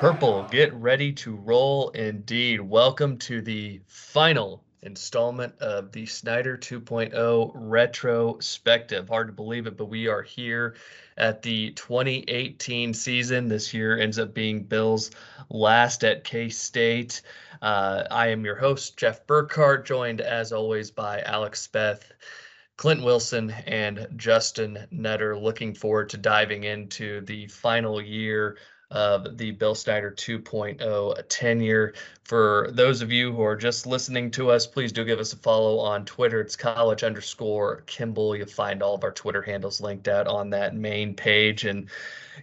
Purple, 0.00 0.44
get 0.44 0.72
ready 0.72 1.12
to 1.12 1.36
roll 1.36 1.90
indeed. 1.90 2.62
Welcome 2.62 3.18
to 3.18 3.42
the 3.42 3.82
final 3.86 4.64
installment 4.80 5.54
of 5.58 5.92
the 5.92 6.06
Snyder 6.06 6.56
2.0 6.56 7.52
retrospective. 7.54 9.10
Hard 9.10 9.26
to 9.26 9.34
believe 9.34 9.66
it, 9.66 9.76
but 9.76 9.90
we 9.90 10.08
are 10.08 10.22
here 10.22 10.76
at 11.18 11.42
the 11.42 11.72
2018 11.72 12.94
season. 12.94 13.46
This 13.46 13.74
year 13.74 13.98
ends 13.98 14.18
up 14.18 14.32
being 14.32 14.62
Bill's 14.62 15.10
last 15.50 16.02
at 16.02 16.24
K 16.24 16.48
State. 16.48 17.20
Uh, 17.60 18.04
I 18.10 18.28
am 18.28 18.42
your 18.42 18.56
host, 18.56 18.96
Jeff 18.96 19.26
Burkhart, 19.26 19.84
joined 19.84 20.22
as 20.22 20.50
always 20.50 20.90
by 20.90 21.20
Alex 21.20 21.68
Speth. 21.70 22.04
Clint 22.78 23.04
Wilson 23.04 23.50
and 23.66 24.08
Justin 24.16 24.86
Netter 24.90 25.38
looking 25.38 25.74
forward 25.74 26.08
to 26.08 26.16
diving 26.16 26.64
into 26.64 27.20
the 27.26 27.46
final 27.48 28.00
year 28.00 28.56
of 28.90 29.36
the 29.38 29.52
Bill 29.52 29.74
Snyder 29.74 30.10
2.0 30.10 31.22
tenure. 31.28 31.94
For 32.24 32.70
those 32.72 33.02
of 33.02 33.12
you 33.12 33.32
who 33.32 33.42
are 33.42 33.56
just 33.56 33.86
listening 33.86 34.30
to 34.32 34.50
us, 34.50 34.66
please 34.66 34.92
do 34.92 35.04
give 35.04 35.20
us 35.20 35.32
a 35.32 35.36
follow 35.36 35.78
on 35.78 36.04
Twitter. 36.04 36.40
It's 36.40 36.56
college 36.56 37.04
underscore 37.04 37.82
Kimball. 37.86 38.36
You'll 38.36 38.48
find 38.48 38.82
all 38.82 38.94
of 38.94 39.04
our 39.04 39.12
Twitter 39.12 39.42
handles 39.42 39.80
linked 39.80 40.08
out 40.08 40.26
on 40.26 40.50
that 40.50 40.74
main 40.74 41.14
page. 41.14 41.64
And 41.64 41.88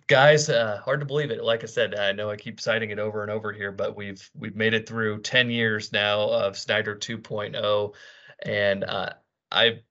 guys, 0.08 0.50
uh, 0.50 0.82
hard 0.84 1.02
to 1.02 1.06
believe 1.06 1.32
it. 1.32 1.44
Like 1.44 1.64
I 1.64 1.68
said, 1.68 1.96
I 1.96 2.14
know 2.14 2.30
I 2.30 2.38
keep 2.38 2.62
citing 2.62 2.92
it 2.92 3.00
over 3.00 3.22
and 3.24 3.32
over 3.32 3.52
here, 3.52 3.72
but 3.72 3.98
we've 3.98 4.30
we've 4.34 4.56
made 4.56 4.74
it 4.74 4.88
through 4.88 5.22
10 5.22 5.50
years 5.50 5.92
now 5.92 6.22
of 6.22 6.58
Snyder 6.58 6.96
2.0. 6.96 7.94
And 8.44 8.84
uh, 8.84 9.10
I 9.52 9.82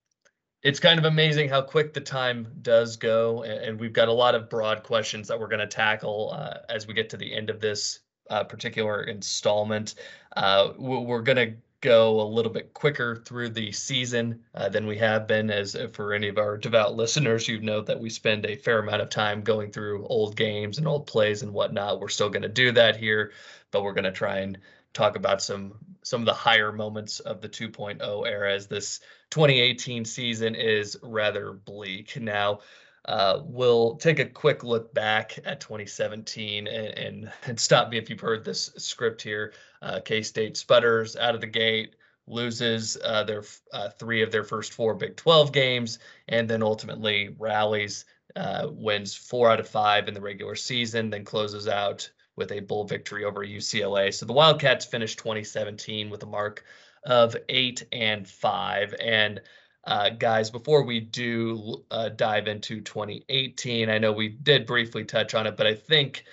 it's 0.67 0.81
kind 0.81 0.99
of 0.99 1.05
amazing 1.05 1.49
how 1.49 1.63
quick 1.63 1.93
the 1.93 2.01
time 2.01 2.49
does 2.61 2.97
go, 2.97 3.45
and, 3.45 3.79
we've 3.79 3.93
got 3.93 4.09
a 4.09 4.13
lot 4.13 4.35
of 4.35 4.51
broad 4.51 4.83
questions 4.83 5.29
that 5.29 5.39
we're 5.39 5.47
going 5.47 5.61
to 5.61 5.67
tackle 5.69 6.33
uh, 6.35 6.59
as 6.69 6.89
we 6.89 6.93
get 6.93 7.09
to 7.11 7.17
the 7.17 7.33
end 7.33 7.51
of 7.51 7.61
this 7.61 8.01
uh, 8.31 8.43
particular 8.43 9.05
installment. 9.05 9.95
Uh, 10.37 10.73
we're 10.77 11.23
going 11.23 11.37
to 11.37 11.55
go 11.83 12.21
a 12.21 12.27
little 12.27 12.51
bit 12.51 12.75
quicker 12.75 13.15
through 13.15 13.49
the 13.49 13.71
season 13.71 14.43
uh, 14.57 14.69
than 14.69 14.89
we 14.89 14.99
have 14.99 15.29
been. 15.29 15.53
As 15.53 15.77
uh, 15.77 15.87
for 15.93 16.13
any 16.13 16.27
of 16.27 16.37
our 16.37 16.57
devout 16.57 16.97
listeners, 16.97 17.47
you 17.47 17.61
know 17.61 17.81
that 17.83 18.01
we 18.01 18.11
spend 18.11 18.45
a 18.45 18.57
fair 18.57 18.81
amount 18.81 19.03
of 19.03 19.09
time 19.09 19.43
going 19.43 19.71
through 19.71 20.05
old 20.09 20.35
games 20.35 20.79
and 20.79 20.89
old 20.89 21.07
plays 21.07 21.43
and 21.43 21.53
whatnot. 21.53 22.01
We're 22.01 22.09
still 22.09 22.29
going 22.29 22.43
to 22.43 22.49
do 22.49 22.73
that 22.73 22.97
here, 22.97 23.31
but 23.71 23.85
we're 23.85 23.95
going 23.95 24.03
to 24.03 24.11
try 24.11 24.39
and 24.39 24.59
talk 24.95 25.15
about 25.15 25.43
some 25.43 25.75
some 26.03 26.23
of 26.23 26.27
the 26.27 26.35
higher 26.35 26.73
moments 26.73 27.21
of 27.21 27.41
the 27.41 27.49
2.0 27.49 28.27
era 28.27 28.53
as 28.53 28.67
this 28.67 29.01
2018 29.31 30.05
season 30.05 30.55
is 30.55 30.97
rather 31.03 31.53
bleak. 31.53 32.19
Now, 32.21 32.61
uh, 33.05 33.41
we'll 33.45 33.97
take 33.97 34.19
a 34.19 34.27
quick 34.27 34.65
look 34.65 34.93
back 34.93 35.39
at 35.45 35.61
2017 35.61 36.67
and, 36.67 36.99
and, 36.99 37.33
and, 37.47 37.61
stop 37.61 37.89
me 37.89 37.99
if 37.99 38.11
you've 38.11 38.21
heard 38.21 38.45
this 38.45 38.73
script 38.79 39.23
here. 39.23 39.53
Uh, 39.81 40.01
K 40.05 40.23
State 40.23 40.57
sputters 40.57 41.15
out 41.15 41.37
of 41.37 41.41
the 41.41 41.47
gate, 41.47 41.95
loses 42.27 42.99
uh, 43.05 43.23
their 43.25 43.45
uh, 43.73 43.91
three 43.91 44.23
of 44.23 44.33
their 44.33 44.45
first 44.45 44.73
four 44.73 44.95
Big 44.95 45.17
12 45.17 45.53
games, 45.53 45.99
and 46.29 46.49
then 46.49 46.63
ultimately 46.63 47.35
rallies, 47.39 48.05
uh, 48.35 48.67
wins 48.71 49.15
four 49.15 49.51
out 49.51 49.61
of 49.61 49.69
five 49.69 50.09
in 50.09 50.15
the 50.15 50.21
regular 50.21 50.57
season, 50.57 51.11
then 51.11 51.25
closes 51.25 51.69
out 51.69 52.11
with 52.35 52.53
a 52.53 52.61
bowl 52.61 52.85
victory 52.85 53.25
over 53.25 53.47
UCLA. 53.47 54.13
So 54.13 54.27
the 54.27 54.33
Wildcats 54.33 54.85
finished 54.85 55.19
2017 55.19 56.11
with 56.11 56.23
a 56.23 56.27
mark 56.27 56.65
of 57.07 57.37
eight 57.49 57.85
and 57.93 58.29
five. 58.29 58.95
And 59.01 59.41
uh, 59.85 60.11
guys, 60.11 60.51
before 60.51 60.83
we 60.83 61.01
do 61.01 61.85
uh, 61.91 62.09
dive 62.11 62.49
into 62.49 62.81
2018, 62.81 63.89
I 63.89 63.99
know 63.99 64.13
we 64.13 64.29
did 64.29 64.67
briefly 64.67 65.05
touch 65.05 65.35
on 65.35 65.47
it, 65.47 65.57
but 65.57 65.67
I 65.67 65.75
think 65.75 66.25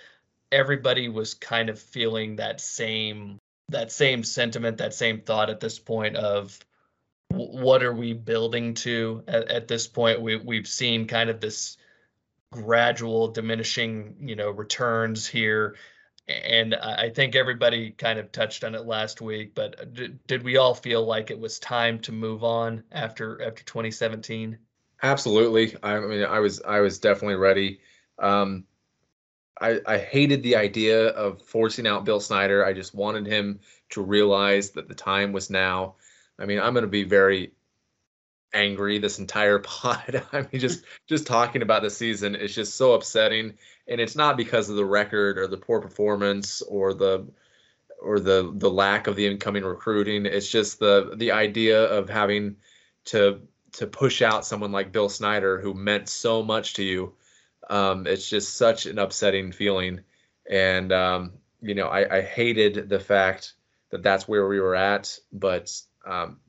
everybody 0.52 1.08
was 1.08 1.36
kind 1.36 1.70
of 1.70 1.80
feeling 1.80 2.36
that 2.38 2.60
same 2.60 3.40
that 3.70 3.92
same 3.92 4.24
sentiment, 4.24 4.78
that 4.78 4.94
same 4.94 5.22
thought 5.22 5.50
at 5.50 5.60
this 5.60 5.80
point 5.80 6.16
of 6.16 6.60
what 7.30 7.82
are 7.82 7.94
we 7.94 8.14
building 8.14 8.74
to 8.74 9.24
at, 9.28 9.50
at 9.50 9.68
this 9.68 9.88
point? 9.88 10.22
We 10.22 10.36
we've 10.36 10.68
seen 10.68 11.08
kind 11.08 11.30
of 11.30 11.40
this 11.40 11.78
gradual 12.52 13.30
diminishing, 13.30 14.16
you 14.20 14.36
know, 14.36 14.50
returns 14.52 15.28
here 15.28 15.76
and 16.28 16.74
I 16.76 17.10
think 17.10 17.36
everybody 17.36 17.92
kind 17.92 18.18
of 18.18 18.32
touched 18.32 18.64
on 18.64 18.76
it 18.76 18.86
last 18.86 19.22
week, 19.22 19.54
but 19.54 19.94
did, 19.94 20.26
did 20.26 20.44
we 20.44 20.58
all 20.58 20.74
feel 20.74 21.06
like 21.06 21.32
it 21.32 21.40
was 21.40 21.60
time 21.60 22.00
to 22.00 22.12
move 22.12 22.44
on 22.44 22.84
after 22.92 23.42
after 23.42 23.64
2017? 23.64 24.58
Absolutely. 25.02 25.76
I 25.84 26.00
mean, 26.00 26.24
I 26.24 26.40
was 26.40 26.62
I 26.62 26.80
was 26.80 27.00
definitely 27.00 27.36
ready. 27.36 27.82
Um, 28.20 28.64
I, 29.60 29.82
I 29.86 29.98
hated 29.98 30.44
the 30.44 30.56
idea 30.56 31.10
of 31.10 31.42
forcing 31.42 31.88
out 31.88 32.06
Bill 32.06 32.20
Snyder. 32.20 32.66
I 32.66 32.74
just 32.74 32.96
wanted 32.96 33.28
him 33.28 33.60
to 33.90 34.02
realize 34.02 34.72
that 34.72 34.88
the 34.88 34.96
time 34.96 35.32
was 35.32 35.50
now. 35.50 35.96
I 36.40 36.46
mean, 36.46 36.60
I'm 36.60 36.74
going 36.74 36.84
to 36.84 36.90
be 36.90 37.04
very 37.04 37.52
angry 38.54 39.00
this 39.00 39.20
entire 39.20 39.60
pod. 39.60 40.24
I 40.32 40.42
mean, 40.42 40.60
just 40.60 40.84
just 41.08 41.28
talking 41.28 41.62
about 41.62 41.82
the 41.82 41.90
season 41.90 42.36
is 42.36 42.54
just 42.54 42.76
so 42.76 42.94
upsetting, 42.94 43.54
and 43.88 44.00
it's 44.00 44.16
not 44.16 44.38
because 44.38 44.70
of 44.70 44.76
the 44.76 44.86
record 44.86 45.38
or 45.38 45.48
the 45.48 45.58
poor 45.58 45.82
performance 45.82 46.62
or 46.62 46.94
the 46.94 47.28
or 48.02 48.20
the 48.20 48.52
the 48.56 48.70
lack 48.70 49.08
of 49.08 49.16
the 49.16 49.28
incoming 49.28 49.64
recruiting. 49.64 50.26
It's 50.26 50.50
just 50.50 50.80
the 50.80 51.14
the 51.16 51.32
idea 51.32 51.84
of 51.84 52.10
having 52.10 52.58
to 53.06 53.42
to 53.74 53.88
push 53.88 54.22
out 54.22 54.46
someone 54.46 54.72
like 54.72 54.92
Bill 54.92 55.10
Snyder 55.10 55.60
who 55.60 55.74
meant 55.74 56.08
so 56.10 56.44
much 56.44 56.76
to 56.76 56.84
you. 56.84 57.14
Um, 57.70 58.06
it's 58.06 58.30
just 58.30 58.56
such 58.56 58.86
an 58.86 59.00
upsetting 59.00 59.52
feeling, 59.52 60.02
and 60.50 60.92
um, 60.92 61.34
you 61.62 61.76
know, 61.76 61.88
I, 61.88 62.18
I 62.18 62.22
hated 62.22 62.90
the 62.90 63.00
fact 63.00 63.54
that 63.90 64.04
that's 64.04 64.28
where 64.28 64.48
we 64.48 64.60
were 64.60 64.76
at, 64.76 65.18
but 65.32 65.72
um, 66.06 66.40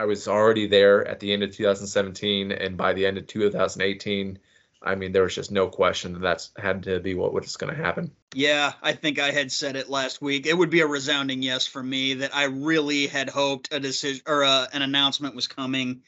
I 0.00 0.04
was 0.04 0.26
already 0.26 0.66
there 0.66 1.06
at 1.06 1.20
the 1.20 1.30
end 1.30 1.42
of 1.42 1.54
2017, 1.54 2.52
and 2.52 2.74
by 2.74 2.94
the 2.94 3.04
end 3.04 3.18
of 3.18 3.26
2018, 3.26 4.38
I 4.80 4.94
mean 4.94 5.12
there 5.12 5.24
was 5.24 5.34
just 5.34 5.50
no 5.50 5.68
question 5.68 6.14
that 6.14 6.20
that's 6.20 6.52
had 6.56 6.84
to 6.84 7.00
be 7.00 7.12
what 7.12 7.34
was 7.34 7.58
going 7.58 7.74
to 7.74 7.82
happen. 7.82 8.10
Yeah, 8.34 8.72
I 8.82 8.94
think 8.94 9.18
I 9.18 9.30
had 9.30 9.52
said 9.52 9.76
it 9.76 9.90
last 9.90 10.22
week. 10.22 10.46
It 10.46 10.56
would 10.56 10.70
be 10.70 10.80
a 10.80 10.86
resounding 10.86 11.42
yes 11.42 11.66
for 11.66 11.82
me 11.82 12.14
that 12.14 12.34
I 12.34 12.44
really 12.44 13.08
had 13.08 13.28
hoped 13.28 13.74
a 13.74 13.78
decision 13.78 14.22
or 14.26 14.42
uh, 14.42 14.68
an 14.72 14.80
announcement 14.80 15.34
was 15.34 15.46
coming 15.46 16.00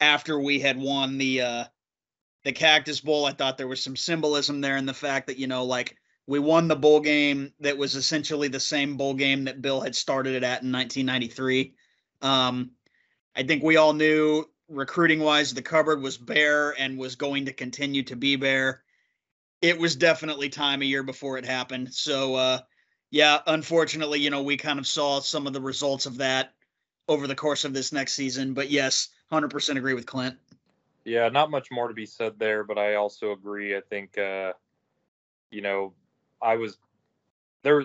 after 0.00 0.40
we 0.40 0.58
had 0.58 0.78
won 0.78 1.18
the 1.18 1.42
uh, 1.42 1.64
the 2.44 2.52
Cactus 2.52 3.02
Bowl. 3.02 3.26
I 3.26 3.32
thought 3.32 3.58
there 3.58 3.68
was 3.68 3.82
some 3.82 3.94
symbolism 3.94 4.62
there 4.62 4.78
in 4.78 4.86
the 4.86 4.94
fact 4.94 5.26
that 5.26 5.36
you 5.36 5.48
know 5.48 5.66
like 5.66 5.98
we 6.26 6.38
won 6.38 6.66
the 6.66 6.76
bowl 6.76 7.00
game 7.00 7.52
that 7.60 7.76
was 7.76 7.94
essentially 7.94 8.48
the 8.48 8.58
same 8.58 8.96
bowl 8.96 9.12
game 9.12 9.44
that 9.44 9.60
Bill 9.60 9.82
had 9.82 9.94
started 9.94 10.34
it 10.34 10.44
at 10.44 10.62
in 10.62 10.72
1993. 10.72 11.74
Um, 12.22 12.70
I 13.36 13.42
think 13.42 13.62
we 13.62 13.76
all 13.76 13.92
knew 13.92 14.44
recruiting 14.68 15.20
wise 15.20 15.52
the 15.52 15.62
cupboard 15.62 16.00
was 16.00 16.16
bare 16.16 16.70
and 16.78 16.98
was 16.98 17.16
going 17.16 17.46
to 17.46 17.52
continue 17.52 18.02
to 18.04 18.16
be 18.16 18.36
bare. 18.36 18.82
It 19.60 19.78
was 19.78 19.96
definitely 19.96 20.48
time 20.48 20.82
a 20.82 20.86
year 20.86 21.02
before 21.02 21.38
it 21.38 21.44
happened. 21.44 21.92
So 21.92 22.34
uh 22.34 22.58
yeah, 23.10 23.38
unfortunately, 23.46 24.18
you 24.18 24.30
know, 24.30 24.42
we 24.42 24.56
kind 24.56 24.80
of 24.80 24.88
saw 24.88 25.20
some 25.20 25.46
of 25.46 25.52
the 25.52 25.60
results 25.60 26.06
of 26.06 26.16
that 26.16 26.52
over 27.06 27.28
the 27.28 27.36
course 27.36 27.64
of 27.64 27.72
this 27.72 27.92
next 27.92 28.14
season. 28.14 28.54
But 28.54 28.70
yes, 28.70 29.08
100% 29.30 29.76
agree 29.76 29.94
with 29.94 30.04
Clint. 30.04 30.36
Yeah, 31.04 31.28
not 31.28 31.48
much 31.48 31.68
more 31.70 31.86
to 31.86 31.94
be 31.94 32.06
said 32.06 32.40
there, 32.40 32.64
but 32.64 32.76
I 32.76 32.94
also 32.94 33.30
agree. 33.30 33.76
I 33.76 33.82
think, 33.82 34.18
uh, 34.18 34.54
you 35.50 35.60
know, 35.60 35.92
I 36.42 36.56
was 36.56 36.78
there. 37.62 37.84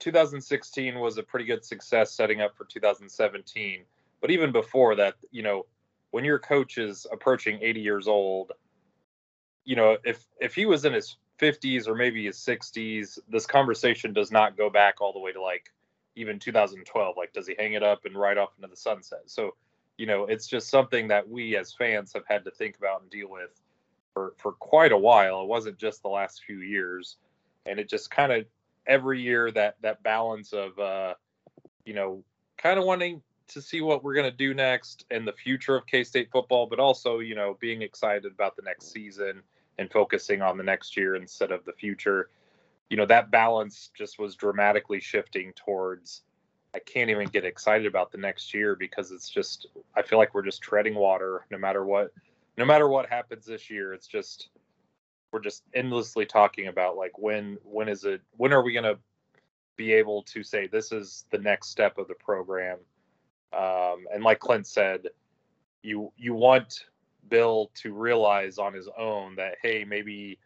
2016 0.00 0.98
was 0.98 1.18
a 1.18 1.22
pretty 1.22 1.44
good 1.44 1.64
success 1.64 2.12
setting 2.12 2.40
up 2.40 2.56
for 2.56 2.64
2017. 2.64 3.84
But 4.20 4.30
even 4.30 4.52
before 4.52 4.94
that, 4.96 5.14
you 5.30 5.42
know, 5.42 5.66
when 6.10 6.24
your 6.24 6.38
coach 6.38 6.78
is 6.78 7.06
approaching 7.10 7.58
80 7.60 7.80
years 7.80 8.08
old, 8.08 8.52
you 9.64 9.76
know, 9.76 9.96
if 10.04 10.24
if 10.40 10.54
he 10.54 10.66
was 10.66 10.84
in 10.84 10.92
his 10.92 11.16
50s 11.40 11.88
or 11.88 11.94
maybe 11.94 12.26
his 12.26 12.38
60s, 12.38 13.18
this 13.28 13.46
conversation 13.46 14.12
does 14.12 14.30
not 14.30 14.56
go 14.56 14.70
back 14.70 15.00
all 15.00 15.12
the 15.12 15.18
way 15.18 15.32
to 15.32 15.42
like 15.42 15.72
even 16.16 16.38
2012. 16.38 17.16
Like, 17.16 17.32
does 17.32 17.46
he 17.46 17.54
hang 17.58 17.72
it 17.72 17.82
up 17.82 18.04
and 18.04 18.14
ride 18.16 18.38
off 18.38 18.50
into 18.56 18.68
the 18.68 18.76
sunset? 18.76 19.22
So, 19.26 19.54
you 19.98 20.06
know, 20.06 20.26
it's 20.26 20.46
just 20.46 20.68
something 20.68 21.08
that 21.08 21.28
we 21.28 21.56
as 21.56 21.72
fans 21.72 22.12
have 22.12 22.24
had 22.28 22.44
to 22.44 22.50
think 22.50 22.76
about 22.78 23.02
and 23.02 23.10
deal 23.10 23.28
with 23.28 23.50
for 24.12 24.34
for 24.38 24.52
quite 24.52 24.92
a 24.92 24.98
while. 24.98 25.42
It 25.42 25.48
wasn't 25.48 25.78
just 25.78 26.02
the 26.02 26.08
last 26.08 26.42
few 26.44 26.60
years, 26.60 27.16
and 27.66 27.78
it 27.78 27.88
just 27.88 28.10
kind 28.10 28.32
of 28.32 28.46
every 28.86 29.20
year 29.20 29.50
that 29.50 29.76
that 29.82 30.02
balance 30.02 30.52
of 30.52 30.78
uh, 30.78 31.14
you 31.84 31.94
know, 31.94 32.22
kind 32.56 32.78
of 32.78 32.84
wanting 32.84 33.22
to 33.48 33.60
see 33.60 33.80
what 33.80 34.02
we're 34.02 34.14
going 34.14 34.30
to 34.30 34.36
do 34.36 34.54
next 34.54 35.04
and 35.10 35.26
the 35.26 35.32
future 35.32 35.76
of 35.76 35.86
K 35.86 36.04
State 36.04 36.30
football, 36.30 36.66
but 36.66 36.78
also, 36.80 37.18
you 37.18 37.34
know, 37.34 37.56
being 37.60 37.82
excited 37.82 38.26
about 38.26 38.56
the 38.56 38.62
next 38.62 38.92
season 38.92 39.42
and 39.78 39.90
focusing 39.90 40.42
on 40.42 40.56
the 40.56 40.64
next 40.64 40.96
year 40.96 41.14
instead 41.16 41.50
of 41.50 41.64
the 41.64 41.72
future. 41.72 42.30
You 42.90 42.96
know, 42.96 43.06
that 43.06 43.30
balance 43.30 43.90
just 43.96 44.18
was 44.18 44.34
dramatically 44.34 45.00
shifting 45.00 45.52
towards 45.54 46.22
I 46.74 46.80
can't 46.80 47.08
even 47.08 47.28
get 47.28 47.44
excited 47.44 47.86
about 47.86 48.10
the 48.10 48.18
next 48.18 48.52
year 48.52 48.74
because 48.74 49.12
it's 49.12 49.30
just 49.30 49.68
I 49.94 50.02
feel 50.02 50.18
like 50.18 50.34
we're 50.34 50.42
just 50.42 50.60
treading 50.60 50.96
water 50.96 51.46
no 51.50 51.56
matter 51.56 51.84
what 51.84 52.12
no 52.58 52.64
matter 52.64 52.88
what 52.88 53.08
happens 53.08 53.46
this 53.46 53.70
year. 53.70 53.94
It's 53.94 54.08
just 54.08 54.48
we're 55.30 55.40
just 55.40 55.62
endlessly 55.72 56.26
talking 56.26 56.66
about 56.66 56.96
like 56.96 57.16
when 57.18 57.58
when 57.64 57.88
is 57.88 58.04
it 58.04 58.22
when 58.36 58.52
are 58.52 58.62
we 58.62 58.72
going 58.72 58.84
to 58.84 58.98
be 59.76 59.92
able 59.92 60.22
to 60.22 60.42
say 60.42 60.66
this 60.66 60.92
is 60.92 61.24
the 61.30 61.38
next 61.38 61.68
step 61.68 61.98
of 61.98 62.08
the 62.08 62.14
program. 62.14 62.78
Um, 63.56 64.06
and 64.12 64.24
like 64.24 64.40
Clint 64.40 64.66
said, 64.66 65.08
you 65.82 66.12
you 66.16 66.34
want 66.34 66.86
Bill 67.28 67.70
to 67.74 67.92
realize 67.92 68.58
on 68.58 68.72
his 68.72 68.88
own 68.98 69.36
that 69.36 69.56
hey, 69.62 69.84
maybe 69.84 70.38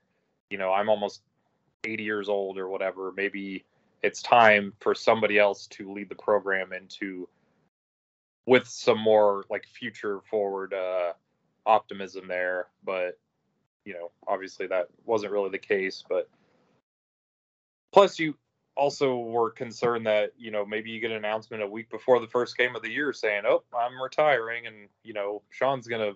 you 0.50 0.58
know 0.58 0.72
I'm 0.72 0.88
almost 0.88 1.22
80 1.84 2.02
years 2.02 2.28
old 2.28 2.58
or 2.58 2.69
whatever. 2.69 3.12
Maybe 3.16 3.64
it's 4.02 4.22
time 4.22 4.72
for 4.81 4.94
somebody 4.94 5.38
else 5.38 5.66
to 5.69 5.93
lead 5.93 6.08
the 6.08 6.14
program 6.14 6.72
into 6.72 7.28
with 8.46 8.66
some 8.66 8.99
more 8.99 9.44
like 9.50 9.66
future 9.66 10.20
forward 10.31 10.72
uh, 10.72 11.12
optimism 11.66 12.26
there. 12.28 12.66
But 12.84 13.19
you 13.84 13.94
know, 13.94 14.11
obviously 14.26 14.66
that 14.66 14.88
wasn't 15.04 15.32
really 15.32 15.50
the 15.50 15.58
case. 15.58 16.04
But 16.08 16.28
plus, 17.93 18.19
you 18.19 18.34
also 18.78 19.16
we 19.16 19.32
were 19.32 19.50
concerned 19.50 20.06
that 20.06 20.32
you 20.38 20.50
know 20.50 20.64
maybe 20.64 20.90
you 20.90 21.00
get 21.00 21.10
an 21.10 21.16
announcement 21.19 21.62
a 21.62 21.66
week 21.66 21.90
before 21.90 22.20
the 22.20 22.28
first 22.28 22.56
game 22.56 22.76
of 22.76 22.82
the 22.82 22.90
year 22.90 23.12
saying, 23.12 23.42
"Oh, 23.44 23.64
I'm 23.76 24.00
retiring," 24.00 24.66
and 24.66 24.88
you 25.02 25.12
know 25.12 25.42
Sean's 25.50 25.88
gonna 25.88 26.12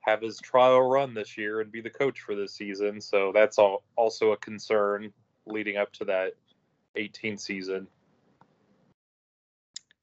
have 0.00 0.20
his 0.20 0.38
trial 0.40 0.82
run 0.82 1.14
this 1.14 1.38
year 1.38 1.60
and 1.60 1.72
be 1.72 1.80
the 1.80 1.88
coach 1.88 2.20
for 2.20 2.34
this 2.34 2.52
season. 2.52 3.00
So 3.00 3.30
that's 3.32 3.58
all 3.58 3.84
also 3.96 4.32
a 4.32 4.36
concern 4.36 5.12
leading 5.46 5.76
up 5.76 5.92
to 5.94 6.04
that 6.06 6.34
18 6.96 7.38
season. 7.38 7.86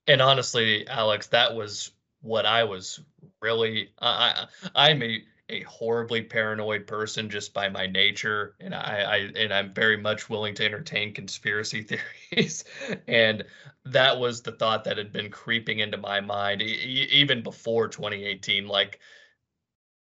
And 0.07 0.21
honestly, 0.21 0.87
Alex, 0.87 1.27
that 1.27 1.53
was 1.55 1.91
what 2.21 2.45
I 2.45 2.63
was 2.63 3.01
really. 3.41 3.91
I, 3.99 4.47
I 4.65 4.69
I'm 4.87 5.03
a 5.03 5.21
a 5.51 5.61
horribly 5.63 6.21
paranoid 6.21 6.87
person 6.87 7.29
just 7.29 7.53
by 7.53 7.69
my 7.69 7.85
nature, 7.87 8.55
and 8.59 8.73
I, 8.73 9.01
I 9.01 9.17
and 9.35 9.53
I'm 9.53 9.73
very 9.73 9.97
much 9.97 10.29
willing 10.29 10.55
to 10.55 10.65
entertain 10.65 11.13
conspiracy 11.13 11.83
theories. 12.31 12.63
and 13.07 13.43
that 13.85 14.19
was 14.19 14.41
the 14.41 14.51
thought 14.53 14.83
that 14.85 14.97
had 14.97 15.11
been 15.11 15.29
creeping 15.29 15.79
into 15.79 15.97
my 15.97 16.21
mind 16.21 16.61
e- 16.61 17.07
even 17.11 17.43
before 17.43 17.87
2018. 17.87 18.67
Like 18.67 18.99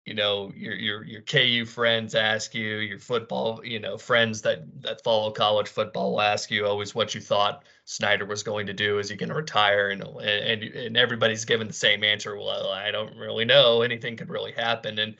you 0.08 0.14
know 0.14 0.50
your 0.56 0.74
your 0.74 1.04
your 1.04 1.20
KU 1.20 1.66
friends 1.66 2.14
ask 2.14 2.54
you, 2.54 2.76
your 2.78 2.98
football 2.98 3.60
you 3.62 3.78
know 3.78 3.98
friends 3.98 4.40
that 4.42 4.62
that 4.80 5.04
follow 5.04 5.30
college 5.30 5.68
football 5.68 6.12
will 6.12 6.22
ask 6.22 6.50
you 6.50 6.64
always 6.64 6.94
what 6.94 7.14
you 7.14 7.20
thought 7.20 7.62
Snyder 7.84 8.24
was 8.24 8.42
going 8.42 8.66
to 8.68 8.72
do. 8.72 8.98
Is 8.98 9.10
he 9.10 9.16
going 9.16 9.28
to 9.28 9.34
retire? 9.34 9.90
And 9.90 10.02
and 10.02 10.62
and 10.62 10.96
everybody's 10.96 11.44
given 11.44 11.66
the 11.66 11.74
same 11.74 12.02
answer. 12.02 12.34
Well, 12.38 12.70
I 12.70 12.90
don't 12.90 13.18
really 13.18 13.44
know. 13.44 13.82
Anything 13.82 14.16
could 14.16 14.30
really 14.30 14.52
happen. 14.52 14.98
And 14.98 15.16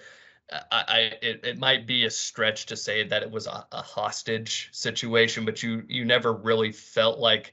I, 0.50 0.84
I 0.88 0.98
it, 1.20 1.40
it 1.44 1.58
might 1.58 1.86
be 1.86 2.06
a 2.06 2.10
stretch 2.10 2.64
to 2.66 2.76
say 2.76 3.06
that 3.08 3.22
it 3.22 3.30
was 3.30 3.46
a, 3.46 3.66
a 3.72 3.82
hostage 3.82 4.70
situation, 4.72 5.44
but 5.44 5.62
you 5.62 5.82
you 5.86 6.06
never 6.06 6.32
really 6.32 6.72
felt 6.72 7.18
like 7.18 7.52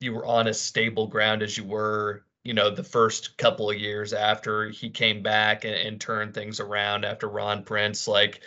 you 0.00 0.14
were 0.14 0.24
on 0.24 0.48
as 0.48 0.58
stable 0.58 1.06
ground 1.06 1.42
as 1.42 1.58
you 1.58 1.64
were 1.64 2.24
you 2.44 2.54
know 2.54 2.70
the 2.70 2.84
first 2.84 3.36
couple 3.36 3.70
of 3.70 3.78
years 3.78 4.12
after 4.12 4.68
he 4.68 4.90
came 4.90 5.22
back 5.22 5.64
and, 5.64 5.74
and 5.74 6.00
turned 6.00 6.34
things 6.34 6.60
around 6.60 7.04
after 7.04 7.28
Ron 7.28 7.64
Prince 7.64 8.08
like 8.08 8.40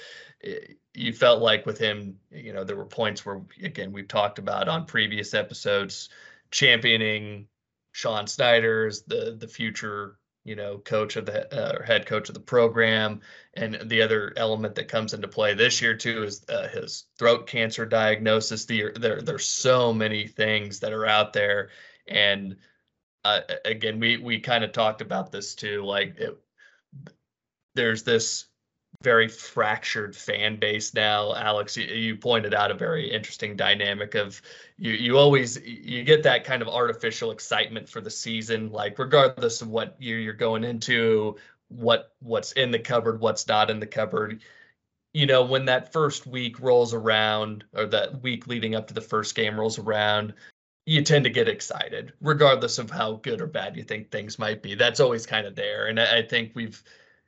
eh, 0.44 0.59
you 0.94 1.13
felt 1.13 1.42
like 1.42 1.65
with 1.65 1.77
him 1.77 2.18
you 2.31 2.53
know 2.53 2.63
there 2.63 2.75
were 2.75 2.86
points 2.86 3.25
where 3.25 3.42
again 3.63 3.92
we've 3.92 4.07
talked 4.07 4.39
about 4.39 4.68
on 4.68 4.86
previous 4.86 5.33
episodes 5.33 6.09
championing 6.51 7.47
Sean 7.92 8.27
Snyder's 8.27 9.03
the 9.03 9.36
the 9.39 9.47
future 9.47 10.18
you 10.45 10.56
know 10.56 10.77
coach 10.77 11.18
of 11.18 11.25
the 11.25 11.53
uh, 11.53 11.83
head 11.83 12.06
coach 12.06 12.30
of 12.30 12.36
the 12.36 12.39
program. 12.39 13.19
And 13.56 13.80
the 13.86 14.01
other 14.01 14.31
element 14.38 14.75
that 14.75 14.88
comes 14.88 15.13
into 15.13 15.27
play 15.27 15.53
this 15.53 15.81
year 15.81 15.95
too 15.95 16.24
is 16.24 16.45
uh, 16.47 16.68
his 16.69 17.06
throat 17.18 17.47
cancer 17.47 17.86
diagnosis. 17.86 18.65
The, 18.65 18.92
there 18.97 19.21
there's 19.21 19.47
so 19.47 19.92
many 19.92 20.27
things 20.27 20.80
that 20.80 20.94
are 20.94 21.06
out 21.06 21.33
there. 21.33 21.69
And 22.07 22.57
uh, 23.25 23.42
again, 23.66 24.00
we 24.00 24.18
we 24.18 24.39
kind 24.39 24.63
of 24.63 24.72
talked 24.72 25.01
about 25.01 25.31
this 25.31 25.56
too. 25.56 25.83
Like, 25.83 26.16
it, 26.19 26.38
there's 27.74 28.04
this 28.04 28.45
very 29.01 29.27
fractured 29.27 30.16
fan 30.16 30.57
base 30.57 30.94
now. 30.94 31.33
Alex, 31.33 31.75
you, 31.75 31.86
you, 31.86 32.16
pointed 32.16 32.54
out 32.54 32.69
a 32.69 32.75
very 32.75 33.12
interesting 33.12 33.56
dynamic 33.56 34.13
of 34.13 34.42
you. 34.77 34.94
You 34.94 35.18
always 35.18 35.60
you 35.66 36.04
get 36.04 36.22
that 36.24 36.44
kind 36.44 36.62
of 36.62 36.68
artificial 36.68 37.31
excitement 37.31 37.89
for 37.89 38.00
the 38.00 38.12
season, 38.12 38.72
like 38.72 39.00
regardless 39.00 39.62
of 39.63 39.69
what 39.69 40.00
year 40.00 40.19
you're 40.19 40.33
going 40.33 40.63
into, 40.63 41.36
what 41.69 42.13
what's 42.21 42.51
in 42.51 42.69
the 42.69 42.80
cupboard, 42.80 43.19
what's 43.19 43.48
not 43.48 43.71
in 43.71 43.80
the 43.80 43.88
cupboard. 43.88 44.44
You 45.13 45.25
know, 45.25 45.44
when 45.44 45.66
that 45.66 45.92
first 45.92 46.28
week 46.28 46.60
rolls 46.60 46.94
around, 46.94 47.63
or 47.74 47.88
that 47.88 48.21
week 48.21 48.45
leading 48.45 48.75
up 48.75 48.88
to 48.89 48.94
the 48.94 49.01
first 49.01 49.33
game 49.33 49.60
rolls 49.60 49.80
around, 49.80 50.36
you 50.86 51.02
tend 51.02 51.24
to 51.24 51.32
get 51.32 51.48
excited, 51.48 52.14
regardless 52.22 52.78
of 52.78 52.92
how 52.92 53.14
good 53.14 53.42
or 53.42 53.48
bad 53.48 53.76
you 53.76 53.84
think 53.84 54.12
things 54.12 54.38
might 54.38 54.62
be. 54.62 54.76
That's 54.76 55.00
always 55.00 55.26
kind 55.26 55.48
of 55.48 55.56
there, 55.56 55.88
and 55.88 56.00
I, 56.00 56.20
I 56.20 56.22
think 56.22 56.52
we've 56.54 56.82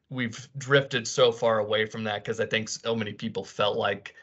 we've 0.10 0.48
drifted 0.58 1.08
so 1.08 1.32
far 1.32 1.60
away 1.60 1.86
from 1.86 2.06
that 2.06 2.24
because 2.24 2.40
I 2.40 2.46
think 2.46 2.70
so 2.70 2.96
many 2.96 3.14
people 3.14 3.44
felt 3.44 3.78
like 3.78 4.16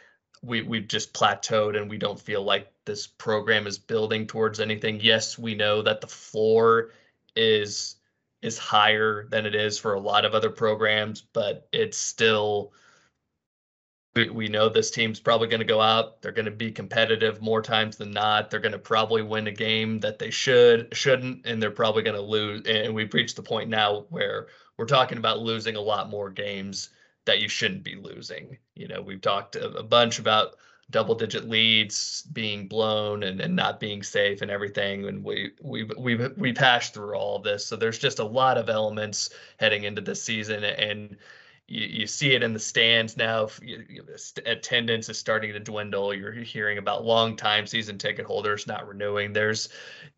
we 0.42 0.62
we've 0.62 0.88
just 0.88 1.12
plateaued 1.12 1.76
and 1.76 1.90
we 1.90 1.98
don't 1.98 2.20
feel 2.20 2.42
like 2.42 2.70
this 2.84 3.06
program 3.06 3.66
is 3.66 3.78
building 3.78 4.26
towards 4.26 4.60
anything. 4.60 5.00
Yes, 5.00 5.38
we 5.38 5.54
know 5.54 5.82
that 5.82 6.00
the 6.00 6.06
floor 6.06 6.90
is 7.36 7.96
is 8.42 8.58
higher 8.58 9.26
than 9.30 9.46
it 9.46 9.54
is 9.54 9.78
for 9.78 9.94
a 9.94 10.00
lot 10.00 10.24
of 10.24 10.34
other 10.34 10.50
programs, 10.50 11.22
but 11.22 11.66
it's 11.72 11.96
still 11.96 12.72
we, 14.14 14.30
we 14.30 14.48
know 14.48 14.68
this 14.68 14.90
team's 14.90 15.20
probably 15.20 15.48
going 15.48 15.60
to 15.60 15.66
go 15.66 15.80
out. 15.80 16.22
They're 16.22 16.32
going 16.32 16.44
to 16.44 16.50
be 16.50 16.70
competitive 16.70 17.42
more 17.42 17.62
times 17.62 17.96
than 17.96 18.12
not. 18.12 18.50
They're 18.50 18.60
going 18.60 18.72
to 18.72 18.78
probably 18.78 19.22
win 19.22 19.46
a 19.46 19.52
game 19.52 20.00
that 20.00 20.18
they 20.18 20.30
should 20.30 20.94
shouldn't, 20.96 21.46
and 21.46 21.62
they're 21.62 21.70
probably 21.70 22.02
going 22.02 22.16
to 22.16 22.22
lose. 22.22 22.62
And 22.66 22.94
we've 22.94 23.12
reached 23.12 23.36
the 23.36 23.42
point 23.42 23.68
now 23.68 24.06
where 24.10 24.46
we're 24.76 24.86
talking 24.86 25.18
about 25.18 25.40
losing 25.40 25.76
a 25.76 25.80
lot 25.80 26.10
more 26.10 26.30
games 26.30 26.90
that 27.24 27.40
you 27.40 27.48
shouldn't 27.48 27.84
be 27.84 27.96
losing. 27.96 28.58
You 28.74 28.88
know, 28.88 29.02
we've 29.02 29.20
talked 29.20 29.56
a, 29.56 29.68
a 29.78 29.82
bunch 29.82 30.18
about 30.18 30.56
double 30.90 31.14
digit 31.14 31.48
leads 31.48 32.22
being 32.32 32.68
blown 32.68 33.22
and, 33.22 33.40
and 33.40 33.56
not 33.56 33.80
being 33.80 34.02
safe 34.02 34.42
and 34.42 34.50
everything 34.50 35.08
and 35.08 35.24
we 35.24 35.50
we've 35.62 35.90
we've 35.98 36.30
we've 36.36 36.58
hashed 36.58 36.92
through 36.92 37.14
all 37.14 37.36
of 37.36 37.42
this 37.42 37.64
so 37.64 37.74
there's 37.74 37.98
just 37.98 38.18
a 38.18 38.24
lot 38.24 38.58
of 38.58 38.68
elements 38.68 39.30
heading 39.58 39.84
into 39.84 40.02
this 40.02 40.22
season 40.22 40.62
and 40.62 41.16
you, 41.66 41.86
you 41.86 42.06
see 42.06 42.34
it 42.34 42.42
in 42.42 42.52
the 42.52 42.58
stands 42.58 43.16
now. 43.16 43.48
Attendance 44.46 45.08
is 45.08 45.18
starting 45.18 45.52
to 45.52 45.60
dwindle. 45.60 46.14
You're 46.14 46.32
hearing 46.32 46.78
about 46.78 47.04
long 47.04 47.36
time 47.36 47.66
season 47.66 47.98
ticket 47.98 48.26
holders 48.26 48.66
not 48.66 48.86
renewing. 48.86 49.32
There's, 49.32 49.68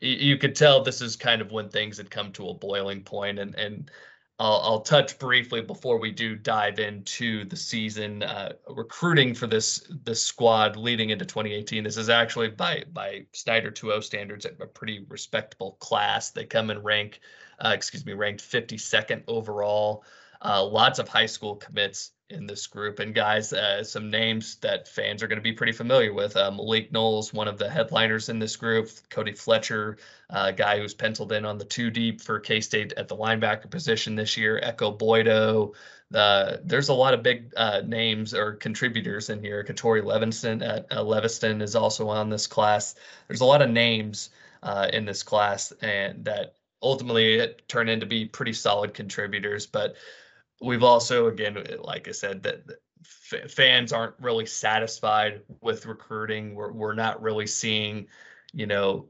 you 0.00 0.36
could 0.38 0.54
tell 0.54 0.82
this 0.82 1.00
is 1.00 1.16
kind 1.16 1.40
of 1.40 1.52
when 1.52 1.68
things 1.68 1.98
had 1.98 2.10
come 2.10 2.32
to 2.32 2.48
a 2.48 2.54
boiling 2.54 3.02
point, 3.02 3.38
and 3.38 3.54
and 3.54 3.90
I'll, 4.38 4.60
I'll 4.62 4.80
touch 4.80 5.18
briefly 5.18 5.62
before 5.62 5.98
we 5.98 6.10
do 6.10 6.36
dive 6.36 6.78
into 6.78 7.44
the 7.46 7.56
season 7.56 8.22
uh, 8.22 8.52
recruiting 8.68 9.32
for 9.34 9.46
this 9.46 9.88
this 10.04 10.22
squad 10.22 10.76
leading 10.76 11.10
into 11.10 11.24
2018. 11.24 11.84
This 11.84 11.96
is 11.96 12.10
actually 12.10 12.48
by 12.48 12.84
by 12.92 13.24
Snyder 13.32 13.70
2.0 13.70 14.02
standards 14.04 14.44
a 14.44 14.66
pretty 14.66 15.06
respectable 15.08 15.72
class. 15.80 16.30
They 16.30 16.44
come 16.44 16.70
in 16.70 16.82
rank, 16.82 17.20
uh, 17.60 17.72
excuse 17.74 18.04
me, 18.04 18.12
ranked 18.12 18.42
52nd 18.42 19.22
overall. 19.26 20.04
Uh, 20.42 20.64
lots 20.64 20.98
of 20.98 21.08
high 21.08 21.26
school 21.26 21.56
commits 21.56 22.12
in 22.28 22.46
this 22.46 22.66
group. 22.66 22.98
And 22.98 23.14
guys, 23.14 23.52
uh, 23.52 23.84
some 23.84 24.10
names 24.10 24.56
that 24.56 24.88
fans 24.88 25.22
are 25.22 25.28
going 25.28 25.38
to 25.38 25.42
be 25.42 25.52
pretty 25.52 25.72
familiar 25.72 26.12
with. 26.12 26.36
Uh, 26.36 26.50
Malik 26.50 26.90
Knowles, 26.90 27.32
one 27.32 27.46
of 27.46 27.58
the 27.58 27.70
headliners 27.70 28.28
in 28.28 28.38
this 28.38 28.56
group. 28.56 28.90
Cody 29.10 29.32
Fletcher, 29.32 29.98
a 30.30 30.36
uh, 30.36 30.50
guy 30.50 30.78
who's 30.78 30.94
penciled 30.94 31.32
in 31.32 31.44
on 31.44 31.58
the 31.58 31.64
two 31.64 31.90
deep 31.90 32.20
for 32.20 32.40
K 32.40 32.60
State 32.60 32.92
at 32.96 33.06
the 33.08 33.16
linebacker 33.16 33.70
position 33.70 34.16
this 34.16 34.36
year. 34.36 34.60
Ekow 34.60 34.98
Boye-Doe. 34.98 35.74
Uh, 36.12 36.56
there's 36.64 36.88
a 36.88 36.94
lot 36.94 37.14
of 37.14 37.22
big 37.22 37.52
uh, 37.56 37.82
names 37.84 38.34
or 38.34 38.54
contributors 38.54 39.30
in 39.30 39.40
here. 39.40 39.64
Katori 39.64 40.02
Levinston 40.02 40.64
at 40.66 40.88
Leviston 40.90 41.62
is 41.62 41.76
also 41.76 42.08
on 42.08 42.28
this 42.30 42.46
class. 42.46 42.94
There's 43.28 43.40
a 43.40 43.46
lot 43.46 43.62
of 43.62 43.70
names 43.70 44.30
in 44.92 45.04
this 45.04 45.22
class 45.22 45.72
and 45.80 46.24
that 46.24 46.54
ultimately 46.82 47.54
turn 47.68 47.88
into 47.88 48.06
be 48.06 48.26
pretty 48.26 48.52
solid 48.52 48.94
contributors. 48.94 49.66
But 49.66 49.96
we've 50.60 50.82
also 50.82 51.26
again 51.26 51.56
like 51.80 52.08
i 52.08 52.12
said 52.12 52.42
that 52.42 52.62
f- 53.32 53.50
fans 53.50 53.92
aren't 53.92 54.14
really 54.20 54.46
satisfied 54.46 55.42
with 55.60 55.86
recruiting. 55.86 56.54
We're, 56.54 56.72
we're 56.72 56.94
not 56.94 57.22
really 57.22 57.46
seeing 57.46 58.06
you 58.52 58.66
know 58.66 59.06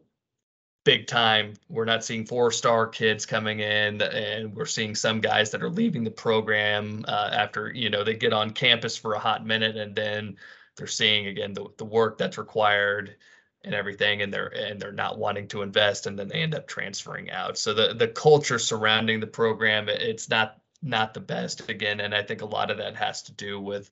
big 0.85 1.07
time. 1.07 1.55
We're 1.69 1.85
not 1.85 2.05
seeing 2.05 2.25
four 2.25 2.53
star 2.53 2.87
kids 2.87 3.27
coming 3.27 3.61
in 3.61 4.01
and 4.03 4.55
we're 4.55 4.67
seeing 4.67 4.95
some 4.95 5.21
guys 5.21 5.51
that 5.51 5.63
are 5.63 5.71
leaving 5.71 6.05
the 6.05 6.11
program 6.11 7.05
uh, 7.09 7.31
after 7.33 7.73
you 7.73 7.91
know 7.91 8.05
they 8.05 8.15
get 8.15 8.33
on 8.33 8.51
campus 8.51 8.97
for 8.97 9.15
a 9.15 9.19
hot 9.19 9.45
minute 9.47 9.77
and 9.77 9.95
then 9.95 10.37
they're 10.77 10.87
seeing 10.87 11.27
again 11.27 11.53
the, 11.53 11.67
the 11.79 11.85
work 11.85 12.19
that's 12.19 12.39
required 12.39 13.17
and 13.65 13.75
everything 13.75 14.23
and 14.23 14.33
they're 14.33 14.49
and 14.49 14.81
they're 14.81 14.93
not 14.93 15.19
wanting 15.19 15.49
to 15.49 15.63
invest 15.63 16.07
and 16.07 16.19
then 16.19 16.29
they 16.29 16.41
end 16.41 16.55
up 16.55 16.69
transferring 16.69 17.31
out. 17.31 17.59
So 17.59 17.75
the 17.75 17.95
the 17.95 18.09
culture 18.09 18.59
surrounding 18.59 19.21
the 19.21 19.27
program 19.27 19.89
it's 19.89 20.29
not 20.29 20.61
not 20.83 21.15
the 21.15 21.21
best 21.21 21.69
again. 21.69 22.01
And 22.01 22.15
I 22.15 22.23
think 22.23 22.43
a 22.43 22.47
lot 22.47 22.71
of 22.71 22.79
that 22.79 22.97
has 22.97 23.23
to 23.25 23.33
do 23.33 23.61
with 23.61 23.91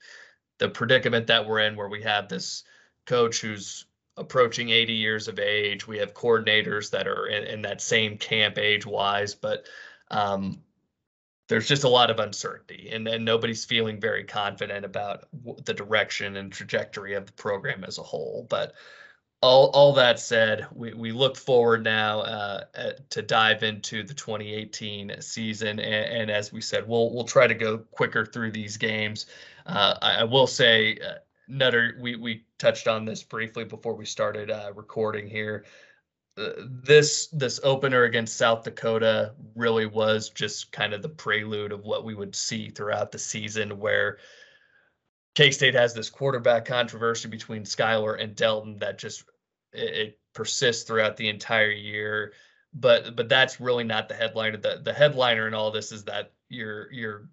the 0.59 0.69
predicament 0.69 1.27
that 1.29 1.47
we're 1.47 1.61
in, 1.61 1.77
where 1.77 1.89
we 1.89 2.03
have 2.03 2.29
this 2.29 2.65
coach 3.07 3.41
who's 3.41 3.87
approaching 4.17 4.71
80 4.71 4.93
years 4.93 5.29
of 5.29 5.39
age. 5.39 5.87
We 5.87 5.99
have 5.99 6.15
coordinators 6.15 6.91
that 6.91 7.09
are 7.09 7.27
in, 7.27 7.45
in 7.45 7.63
that 7.63 7.81
same 7.81 8.17
camp 8.17 8.59
age 8.59 8.87
wise, 8.87 9.35
but 9.35 9.67
um, 10.11 10.63
there's 11.49 11.69
just 11.69 11.85
a 11.85 11.89
lot 11.89 12.11
of 12.11 12.21
uncertainty 12.21 12.91
and, 12.93 13.07
and 13.07 13.25
nobody's 13.25 13.65
feeling 13.65 14.01
very 14.01 14.25
confident 14.25 14.85
about 14.85 15.25
the 15.65 15.75
direction 15.75 16.37
and 16.37 16.53
trajectory 16.53 17.15
of 17.15 17.27
the 17.27 17.33
program 17.33 17.85
as 17.85 17.99
a 17.99 18.03
whole. 18.03 18.47
But 18.49 18.75
all, 19.45 19.67
all 19.75 19.93
that 19.93 20.19
said, 20.19 20.67
we, 20.75 20.95
we 20.95 21.13
look 21.13 21.37
forward 21.37 21.85
now 21.85 22.21
uh, 22.21 22.65
at, 22.75 23.11
to 23.11 23.21
dive 23.21 23.63
into 23.63 24.03
the 24.03 24.15
2018 24.15 25.21
season. 25.21 25.79
And, 25.79 25.81
and, 25.81 26.31
as 26.31 26.51
we 26.51 26.63
said, 26.63 26.89
we'll 26.89 27.13
we'll 27.13 27.25
try 27.25 27.47
to 27.47 27.55
go 27.55 27.79
quicker 27.79 28.25
through 28.25 28.53
these 28.53 28.79
games. 28.79 29.27
Uh, 29.67 29.97
I, 30.01 30.15
I, 30.21 30.25
will 30.25 30.47
say, 30.47 30.99
uh, 30.99 31.17
Nutter, 31.47 31.99
we, 32.01 32.17
we 32.17 32.45
touched 32.59 32.89
on 32.89 33.05
this 33.05 33.23
briefly 33.23 33.65
before 33.65 33.95
we 33.95 34.07
started 34.07 34.51
uh, 34.51 34.73
recording 34.75 35.29
here. 35.29 35.67
Uh, 36.39 36.53
this 36.83 37.27
this 37.27 37.61
opener 37.63 38.05
against 38.05 38.39
South 38.39 38.65
Dakota 38.65 39.35
really 39.55 39.87
was 39.87 40.31
just 40.31 40.73
kind 40.73 40.95
of 40.95 41.03
the 41.03 41.09
prelude 41.09 41.71
of 41.71 41.85
what 41.85 42.05
we 42.05 42.15
would 42.15 42.35
see 42.35 42.71
throughout 42.71 43.13
the 43.13 43.19
season, 43.19 43.79
where 43.79 44.17
K 45.35 45.51
State 45.51 45.75
has 45.75 45.93
this 45.93 46.09
quarterback 46.09 46.65
controversy 46.65 47.29
between 47.29 47.65
Skylar 47.65 48.21
and 48.21 48.35
Delton 48.35 48.79
that 48.79 48.99
just 48.99 49.25
it, 49.75 49.95
it, 49.97 50.19
persists 50.35 50.83
throughout 50.83 51.17
the 51.17 51.29
entire 51.29 51.71
year. 51.71 52.33
But 52.73 53.15
but 53.15 53.29
that's 53.29 53.61
really 53.61 53.85
not 53.85 54.09
the 54.09 54.15
headliner. 54.15 54.57
The 54.57 54.81
the 54.83 54.93
headliner 54.93 55.47
in 55.47 55.55
all 55.55 55.71
this 55.71 55.93
is 55.93 56.05
that 56.05 56.33
you're 56.49 56.91
you're 56.93 57.29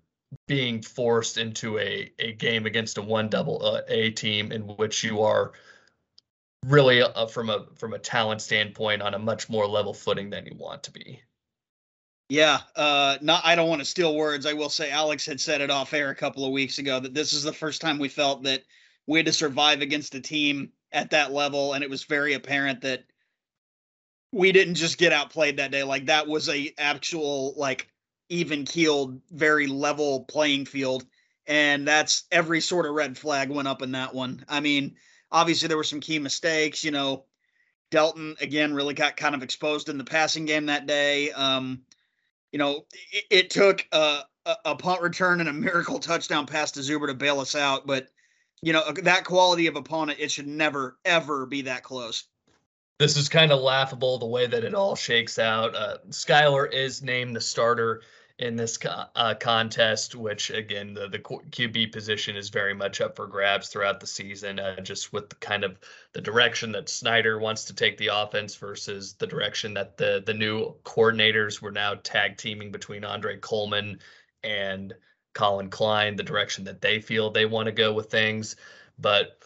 being 0.47 0.81
forced 0.81 1.37
into 1.37 1.79
a 1.79 2.11
a 2.19 2.33
game 2.33 2.65
against 2.65 2.97
a 2.97 3.01
one 3.01 3.27
double 3.27 3.65
uh, 3.65 3.81
A 3.87 4.11
team 4.11 4.51
in 4.51 4.61
which 4.61 5.03
you 5.03 5.21
are 5.21 5.53
really 6.67 7.01
uh, 7.01 7.25
from 7.25 7.49
a 7.49 7.65
from 7.75 7.93
a 7.93 7.99
talent 7.99 8.41
standpoint 8.41 9.01
on 9.01 9.13
a 9.13 9.19
much 9.19 9.49
more 9.49 9.67
level 9.67 9.93
footing 9.93 10.29
than 10.29 10.45
you 10.45 10.55
want 10.55 10.83
to 10.83 10.91
be. 10.91 11.21
Yeah, 12.29 12.59
uh, 12.77 13.17
not. 13.21 13.41
I 13.43 13.55
don't 13.55 13.67
want 13.67 13.81
to 13.81 13.85
steal 13.85 14.15
words. 14.15 14.45
I 14.45 14.53
will 14.53 14.69
say 14.69 14.89
Alex 14.89 15.25
had 15.25 15.41
said 15.41 15.59
it 15.59 15.69
off 15.69 15.93
air 15.93 16.11
a 16.11 16.15
couple 16.15 16.45
of 16.45 16.53
weeks 16.53 16.77
ago 16.77 16.99
that 16.99 17.13
this 17.13 17.33
is 17.33 17.43
the 17.43 17.51
first 17.51 17.81
time 17.81 17.99
we 17.99 18.07
felt 18.07 18.43
that 18.43 18.63
we 19.05 19.19
had 19.19 19.25
to 19.25 19.33
survive 19.33 19.81
against 19.81 20.15
a 20.15 20.21
team 20.21 20.71
at 20.93 21.11
that 21.11 21.31
level, 21.31 21.73
and 21.73 21.83
it 21.83 21.89
was 21.89 22.03
very 22.03 22.33
apparent 22.33 22.81
that 22.81 23.03
we 24.31 24.51
didn't 24.51 24.75
just 24.75 24.97
get 24.97 25.13
outplayed 25.13 25.57
that 25.57 25.71
day. 25.71 25.83
Like 25.83 26.05
that 26.05 26.27
was 26.27 26.49
a 26.49 26.73
actual 26.77 27.53
like 27.57 27.89
even 28.29 28.65
keeled, 28.65 29.21
very 29.31 29.67
level 29.67 30.25
playing 30.25 30.65
field, 30.65 31.05
and 31.47 31.87
that's 31.87 32.23
every 32.31 32.61
sort 32.61 32.85
of 32.85 32.93
red 32.93 33.17
flag 33.17 33.49
went 33.49 33.67
up 33.67 33.81
in 33.81 33.91
that 33.91 34.13
one. 34.13 34.45
I 34.47 34.59
mean, 34.59 34.95
Obviously, 35.31 35.67
there 35.67 35.77
were 35.77 35.83
some 35.83 36.01
key 36.01 36.19
mistakes. 36.19 36.83
You 36.83 36.91
know, 36.91 37.25
Delton 37.89 38.35
again 38.41 38.73
really 38.73 38.93
got 38.93 39.17
kind 39.17 39.33
of 39.33 39.43
exposed 39.43 39.89
in 39.89 39.97
the 39.97 40.03
passing 40.03 40.45
game 40.45 40.65
that 40.65 40.87
day. 40.87 41.31
Um, 41.31 41.81
you 42.51 42.59
know, 42.59 42.85
it, 43.11 43.23
it 43.29 43.49
took 43.49 43.85
a, 43.93 44.23
a, 44.65 44.75
punt 44.75 45.01
return 45.01 45.39
and 45.39 45.47
a 45.47 45.53
miracle 45.53 45.99
touchdown 45.99 46.45
pass 46.45 46.71
to 46.71 46.81
Zuber 46.81 47.07
to 47.07 47.13
bail 47.13 47.39
us 47.39 47.55
out. 47.55 47.87
But 47.87 48.07
you 48.61 48.73
know, 48.73 48.91
that 49.03 49.25
quality 49.25 49.67
of 49.67 49.75
opponent, 49.75 50.19
it 50.19 50.31
should 50.31 50.47
never 50.47 50.97
ever 51.05 51.45
be 51.45 51.63
that 51.63 51.83
close. 51.83 52.25
This 52.99 53.17
is 53.17 53.29
kind 53.29 53.51
of 53.51 53.59
laughable 53.59 54.19
the 54.19 54.27
way 54.27 54.45
that 54.45 54.63
it 54.63 54.75
all 54.75 54.95
shakes 54.95 55.39
out. 55.39 55.75
Uh, 55.75 55.97
Skylar 56.09 56.71
is 56.71 57.01
named 57.01 57.35
the 57.35 57.41
starter 57.41 58.01
in 58.41 58.55
this 58.55 58.77
uh, 58.85 59.35
contest, 59.39 60.15
which 60.15 60.49
again, 60.49 60.93
the, 60.93 61.07
the 61.07 61.19
QB 61.19 61.91
position 61.91 62.35
is 62.35 62.49
very 62.49 62.73
much 62.73 62.99
up 62.99 63.15
for 63.15 63.27
grabs 63.27 63.69
throughout 63.69 63.99
the 63.99 64.07
season, 64.07 64.59
uh, 64.59 64.79
just 64.81 65.13
with 65.13 65.29
the 65.29 65.35
kind 65.35 65.63
of 65.63 65.77
the 66.13 66.21
direction 66.21 66.71
that 66.71 66.89
Snyder 66.89 67.39
wants 67.39 67.65
to 67.65 67.75
take 67.75 67.97
the 67.97 68.09
offense 68.13 68.55
versus 68.55 69.13
the 69.13 69.27
direction 69.27 69.75
that 69.75 69.97
the 69.97 70.23
the 70.25 70.33
new 70.33 70.73
coordinators 70.83 71.61
were 71.61 71.71
now 71.71 71.93
tag 71.95 72.37
teaming 72.37 72.71
between 72.71 73.03
Andre 73.03 73.37
Coleman 73.37 73.99
and 74.43 74.93
Collin 75.33 75.69
Klein, 75.69 76.15
the 76.15 76.23
direction 76.23 76.65
that 76.65 76.81
they 76.81 76.99
feel 76.99 77.29
they 77.29 77.45
want 77.45 77.67
to 77.67 77.71
go 77.71 77.93
with 77.93 78.09
things. 78.09 78.55
But 78.99 79.37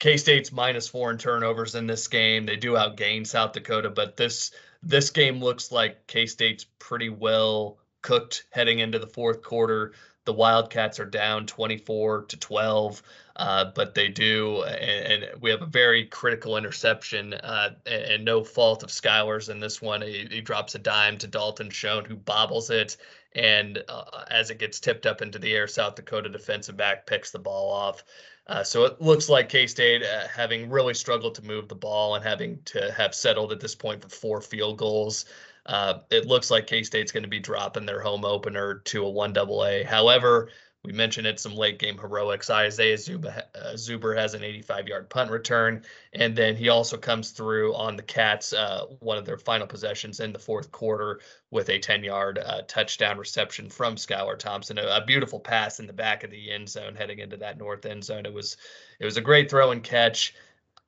K 0.00 0.16
State's 0.16 0.52
minus 0.52 0.88
four 0.88 1.10
in 1.10 1.18
turnovers 1.18 1.74
in 1.74 1.86
this 1.86 2.08
game. 2.08 2.46
They 2.46 2.56
do 2.56 2.72
outgain 2.72 3.26
South 3.26 3.52
Dakota, 3.52 3.90
but 3.90 4.16
this 4.16 4.52
this 4.82 5.10
game 5.10 5.40
looks 5.40 5.72
like 5.72 6.06
K 6.06 6.26
State's 6.26 6.66
pretty 6.78 7.08
well 7.08 7.78
cooked 8.02 8.44
heading 8.50 8.80
into 8.80 8.98
the 8.98 9.06
fourth 9.06 9.42
quarter. 9.42 9.92
The 10.24 10.32
Wildcats 10.32 10.98
are 10.98 11.04
down 11.04 11.46
24 11.46 12.22
to 12.22 12.36
12, 12.36 13.02
uh, 13.36 13.66
but 13.74 13.94
they 13.94 14.08
do, 14.08 14.62
and, 14.62 15.24
and, 15.24 15.42
we 15.42 15.50
have 15.50 15.60
a 15.60 15.66
very 15.66 16.06
critical 16.06 16.56
interception, 16.56 17.34
uh, 17.34 17.70
and, 17.84 18.02
and, 18.04 18.24
no 18.24 18.42
fault 18.42 18.82
of 18.82 18.90
Skylar's 18.90 19.48
in 19.50 19.60
this 19.60 19.82
one. 19.82 20.00
He, 20.00 20.26
he, 20.30 20.40
drops 20.40 20.74
a 20.74 20.78
dime 20.78 21.18
to 21.18 21.26
Dalton 21.26 21.68
Schoen, 21.68 22.04
who 22.04 22.16
bobbles 22.16 22.70
it, 22.70 22.96
and 23.34 23.82
uh, 23.88 24.24
as 24.30 24.50
it 24.50 24.58
gets 24.58 24.80
tipped 24.80 25.04
up 25.04 25.20
into 25.20 25.38
the 25.38 25.52
air, 25.52 25.66
South 25.66 25.96
Dakota 25.96 26.28
defensive 26.28 26.76
back 26.76 27.06
picks 27.06 27.30
the 27.30 27.38
ball 27.38 27.70
off. 27.70 28.04
Uh, 28.46 28.62
so 28.62 28.84
it 28.84 29.00
looks 29.00 29.28
like 29.28 29.48
K 29.48 29.66
State, 29.66 30.02
uh, 30.02 30.28
having 30.28 30.68
really 30.68 30.94
struggled 30.94 31.34
to 31.34 31.44
move 31.44 31.68
the 31.68 31.74
ball 31.74 32.14
and 32.14 32.24
having 32.24 32.60
to 32.66 32.92
have 32.92 33.14
settled 33.14 33.52
at 33.52 33.60
this 33.60 33.74
point 33.74 34.02
for 34.02 34.08
four 34.08 34.40
field 34.40 34.76
goals, 34.76 35.24
uh, 35.66 36.00
it 36.10 36.26
looks 36.26 36.50
like 36.50 36.66
K 36.66 36.82
State's 36.82 37.12
going 37.12 37.22
to 37.22 37.28
be 37.28 37.40
dropping 37.40 37.86
their 37.86 38.00
home 38.00 38.24
opener 38.24 38.76
to 38.86 39.04
a 39.04 39.10
one 39.10 39.32
double 39.32 39.64
A. 39.64 39.82
However, 39.82 40.48
we 40.84 40.92
mentioned 40.92 41.26
it 41.26 41.40
some 41.40 41.54
late 41.54 41.78
game 41.78 41.96
heroics. 41.96 42.50
Isaiah 42.50 42.98
Zuber, 42.98 43.42
uh, 43.54 43.72
Zuber 43.72 44.14
has 44.16 44.34
an 44.34 44.44
85 44.44 44.86
yard 44.86 45.08
punt 45.08 45.30
return, 45.30 45.82
and 46.12 46.36
then 46.36 46.56
he 46.56 46.68
also 46.68 46.98
comes 46.98 47.30
through 47.30 47.74
on 47.74 47.96
the 47.96 48.02
Cats, 48.02 48.52
uh, 48.52 48.84
one 49.00 49.16
of 49.16 49.24
their 49.24 49.38
final 49.38 49.66
possessions 49.66 50.20
in 50.20 50.34
the 50.34 50.38
fourth 50.38 50.70
quarter, 50.70 51.20
with 51.50 51.70
a 51.70 51.78
10 51.78 52.04
yard 52.04 52.38
uh, 52.38 52.62
touchdown 52.68 53.16
reception 53.16 53.70
from 53.70 53.96
Skylar 53.96 54.38
Thompson. 54.38 54.76
A, 54.76 54.82
a, 54.82 55.04
beautiful 55.06 55.40
pass 55.40 55.80
in 55.80 55.86
the 55.86 55.92
back 55.94 56.22
of 56.22 56.30
the 56.30 56.52
end 56.52 56.68
zone 56.68 56.94
heading 56.94 57.18
into 57.18 57.38
that 57.38 57.56
north 57.56 57.86
end 57.86 58.04
zone. 58.04 58.26
It 58.26 58.34
was 58.34 58.58
it 59.00 59.06
was 59.06 59.16
a 59.16 59.22
great 59.22 59.48
throw 59.48 59.70
and 59.70 59.82
catch. 59.82 60.34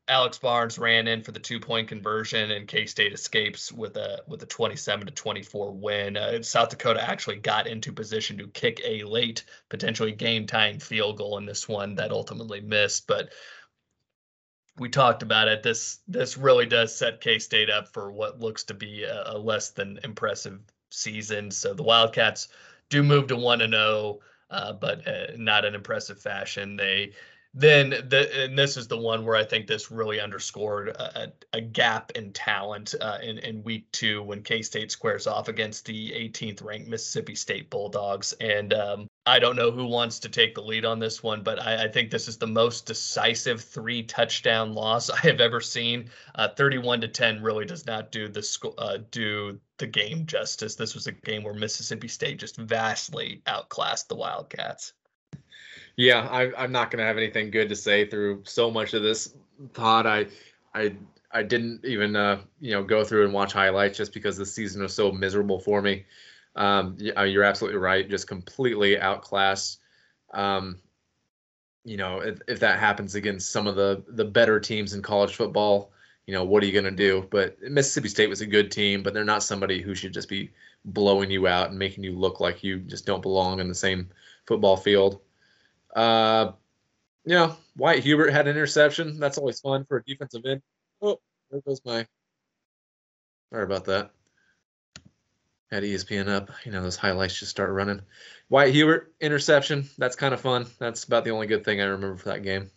Alex 0.08 0.38
Barnes 0.38 0.78
ran 0.78 1.08
in 1.08 1.22
for 1.22 1.32
the 1.32 1.40
two 1.40 1.58
point 1.58 1.88
conversion, 1.88 2.52
and 2.52 2.68
K 2.68 2.86
State 2.86 3.12
escapes 3.12 3.72
with 3.72 3.96
a 3.96 4.22
with 4.28 4.42
a 4.42 4.46
27 4.46 5.06
to 5.06 5.12
24 5.12 5.72
win. 5.72 6.16
Uh, 6.16 6.42
South 6.42 6.68
Dakota 6.68 7.02
actually 7.02 7.36
got 7.36 7.66
into 7.66 7.92
position 7.92 8.38
to 8.38 8.46
kick 8.48 8.80
a 8.84 9.02
late, 9.02 9.44
potentially 9.68 10.12
game 10.12 10.46
tying 10.46 10.78
field 10.78 11.18
goal 11.18 11.38
in 11.38 11.46
this 11.46 11.68
one 11.68 11.96
that 11.96 12.12
ultimately 12.12 12.60
missed. 12.60 13.08
But 13.08 13.30
we 14.78 14.88
talked 14.88 15.22
about 15.22 15.48
it. 15.48 15.64
This 15.64 15.98
this 16.06 16.36
really 16.36 16.66
does 16.66 16.94
set 16.94 17.20
K 17.20 17.40
State 17.40 17.70
up 17.70 17.88
for 17.92 18.12
what 18.12 18.38
looks 18.38 18.62
to 18.64 18.75
be 18.75 19.02
a, 19.02 19.32
a 19.32 19.38
less 19.38 19.70
than 19.70 19.98
impressive 20.04 20.60
season. 20.90 21.50
So 21.50 21.75
the 21.75 21.82
Wildcats 21.82 22.48
do 22.90 23.02
move 23.02 23.26
to 23.28 23.36
one 23.36 23.60
and 23.60 23.72
zero, 23.72 23.82
oh, 23.84 24.22
uh, 24.50 24.72
but 24.72 25.06
uh, 25.08 25.26
not 25.36 25.64
an 25.64 25.75
impressive 25.75 26.20
fashion. 26.20 26.76
They 26.76 27.12
then 27.58 27.88
the 27.88 28.44
and 28.44 28.58
this 28.58 28.76
is 28.76 28.86
the 28.86 28.98
one 28.98 29.25
where 29.25 29.34
I 29.34 29.42
think 29.42 29.66
this 29.66 29.90
really 29.90 30.20
underscored 30.20 30.90
a, 30.90 31.32
a 31.54 31.60
gap 31.62 32.10
in 32.10 32.34
talent 32.34 32.94
uh, 33.00 33.16
in 33.22 33.38
in 33.38 33.64
week 33.64 33.90
two 33.92 34.22
when 34.22 34.42
K 34.42 34.60
State 34.60 34.92
squares 34.92 35.26
off 35.26 35.48
against 35.48 35.86
the 35.86 36.10
18th 36.10 36.62
ranked 36.62 36.86
Mississippi 36.86 37.34
State 37.34 37.70
Bulldogs, 37.70 38.34
and 38.40 38.75
um, 38.75 39.08
I 39.25 39.38
don't 39.38 39.56
know 39.56 39.70
who 39.70 39.86
wants 39.86 40.18
to 40.20 40.28
take 40.28 40.54
the 40.54 40.60
lead 40.60 40.84
on 40.84 40.98
this 40.98 41.22
one, 41.22 41.42
but 41.42 41.58
I, 41.58 41.84
I 41.84 41.88
think 41.88 42.10
this 42.10 42.28
is 42.28 42.36
the 42.36 42.46
most 42.46 42.84
decisive 42.84 43.62
three 43.62 44.02
touchdown 44.02 44.75
loss 44.75 45.08
I 45.10 45.20
have 45.20 45.40
ever 45.40 45.62
seen. 45.62 46.10
Uh, 46.34 46.48
31 46.48 47.00
to 47.00 47.08
10 47.08 47.42
really 47.42 47.64
does 47.64 47.86
not 47.86 48.12
do 48.12 48.28
the 48.28 48.42
sc- 48.42 48.66
uh, 48.76 48.98
do 49.10 49.58
the 49.78 49.86
game 49.86 50.26
justice. 50.26 50.75
This 50.75 50.94
was 50.94 51.06
a 51.06 51.12
game 51.12 51.42
where 51.42 51.54
Mississippi 51.54 52.08
State 52.08 52.38
just 52.38 52.58
vastly 52.58 53.40
outclassed 53.46 54.10
the 54.10 54.16
Wildcats. 54.16 54.92
Yeah, 55.96 56.28
I, 56.28 56.64
am 56.64 56.72
not 56.72 56.90
going 56.90 56.98
to 56.98 57.06
have 57.06 57.16
anything 57.16 57.50
good 57.50 57.70
to 57.70 57.76
say 57.76 58.06
through 58.06 58.42
so 58.44 58.70
much 58.70 58.92
of 58.92 59.02
this 59.02 59.34
pod. 59.72 60.06
I, 60.06 60.26
I, 60.74 60.94
I 61.32 61.42
didn't 61.42 61.84
even 61.84 62.14
uh, 62.14 62.40
you 62.60 62.72
know 62.72 62.82
go 62.82 63.02
through 63.02 63.24
and 63.24 63.32
watch 63.32 63.52
highlights 63.52 63.96
just 63.96 64.12
because 64.12 64.36
the 64.36 64.46
season 64.46 64.82
was 64.82 64.94
so 64.94 65.10
miserable 65.10 65.58
for 65.58 65.80
me. 65.80 66.04
Um, 66.54 66.96
you're 66.98 67.44
absolutely 67.44 67.78
right. 67.78 68.08
Just 68.08 68.28
completely 68.28 68.98
outclassed. 68.98 69.80
Um, 70.32 70.78
you 71.84 71.96
know, 71.96 72.20
if, 72.20 72.40
if 72.48 72.60
that 72.60 72.78
happens 72.78 73.14
against 73.14 73.50
some 73.50 73.66
of 73.66 73.76
the 73.76 74.04
the 74.08 74.24
better 74.24 74.60
teams 74.60 74.92
in 74.92 75.02
college 75.02 75.34
football, 75.34 75.92
you 76.26 76.34
know, 76.34 76.44
what 76.44 76.62
are 76.62 76.66
you 76.66 76.72
going 76.72 76.84
to 76.84 76.90
do? 76.90 77.26
But 77.30 77.60
Mississippi 77.62 78.08
State 78.08 78.28
was 78.28 78.40
a 78.42 78.46
good 78.46 78.70
team, 78.70 79.02
but 79.02 79.14
they're 79.14 79.24
not 79.24 79.42
somebody 79.42 79.80
who 79.80 79.94
should 79.94 80.12
just 80.12 80.28
be 80.28 80.50
blowing 80.84 81.30
you 81.30 81.46
out 81.46 81.70
and 81.70 81.78
making 81.78 82.04
you 82.04 82.18
look 82.18 82.40
like 82.40 82.62
you 82.62 82.80
just 82.80 83.06
don't 83.06 83.22
belong 83.22 83.60
in 83.60 83.68
the 83.68 83.74
same 83.74 84.08
football 84.46 84.76
field. 84.76 85.20
Uh, 85.95 86.52
you 87.25 87.35
know, 87.35 87.57
Wyatt 87.76 88.05
Hubert 88.05 88.31
had 88.31 88.47
an 88.47 88.57
interception. 88.57 89.19
That's 89.19 89.38
always 89.38 89.61
fun 89.61 89.85
for 89.85 89.99
a 89.99 90.05
defensive 90.05 90.45
end. 90.47 90.62
Oh, 91.02 91.21
there 91.50 91.61
goes 91.61 91.81
my. 91.85 92.07
Sorry 93.52 93.64
about 93.64 93.85
that. 93.87 94.11
Had 95.71 95.83
ESPN 95.83 96.28
up. 96.28 96.50
You 96.64 96.73
know, 96.73 96.83
those 96.83 96.97
highlights 96.97 97.38
just 97.38 97.50
start 97.50 97.71
running. 97.71 98.00
Wyatt 98.49 98.73
Hubert 98.73 99.12
interception. 99.21 99.88
That's 99.99 100.16
kind 100.16 100.33
of 100.33 100.40
fun. 100.40 100.66
That's 100.78 101.05
about 101.05 101.25
the 101.25 101.31
only 101.31 101.47
good 101.47 101.64
thing 101.64 101.81
I 101.81 101.85
remember 101.85 102.16
for 102.16 102.28
that 102.28 102.45
game. 102.45 102.71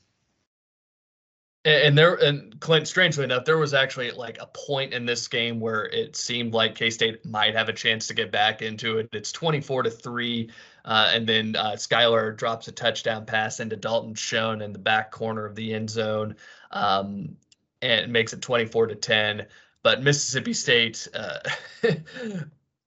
And 1.66 1.98
there, 1.98 2.16
and 2.16 2.58
Clint, 2.62 2.88
strangely 2.88 3.26
enough, 3.26 3.44
there 3.44 3.58
was 3.58 3.74
actually 3.74 4.12
like 4.12 4.38
a 4.40 4.48
point 4.48 4.94
in 4.94 5.06
this 5.06 5.28
game 5.28 5.60
where 5.60 5.86
it 5.88 6.16
seemed 6.16 6.54
like 6.54 6.74
K 6.74 6.90
State 6.90 7.26
might 7.26 7.54
have 7.54 7.68
a 7.68 7.74
chance 7.74 8.08
to 8.08 8.14
get 8.14 8.32
back 8.32 8.62
into 8.62 8.98
it. 8.98 9.10
It's 9.12 9.34
24 9.34 9.84
to 9.84 9.92
3. 9.92 10.50
Uh, 10.86 11.12
and 11.14 11.28
then 11.28 11.58
uh, 11.58 11.74
Skylar 11.74 12.36
drops 12.36 12.70
a 12.70 12.72
touchdown 12.72 13.26
pass 13.26 13.60
into 13.60 13.76
Dalton 13.76 14.16
Schoen 14.16 14.62
in 14.62 14.72
the 14.72 14.80
back 14.80 15.12
corner 15.12 15.46
of 15.46 15.56
the 15.56 15.74
end 15.74 15.90
zone 15.90 16.38
um, 16.72 17.36
and 17.82 18.12
makes 18.12 18.32
it 18.32 18.42
24 18.42 18.88
to 18.88 18.96
10. 18.96 19.46
But 19.84 20.02
Mississippi 20.02 20.54
State, 20.54 21.10
uh, 21.14 21.40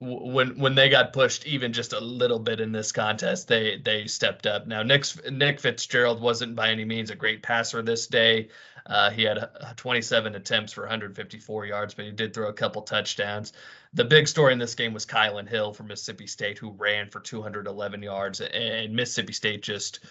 when 0.03 0.59
when 0.59 0.75
they 0.75 0.89
got 0.89 1.13
pushed 1.13 1.45
even 1.45 1.71
just 1.71 1.93
a 1.93 1.99
little 1.99 2.39
bit 2.39 2.59
in 2.59 2.71
this 2.71 2.91
contest, 2.91 3.47
they 3.47 3.77
they 3.77 4.05
stepped 4.07 4.45
up. 4.45 4.67
Now 4.67 4.83
Nick 4.83 5.05
Nick 5.31 5.59
Fitzgerald 5.59 6.21
wasn't 6.21 6.55
by 6.55 6.69
any 6.69 6.83
means 6.83 7.09
a 7.09 7.15
great 7.15 7.41
passer 7.41 7.81
this 7.81 8.07
day. 8.07 8.49
Uh, 8.85 9.09
he 9.09 9.23
had 9.23 9.49
27 9.77 10.35
attempts 10.35 10.73
for 10.73 10.81
154 10.81 11.65
yards, 11.65 11.93
but 11.93 12.03
he 12.03 12.11
did 12.11 12.33
throw 12.33 12.49
a 12.49 12.53
couple 12.53 12.81
touchdowns. 12.81 13.53
The 13.93 14.03
big 14.03 14.27
story 14.27 14.51
in 14.51 14.59
this 14.59 14.75
game 14.75 14.93
was 14.93 15.05
Kylin 15.05 15.47
Hill 15.47 15.71
from 15.71 15.87
Mississippi 15.87 16.27
State, 16.27 16.57
who 16.57 16.71
ran 16.71 17.09
for 17.09 17.21
211 17.21 18.03
yards, 18.03 18.41
and 18.41 18.93
Mississippi 18.93 19.31
State 19.31 19.61
just 19.61 20.01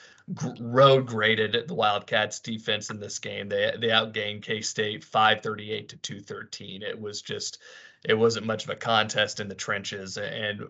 road 0.59 1.07
graded 1.07 1.69
the 1.69 1.75
Wildcats 1.75 2.41
defense 2.41 2.89
in 2.89 2.99
this 2.99 3.19
game. 3.19 3.51
They 3.51 3.75
they 3.79 3.89
outgained 3.89 4.43
K 4.43 4.63
State 4.63 5.05
538 5.05 5.91
to 5.91 5.97
213. 5.99 6.83
It 6.83 6.99
was 6.99 7.21
just 7.21 7.59
it 8.05 8.15
wasn't 8.15 8.47
much 8.47 8.65
of 8.65 8.71
a 8.71 8.77
contest 8.77 9.41
in 9.41 9.49
the 9.49 9.55
trenches. 9.55 10.17
And, 10.17 10.63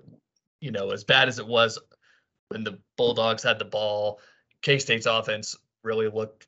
you 0.61 0.71
know, 0.71 0.91
as 0.91 1.05
bad 1.05 1.29
as 1.29 1.39
it 1.39 1.47
was 1.47 1.79
when 2.49 2.65
the 2.65 2.79
Bulldogs 2.97 3.43
had 3.43 3.59
the 3.59 3.65
ball, 3.65 4.21
K 4.61 4.79
State's 4.79 5.07
offense 5.07 5.57
really 5.83 6.09
looked 6.09 6.47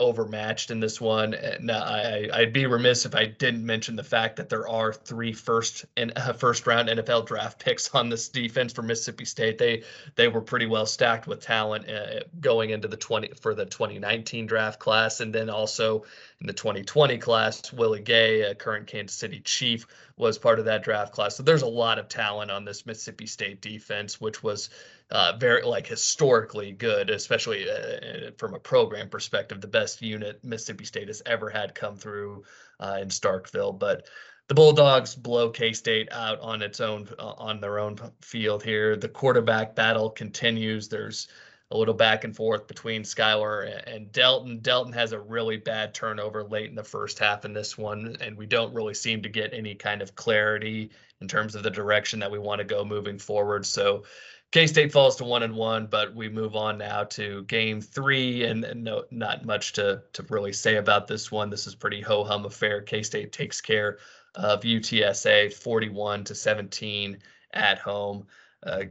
overmatched 0.00 0.70
in 0.70 0.80
this 0.80 1.00
one. 1.00 1.34
And 1.34 1.70
I, 1.70 2.28
I'd 2.32 2.52
be 2.52 2.66
remiss 2.66 3.04
if 3.04 3.14
I 3.14 3.26
didn't 3.26 3.64
mention 3.64 3.94
the 3.94 4.02
fact 4.02 4.36
that 4.36 4.48
there 4.48 4.66
are 4.66 4.92
three 4.92 5.32
first 5.32 5.84
and 5.96 6.12
uh, 6.16 6.32
first 6.32 6.66
round 6.66 6.88
NFL 6.88 7.26
draft 7.26 7.62
picks 7.62 7.94
on 7.94 8.08
this 8.08 8.28
defense 8.28 8.72
for 8.72 8.82
Mississippi 8.82 9.26
State. 9.26 9.58
They 9.58 9.84
they 10.16 10.28
were 10.28 10.40
pretty 10.40 10.66
well 10.66 10.86
stacked 10.86 11.26
with 11.26 11.40
talent 11.40 11.88
uh, 11.88 12.20
going 12.40 12.70
into 12.70 12.88
the 12.88 12.96
20 12.96 13.32
for 13.40 13.54
the 13.54 13.66
2019 13.66 14.46
draft 14.46 14.80
class, 14.80 15.20
and 15.20 15.32
then 15.32 15.50
also 15.50 16.04
in 16.40 16.46
the 16.46 16.52
2020 16.52 17.18
class, 17.18 17.70
Willie 17.72 18.00
Gay, 18.00 18.42
a 18.42 18.54
current 18.54 18.86
Kansas 18.86 19.16
City 19.16 19.40
Chief, 19.40 19.86
was 20.16 20.38
part 20.38 20.58
of 20.58 20.64
that 20.64 20.82
draft 20.82 21.12
class. 21.12 21.36
So 21.36 21.42
there's 21.42 21.62
a 21.62 21.68
lot 21.68 21.98
of 21.98 22.08
talent 22.08 22.50
on 22.50 22.64
this 22.64 22.86
Mississippi 22.86 23.26
State 23.26 23.60
defense, 23.60 24.20
which 24.20 24.42
was 24.42 24.70
uh, 25.10 25.36
very 25.38 25.62
like 25.62 25.86
historically 25.86 26.72
good, 26.72 27.10
especially 27.10 27.68
uh, 27.70 28.30
from 28.38 28.54
a 28.54 28.58
program 28.58 29.10
perspective, 29.10 29.60
the 29.60 29.66
best 29.66 30.00
unit 30.00 30.42
Mississippi 30.42 30.84
State 30.84 31.08
has 31.08 31.22
ever 31.26 31.50
had 31.50 31.74
come 31.74 31.96
through 31.96 32.44
uh, 32.78 32.98
in 33.02 33.08
Starkville. 33.08 33.78
But 33.78 34.06
the 34.48 34.54
Bulldogs 34.54 35.14
blow 35.14 35.50
K 35.50 35.74
State 35.74 36.08
out 36.10 36.40
on 36.40 36.62
its 36.62 36.80
own 36.80 37.06
uh, 37.18 37.34
on 37.36 37.60
their 37.60 37.78
own 37.78 37.98
field 38.22 38.62
here. 38.62 38.96
The 38.96 39.08
quarterback 39.08 39.74
battle 39.74 40.08
continues. 40.08 40.88
There's 40.88 41.28
a 41.70 41.76
little 41.76 41.94
back 41.94 42.24
and 42.24 42.34
forth 42.34 42.66
between 42.66 43.02
Skylar 43.02 43.82
and 43.86 44.10
Delton. 44.10 44.58
Delton 44.58 44.92
has 44.92 45.12
a 45.12 45.20
really 45.20 45.56
bad 45.56 45.94
turnover 45.94 46.42
late 46.42 46.68
in 46.68 46.74
the 46.74 46.82
first 46.82 47.18
half 47.18 47.44
in 47.44 47.52
this 47.52 47.78
one, 47.78 48.16
and 48.20 48.36
we 48.36 48.46
don't 48.46 48.74
really 48.74 48.94
seem 48.94 49.22
to 49.22 49.28
get 49.28 49.54
any 49.54 49.74
kind 49.74 50.02
of 50.02 50.16
clarity 50.16 50.90
in 51.20 51.28
terms 51.28 51.54
of 51.54 51.62
the 51.62 51.70
direction 51.70 52.18
that 52.18 52.30
we 52.30 52.38
want 52.38 52.58
to 52.58 52.64
go 52.64 52.84
moving 52.84 53.18
forward. 53.18 53.64
So 53.64 54.04
K 54.50 54.66
State 54.66 54.90
falls 54.90 55.14
to 55.16 55.24
one 55.24 55.44
and 55.44 55.54
one, 55.54 55.86
but 55.86 56.12
we 56.12 56.28
move 56.28 56.56
on 56.56 56.76
now 56.76 57.04
to 57.04 57.44
game 57.44 57.80
three, 57.80 58.44
and, 58.44 58.64
and 58.64 58.82
no, 58.82 59.04
not 59.12 59.44
much 59.44 59.72
to 59.74 60.02
to 60.12 60.24
really 60.28 60.52
say 60.52 60.76
about 60.76 61.06
this 61.06 61.30
one. 61.30 61.50
This 61.50 61.68
is 61.68 61.76
pretty 61.76 62.00
ho 62.00 62.24
hum 62.24 62.44
affair. 62.44 62.82
K 62.82 63.04
State 63.04 63.30
takes 63.30 63.60
care 63.60 63.98
of 64.34 64.62
UTSA, 64.62 65.52
forty-one 65.52 66.24
to 66.24 66.34
seventeen 66.34 67.18
at 67.52 67.78
home. 67.78 68.26
Uh, 68.64 68.82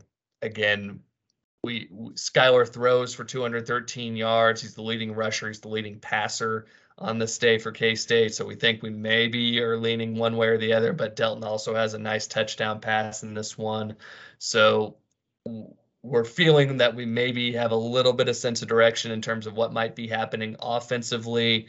again, 0.42 1.02
we 1.64 1.88
Skylar 2.14 2.68
throws 2.68 3.14
for 3.14 3.24
213 3.24 4.16
yards. 4.16 4.62
He's 4.62 4.76
the 4.76 4.82
leading 4.82 5.14
rusher. 5.14 5.48
He's 5.48 5.60
the 5.60 5.70
leading 5.70 6.00
passer 6.00 6.66
on 6.98 7.18
this 7.18 7.38
day 7.38 7.58
for 7.58 7.72
K 7.72 7.96
State. 7.96 8.34
So 8.34 8.46
we 8.46 8.56
think 8.56 8.82
we 8.82 8.90
maybe 8.90 9.60
are 9.62 9.78
leaning 9.78 10.16
one 10.16 10.38
way 10.38 10.48
or 10.48 10.58
the 10.58 10.74
other. 10.74 10.94
But 10.94 11.16
Delton 11.16 11.44
also 11.44 11.76
has 11.76 11.94
a 11.94 12.00
nice 12.00 12.28
touchdown 12.28 12.80
pass 12.80 13.24
in 13.24 13.34
this 13.34 13.58
one. 13.58 13.96
So 14.38 14.98
we're 16.02 16.26
feeling 16.26 16.78
that 16.78 16.96
we 16.96 17.06
maybe 17.06 17.54
have 17.54 17.72
a 17.72 17.76
little 17.76 18.14
bit 18.14 18.30
of 18.30 18.36
sense 18.36 18.62
of 18.62 18.68
direction 18.68 19.12
in 19.12 19.22
terms 19.22 19.48
of 19.48 19.56
what 19.56 19.74
might 19.74 19.96
be 19.96 20.08
happening 20.08 20.56
offensively, 20.60 21.68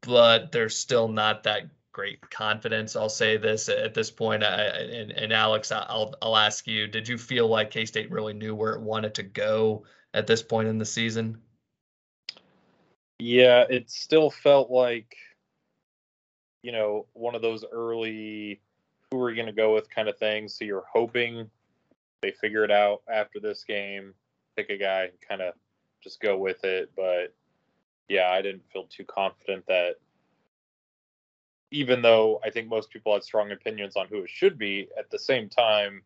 but 0.00 0.50
there's 0.50 0.76
still 0.76 1.06
not 1.08 1.44
that 1.44 1.68
great 1.92 2.30
confidence. 2.30 2.96
I'll 2.96 3.08
say 3.08 3.36
this 3.36 3.68
at 3.68 3.94
this 3.94 4.10
point, 4.10 4.42
I, 4.42 4.62
and, 4.64 5.10
and 5.10 5.32
Alex, 5.32 5.72
I'll 5.72 6.14
I'll 6.22 6.36
ask 6.36 6.66
you: 6.66 6.86
Did 6.86 7.08
you 7.08 7.18
feel 7.18 7.48
like 7.48 7.70
K 7.70 7.84
State 7.84 8.10
really 8.10 8.34
knew 8.34 8.54
where 8.54 8.74
it 8.74 8.80
wanted 8.80 9.14
to 9.16 9.22
go 9.22 9.84
at 10.14 10.26
this 10.26 10.42
point 10.42 10.68
in 10.68 10.78
the 10.78 10.84
season? 10.84 11.40
Yeah, 13.18 13.66
it 13.68 13.90
still 13.90 14.30
felt 14.30 14.70
like, 14.70 15.14
you 16.62 16.72
know, 16.72 17.06
one 17.12 17.34
of 17.34 17.42
those 17.42 17.64
early 17.70 18.60
who 19.10 19.20
are 19.20 19.28
you 19.28 19.36
going 19.36 19.46
to 19.46 19.52
go 19.52 19.74
with 19.74 19.90
kind 19.90 20.08
of 20.08 20.16
things. 20.16 20.54
So 20.54 20.64
you're 20.64 20.86
hoping 20.90 21.50
they 22.22 22.30
figure 22.32 22.64
it 22.64 22.70
out 22.70 23.02
after 23.12 23.38
this 23.38 23.64
game, 23.64 24.14
pick 24.56 24.70
a 24.70 24.78
guy 24.78 25.10
kind 25.26 25.42
of 25.42 25.54
just 26.02 26.20
go 26.20 26.38
with 26.38 26.64
it. 26.64 26.90
But 26.96 27.34
yeah, 28.08 28.30
I 28.30 28.40
didn't 28.40 28.62
feel 28.72 28.84
too 28.84 29.04
confident 29.04 29.66
that 29.66 29.96
even 31.70 32.02
though 32.02 32.40
I 32.44 32.50
think 32.50 32.68
most 32.68 32.90
people 32.90 33.12
had 33.12 33.22
strong 33.22 33.52
opinions 33.52 33.96
on 33.96 34.06
who 34.08 34.22
it 34.22 34.30
should 34.30 34.58
be, 34.58 34.88
at 34.98 35.10
the 35.10 35.18
same 35.18 35.48
time, 35.48 36.02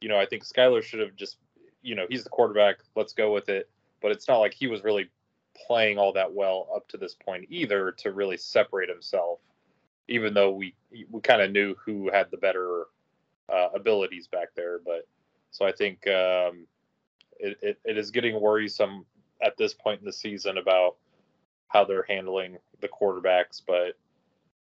you 0.00 0.08
know, 0.08 0.18
I 0.18 0.26
think 0.26 0.44
Skylar 0.44 0.82
should 0.82 1.00
have 1.00 1.14
just, 1.16 1.38
you 1.82 1.94
know, 1.94 2.06
he's 2.08 2.24
the 2.24 2.30
quarterback. 2.30 2.76
Let's 2.96 3.12
go 3.12 3.32
with 3.32 3.48
it. 3.48 3.70
But 4.02 4.10
it's 4.10 4.28
not 4.28 4.38
like 4.38 4.52
he 4.52 4.66
was 4.66 4.84
really 4.84 5.08
playing 5.66 5.98
all 5.98 6.12
that 6.12 6.32
well 6.32 6.68
up 6.74 6.88
to 6.88 6.96
this 6.96 7.14
point 7.14 7.46
either 7.48 7.92
to 7.92 8.12
really 8.12 8.36
separate 8.36 8.88
himself. 8.88 9.38
Even 10.08 10.34
though 10.34 10.50
we 10.52 10.74
we 11.10 11.20
kind 11.22 11.40
of 11.40 11.50
knew 11.50 11.74
who 11.82 12.10
had 12.10 12.30
the 12.30 12.36
better 12.36 12.84
uh, 13.48 13.68
abilities 13.74 14.26
back 14.26 14.48
there, 14.54 14.78
but 14.84 15.08
so 15.50 15.64
I 15.64 15.72
think 15.72 16.06
um, 16.08 16.66
it, 17.38 17.56
it, 17.62 17.78
it 17.84 17.96
is 17.96 18.10
getting 18.10 18.38
worrisome 18.38 19.06
at 19.40 19.56
this 19.56 19.72
point 19.72 20.00
in 20.00 20.04
the 20.04 20.12
season 20.12 20.58
about 20.58 20.96
how 21.68 21.84
they're 21.84 22.04
handling 22.06 22.58
the 22.80 22.88
quarterbacks, 22.88 23.62
but 23.66 23.96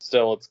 still, 0.02 0.34
it's 0.34 0.50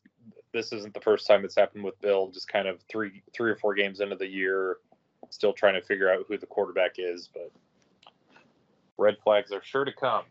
this 0.53 0.73
isn't 0.73 0.95
the 0.95 1.01
first 1.01 1.27
time 1.27 1.45
it's 1.45 1.57
happened 1.57 1.85
with 1.85 2.01
Bill. 2.01 2.29
Just 2.29 2.49
kind 2.49 2.67
of 2.69 2.81
three 2.91 3.23
three 3.35 3.51
or 3.51 3.57
four 3.57 3.75
games 3.75 4.01
into 4.01 4.17
the 4.17 4.27
year, 4.27 4.79
still 5.31 5.53
trying 5.53 5.75
to 5.75 5.83
figure 5.83 6.11
out 6.11 6.25
who 6.29 6.39
the 6.39 6.47
quarterback 6.47 6.97
is, 6.99 7.29
but 7.33 7.51
red 8.99 9.17
flags 9.23 9.53
are 9.53 9.63
sure 9.63 9.85
to 9.85 9.93
come. 9.93 10.25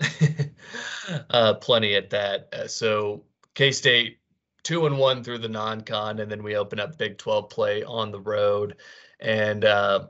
uh, 1.30 1.54
plenty 1.54 1.94
at 1.94 2.10
that. 2.10 2.48
Uh, 2.52 2.66
so 2.66 3.22
K 3.54 3.72
State 3.72 4.18
two 4.62 4.86
and 4.86 4.98
one 4.98 5.24
through 5.24 5.38
the 5.38 5.48
non-con, 5.48 6.20
and 6.20 6.30
then 6.30 6.42
we 6.42 6.56
open 6.56 6.78
up 6.78 6.98
Big 6.98 7.18
Twelve 7.18 7.50
play 7.50 7.82
on 7.82 8.12
the 8.12 8.20
road 8.20 8.76
and 9.22 9.64
uh, 9.64 10.06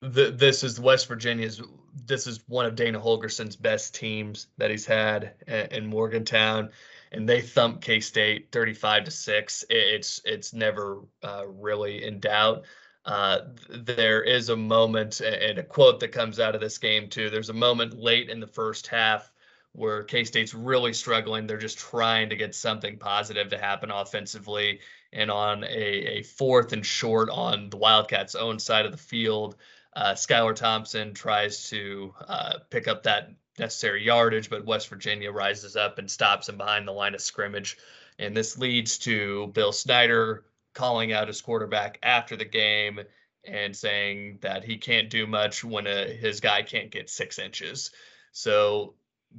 this 0.00 0.64
is 0.64 0.80
West 0.80 1.06
Virginia's. 1.06 1.62
This 2.06 2.26
is 2.26 2.40
one 2.48 2.64
of 2.64 2.74
Dana 2.74 2.98
Holgorsen's 2.98 3.54
best 3.54 3.94
teams 3.94 4.48
that 4.56 4.70
he's 4.70 4.86
had 4.86 5.34
in 5.46 5.86
Morgantown, 5.86 6.70
and 7.12 7.28
they 7.28 7.40
thump 7.40 7.80
K 7.80 8.00
State 8.00 8.48
35 8.52 9.04
to 9.04 9.10
six. 9.10 9.64
It's 9.70 10.20
it's 10.24 10.52
never 10.52 11.00
uh, 11.22 11.44
really 11.46 12.04
in 12.04 12.20
doubt. 12.20 12.64
Uh, 13.04 13.40
there 13.68 14.22
is 14.22 14.48
a 14.48 14.56
moment 14.56 15.20
and 15.20 15.58
a 15.58 15.62
quote 15.62 16.00
that 16.00 16.12
comes 16.12 16.40
out 16.40 16.54
of 16.54 16.60
this 16.60 16.78
game 16.78 17.08
too. 17.08 17.30
There's 17.30 17.50
a 17.50 17.54
moment 17.54 17.98
late 17.98 18.30
in 18.30 18.40
the 18.40 18.46
first 18.46 18.86
half 18.86 19.30
where 19.72 20.04
K 20.04 20.24
State's 20.24 20.54
really 20.54 20.92
struggling. 20.92 21.46
They're 21.46 21.58
just 21.58 21.78
trying 21.78 22.30
to 22.30 22.36
get 22.36 22.54
something 22.54 22.98
positive 22.98 23.48
to 23.50 23.58
happen 23.58 23.90
offensively. 23.90 24.80
And 25.12 25.30
on 25.30 25.64
a, 25.64 25.66
a 25.66 26.22
fourth 26.22 26.72
and 26.72 26.84
short 26.84 27.28
on 27.30 27.70
the 27.70 27.76
Wildcats' 27.76 28.34
own 28.34 28.58
side 28.58 28.86
of 28.86 28.92
the 28.92 28.98
field, 28.98 29.56
uh, 29.94 30.12
Skylar 30.12 30.54
Thompson 30.54 31.12
tries 31.12 31.68
to 31.70 32.14
uh, 32.26 32.58
pick 32.70 32.88
up 32.88 33.02
that 33.02 33.30
necessary 33.62 34.04
yardage, 34.04 34.50
but 34.50 34.66
West 34.66 34.88
Virginia 34.88 35.30
rises 35.30 35.76
up 35.76 35.98
and 35.98 36.10
stops 36.10 36.48
him 36.48 36.58
behind 36.58 36.86
the 36.86 36.92
line 36.92 37.14
of 37.14 37.20
scrimmage. 37.20 37.78
And 38.18 38.36
this 38.36 38.58
leads 38.58 38.98
to 38.98 39.46
Bill 39.48 39.72
Snyder 39.72 40.44
calling 40.74 41.12
out 41.12 41.28
his 41.28 41.40
quarterback 41.40 41.98
after 42.02 42.36
the 42.36 42.44
game 42.44 43.00
and 43.44 43.76
saying 43.76 44.38
that 44.42 44.64
he 44.64 44.76
can't 44.76 45.10
do 45.10 45.26
much 45.26 45.64
when 45.64 45.86
a, 45.86 46.12
his 46.12 46.40
guy 46.40 46.62
can't 46.62 46.90
get 46.90 47.08
six 47.08 47.38
inches. 47.38 47.90
So 48.32 48.94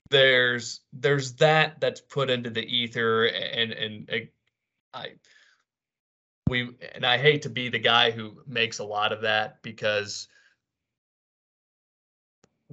there's 0.10 0.80
there's 0.92 1.34
that 1.34 1.80
that's 1.80 2.02
put 2.02 2.30
into 2.30 2.50
the 2.50 2.66
ether 2.66 3.26
and 3.26 3.74
and, 3.74 4.10
and 4.10 4.28
I 4.94 5.14
we 6.50 6.70
and 6.96 7.06
I 7.06 7.18
hate 7.18 7.44
to 7.44 7.50
be 7.50 7.70
the 7.70 7.80
guy 7.80 8.12
who 8.12 8.42
makes 8.48 8.80
a 8.80 8.84
lot 8.84 9.12
of 9.12 9.22
that 9.22 9.62
because 9.62 10.28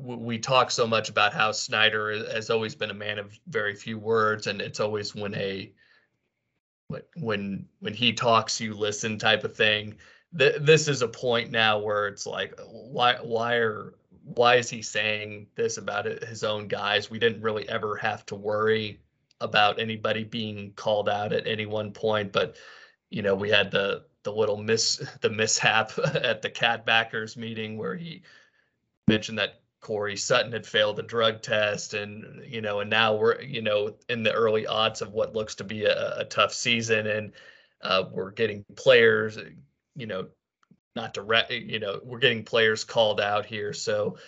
we 0.03 0.39
talk 0.39 0.71
so 0.71 0.87
much 0.87 1.09
about 1.09 1.33
how 1.33 1.53
Snyder 1.53 2.31
has 2.33 2.51
always 2.51 2.75
been 2.75 2.91
a 2.91 2.95
man 2.95 3.19
of 3.19 3.39
very 3.49 3.75
few 3.75 3.99
words, 3.99 4.47
and 4.47 4.61
it's 4.61 4.81
always 4.81 5.15
when 5.15 5.35
a 5.35 5.73
when 7.17 7.67
when 7.81 7.95
he 7.95 8.13
talks, 8.13 8.61
you 8.61 8.75
listen 8.75 9.19
type 9.19 9.45
of 9.45 9.55
thing. 9.55 9.97
This 10.33 10.87
is 10.87 11.03
a 11.03 11.09
point 11.09 11.51
now 11.51 11.79
where 11.79 12.07
it's 12.07 12.27
like, 12.27 12.59
why 12.67 13.17
why 13.17 13.55
are 13.55 13.95
why 14.25 14.57
is 14.57 14.71
he 14.71 14.83
saying 14.83 15.47
this 15.55 15.77
about 15.77 16.05
his 16.05 16.45
own 16.45 16.69
guys? 16.69 17.11
We 17.11 17.19
didn't 17.19 17.43
really 17.43 17.69
ever 17.69 17.97
have 17.97 18.25
to 18.27 18.35
worry 18.35 19.01
about 19.41 19.81
anybody 19.81 20.25
being 20.25 20.73
called 20.77 21.09
out 21.09 21.33
at 21.33 21.47
any 21.47 21.67
one 21.67 21.93
point, 21.93 22.33
but 22.33 22.57
you 23.11 23.23
know, 23.23 23.35
we 23.35 23.51
had 23.51 23.71
the 23.71 24.05
the 24.23 24.33
little 24.33 24.57
miss 24.57 24.97
the 25.21 25.31
mishap 25.31 25.93
at 26.15 26.43
the 26.43 26.51
cat 26.51 26.87
backers 26.87 27.37
meeting 27.37 27.77
where 27.77 27.97
he 27.97 28.23
mentioned 29.09 29.39
that 29.39 29.61
Corey 29.81 30.17
Sutton 30.17 30.53
had 30.53 30.67
failed 30.67 30.99
a 30.99 31.03
drug 31.03 31.43
test 31.43 31.95
and 31.95 32.45
you 32.47 32.61
know 32.61 32.81
and 32.81 32.91
now 32.91 33.17
we're 33.17 33.41
you 33.41 33.63
know 33.63 33.95
in 34.09 34.23
the 34.23 34.33
early 34.33 34.67
odds 34.67 35.03
of 35.03 35.13
what 35.13 35.35
looks 35.35 35.55
to 35.57 35.65
be 35.65 35.85
a, 35.85 36.19
a 36.19 36.25
tough 36.25 36.53
season 36.53 37.07
and 37.07 37.33
uh, 37.83 38.05
we're 38.13 38.31
getting 38.31 38.65
players 38.77 39.39
you 39.97 40.07
know 40.07 40.29
not 40.97 41.15
direct 41.15 41.51
you 41.51 41.79
know 41.79 42.01
we're 42.05 42.19
getting 42.19 42.45
players 42.45 42.85
called 42.85 43.21
out 43.21 43.47
here. 43.47 43.73
So 43.73 44.19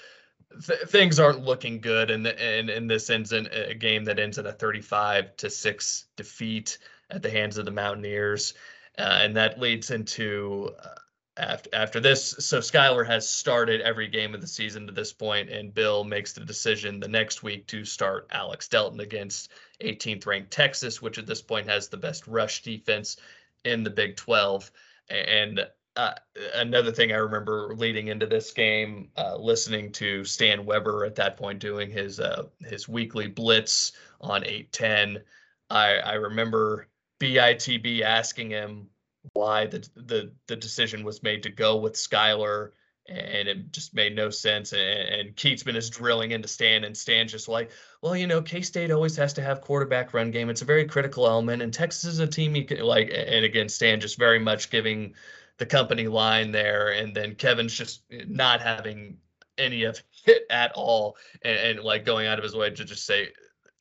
th- 0.67 0.81
things 0.89 1.19
aren't 1.19 1.45
looking 1.45 1.81
good 1.81 2.11
and 2.11 2.27
and 2.27 2.71
and 2.71 2.91
this 2.91 3.11
ends 3.11 3.33
in 3.33 3.47
a 3.49 3.75
game 3.75 4.05
that 4.05 4.19
ends 4.19 4.39
in 4.39 4.47
a 4.47 4.53
35 4.53 5.37
to 5.39 5.51
6 5.51 6.05
defeat 6.17 6.79
at 7.11 7.23
the 7.23 7.31
hands 7.31 7.59
of 7.59 7.65
the 7.65 7.71
Mountaineers. 7.71 8.55
Uh, 8.99 9.21
and 9.23 9.37
that 9.37 9.59
leads 9.59 9.91
into 9.91 10.71
uh, 10.83 10.89
after 11.37 11.71
after 11.73 12.01
this. 12.01 12.35
So 12.39 12.59
Skylar 12.59 13.07
has 13.07 13.29
started 13.29 13.81
every 13.81 14.09
game 14.09 14.35
of 14.35 14.41
the 14.41 14.47
season 14.47 14.87
to 14.87 14.93
this 14.93 15.13
point, 15.13 15.51
and 15.51 15.75
Bill 15.75 16.05
makes 16.05 16.33
the 16.33 16.45
decision 16.45 17.01
the 17.01 17.09
next 17.09 17.43
week 17.43 17.67
to 17.69 17.85
start 17.85 18.29
Alex 18.31 18.69
Delton 18.69 19.01
against 19.01 19.51
18th 19.81 20.27
ranked 20.27 20.51
Texas, 20.51 21.01
which 21.01 21.19
at 21.19 21.27
this 21.27 21.43
point 21.43 21.69
has 21.69 21.89
the 21.89 21.97
best 21.97 22.27
rush 22.27 22.63
defense 22.63 23.17
in 23.65 23.83
the 23.83 23.91
Big 23.91 24.17
12. 24.17 24.71
And 25.09 25.67
uh, 25.97 26.15
another 26.55 26.93
thing 26.93 27.13
I 27.13 27.17
remember 27.17 27.75
leading 27.77 28.09
into 28.09 28.27
this 28.27 28.53
game, 28.53 29.11
uh, 29.17 29.37
listening 29.37 29.93
to 29.93 30.25
Stan 30.25 30.65
Weber 30.65 31.05
at 31.05 31.15
that 31.17 31.37
point 31.37 31.59
doing 31.59 31.91
his 31.91 32.21
uh, 32.21 32.45
his 32.61 32.89
weekly 32.89 33.27
blitz 33.27 33.93
on 34.21 34.45
810. 34.45 35.23
I 35.71 35.97
I 35.97 36.15
remember 36.15 36.89
BITB 37.21 38.03
asking 38.03 38.51
him 38.51 38.89
why 39.33 39.67
the 39.67 39.89
the 39.95 40.33
the 40.47 40.57
decision 40.57 41.05
was 41.05 41.23
made 41.23 41.43
to 41.45 41.51
go 41.51 41.77
with 41.77 41.95
Skylar, 41.95 42.73
and 43.09 43.49
it 43.49 43.73
just 43.73 43.95
made 43.95 44.15
no 44.15 44.31
sense. 44.31 44.73
And, 44.73 44.81
and 44.81 45.37
Kietzman 45.37 45.77
is 45.77 45.91
drilling 45.91 46.33
into 46.33 46.49
Stan, 46.49 46.85
and 46.85 46.97
Stan's 46.97 47.33
just 47.33 47.49
like, 47.49 47.71
well, 48.01 48.17
you 48.17 48.27
know, 48.27 48.43
K 48.43 48.63
State 48.63 48.91
always 48.91 49.17
has 49.17 49.33
to 49.35 49.43
have 49.43 49.61
quarterback 49.61 50.15
run 50.15 50.31
game. 50.31 50.51
It's 50.51 50.63
a 50.63 50.67
very 50.67 50.85
critical 50.85 51.27
element, 51.27 51.63
and 51.63 51.73
Texas 51.73 52.05
is 52.05 52.19
a 52.19 52.27
team 52.27 52.57
you 52.57 52.65
can 52.65 52.81
like. 52.81 53.11
And 53.15 53.45
again, 53.45 53.69
Stan 53.69 54.01
just 54.01 54.19
very 54.19 54.39
much 54.39 54.71
giving 54.71 55.15
the 55.59 55.67
company 55.67 56.09
line 56.09 56.51
there, 56.51 56.91
and 56.91 57.15
then 57.15 57.35
Kevin's 57.35 57.75
just 57.75 58.03
not 58.11 58.61
having 58.61 59.19
any 59.59 59.85
of 59.85 60.03
it 60.27 60.43
at 60.51 60.73
all, 60.75 61.17
and, 61.43 61.59
and 61.59 61.81
like 61.81 62.05
going 62.05 62.27
out 62.27 62.39
of 62.39 62.45
his 62.45 62.57
way 62.57 62.71
to 62.71 62.85
just 62.85 63.07
say 63.07 63.29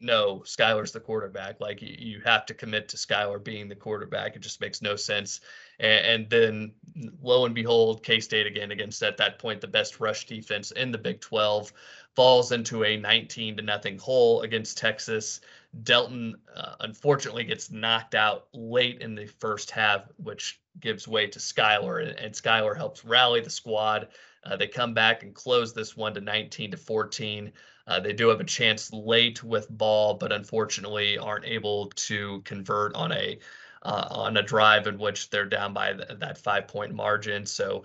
no, 0.02 0.40
Skylar's 0.40 0.92
the 0.92 1.00
quarterback. 1.00 1.62
Like 1.62 1.82
you, 1.82 2.22
have 2.26 2.46
to 2.48 2.54
commit 2.54 2.90
to 2.90 2.98
Skylar 2.98 3.42
being 3.42 3.70
the 3.70 3.76
quarterback. 3.76 4.36
It 4.36 4.42
just 4.42 4.60
makes 4.60 4.82
no 4.82 4.96
sense. 4.96 5.42
And, 5.80 6.06
and 6.06 6.30
then 6.30 6.74
lo 7.22 7.46
and 7.46 7.54
behold, 7.56 8.04
K 8.04 8.20
State 8.20 8.48
again 8.48 8.72
against 8.72 9.04
at 9.04 9.18
that 9.18 9.40
point 9.40 9.62
the 9.62 9.68
best 9.68 10.00
rush 10.00 10.26
defense 10.26 10.72
in 10.72 10.92
the 10.92 10.98
Big 10.98 11.22
12 11.22 11.72
falls 12.16 12.52
into 12.52 12.84
a 12.84 12.98
19 12.98 13.58
to 13.58 13.64
nothing 13.64 13.98
hole 13.98 14.42
against 14.42 14.78
Texas. 14.78 15.42
Delton 15.84 16.36
uh, 16.56 16.76
unfortunately 16.82 17.46
gets 17.46 17.72
knocked 17.72 18.16
out 18.16 18.48
late 18.54 19.02
in 19.02 19.16
the 19.16 19.28
first 19.28 19.72
half, 19.72 20.04
which 20.18 20.60
gives 20.80 21.08
way 21.08 21.28
to 21.28 21.40
Skylar, 21.40 22.02
and, 22.02 22.20
and 22.20 22.34
Skylar 22.34 22.76
helps 22.76 23.06
rally 23.06 23.40
the 23.40 23.50
squad. 23.50 24.10
Uh, 24.44 24.56
they 24.56 24.68
come 24.68 24.94
back 24.94 25.24
and 25.24 25.34
close 25.34 25.74
this 25.74 25.96
one 25.96 26.14
to 26.14 26.22
19 26.22 26.72
to 26.72 26.78
14. 26.78 27.52
Uh, 27.88 28.00
they 28.00 28.14
do 28.14 28.28
have 28.28 28.40
a 28.40 28.46
chance 28.46 28.92
late 28.94 29.44
with 29.44 29.70
ball, 29.70 30.16
but 30.16 30.32
unfortunately 30.32 31.18
aren't 31.18 31.46
able 31.46 31.88
to 31.96 32.42
convert 32.42 32.96
on 32.96 33.12
a 33.12 33.40
uh, 33.84 34.08
on 34.12 34.38
a 34.38 34.44
drive 34.44 34.86
in 34.86 34.98
which 35.00 35.30
they're 35.30 35.46
down 35.46 35.74
by 35.74 35.94
th- 35.94 36.20
that 36.20 36.38
five 36.38 36.68
point 36.68 36.94
margin. 36.94 37.46
So 37.46 37.84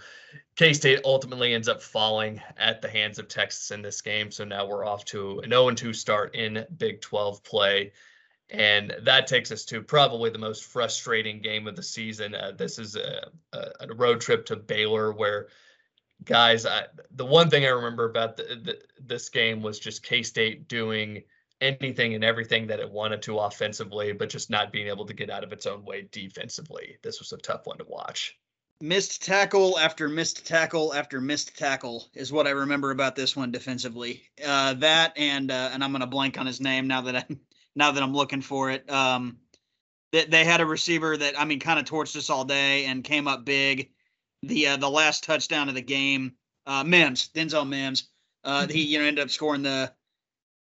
K 0.56 0.72
State 0.72 1.00
ultimately 1.04 1.54
ends 1.54 1.68
up 1.68 1.82
falling 1.82 2.40
at 2.58 2.82
the 2.82 2.88
hands 2.88 3.18
of 3.18 3.28
Texas 3.28 3.70
in 3.70 3.82
this 3.82 4.02
game. 4.02 4.30
So 4.30 4.44
now 4.44 4.66
we're 4.66 4.84
off 4.84 5.04
to 5.06 5.40
an 5.40 5.50
0 5.50 5.70
2 5.70 5.92
start 5.92 6.34
in 6.34 6.66
Big 6.76 7.00
12 7.00 7.42
play. 7.42 7.92
And 8.50 8.94
that 9.02 9.26
takes 9.26 9.50
us 9.50 9.64
to 9.66 9.82
probably 9.82 10.30
the 10.30 10.38
most 10.38 10.64
frustrating 10.64 11.40
game 11.40 11.66
of 11.66 11.74
the 11.74 11.82
season. 11.82 12.34
Uh, 12.34 12.52
this 12.56 12.78
is 12.78 12.94
a, 12.94 13.30
a, 13.52 13.70
a 13.80 13.94
road 13.94 14.20
trip 14.20 14.46
to 14.46 14.56
Baylor 14.56 15.12
where 15.12 15.48
guys, 16.24 16.66
I, 16.66 16.84
the 17.12 17.26
one 17.26 17.50
thing 17.50 17.64
I 17.64 17.68
remember 17.68 18.04
about 18.04 18.36
the, 18.36 18.42
the, 18.62 18.78
this 19.00 19.28
game 19.28 19.62
was 19.62 19.78
just 19.78 20.02
K 20.02 20.22
State 20.22 20.68
doing 20.68 21.22
anything 21.60 22.14
and 22.14 22.24
everything 22.24 22.66
that 22.66 22.80
it 22.80 22.90
wanted 22.90 23.22
to 23.22 23.38
offensively, 23.38 24.12
but 24.12 24.28
just 24.28 24.50
not 24.50 24.72
being 24.72 24.88
able 24.88 25.06
to 25.06 25.14
get 25.14 25.30
out 25.30 25.44
of 25.44 25.52
its 25.52 25.66
own 25.66 25.84
way 25.84 26.08
defensively. 26.12 26.96
This 27.02 27.18
was 27.18 27.32
a 27.32 27.38
tough 27.38 27.66
one 27.66 27.78
to 27.78 27.84
watch. 27.88 28.36
Missed 28.82 29.24
tackle 29.24 29.78
after 29.78 30.06
missed 30.06 30.46
tackle 30.46 30.92
after 30.92 31.18
missed 31.18 31.56
tackle 31.56 32.08
is 32.12 32.30
what 32.30 32.46
I 32.46 32.50
remember 32.50 32.90
about 32.90 33.16
this 33.16 33.34
one 33.34 33.50
defensively. 33.50 34.22
Uh, 34.44 34.74
that 34.74 35.14
and 35.16 35.50
uh, 35.50 35.70
and 35.72 35.82
I'm 35.82 35.92
gonna 35.92 36.06
blank 36.06 36.38
on 36.38 36.44
his 36.44 36.60
name 36.60 36.86
now 36.86 37.00
that 37.02 37.16
I'm 37.16 37.40
now 37.74 37.92
that 37.92 38.02
I'm 38.02 38.12
looking 38.12 38.42
for 38.42 38.70
it. 38.70 38.90
Um, 38.90 39.38
they, 40.12 40.26
they 40.26 40.44
had 40.44 40.60
a 40.60 40.66
receiver 40.66 41.16
that 41.16 41.40
I 41.40 41.46
mean 41.46 41.58
kind 41.58 41.78
of 41.78 41.86
torched 41.86 42.16
us 42.16 42.28
all 42.28 42.44
day 42.44 42.84
and 42.84 43.02
came 43.02 43.26
up 43.26 43.46
big 43.46 43.90
the 44.48 44.68
uh, 44.68 44.76
the 44.76 44.90
last 44.90 45.24
touchdown 45.24 45.68
of 45.68 45.74
the 45.74 45.82
game. 45.82 46.32
Uh, 46.66 46.82
Mims, 46.82 47.30
Denzel 47.34 47.68
Mims, 47.68 48.08
uh, 48.44 48.62
mm-hmm. 48.62 48.72
he 48.72 48.82
you 48.82 48.98
know 48.98 49.04
ended 49.04 49.22
up 49.24 49.30
scoring 49.30 49.62
the 49.62 49.92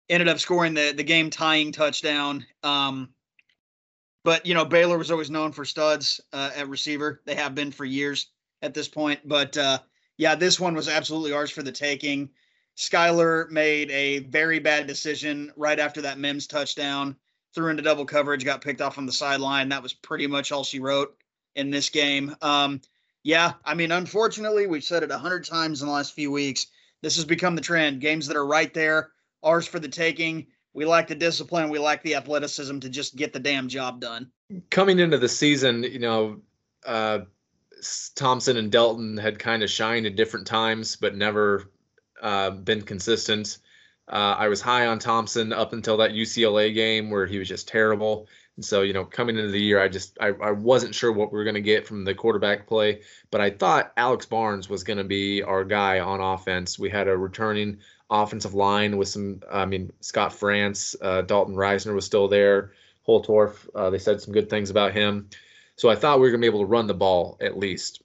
ended 0.09 0.29
up 0.29 0.39
scoring 0.39 0.75
the 0.75 0.93
the 0.97 1.05
game 1.05 1.31
tying 1.31 1.73
touchdown. 1.73 2.45
Um, 2.63 3.11
but 4.25 4.47
you 4.47 4.55
know 4.55 4.65
Baylor 4.65 4.99
was 4.99 5.11
always 5.11 5.31
known 5.31 5.53
for 5.53 5.65
studs 5.65 6.21
uh, 6.33 6.51
at 6.55 6.69
receiver. 6.69 7.23
They 7.25 7.35
have 7.35 7.55
been 7.55 7.73
for 7.73 7.85
years 7.85 8.29
at 8.63 8.75
this 8.75 8.89
point. 8.89 9.21
But 9.25 9.57
uh, 9.57 9.79
yeah, 10.17 10.35
this 10.35 10.59
one 10.61 10.75
was 10.75 10.89
absolutely 10.89 11.33
ours 11.33 11.51
for 11.51 11.63
the 11.63 11.73
taking. 11.73 12.31
Skylar 12.77 13.51
made 13.51 13.91
a 13.91 14.21
very 14.21 14.61
bad 14.61 14.87
decision 14.87 15.53
right 15.57 15.79
after 15.81 16.03
that 16.03 16.19
Mims 16.19 16.47
touchdown. 16.47 17.17
Threw 17.55 17.71
into 17.71 17.83
double 17.83 18.05
coverage, 18.05 18.45
got 18.45 18.61
picked 18.61 18.81
off 18.81 18.99
on 18.99 19.07
the 19.07 19.13
sideline. 19.13 19.71
That 19.71 19.83
was 19.83 19.95
pretty 19.95 20.27
much 20.27 20.53
all 20.53 20.63
she 20.63 20.79
wrote 20.79 21.17
in 21.57 21.71
this 21.71 21.89
game. 21.89 22.37
Um, 22.41 22.81
yeah, 23.29 23.53
I 23.63 23.75
mean, 23.75 23.93
unfortunately, 23.93 24.67
we've 24.67 24.83
said 24.83 25.03
it 25.03 25.11
a 25.11 25.19
hundred 25.19 25.45
times 25.45 25.83
in 25.83 25.87
the 25.87 25.93
last 25.93 26.15
few 26.15 26.33
weeks. 26.33 26.69
This 27.03 27.17
has 27.17 27.27
become 27.27 27.57
the 27.57 27.61
trend. 27.61 28.01
Games 28.01 28.27
that 28.27 28.39
are 28.39 28.47
right 28.47 28.73
there, 28.73 29.11
ours 29.43 29.67
for 29.67 29.79
the 29.79 29.87
taking. 29.87 30.47
We 30.73 30.87
like 30.87 31.09
the 31.09 31.15
discipline. 31.15 31.69
We 31.69 31.79
like 31.79 32.03
the 32.03 32.15
athleticism 32.15 32.79
to 32.79 32.89
just 32.89 33.17
get 33.17 33.35
the 33.35 33.39
damn 33.39 33.69
job 33.69 34.01
done. 34.01 34.31
Coming 34.71 34.99
into 34.99 35.19
the 35.19 35.29
season, 35.29 35.83
you 35.83 35.99
know, 35.99 36.41
uh, 36.87 37.19
Thompson 38.15 38.57
and 38.57 38.73
Delton 38.73 39.19
had 39.19 39.39
kind 39.39 39.63
of 39.63 39.69
shined 39.69 40.07
at 40.07 40.17
different 40.17 40.47
times, 40.47 40.97
but 40.97 41.15
never 41.15 41.71
uh, 42.23 42.49
been 42.53 42.81
consistent. 42.81 43.59
Uh, 44.11 44.37
I 44.39 44.49
was 44.49 44.63
high 44.63 44.87
on 44.87 45.01
Thompson 45.01 45.53
up 45.53 45.75
until 45.75 45.99
that 45.99 46.13
UCLA 46.13 46.73
game 46.73 47.11
where 47.11 47.27
he 47.27 47.39
was 47.39 47.49
just 47.49 47.69
terrible. 47.69 48.27
And 48.59 48.65
so, 48.65 48.83
you 48.83 48.93
know, 48.93 49.05
coming 49.05 49.39
into 49.39 49.53
the 49.53 49.63
year, 49.63 49.81
I 49.81 49.87
just 49.87 50.19
I, 50.21 50.33
I 50.43 50.51
wasn't 50.51 50.93
sure 50.93 51.13
what 51.13 51.33
we 51.33 51.39
were 51.39 51.45
going 51.45 51.55
to 51.55 51.61
get 51.61 51.87
from 51.87 52.05
the 52.05 52.13
quarterback 52.13 52.67
play, 52.67 53.03
but 53.31 53.41
I 53.41 53.51
thought 53.51 53.93
Alex 53.97 54.27
Barnes 54.27 54.69
was 54.69 54.83
going 54.83 54.97
to 54.97 55.05
be 55.05 55.45
our 55.45 55.63
guy 55.63 56.01
on 56.01 56.21
offense. 56.21 56.77
We 56.77 56.91
had 56.91 57.07
a 57.07 57.17
returning 57.17 57.79
offensive 58.11 58.55
line 58.55 58.97
with 58.97 59.07
some, 59.07 59.45
I 59.49 59.65
mean, 59.65 59.93
Scott 60.01 60.33
Frantz, 60.33 60.97
uh, 61.01 61.23
Dalton 61.23 61.55
Risner 61.55 61.95
was 61.95 62.05
still 62.05 62.27
there, 62.27 62.73
Holtorf. 63.07 63.69
Uh, 63.77 63.91
they 63.91 63.99
said 63.99 64.21
some 64.21 64.35
good 64.35 64.51
things 64.51 64.71
about 64.71 64.93
him. 64.93 65.31
So 65.77 65.89
I 65.89 65.95
thought 65.95 66.19
we 66.19 66.23
were 66.23 66.31
going 66.31 66.41
to 66.41 66.45
be 66.45 66.53
able 66.53 66.65
to 66.65 66.67
run 66.67 66.89
the 66.89 66.95
ball 66.95 67.39
at 67.41 67.57
least. 67.57 68.03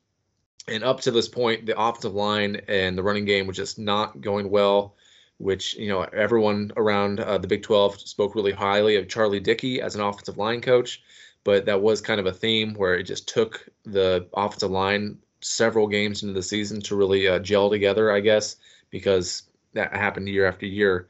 And 0.68 0.84
up 0.84 1.02
to 1.02 1.10
this 1.10 1.28
point, 1.28 1.66
the 1.66 1.82
offensive 1.82 2.14
line 2.14 2.62
and 2.68 2.96
the 2.96 3.02
running 3.02 3.26
game 3.26 3.48
was 3.48 3.58
just 3.58 3.80
not 3.80 4.22
going 4.22 4.52
well 4.52 4.94
which 5.38 5.76
you 5.76 5.90
know 5.90 6.02
everyone 6.02 6.72
around 6.78 7.20
uh, 7.20 7.38
the 7.38 7.48
Big 7.48 7.64
12 7.64 8.00
spoke 8.00 8.36
really 8.36 8.52
highly 8.52 8.96
of 8.96 9.08
Charlie 9.08 9.40
Dickey 9.40 9.82
as 9.82 9.96
an 9.96 10.02
offensive 10.02 10.38
line 10.38 10.62
coach, 10.62 11.02
but 11.44 11.66
that 11.66 11.82
was 11.82 12.02
kind 12.02 12.20
of 12.20 12.26
a 12.26 12.34
theme 12.34 12.74
where 12.74 12.96
it 12.96 13.04
just 13.04 13.28
took 13.28 13.68
the 13.86 14.28
offensive 14.34 14.72
line 14.72 15.18
several 15.42 15.88
games 15.88 16.24
into 16.24 16.34
the 16.34 16.44
season 16.44 16.82
to 16.82 16.96
really 16.96 17.28
uh, 17.28 17.40
gel 17.40 17.70
together, 17.70 18.12
I 18.12 18.20
guess, 18.20 18.56
because 18.90 19.44
that 19.74 19.96
happened 19.96 20.30
year 20.30 20.48
after 20.48 20.66
year. 20.66 21.10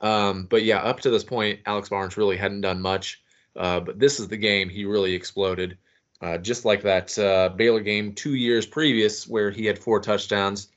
Um, 0.00 0.46
but 0.46 0.62
yeah, 0.62 0.78
up 0.78 1.00
to 1.00 1.10
this 1.10 1.24
point, 1.24 1.60
Alex 1.66 1.88
Barnes 1.88 2.16
really 2.16 2.36
hadn't 2.36 2.62
done 2.62 2.80
much. 2.80 3.22
Uh, 3.54 3.80
but 3.80 3.98
this 3.98 4.20
is 4.20 4.28
the 4.28 4.36
game 4.36 4.68
he 4.68 4.84
really 4.84 5.14
exploded, 5.14 5.78
uh, 6.20 6.38
just 6.38 6.64
like 6.64 6.82
that 6.82 7.18
uh, 7.18 7.48
Baylor 7.56 7.80
game 7.80 8.12
two 8.12 8.34
years 8.34 8.66
previous, 8.66 9.26
where 9.26 9.50
he 9.50 9.64
had 9.64 9.78
four 9.78 10.00
touchdowns 10.00 10.68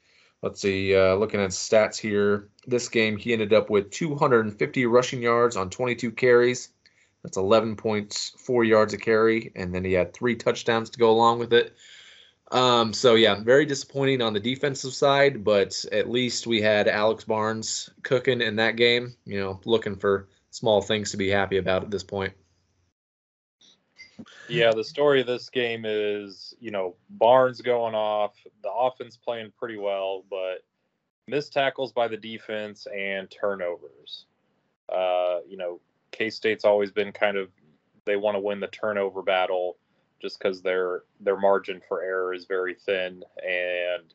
let's 0.42 0.62
see, 0.62 0.96
uh, 0.96 1.16
looking 1.16 1.40
at 1.40 1.52
stats 1.52 1.98
here, 1.98 2.50
this 2.68 2.90
game 2.90 3.18
he 3.18 3.34
ended 3.34 3.54
up 3.54 3.70
with 3.70 3.92
250 3.92 4.86
rushing 4.86 5.22
yards 5.22 5.56
on 5.56 5.70
22 5.70 6.12
carries. 6.12 6.70
That's 7.24 7.38
11.4 7.38 8.68
yards 8.68 8.94
a 8.94 8.98
carry, 8.98 9.52
and 9.56 9.76
then 9.76 9.84
he 9.84 9.94
had 9.94 10.14
three 10.14 10.36
touchdowns 10.36 10.90
to 10.92 11.00
go 11.00 11.12
along 11.12 11.40
with 11.40 11.52
it. 11.52 11.76
Um, 12.52 12.94
so 12.94 13.16
yeah, 13.16 13.44
very 13.44 13.66
disappointing 13.66 14.22
on 14.22 14.34
the 14.34 14.40
defensive 14.40 14.94
side, 14.94 15.44
but 15.44 15.86
at 15.92 16.10
least 16.10 16.48
we 16.48 16.62
had 16.62 16.88
Alex 16.88 17.24
Barnes 17.26 17.90
cooking 18.04 18.42
in 18.42 18.56
that 18.56 18.76
game. 18.76 19.16
You 19.26 19.40
know, 19.40 19.60
looking 19.66 19.96
for 19.96 20.30
small 20.50 20.82
things 20.82 21.12
to 21.12 21.18
be 21.18 21.30
happy 21.30 21.58
about 21.58 21.84
at 21.84 21.92
this 21.92 22.04
point. 22.04 22.34
Yeah, 24.48 24.72
the 24.74 24.84
story 24.84 25.22
of 25.22 25.28
this 25.28 25.50
game 25.50 25.84
is, 25.86 26.49
you 26.60 26.72
know, 26.72 26.96
Barnes 27.10 27.62
going 27.62 27.96
off, 27.96 28.36
the 28.64 28.72
offense 28.72 29.18
playing 29.18 29.52
pretty 29.58 29.78
well, 29.78 30.24
but 30.30 30.64
missed 31.28 31.54
tackles 31.54 31.92
by 31.92 32.08
the 32.08 32.18
defense 32.18 32.88
and 32.96 33.30
turnovers. 33.30 34.26
Uh, 34.90 35.40
you 35.48 35.58
know, 35.58 35.80
K 36.12 36.30
State's 36.30 36.66
always 36.66 36.92
been 36.92 37.12
kind 37.12 37.38
of 37.38 37.50
they 38.06 38.16
want 38.16 38.36
to 38.36 38.42
win 38.42 38.60
the 38.60 38.68
turnover 38.68 39.22
battle 39.22 39.78
just 40.22 40.40
because 40.40 40.62
their 40.62 41.04
their 41.20 41.38
margin 41.38 41.82
for 41.88 42.02
error 42.02 42.34
is 42.34 42.46
very 42.46 42.74
thin 42.74 43.24
and 43.48 44.14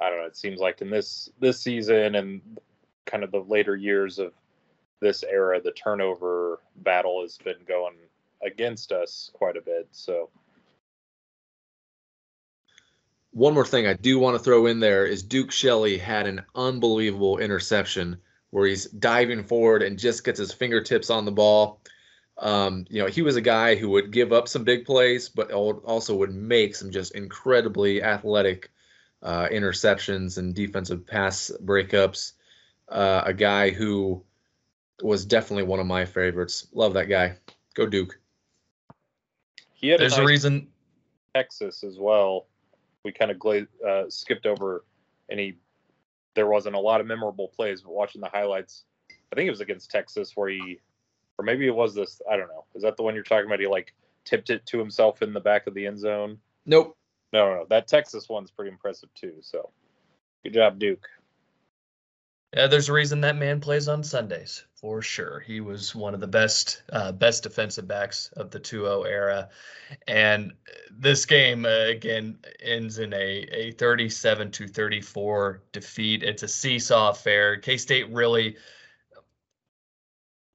I 0.00 0.08
don't 0.08 0.18
know. 0.18 0.26
It 0.26 0.36
seems 0.36 0.60
like 0.60 0.80
in 0.80 0.90
this 0.90 1.30
this 1.38 1.60
season 1.60 2.14
and 2.14 2.40
kind 3.06 3.22
of 3.22 3.30
the 3.30 3.40
later 3.40 3.76
years 3.76 4.18
of 4.18 4.32
this 5.00 5.22
era, 5.22 5.60
the 5.60 5.72
turnover 5.72 6.60
battle 6.76 7.22
has 7.22 7.38
been 7.38 7.62
going 7.66 7.94
against 8.44 8.92
us 8.92 9.30
quite 9.34 9.56
a 9.56 9.62
bit. 9.62 9.88
So 9.90 10.30
one 13.32 13.54
more 13.54 13.66
thing 13.66 13.86
I 13.86 13.94
do 13.94 14.18
want 14.18 14.36
to 14.36 14.42
throw 14.42 14.66
in 14.66 14.80
there 14.80 15.06
is 15.06 15.22
Duke 15.22 15.52
Shelley 15.52 15.98
had 15.98 16.26
an 16.26 16.42
unbelievable 16.54 17.38
interception 17.38 18.18
where 18.50 18.66
he's 18.66 18.86
diving 18.86 19.44
forward 19.44 19.82
and 19.82 19.98
just 19.98 20.24
gets 20.24 20.38
his 20.38 20.52
fingertips 20.52 21.10
on 21.10 21.24
the 21.24 21.32
ball. 21.32 21.80
Um, 22.38 22.86
you 22.88 23.00
know, 23.00 23.08
he 23.08 23.22
was 23.22 23.36
a 23.36 23.40
guy 23.40 23.76
who 23.76 23.90
would 23.90 24.10
give 24.10 24.32
up 24.32 24.48
some 24.48 24.64
big 24.64 24.84
plays, 24.84 25.28
but 25.28 25.52
also 25.52 26.16
would 26.16 26.34
make 26.34 26.74
some 26.74 26.90
just 26.90 27.14
incredibly 27.14 28.02
athletic 28.02 28.70
uh, 29.22 29.46
interceptions 29.48 30.38
and 30.38 30.54
defensive 30.54 31.06
pass 31.06 31.52
breakups. 31.62 32.32
Uh, 32.88 33.22
a 33.26 33.34
guy 33.34 33.70
who 33.70 34.24
was 35.02 35.24
definitely 35.24 35.64
one 35.64 35.80
of 35.80 35.86
my 35.86 36.04
favorites. 36.04 36.66
Love 36.72 36.94
that 36.94 37.08
guy. 37.08 37.36
Go 37.74 37.86
Duke. 37.86 38.18
He 39.74 39.88
had 39.88 40.00
There's 40.00 40.14
a, 40.14 40.16
nice 40.16 40.24
a 40.24 40.28
reason. 40.28 40.68
Texas 41.34 41.84
as 41.84 41.98
well. 41.98 42.46
We 43.04 43.12
kind 43.12 43.30
of 43.30 43.38
gla- 43.38 43.66
uh, 43.86 44.04
skipped 44.08 44.46
over 44.46 44.84
any. 45.30 45.56
There 46.34 46.46
wasn't 46.46 46.76
a 46.76 46.80
lot 46.80 47.00
of 47.00 47.06
memorable 47.06 47.48
plays, 47.48 47.82
but 47.82 47.92
watching 47.92 48.20
the 48.20 48.28
highlights, 48.28 48.84
I 49.10 49.34
think 49.34 49.46
it 49.46 49.50
was 49.50 49.60
against 49.60 49.90
Texas 49.90 50.32
where 50.34 50.48
he, 50.48 50.80
or 51.38 51.44
maybe 51.44 51.66
it 51.66 51.74
was 51.74 51.94
this. 51.94 52.20
I 52.30 52.36
don't 52.36 52.48
know. 52.48 52.64
Is 52.74 52.82
that 52.82 52.96
the 52.96 53.02
one 53.02 53.14
you're 53.14 53.24
talking 53.24 53.46
about? 53.46 53.60
He 53.60 53.66
like 53.66 53.94
tipped 54.24 54.50
it 54.50 54.64
to 54.66 54.78
himself 54.78 55.22
in 55.22 55.32
the 55.32 55.40
back 55.40 55.66
of 55.66 55.74
the 55.74 55.86
end 55.86 55.98
zone. 55.98 56.38
Nope. 56.66 56.96
No, 57.32 57.48
no, 57.48 57.54
no. 57.56 57.66
That 57.68 57.88
Texas 57.88 58.28
one's 58.28 58.50
pretty 58.50 58.70
impressive 58.70 59.08
too. 59.14 59.34
So, 59.40 59.70
good 60.44 60.54
job, 60.54 60.78
Duke. 60.78 61.06
Yeah, 62.54 62.66
there's 62.66 62.88
a 62.88 62.92
reason 62.92 63.20
that 63.20 63.36
man 63.36 63.60
plays 63.60 63.88
on 63.88 64.02
Sundays 64.02 64.64
for 64.80 65.02
sure. 65.02 65.40
He 65.40 65.60
was 65.60 65.94
one 65.94 66.14
of 66.14 66.20
the 66.20 66.26
best 66.26 66.82
uh, 66.92 67.12
best 67.12 67.42
defensive 67.42 67.86
backs 67.86 68.30
of 68.36 68.50
the 68.50 68.58
2-0 68.58 69.06
era, 69.06 69.48
and 70.08 70.52
this 70.90 71.26
game 71.26 71.66
uh, 71.66 71.86
again 71.86 72.38
ends 72.60 72.98
in 72.98 73.12
a 73.12 73.46
a 73.52 73.72
37 73.72 74.50
to 74.52 74.66
34 74.68 75.62
defeat. 75.72 76.22
It's 76.22 76.42
a 76.42 76.48
seesaw 76.48 77.10
affair. 77.10 77.58
K 77.58 77.76
State 77.76 78.08
really, 78.10 78.56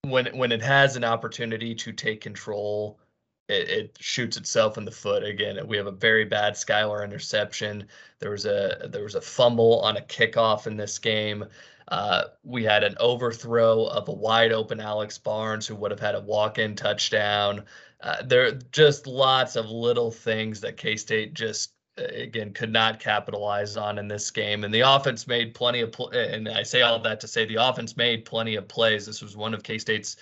when 0.01 0.35
when 0.37 0.51
it 0.51 0.61
has 0.61 0.95
an 0.95 1.03
opportunity 1.03 1.75
to 1.75 1.91
take 1.91 2.21
control. 2.21 2.99
It, 3.47 3.69
it, 3.69 3.97
shoots 3.99 4.37
itself 4.37 4.77
in 4.77 4.85
the 4.85 4.91
foot 4.91 5.23
again. 5.23 5.59
We 5.67 5.77
have 5.77 5.85
a 5.85 5.91
very 5.91 6.25
bad 6.25 6.53
Skylar 6.53 7.03
interception. 7.03 7.87
There 8.19 8.31
was 8.31 8.45
a 8.45 8.89
there 8.91 9.03
was 9.03 9.13
a 9.13 9.21
fumble 9.21 9.81
on 9.81 9.97
a 9.97 10.01
kickoff 10.01 10.65
in 10.65 10.77
this 10.77 10.97
game. 10.97 11.45
Uh, 11.87 12.23
we 12.43 12.63
had 12.63 12.83
an 12.83 12.95
overthrow 12.99 13.85
of 13.85 14.09
a 14.09 14.11
wide 14.11 14.51
open 14.51 14.79
Alex 14.79 15.19
Barnes 15.19 15.67
who 15.67 15.75
would 15.75 15.91
have 15.91 15.99
had 15.99 16.15
a 16.15 16.21
walk 16.21 16.57
in 16.57 16.75
touchdown. 16.75 17.63
Uh, 18.01 18.23
there 18.23 18.47
are 18.47 18.59
just 18.71 19.05
lots 19.05 19.55
of 19.55 19.69
little 19.69 20.09
things 20.09 20.61
that 20.61 20.77
K 20.77 20.95
State 20.95 21.35
just 21.35 21.73
again 21.97 22.51
could 22.51 22.71
not 22.71 22.99
capitalize 22.99 23.77
on 23.77 23.97
in 23.97 24.07
this 24.07 24.29
game 24.29 24.65
and 24.65 24.73
the 24.73 24.81
offense 24.81 25.27
made 25.27 25.53
plenty 25.53 25.79
of 25.79 25.93
pl- 25.93 26.09
and 26.09 26.49
I 26.49 26.63
say 26.63 26.81
all 26.81 26.99
that 26.99 27.21
to 27.21 27.27
say 27.27 27.45
the 27.45 27.55
offense 27.55 27.95
made 27.95 28.25
plenty 28.25 28.55
of 28.55 28.67
plays 28.67 29.05
this 29.05 29.21
was 29.21 29.37
one 29.37 29.53
of 29.53 29.63
K-State's 29.63 30.17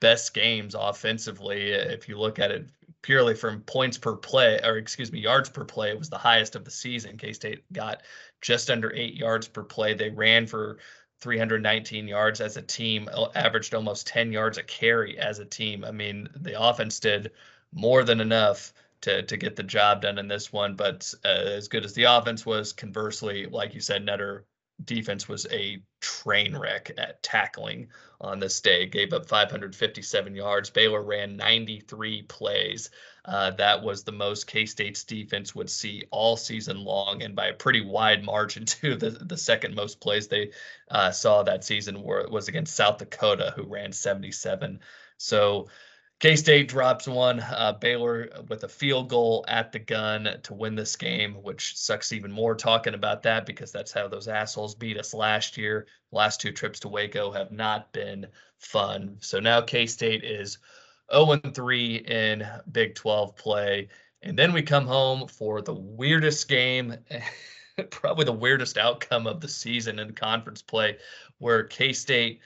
best 0.00 0.34
games 0.34 0.74
offensively 0.74 1.72
if 1.72 2.08
you 2.08 2.18
look 2.18 2.38
at 2.38 2.50
it 2.50 2.66
purely 3.02 3.34
from 3.34 3.60
points 3.62 3.96
per 3.96 4.14
play 4.16 4.58
or 4.64 4.76
excuse 4.76 5.12
me 5.12 5.20
yards 5.20 5.48
per 5.48 5.64
play 5.64 5.90
it 5.90 5.98
was 5.98 6.10
the 6.10 6.18
highest 6.18 6.56
of 6.56 6.64
the 6.64 6.70
season 6.70 7.16
K-State 7.16 7.64
got 7.72 8.02
just 8.40 8.70
under 8.70 8.92
8 8.92 9.14
yards 9.14 9.48
per 9.48 9.62
play 9.62 9.94
they 9.94 10.10
ran 10.10 10.46
for 10.46 10.78
319 11.20 12.08
yards 12.08 12.40
as 12.40 12.56
a 12.56 12.62
team, 12.62 13.08
averaged 13.34 13.74
almost 13.74 14.06
10 14.06 14.32
yards 14.32 14.58
a 14.58 14.62
carry 14.62 15.18
as 15.18 15.38
a 15.38 15.44
team. 15.44 15.84
I 15.84 15.90
mean, 15.90 16.28
the 16.36 16.60
offense 16.60 17.00
did 17.00 17.32
more 17.72 18.04
than 18.04 18.20
enough 18.20 18.72
to 19.02 19.22
to 19.22 19.36
get 19.36 19.56
the 19.56 19.62
job 19.62 20.02
done 20.02 20.18
in 20.18 20.28
this 20.28 20.52
one. 20.52 20.74
But 20.74 21.12
uh, 21.24 21.28
as 21.28 21.68
good 21.68 21.84
as 21.84 21.94
the 21.94 22.04
offense 22.04 22.44
was, 22.44 22.72
conversely, 22.72 23.46
like 23.46 23.74
you 23.74 23.80
said, 23.80 24.04
Netter 24.04 24.42
defense 24.84 25.26
was 25.26 25.46
a 25.50 25.80
train 26.00 26.56
wreck 26.56 26.90
at 26.98 27.22
tackling 27.22 27.88
on 28.20 28.38
this 28.38 28.60
day. 28.60 28.86
Gave 28.86 29.12
up 29.12 29.26
557 29.26 30.34
yards. 30.34 30.70
Baylor 30.70 31.02
ran 31.02 31.36
93 31.36 32.22
plays. 32.22 32.90
Uh, 33.24 33.50
that 33.52 33.82
was 33.82 34.04
the 34.04 34.12
most 34.12 34.46
K 34.46 34.66
State's 34.66 35.04
defense 35.04 35.54
would 35.54 35.68
see 35.68 36.04
all 36.10 36.36
season 36.36 36.84
long, 36.84 37.22
and 37.22 37.34
by 37.34 37.46
a 37.48 37.54
pretty 37.54 37.80
wide 37.80 38.24
margin, 38.24 38.64
too. 38.66 38.94
The, 38.94 39.10
the 39.10 39.36
second 39.36 39.74
most 39.74 40.00
plays 40.00 40.28
they 40.28 40.52
uh, 40.90 41.10
saw 41.10 41.42
that 41.42 41.64
season 41.64 42.02
were, 42.02 42.26
was 42.30 42.48
against 42.48 42.76
South 42.76 42.98
Dakota, 42.98 43.52
who 43.56 43.64
ran 43.64 43.92
77. 43.92 44.80
So 45.18 45.68
K 46.18 46.34
State 46.34 46.68
drops 46.68 47.06
one. 47.06 47.40
Uh, 47.40 47.74
Baylor 47.78 48.30
with 48.48 48.64
a 48.64 48.68
field 48.68 49.10
goal 49.10 49.44
at 49.48 49.70
the 49.70 49.78
gun 49.78 50.40
to 50.44 50.54
win 50.54 50.74
this 50.74 50.96
game, 50.96 51.34
which 51.42 51.76
sucks 51.76 52.12
even 52.12 52.32
more 52.32 52.54
talking 52.54 52.94
about 52.94 53.22
that 53.24 53.44
because 53.44 53.70
that's 53.70 53.92
how 53.92 54.08
those 54.08 54.26
assholes 54.26 54.74
beat 54.74 54.96
us 54.96 55.12
last 55.12 55.58
year. 55.58 55.86
Last 56.12 56.40
two 56.40 56.52
trips 56.52 56.80
to 56.80 56.88
Waco 56.88 57.30
have 57.32 57.52
not 57.52 57.92
been 57.92 58.26
fun. 58.58 59.18
So 59.20 59.40
now 59.40 59.60
K 59.60 59.86
State 59.86 60.24
is 60.24 60.56
0 61.14 61.36
3 61.36 61.96
in 61.96 62.46
Big 62.72 62.94
12 62.94 63.36
play. 63.36 63.88
And 64.22 64.38
then 64.38 64.54
we 64.54 64.62
come 64.62 64.86
home 64.86 65.28
for 65.28 65.60
the 65.60 65.74
weirdest 65.74 66.48
game, 66.48 66.96
probably 67.90 68.24
the 68.24 68.32
weirdest 68.32 68.78
outcome 68.78 69.26
of 69.26 69.42
the 69.42 69.48
season 69.48 69.98
in 69.98 70.14
conference 70.14 70.62
play, 70.62 70.96
where 71.38 71.64
K 71.64 71.92
State 71.92 72.40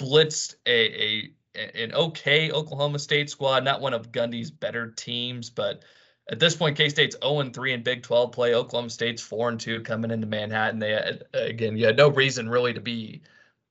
blitzed 0.00 0.54
a, 0.64 1.02
a 1.02 1.32
an 1.54 1.92
okay 1.92 2.50
Oklahoma 2.50 2.98
State 2.98 3.30
squad, 3.30 3.64
not 3.64 3.80
one 3.80 3.94
of 3.94 4.12
Gundy's 4.12 4.50
better 4.50 4.90
teams, 4.90 5.50
but 5.50 5.82
at 6.30 6.38
this 6.38 6.56
point, 6.56 6.76
K 6.76 6.88
State's 6.88 7.16
0 7.22 7.50
3 7.50 7.72
in 7.72 7.82
Big 7.82 8.02
12 8.02 8.32
play. 8.32 8.54
Oklahoma 8.54 8.90
State's 8.90 9.22
4 9.22 9.56
2 9.56 9.80
coming 9.82 10.10
into 10.10 10.26
Manhattan. 10.26 10.78
They 10.78 10.92
had, 10.92 11.24
again, 11.34 11.76
you 11.76 11.86
had 11.86 11.96
no 11.96 12.08
reason 12.08 12.48
really 12.48 12.72
to 12.72 12.80
be 12.80 13.22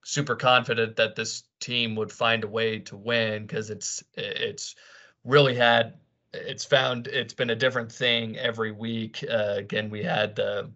super 0.03 0.35
confident 0.35 0.95
that 0.97 1.15
this 1.15 1.43
team 1.59 1.95
would 1.95 2.11
find 2.11 2.43
a 2.43 2.47
way 2.47 2.79
to 2.79 2.97
win 2.97 3.43
because 3.43 3.69
it's 3.69 4.03
it's 4.15 4.75
really 5.23 5.55
had 5.55 5.93
it's 6.33 6.65
found 6.65 7.07
it's 7.07 7.33
been 7.33 7.49
a 7.51 7.55
different 7.55 7.91
thing 7.91 8.37
every 8.37 8.71
week. 8.71 9.23
Uh, 9.29 9.55
again, 9.57 9.89
we 9.89 10.03
had 10.03 10.35
the 10.35 10.71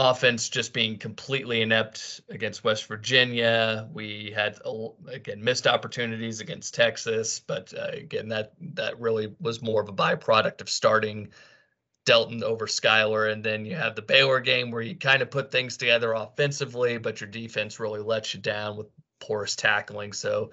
offense 0.00 0.48
just 0.48 0.72
being 0.72 0.96
completely 0.96 1.60
inept 1.60 2.20
against 2.28 2.62
West 2.62 2.86
Virginia. 2.86 3.88
We 3.92 4.32
had 4.32 4.60
again 5.08 5.42
missed 5.42 5.66
opportunities 5.66 6.40
against 6.40 6.74
Texas, 6.74 7.40
but 7.40 7.74
uh, 7.76 7.88
again 7.92 8.28
that 8.28 8.52
that 8.74 9.00
really 9.00 9.34
was 9.40 9.60
more 9.60 9.82
of 9.82 9.88
a 9.88 9.92
byproduct 9.92 10.60
of 10.60 10.70
starting 10.70 11.30
Delton 12.04 12.44
over 12.44 12.68
Skylar. 12.68 13.32
And 13.32 13.42
then 13.42 13.66
you 13.66 13.74
have 13.74 13.96
the 13.96 14.02
Baylor 14.02 14.38
game 14.38 14.70
where 14.70 14.82
you 14.82 14.94
kind 14.94 15.20
of 15.20 15.32
put 15.32 15.50
things 15.50 15.76
together 15.76 16.12
offensively, 16.12 16.98
but 16.98 17.20
your 17.20 17.28
defense 17.28 17.80
really 17.80 18.00
lets 18.00 18.32
you 18.32 18.40
down 18.40 18.76
with 18.76 18.86
porous 19.18 19.56
tackling. 19.56 20.12
So 20.12 20.52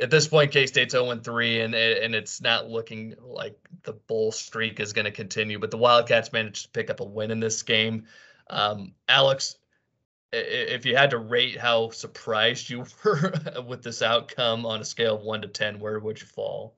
at 0.00 0.12
this 0.12 0.28
point, 0.28 0.52
K 0.52 0.66
State's 0.66 0.92
0 0.92 1.16
3, 1.16 1.60
and 1.60 1.74
and 1.74 2.14
it's 2.14 2.40
not 2.40 2.70
looking 2.70 3.16
like 3.20 3.58
the 3.82 3.94
bowl 3.94 4.30
streak 4.30 4.78
is 4.78 4.92
going 4.92 5.06
to 5.06 5.10
continue. 5.10 5.58
But 5.58 5.72
the 5.72 5.76
Wildcats 5.76 6.32
managed 6.32 6.66
to 6.66 6.70
pick 6.70 6.88
up 6.88 7.00
a 7.00 7.04
win 7.04 7.32
in 7.32 7.40
this 7.40 7.64
game. 7.64 8.06
Um, 8.50 8.94
Alex, 9.08 9.56
if 10.32 10.86
you 10.86 10.96
had 10.96 11.10
to 11.10 11.18
rate 11.18 11.56
how 11.58 11.90
surprised 11.90 12.68
you 12.68 12.84
were 13.04 13.32
with 13.66 13.82
this 13.82 14.02
outcome 14.02 14.66
on 14.66 14.80
a 14.80 14.84
scale 14.84 15.16
of 15.16 15.22
one 15.22 15.42
to 15.42 15.48
10, 15.48 15.80
where 15.80 15.98
would 15.98 16.20
you 16.20 16.26
fall? 16.26 16.74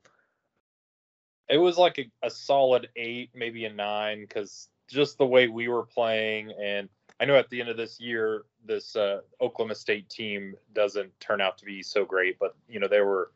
It 1.49 1.57
was 1.57 1.77
like 1.77 1.99
a, 1.99 2.09
a 2.25 2.29
solid 2.29 2.89
eight, 2.95 3.31
maybe 3.35 3.65
a 3.65 3.73
nine, 3.73 4.21
because 4.21 4.69
just 4.87 5.17
the 5.17 5.25
way 5.25 5.47
we 5.47 5.67
were 5.67 5.83
playing, 5.83 6.51
and 6.51 6.89
I 7.19 7.25
know 7.25 7.35
at 7.35 7.49
the 7.49 7.59
end 7.59 7.69
of 7.69 7.77
this 7.77 7.99
year, 7.99 8.43
this 8.65 8.95
uh, 8.95 9.21
Oklahoma 9.41 9.75
State 9.75 10.09
team 10.09 10.55
doesn't 10.73 11.17
turn 11.19 11.41
out 11.41 11.57
to 11.59 11.65
be 11.65 11.83
so 11.83 12.05
great, 12.05 12.39
but 12.39 12.55
you 12.67 12.79
know 12.79 12.87
they 12.87 13.01
were 13.01 13.31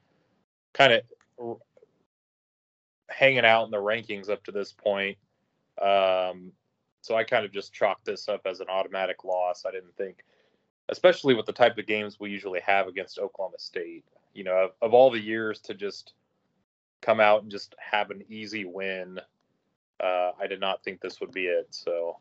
kind 0.73 0.93
of 0.93 1.57
hanging 3.09 3.45
out 3.45 3.65
in 3.65 3.71
the 3.71 3.77
rankings 3.77 4.29
up 4.29 4.43
to 4.45 4.51
this 4.51 4.71
point. 4.71 5.17
Um, 5.81 6.51
so 7.07 7.15
I 7.15 7.23
kind 7.23 7.45
of 7.45 7.53
just 7.53 7.71
chalked 7.71 8.03
this 8.03 8.27
up 8.27 8.41
as 8.45 8.59
an 8.59 8.67
automatic 8.69 9.23
loss. 9.23 9.63
I 9.65 9.71
didn't 9.71 9.95
think, 9.95 10.25
especially 10.89 11.35
with 11.35 11.45
the 11.45 11.53
type 11.53 11.77
of 11.77 11.85
games 11.85 12.19
we 12.19 12.29
usually 12.29 12.59
have 12.65 12.87
against 12.87 13.17
Oklahoma 13.17 13.59
State, 13.59 14.03
you 14.33 14.43
know, 14.43 14.65
of, 14.65 14.71
of 14.81 14.93
all 14.93 15.09
the 15.09 15.19
years 15.19 15.61
to 15.61 15.73
just 15.73 16.13
come 17.01 17.21
out 17.21 17.43
and 17.43 17.51
just 17.51 17.75
have 17.79 18.11
an 18.11 18.25
easy 18.27 18.65
win, 18.65 19.21
uh, 20.03 20.31
I 20.37 20.47
did 20.47 20.59
not 20.59 20.83
think 20.83 20.99
this 20.99 21.21
would 21.21 21.31
be 21.31 21.45
it. 21.45 21.67
So 21.69 22.17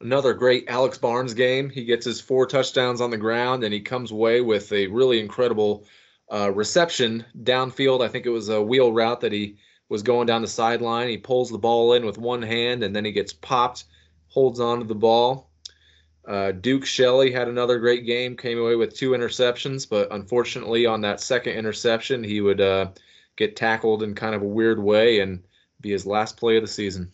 another 0.00 0.32
great 0.32 0.64
Alex 0.68 0.96
Barnes 0.96 1.34
game. 1.34 1.68
He 1.68 1.84
gets 1.84 2.06
his 2.06 2.22
four 2.22 2.46
touchdowns 2.46 3.02
on 3.02 3.10
the 3.10 3.18
ground 3.18 3.62
and 3.62 3.74
he 3.74 3.80
comes 3.80 4.10
away 4.10 4.40
with 4.40 4.72
a 4.72 4.86
really 4.86 5.20
incredible 5.20 5.84
uh, 6.32 6.50
reception 6.50 7.26
downfield. 7.42 8.02
I 8.02 8.08
think 8.08 8.24
it 8.24 8.30
was 8.30 8.48
a 8.48 8.62
wheel 8.62 8.90
route 8.90 9.20
that 9.20 9.32
he 9.32 9.58
was 9.88 10.02
going 10.02 10.26
down 10.26 10.42
the 10.42 10.48
sideline. 10.48 11.08
He 11.08 11.18
pulls 11.18 11.50
the 11.50 11.58
ball 11.58 11.92
in 11.94 12.04
with 12.04 12.18
one 12.18 12.42
hand 12.42 12.82
and 12.82 12.94
then 12.94 13.04
he 13.04 13.12
gets 13.12 13.32
popped, 13.32 13.84
holds 14.28 14.60
on 14.60 14.80
to 14.80 14.84
the 14.84 14.94
ball. 14.94 15.50
Uh, 16.26 16.50
Duke 16.50 16.84
Shelley 16.84 17.30
had 17.30 17.46
another 17.46 17.78
great 17.78 18.04
game, 18.04 18.36
came 18.36 18.58
away 18.58 18.74
with 18.74 18.96
two 18.96 19.10
interceptions, 19.10 19.88
but 19.88 20.12
unfortunately, 20.12 20.84
on 20.84 21.00
that 21.02 21.20
second 21.20 21.52
interception, 21.52 22.24
he 22.24 22.40
would 22.40 22.60
uh, 22.60 22.88
get 23.36 23.54
tackled 23.54 24.02
in 24.02 24.14
kind 24.14 24.34
of 24.34 24.42
a 24.42 24.46
weird 24.46 24.82
way 24.82 25.20
and 25.20 25.44
be 25.80 25.92
his 25.92 26.04
last 26.04 26.36
play 26.36 26.56
of 26.56 26.62
the 26.62 26.68
season. 26.68 27.12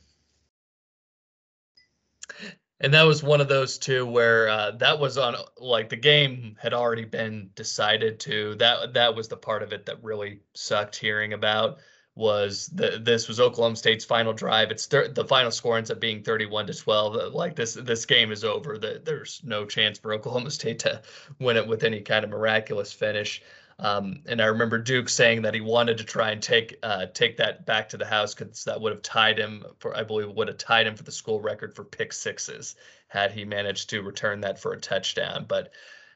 And 2.80 2.94
that 2.94 3.02
was 3.02 3.22
one 3.22 3.40
of 3.40 3.48
those 3.48 3.78
two 3.78 4.06
where 4.06 4.48
uh, 4.48 4.70
that 4.72 4.98
was 4.98 5.16
on 5.18 5.36
like 5.58 5.88
the 5.88 5.96
game 5.96 6.56
had 6.60 6.72
already 6.72 7.04
been 7.04 7.50
decided 7.54 8.18
to. 8.20 8.56
That 8.56 8.94
that 8.94 9.14
was 9.14 9.28
the 9.28 9.36
part 9.36 9.62
of 9.62 9.72
it 9.72 9.86
that 9.86 10.02
really 10.02 10.40
sucked 10.54 10.96
hearing 10.96 11.32
about 11.32 11.78
was 12.14 12.66
the 12.74 13.00
this 13.02 13.26
was 13.26 13.40
Oklahoma 13.40 13.76
State's 13.76 14.04
final 14.04 14.32
drive. 14.32 14.70
It's 14.70 14.86
thir- 14.86 15.08
the 15.08 15.24
final 15.24 15.50
score 15.50 15.78
ends 15.78 15.90
up 15.90 16.00
being 16.00 16.22
31 16.22 16.66
to 16.66 16.74
12. 16.74 17.32
Like 17.32 17.56
this 17.56 17.74
this 17.74 18.04
game 18.04 18.30
is 18.30 18.44
over. 18.44 18.76
The, 18.76 19.00
there's 19.02 19.40
no 19.44 19.64
chance 19.64 19.98
for 19.98 20.12
Oklahoma 20.12 20.50
State 20.58 20.78
to 20.80 21.00
win 21.38 21.56
it 21.56 21.66
with 21.66 21.84
any 21.84 22.00
kind 22.00 22.24
of 22.24 22.30
miraculous 22.30 22.92
finish. 22.92 23.42
Um, 23.78 24.20
and 24.26 24.40
I 24.42 24.46
remember 24.46 24.78
Duke 24.78 25.08
saying 25.08 25.42
that 25.42 25.54
he 25.54 25.60
wanted 25.60 25.98
to 25.98 26.04
try 26.04 26.30
and 26.30 26.42
take 26.42 26.78
uh, 26.82 27.06
take 27.14 27.38
that 27.38 27.64
back 27.64 27.88
to 27.90 27.96
the 27.96 28.04
house 28.04 28.34
because 28.34 28.64
that 28.64 28.80
would 28.80 28.92
have 28.92 29.02
tied 29.02 29.38
him 29.38 29.64
for 29.78 29.96
I 29.96 30.02
believe 30.02 30.28
would 30.30 30.48
have 30.48 30.58
tied 30.58 30.86
him 30.86 30.96
for 30.96 31.04
the 31.04 31.12
school 31.12 31.40
record 31.40 31.74
for 31.74 31.84
pick 31.84 32.12
sixes 32.12 32.76
had 33.08 33.32
he 33.32 33.44
managed 33.44 33.88
to 33.90 34.02
return 34.02 34.40
that 34.42 34.58
for 34.58 34.72
a 34.74 34.80
touchdown. 34.80 35.46
But 35.48 35.72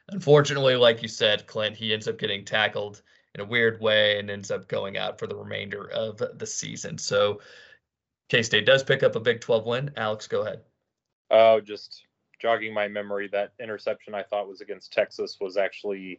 unfortunately, 0.08 0.76
like 0.76 1.02
you 1.02 1.08
said, 1.08 1.46
Clint, 1.46 1.76
he 1.76 1.94
ends 1.94 2.06
up 2.06 2.18
getting 2.18 2.44
tackled 2.44 3.00
in 3.36 3.42
a 3.42 3.44
weird 3.44 3.78
way 3.82 4.18
and 4.18 4.30
ends 4.30 4.50
up 4.50 4.66
going 4.66 4.96
out 4.96 5.18
for 5.18 5.26
the 5.26 5.36
remainder 5.36 5.90
of 5.90 6.22
the 6.38 6.46
season. 6.46 6.96
So 6.96 7.40
K 8.30 8.42
State 8.42 8.64
does 8.64 8.82
pick 8.82 9.02
up 9.02 9.14
a 9.14 9.20
Big 9.20 9.42
12 9.42 9.66
win. 9.66 9.90
Alex, 9.96 10.26
go 10.26 10.40
ahead. 10.40 10.62
Oh, 11.30 11.60
just 11.60 12.06
jogging 12.38 12.72
my 12.72 12.88
memory, 12.88 13.28
that 13.28 13.52
interception 13.60 14.14
I 14.14 14.22
thought 14.22 14.48
was 14.48 14.62
against 14.62 14.92
Texas 14.92 15.36
was 15.38 15.58
actually 15.58 16.18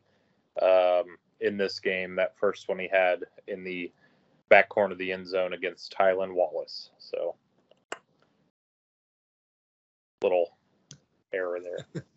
um, 0.62 1.17
in 1.41 1.58
this 1.58 1.80
game. 1.80 2.15
That 2.15 2.38
first 2.38 2.69
one 2.69 2.77
he 2.77 2.88
had 2.88 3.23
in 3.47 3.63
the 3.63 3.91
back 4.49 4.69
corner 4.69 4.91
of 4.93 4.99
the 4.99 5.12
end 5.12 5.27
zone 5.27 5.53
against 5.53 5.95
Tylan 5.97 6.36
Wallace. 6.36 6.91
So 6.99 7.36
little 10.21 10.56
error 11.34 11.60
there. 11.63 12.03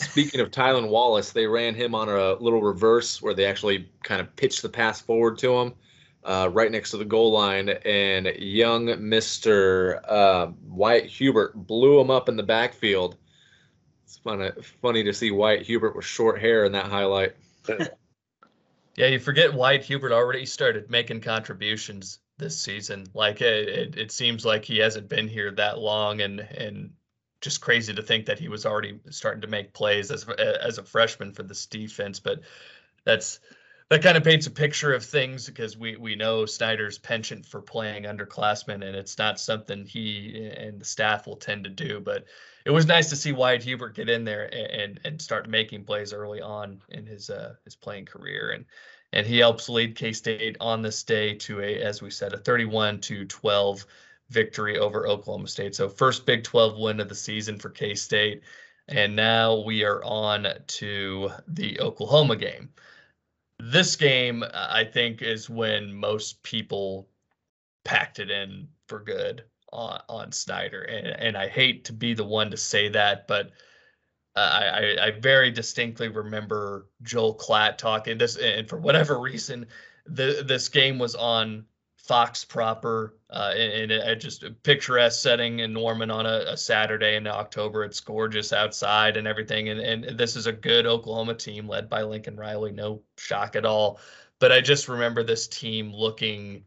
Speaking 0.00 0.40
of 0.40 0.50
Tylan 0.50 0.88
Wallace, 0.88 1.32
they 1.32 1.46
ran 1.46 1.74
him 1.74 1.94
on 1.94 2.08
a 2.08 2.34
little 2.34 2.62
reverse 2.62 3.20
where 3.20 3.34
they 3.34 3.44
actually 3.44 3.88
kind 4.04 4.20
of 4.20 4.34
pitched 4.36 4.62
the 4.62 4.68
pass 4.68 5.00
forward 5.00 5.38
to 5.38 5.56
him. 5.56 5.74
Uh, 6.24 6.50
right 6.52 6.70
next 6.70 6.90
to 6.90 6.96
the 6.96 7.04
goal 7.04 7.32
line, 7.32 7.68
and 7.68 8.26
young 8.38 9.08
Mister 9.08 10.02
uh, 10.08 10.50
Wyatt 10.66 11.06
Hubert 11.06 11.54
blew 11.54 11.98
him 12.00 12.10
up 12.10 12.28
in 12.28 12.36
the 12.36 12.42
backfield. 12.42 13.16
It's 14.04 14.18
funny, 14.18 14.50
funny 14.82 15.04
to 15.04 15.12
see 15.12 15.30
Wyatt 15.30 15.62
Hubert 15.62 15.96
with 15.96 16.04
short 16.04 16.40
hair 16.40 16.64
in 16.64 16.72
that 16.72 16.86
highlight. 16.86 17.34
Yeah, 18.98 19.06
you 19.06 19.20
forget 19.20 19.54
Wyatt 19.54 19.84
Hubert 19.84 20.10
already 20.10 20.44
started 20.44 20.90
making 20.90 21.20
contributions 21.20 22.18
this 22.36 22.60
season. 22.60 23.06
Like 23.14 23.40
it, 23.40 23.68
it, 23.68 23.96
it, 23.96 24.10
seems 24.10 24.44
like 24.44 24.64
he 24.64 24.78
hasn't 24.78 25.08
been 25.08 25.28
here 25.28 25.52
that 25.52 25.78
long, 25.78 26.20
and 26.20 26.40
and 26.40 26.90
just 27.40 27.60
crazy 27.60 27.94
to 27.94 28.02
think 28.02 28.26
that 28.26 28.38
he 28.38 28.48
was 28.48 28.66
already 28.66 28.98
starting 29.10 29.42
to 29.42 29.46
make 29.46 29.72
plays 29.72 30.10
as 30.10 30.28
as 30.28 30.78
a 30.78 30.82
freshman 30.82 31.32
for 31.32 31.42
this 31.42 31.66
defense. 31.66 32.20
But 32.20 32.40
that's 33.04 33.40
that 33.90 34.02
kind 34.02 34.18
of 34.18 34.24
paints 34.24 34.46
a 34.46 34.50
picture 34.50 34.92
of 34.92 35.04
things 35.04 35.46
because 35.46 35.76
we 35.76 35.96
we 35.96 36.14
know 36.14 36.44
Snyder's 36.44 36.98
penchant 36.98 37.46
for 37.46 37.62
playing 37.62 38.04
underclassmen, 38.04 38.86
and 38.86 38.96
it's 38.96 39.18
not 39.18 39.40
something 39.40 39.86
he 39.86 40.50
and 40.56 40.80
the 40.80 40.84
staff 40.84 41.26
will 41.26 41.36
tend 41.36 41.64
to 41.64 41.70
do. 41.70 42.00
But 42.00 42.24
it 42.64 42.70
was 42.70 42.86
nice 42.86 43.08
to 43.10 43.16
see 43.16 43.32
Wyatt 43.32 43.62
Hubert 43.62 43.94
get 43.94 44.10
in 44.10 44.24
there 44.24 44.52
and 44.52 45.00
and 45.04 45.20
start 45.20 45.48
making 45.48 45.84
plays 45.84 46.12
early 46.12 46.40
on 46.40 46.82
in 46.90 47.06
his 47.06 47.30
uh, 47.30 47.54
his 47.64 47.76
playing 47.76 48.06
career, 48.06 48.50
and 48.50 48.66
and 49.12 49.26
he 49.26 49.38
helps 49.38 49.68
lead 49.68 49.96
K 49.96 50.12
State 50.12 50.56
on 50.60 50.82
this 50.82 51.02
day 51.02 51.34
to 51.34 51.60
a, 51.60 51.80
as 51.80 52.02
we 52.02 52.10
said, 52.10 52.34
a 52.34 52.38
31 52.38 53.00
to 53.02 53.24
12 53.24 53.86
victory 54.30 54.78
over 54.78 55.06
Oklahoma 55.06 55.48
State. 55.48 55.74
So 55.74 55.88
first 55.88 56.26
Big 56.26 56.44
12 56.44 56.78
win 56.78 57.00
of 57.00 57.08
the 57.08 57.14
season 57.14 57.58
for 57.58 57.70
K 57.70 57.94
State, 57.94 58.42
and 58.88 59.14
now 59.14 59.62
we 59.64 59.84
are 59.84 60.02
on 60.04 60.46
to 60.66 61.30
the 61.46 61.80
Oklahoma 61.80 62.36
game. 62.36 62.70
This 63.58 63.96
game, 63.96 64.44
I 64.54 64.84
think, 64.84 65.22
is 65.22 65.50
when 65.50 65.92
most 65.92 66.42
people 66.42 67.08
packed 67.84 68.18
it 68.18 68.30
in 68.30 68.68
for 68.86 69.00
good 69.00 69.44
on, 69.72 70.00
on 70.08 70.32
Snyder. 70.32 70.82
And, 70.82 71.06
and 71.06 71.36
I 71.36 71.48
hate 71.48 71.84
to 71.86 71.92
be 71.92 72.14
the 72.14 72.24
one 72.24 72.50
to 72.50 72.56
say 72.56 72.88
that, 72.90 73.26
but 73.26 73.50
uh, 74.36 74.40
I, 74.40 74.64
I, 74.64 75.06
I 75.06 75.10
very 75.10 75.50
distinctly 75.50 76.08
remember 76.08 76.86
Joel 77.02 77.36
Klatt 77.36 77.78
talking 77.78 78.18
this, 78.18 78.36
and 78.36 78.68
for 78.68 78.78
whatever 78.78 79.18
reason, 79.18 79.66
the, 80.06 80.44
this 80.46 80.68
game 80.68 80.98
was 80.98 81.14
on 81.14 81.64
Fox 82.08 82.42
proper 82.42 83.18
uh, 83.28 83.52
in, 83.54 83.90
in 83.90 84.00
a 84.00 84.16
just 84.16 84.42
a 84.42 84.50
picturesque 84.50 85.20
setting 85.20 85.58
in 85.58 85.74
Norman 85.74 86.10
on 86.10 86.24
a, 86.24 86.44
a, 86.48 86.56
Saturday 86.56 87.16
in 87.16 87.26
October. 87.26 87.84
It's 87.84 88.00
gorgeous 88.00 88.50
outside 88.50 89.18
and 89.18 89.28
everything. 89.28 89.68
And, 89.68 89.78
and 89.78 90.18
this 90.18 90.34
is 90.34 90.46
a 90.46 90.52
good 90.52 90.86
Oklahoma 90.86 91.34
team 91.34 91.68
led 91.68 91.90
by 91.90 92.02
Lincoln 92.02 92.34
Riley. 92.34 92.72
No 92.72 93.02
shock 93.18 93.56
at 93.56 93.66
all. 93.66 94.00
But 94.38 94.52
I 94.52 94.62
just 94.62 94.88
remember 94.88 95.22
this 95.22 95.46
team 95.46 95.92
looking 95.92 96.64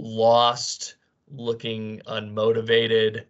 lost 0.00 0.96
looking 1.30 2.02
unmotivated, 2.08 3.26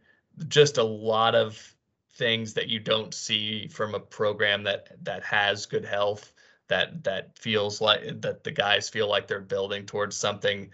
just 0.49 0.79
a 0.79 0.83
lot 0.83 1.35
of 1.35 1.75
things 2.15 2.55
that 2.55 2.69
you 2.69 2.81
don't 2.81 3.13
see 3.13 3.69
from 3.69 3.95
a 3.95 4.01
program 4.01 4.63
that 4.63 4.89
that 5.03 5.23
has 5.23 5.67
good 5.67 5.85
health 5.85 6.33
that 6.69 7.05
that 7.05 7.39
feels 7.39 7.81
like 7.81 8.23
that 8.23 8.43
the 8.43 8.51
guys 8.51 8.89
feel 8.89 9.09
like 9.09 9.27
they're 9.27 9.41
building 9.41 9.85
towards 9.85 10.17
something 10.17 10.71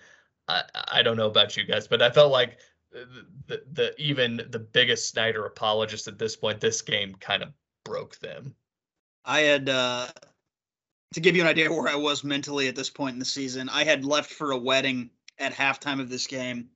i 0.90 1.02
don't 1.02 1.16
know 1.16 1.26
about 1.26 1.56
you 1.56 1.64
guys 1.64 1.86
but 1.86 2.02
i 2.02 2.10
felt 2.10 2.32
like 2.32 2.58
the, 2.92 3.62
the 3.72 3.94
even 3.98 4.40
the 4.50 4.58
biggest 4.58 5.08
snyder 5.08 5.46
apologist 5.46 6.08
at 6.08 6.18
this 6.18 6.36
point 6.36 6.60
this 6.60 6.82
game 6.82 7.14
kind 7.20 7.42
of 7.42 7.50
broke 7.84 8.18
them 8.18 8.54
i 9.24 9.40
had 9.40 9.68
uh 9.68 10.06
to 11.12 11.20
give 11.20 11.34
you 11.36 11.42
an 11.42 11.48
idea 11.48 11.70
where 11.70 11.88
i 11.88 11.94
was 11.94 12.24
mentally 12.24 12.68
at 12.68 12.76
this 12.76 12.90
point 12.90 13.12
in 13.12 13.18
the 13.18 13.24
season 13.24 13.68
i 13.68 13.84
had 13.84 14.04
left 14.04 14.30
for 14.30 14.52
a 14.52 14.58
wedding 14.58 15.10
at 15.38 15.52
halftime 15.52 16.00
of 16.00 16.08
this 16.08 16.26
game 16.26 16.68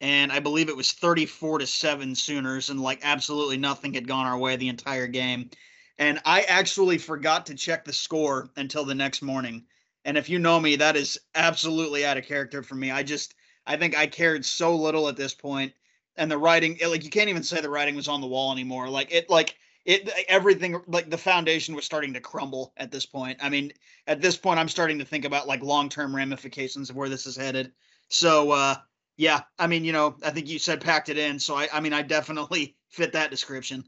and 0.00 0.32
I 0.32 0.40
believe 0.40 0.68
it 0.68 0.76
was 0.76 0.92
34 0.92 1.58
to 1.58 1.66
7 1.66 2.14
Sooners, 2.14 2.70
and 2.70 2.80
like 2.80 3.00
absolutely 3.02 3.58
nothing 3.58 3.92
had 3.94 4.08
gone 4.08 4.26
our 4.26 4.38
way 4.38 4.56
the 4.56 4.68
entire 4.68 5.06
game. 5.06 5.50
And 5.98 6.20
I 6.24 6.42
actually 6.42 6.96
forgot 6.96 7.46
to 7.46 7.54
check 7.54 7.84
the 7.84 7.92
score 7.92 8.50
until 8.56 8.84
the 8.84 8.94
next 8.94 9.20
morning. 9.20 9.64
And 10.04 10.16
if 10.16 10.28
you 10.28 10.38
know 10.38 10.58
me, 10.58 10.76
that 10.76 10.96
is 10.96 11.18
absolutely 11.34 12.04
out 12.04 12.16
of 12.16 12.24
character 12.24 12.62
for 12.62 12.74
me. 12.74 12.90
I 12.90 13.02
just, 13.02 13.34
I 13.66 13.76
think 13.76 13.96
I 13.96 14.06
cared 14.06 14.44
so 14.44 14.74
little 14.74 15.08
at 15.08 15.16
this 15.16 15.34
point, 15.34 15.72
and 16.16 16.30
the 16.30 16.38
writing, 16.38 16.76
it, 16.80 16.88
like 16.88 17.04
you 17.04 17.10
can't 17.10 17.28
even 17.28 17.42
say 17.42 17.60
the 17.60 17.70
writing 17.70 17.94
was 17.94 18.08
on 18.08 18.20
the 18.20 18.26
wall 18.26 18.52
anymore. 18.52 18.88
Like 18.88 19.12
it, 19.12 19.28
like 19.28 19.56
it, 19.84 20.08
everything, 20.28 20.80
like 20.86 21.10
the 21.10 21.18
foundation 21.18 21.74
was 21.74 21.84
starting 21.84 22.12
to 22.14 22.20
crumble 22.20 22.72
at 22.76 22.90
this 22.90 23.06
point. 23.06 23.38
I 23.42 23.48
mean, 23.48 23.72
at 24.06 24.20
this 24.20 24.36
point, 24.36 24.58
I'm 24.58 24.68
starting 24.68 24.98
to 24.98 25.04
think 25.04 25.24
about 25.24 25.46
like 25.46 25.62
long 25.62 25.88
term 25.88 26.14
ramifications 26.14 26.90
of 26.90 26.96
where 26.96 27.08
this 27.08 27.26
is 27.26 27.36
headed. 27.36 27.72
So, 28.08 28.50
uh, 28.50 28.76
yeah, 29.16 29.42
I 29.58 29.66
mean, 29.66 29.84
you 29.84 29.92
know, 29.92 30.16
I 30.24 30.30
think 30.30 30.48
you 30.48 30.58
said 30.58 30.80
packed 30.80 31.10
it 31.10 31.18
in, 31.18 31.38
so 31.38 31.54
I, 31.54 31.68
I 31.72 31.80
mean, 31.80 31.92
I 31.92 32.02
definitely 32.02 32.76
fit 32.88 33.12
that 33.12 33.30
description. 33.30 33.84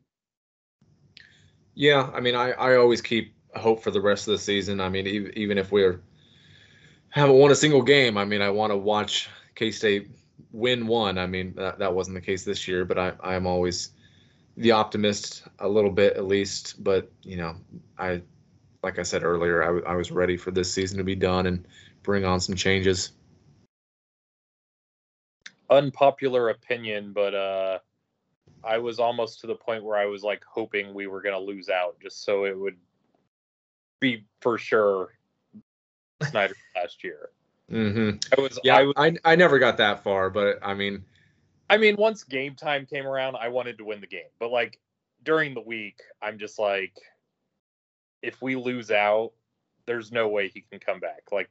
Yeah, 1.75 2.11
I 2.13 2.21
mean, 2.21 2.35
I, 2.35 2.51
I 2.53 2.77
always 2.77 3.01
keep 3.01 3.35
hope 3.59 3.83
for 3.83 3.91
the 3.91 4.01
rest 4.01 4.29
of 4.29 4.33
the 4.33 4.39
season. 4.39 4.81
I 4.81 4.89
mean, 4.89 5.07
even, 5.07 5.39
even 5.39 5.59
if 5.59 5.73
we're 5.73 6.01
haven't 7.11 7.37
won 7.37 7.51
a 7.51 7.55
single 7.55 7.83
game, 7.83 8.17
I 8.17 8.25
mean, 8.25 8.41
I 8.41 8.49
want 8.49 8.73
to 8.73 8.77
watch 8.77 9.29
K 9.55 9.71
State 9.71 10.11
win 10.51 10.87
one. 10.87 11.19
I 11.19 11.27
mean, 11.27 11.55
that, 11.57 11.79
that 11.79 11.95
wasn't 11.95 12.15
the 12.15 12.21
case 12.21 12.45
this 12.45 12.67
year, 12.67 12.85
but 12.85 12.99
I, 12.99 13.13
I'm 13.23 13.47
always 13.47 13.91
the 14.57 14.71
optimist 14.71 15.45
a 15.59 15.69
little 15.69 15.91
bit 15.91 16.17
at 16.17 16.25
least. 16.25 16.83
But, 16.83 17.11
you 17.23 17.37
know, 17.37 17.57
I, 17.99 18.23
like 18.83 18.99
I 18.99 19.03
said 19.03 19.25
earlier, 19.25 19.63
I, 19.63 19.67
w- 19.67 19.85
I 19.87 19.95
was 19.95 20.11
ready 20.11 20.37
for 20.37 20.51
this 20.51 20.73
season 20.73 20.99
to 20.99 21.05
be 21.05 21.15
done 21.15 21.47
and 21.47 21.67
bring 22.03 22.25
on 22.25 22.41
some 22.41 22.57
changes. 22.57 23.13
Unpopular 25.69 26.51
opinion, 26.51 27.13
but 27.13 27.35
uh, 27.35 27.79
I 28.65 28.79
was 28.79 28.99
almost 28.99 29.41
to 29.41 29.47
the 29.47 29.55
point 29.55 29.85
where 29.85 29.99
I 29.99 30.07
was 30.07 30.23
like 30.23 30.43
hoping 30.45 30.95
we 30.95 31.07
were 31.07 31.23
going 31.23 31.35
to 31.35 31.41
lose 31.41 31.69
out 31.69 31.97
just 32.01 32.25
so 32.25 32.45
it 32.45 32.59
would 32.59 32.77
be 34.03 34.27
for 34.43 34.59
sure 34.59 35.15
Snyder 36.29 36.55
last 36.77 37.03
year. 37.03 37.31
Mm-hmm. 37.71 38.19
I 38.37 38.41
was, 38.43 38.59
Yeah, 38.63 38.77
I 38.77 38.83
was, 38.83 38.95
I, 38.99 39.17
I 39.25 39.37
never 39.37 39.59
got 39.59 39.79
that 39.79 40.03
far, 40.05 40.29
but 40.29 40.59
I 40.61 40.75
mean, 40.75 41.05
I 41.71 41.79
mean, 41.79 41.97
once 41.97 42.23
game 42.23 42.55
time 42.55 42.85
came 42.85 43.07
around, 43.07 43.37
I 43.37 43.49
wanted 43.49 43.79
to 43.79 43.85
win 43.85 44.03
the 44.03 44.07
game, 44.07 44.29
but 44.39 44.51
like 44.51 44.79
during 45.23 45.55
the 45.55 45.63
week, 45.63 46.01
I'm 46.21 46.39
just 46.39 46.59
like, 46.59 46.93
if 48.21 48.43
we 48.43 48.57
lose 48.57 48.91
out, 48.91 49.33
there's 49.87 50.13
no 50.13 50.29
way 50.29 50.49
he 50.49 50.61
can 50.61 50.81
come 50.81 51.01
back. 51.01 51.23
Like, 51.33 51.49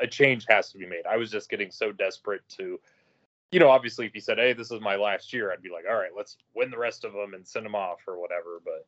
a 0.00 0.06
change 0.06 0.44
has 0.48 0.70
to 0.70 0.78
be 0.78 0.86
made. 0.86 1.06
I 1.10 1.16
was 1.16 1.30
just 1.30 1.48
getting 1.48 1.70
so 1.70 1.90
desperate 1.90 2.42
to, 2.58 2.78
you 3.50 3.58
know, 3.58 3.70
obviously, 3.70 4.06
if 4.06 4.12
he 4.12 4.20
said, 4.20 4.38
"Hey, 4.38 4.52
this 4.52 4.70
is 4.70 4.80
my 4.80 4.96
last 4.96 5.32
year," 5.32 5.50
I'd 5.50 5.62
be 5.62 5.70
like, 5.70 5.86
"All 5.88 5.96
right, 5.96 6.10
let's 6.14 6.36
win 6.54 6.70
the 6.70 6.78
rest 6.78 7.04
of 7.04 7.14
them 7.14 7.32
and 7.32 7.46
send 7.46 7.64
them 7.64 7.74
off 7.74 8.00
or 8.06 8.20
whatever." 8.20 8.60
But 8.62 8.86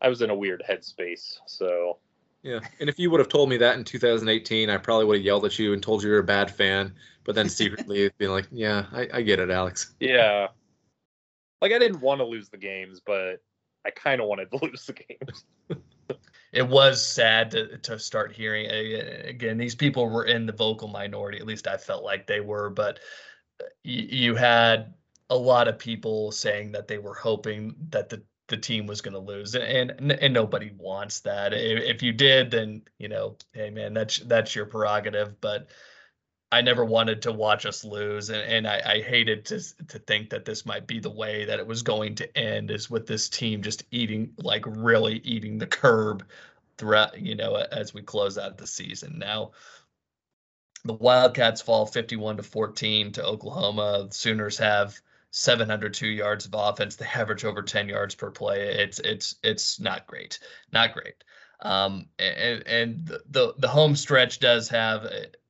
I 0.00 0.08
was 0.08 0.22
in 0.22 0.30
a 0.30 0.34
weird 0.34 0.62
headspace, 0.68 1.38
so 1.46 1.98
yeah. 2.42 2.60
And 2.80 2.88
if 2.88 2.98
you 2.98 3.10
would 3.10 3.20
have 3.20 3.28
told 3.28 3.48
me 3.48 3.56
that 3.58 3.76
in 3.76 3.84
2018, 3.84 4.70
I 4.70 4.76
probably 4.76 5.04
would 5.06 5.16
have 5.16 5.24
yelled 5.24 5.44
at 5.44 5.58
you 5.58 5.72
and 5.72 5.82
told 5.82 6.02
you 6.02 6.10
you're 6.10 6.20
a 6.20 6.24
bad 6.24 6.50
fan. 6.50 6.94
But 7.24 7.34
then 7.34 7.48
secretly 7.48 8.10
being 8.18 8.30
like, 8.30 8.46
yeah, 8.50 8.86
I, 8.92 9.08
I 9.14 9.22
get 9.22 9.40
it, 9.40 9.50
Alex. 9.50 9.94
yeah. 10.00 10.48
Like 11.60 11.72
I 11.72 11.78
didn't 11.78 12.00
want 12.00 12.20
to 12.20 12.24
lose 12.24 12.48
the 12.48 12.56
games, 12.56 13.00
but 13.04 13.42
I 13.84 13.90
kind 13.90 14.20
of 14.20 14.28
wanted 14.28 14.50
to 14.52 14.58
lose 14.62 14.86
the 14.86 14.92
games. 14.92 15.44
it 16.52 16.66
was 16.66 17.04
sad 17.04 17.50
to, 17.50 17.78
to 17.78 17.98
start 17.98 18.32
hearing 18.32 18.66
again 19.26 19.58
these 19.58 19.74
people 19.74 20.08
were 20.08 20.24
in 20.24 20.46
the 20.46 20.52
vocal 20.52 20.88
minority 20.88 21.38
at 21.38 21.46
least 21.46 21.66
i 21.66 21.76
felt 21.76 22.02
like 22.02 22.26
they 22.26 22.40
were 22.40 22.70
but 22.70 22.98
uh, 23.60 23.66
you, 23.84 24.02
you 24.10 24.34
had 24.34 24.94
a 25.30 25.36
lot 25.36 25.68
of 25.68 25.78
people 25.78 26.32
saying 26.32 26.72
that 26.72 26.88
they 26.88 26.98
were 26.98 27.14
hoping 27.14 27.74
that 27.90 28.08
the 28.08 28.22
the 28.48 28.56
team 28.56 28.86
was 28.86 29.00
going 29.00 29.14
to 29.14 29.20
lose 29.20 29.54
and, 29.54 29.90
and 29.90 30.12
and 30.12 30.34
nobody 30.34 30.70
wants 30.76 31.20
that 31.20 31.52
if, 31.52 31.82
if 31.84 32.02
you 32.02 32.12
did 32.12 32.50
then 32.50 32.82
you 32.98 33.08
know 33.08 33.36
hey 33.52 33.70
man 33.70 33.94
that's 33.94 34.18
that's 34.18 34.54
your 34.54 34.66
prerogative 34.66 35.40
but 35.40 35.68
I 36.50 36.62
never 36.62 36.84
wanted 36.84 37.22
to 37.22 37.32
watch 37.32 37.66
us 37.66 37.84
lose, 37.84 38.30
and, 38.30 38.40
and 38.40 38.66
I, 38.66 38.80
I 38.84 39.00
hated 39.02 39.44
to 39.46 39.60
to 39.88 39.98
think 39.98 40.30
that 40.30 40.46
this 40.46 40.64
might 40.64 40.86
be 40.86 40.98
the 40.98 41.10
way 41.10 41.44
that 41.44 41.58
it 41.58 41.66
was 41.66 41.82
going 41.82 42.14
to 42.16 42.38
end, 42.38 42.70
is 42.70 42.88
with 42.88 43.06
this 43.06 43.28
team 43.28 43.62
just 43.62 43.84
eating 43.90 44.32
like 44.38 44.64
really 44.66 45.18
eating 45.24 45.58
the 45.58 45.66
curb 45.66 46.26
throughout, 46.78 47.20
you 47.20 47.34
know, 47.34 47.56
as 47.56 47.92
we 47.92 48.02
close 48.02 48.38
out 48.38 48.56
the 48.56 48.66
season. 48.66 49.18
Now, 49.18 49.50
the 50.84 50.94
Wildcats 50.94 51.60
fall 51.60 51.84
51 51.84 52.38
to 52.38 52.42
14 52.42 53.12
to 53.12 53.24
Oklahoma. 53.24 54.06
The 54.08 54.14
Sooners 54.14 54.58
have 54.58 54.98
702 55.30 56.06
yards 56.06 56.46
of 56.46 56.54
offense. 56.54 56.96
They 56.96 57.06
average 57.06 57.44
over 57.44 57.62
10 57.62 57.88
yards 57.88 58.14
per 58.14 58.30
play. 58.30 58.68
It's 58.74 58.98
it's 59.00 59.36
it's 59.42 59.80
not 59.80 60.06
great, 60.06 60.38
not 60.72 60.94
great. 60.94 61.22
Um, 61.60 62.06
and 62.18 62.66
and 62.66 63.06
the 63.06 63.54
the, 63.58 63.68
home 63.68 63.96
stretch 63.96 64.38
does 64.38 64.68
have 64.68 65.06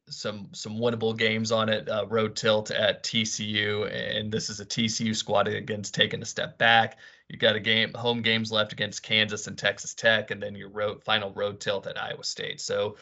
some 0.08 0.48
some 0.52 0.78
winnable 0.78 1.16
games 1.16 1.52
on 1.52 1.68
it. 1.68 1.88
Uh, 1.88 2.06
road 2.08 2.34
tilt 2.34 2.70
at 2.70 3.02
TCU, 3.04 3.90
and 3.92 4.32
this 4.32 4.48
is 4.48 4.60
a 4.60 4.64
TCU 4.66 5.14
squad 5.14 5.48
against 5.48 5.94
taking 5.94 6.22
a 6.22 6.26
step 6.26 6.58
back. 6.58 6.98
You 7.28 7.36
got 7.36 7.56
a 7.56 7.60
game 7.60 7.92
home 7.92 8.22
games 8.22 8.50
left 8.50 8.72
against 8.72 9.02
Kansas 9.02 9.46
and 9.46 9.58
Texas 9.58 9.94
Tech, 9.94 10.30
and 10.30 10.42
then 10.42 10.54
your 10.54 10.70
road 10.70 11.04
final 11.04 11.32
road 11.32 11.60
tilt 11.60 11.86
at 11.86 12.00
Iowa 12.00 12.24
State. 12.24 12.60
So 12.60 12.96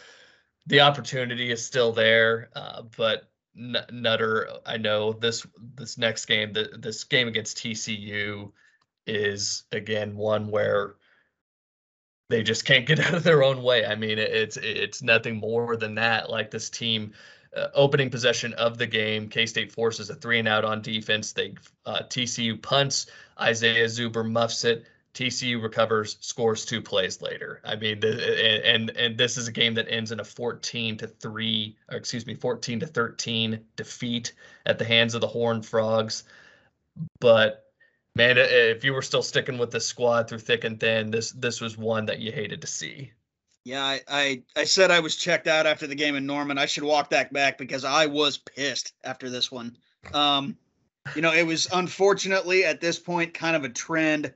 the 0.67 0.81
opportunity 0.81 1.53
is 1.53 1.65
still 1.65 1.93
there, 1.93 2.51
uh, 2.57 2.83
but 2.97 3.31
Nutter, 3.57 4.49
I 4.67 4.77
know 4.77 5.13
this 5.13 5.47
this 5.77 5.97
next 5.97 6.27
game, 6.27 6.53
the, 6.53 6.71
this 6.79 7.05
game 7.05 7.27
against 7.29 7.57
TCU, 7.57 8.53
is 9.07 9.65
again 9.73 10.17
one 10.17 10.49
where 10.49 10.97
they 12.29 12.43
just 12.43 12.65
can't 12.65 12.87
get 12.87 13.01
out 13.07 13.15
of 13.15 13.23
their 13.25 13.43
own 13.43 13.63
way. 13.63 13.87
I 13.87 13.95
mean, 13.95 14.19
it's 14.19 14.57
it's 14.59 15.03
nothing 15.03 15.37
more 15.37 15.77
than 15.77 15.95
that. 15.97 16.31
Like 16.31 16.51
this 16.51 16.71
team, 16.71 17.13
uh, 17.57 17.69
opening 17.75 18.11
possession 18.11 18.53
of 18.55 18.79
the 18.79 18.87
game, 18.87 19.29
K 19.29 19.47
State 19.47 19.73
forces 19.73 20.11
a 20.11 20.15
three 20.15 20.39
and 20.39 20.49
out 20.49 20.65
on 20.65 20.83
defense. 20.83 21.33
They 21.33 21.55
uh, 21.87 22.03
TCU 22.03 22.61
punts, 22.61 23.07
Isaiah 23.41 23.87
Zuber 23.87 24.29
muffs 24.29 24.65
it. 24.65 24.87
TCU 25.17 25.63
recovers, 25.63 26.19
scores 26.21 26.67
two 26.67 26.83
plays 26.83 27.23
later. 27.23 27.63
I 27.65 27.75
mean, 27.75 28.01
the, 28.01 28.67
and 28.67 28.91
and 28.91 29.17
this 29.17 29.39
is 29.39 29.49
a 29.49 29.53
game 29.53 29.73
that 29.75 29.91
ends 29.91 30.13
in 30.13 30.21
a 30.21 30.25
14 30.25 30.99
to 30.99 31.07
three, 31.07 31.79
or 31.91 31.97
excuse 31.97 32.27
me, 32.27 32.35
14 32.35 32.81
to 32.81 32.87
13 32.87 33.59
defeat 33.77 34.35
at 34.67 34.79
the 34.79 34.85
hands 34.85 35.15
of 35.15 35.23
the 35.23 35.27
Horned 35.27 35.65
Frogs. 35.65 36.25
But 37.19 37.65
man, 38.15 38.37
if 38.37 38.85
you 38.85 38.93
were 38.93 39.01
still 39.01 39.23
sticking 39.23 39.57
with 39.57 39.71
the 39.71 39.81
squad 39.81 40.29
through 40.29 40.41
thick 40.41 40.65
and 40.65 40.79
thin, 40.79 41.11
this 41.11 41.33
this 41.33 41.63
was 41.63 41.79
one 41.79 42.05
that 42.07 42.19
you 42.19 42.31
hated 42.31 42.61
to 42.61 42.67
see. 42.67 43.11
Yeah, 43.65 43.83
I, 43.83 44.01
I, 44.07 44.43
I 44.55 44.65
said 44.65 44.91
I 44.91 45.01
was 45.01 45.17
checked 45.17 45.47
out 45.47 45.67
after 45.67 45.87
the 45.87 45.95
game 45.95 46.15
in 46.15 46.27
Norman. 46.27 46.59
I 46.59 46.67
should 46.67 46.85
walk 46.85 47.09
that 47.11 47.33
back 47.33 47.57
because 47.57 47.87
I 47.87 48.05
was 48.05 48.37
pissed 48.37 48.93
after 49.03 49.31
this 49.31 49.51
one. 49.51 49.79
Um, 50.13 50.59
you 51.15 51.23
know, 51.23 51.33
it 51.33 51.47
was 51.47 51.69
unfortunately 51.73 52.65
at 52.65 52.83
this 52.83 52.99
point 52.99 53.33
kind 53.33 53.57
of 53.57 53.65
a 53.65 53.71
trend. 53.71 54.35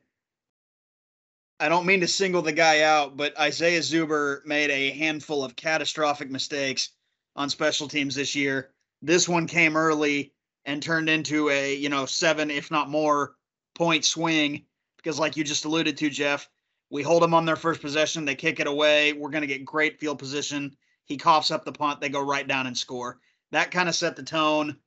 I 1.61 1.69
don't 1.69 1.85
mean 1.85 2.01
to 2.01 2.09
single 2.09 2.41
the 2.41 2.53
guy 2.53 2.81
out, 2.81 3.19
but 3.19 3.39
Isaiah 3.39 3.81
Zuber 3.81 4.45
made 4.47 4.71
a 4.71 4.93
handful 4.93 5.45
of 5.45 5.57
catastrophic 5.57 6.31
mistakes 6.31 6.89
on 7.37 7.51
special 7.51 7.87
teams 7.87 8.15
this 8.15 8.35
year. 8.35 8.71
This 9.03 9.29
one 9.29 9.47
came 9.47 9.77
early 9.77 10.33
and 10.65 10.83
turned 10.83 11.11
into 11.11 11.51
a, 11.51 11.75
you 11.75 11.91
know, 11.91 12.07
seven, 12.07 12.51
if 12.51 12.71
not 12.71 12.89
more, 12.89 13.35
point 13.75 14.07
swing 14.07 14.65
because, 14.97 15.19
like 15.19 15.37
you 15.37 15.45
just 15.45 15.67
alluded 15.67 15.99
to, 15.99 16.09
Jeff, 16.09 16.49
we 16.89 17.03
hold 17.03 17.23
them 17.23 17.35
on 17.35 17.45
their 17.45 17.57
first 17.57 17.83
possession. 17.83 18.25
They 18.25 18.35
kick 18.35 18.59
it 18.59 18.67
away. 18.67 19.13
We're 19.13 19.29
going 19.29 19.43
to 19.43 19.47
get 19.47 19.65
great 19.65 20.01
field 20.01 20.19
position. 20.19 20.75
He 21.05 21.19
coughs 21.19 21.51
up 21.51 21.67
the 21.67 21.73
punt. 21.73 22.01
They 22.01 22.09
go 22.09 22.25
right 22.25 22.49
down 22.49 22.69
and 22.69 22.77
score. 22.77 23.19
That 23.53 23.71
kind 23.71 23.89
of 23.89 23.95
set 23.95 24.17
the 24.17 24.23
tone. 24.23 24.79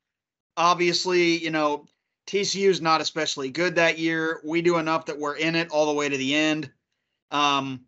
Obviously, 0.58 1.38
you 1.38 1.52
know, 1.52 1.86
TCU 2.28 2.70
is 2.70 2.82
not 2.82 3.02
especially 3.02 3.50
good 3.50 3.76
that 3.76 4.00
year. 4.00 4.42
We 4.46 4.62
do 4.62 4.78
enough 4.78 5.06
that 5.08 5.20
we're 5.20 5.36
in 5.36 5.56
it 5.56 5.70
all 5.72 5.88
the 5.88 5.94
way 5.94 6.10
to 6.10 6.18
the 6.18 6.34
end. 6.34 6.72
Um, 7.32 7.86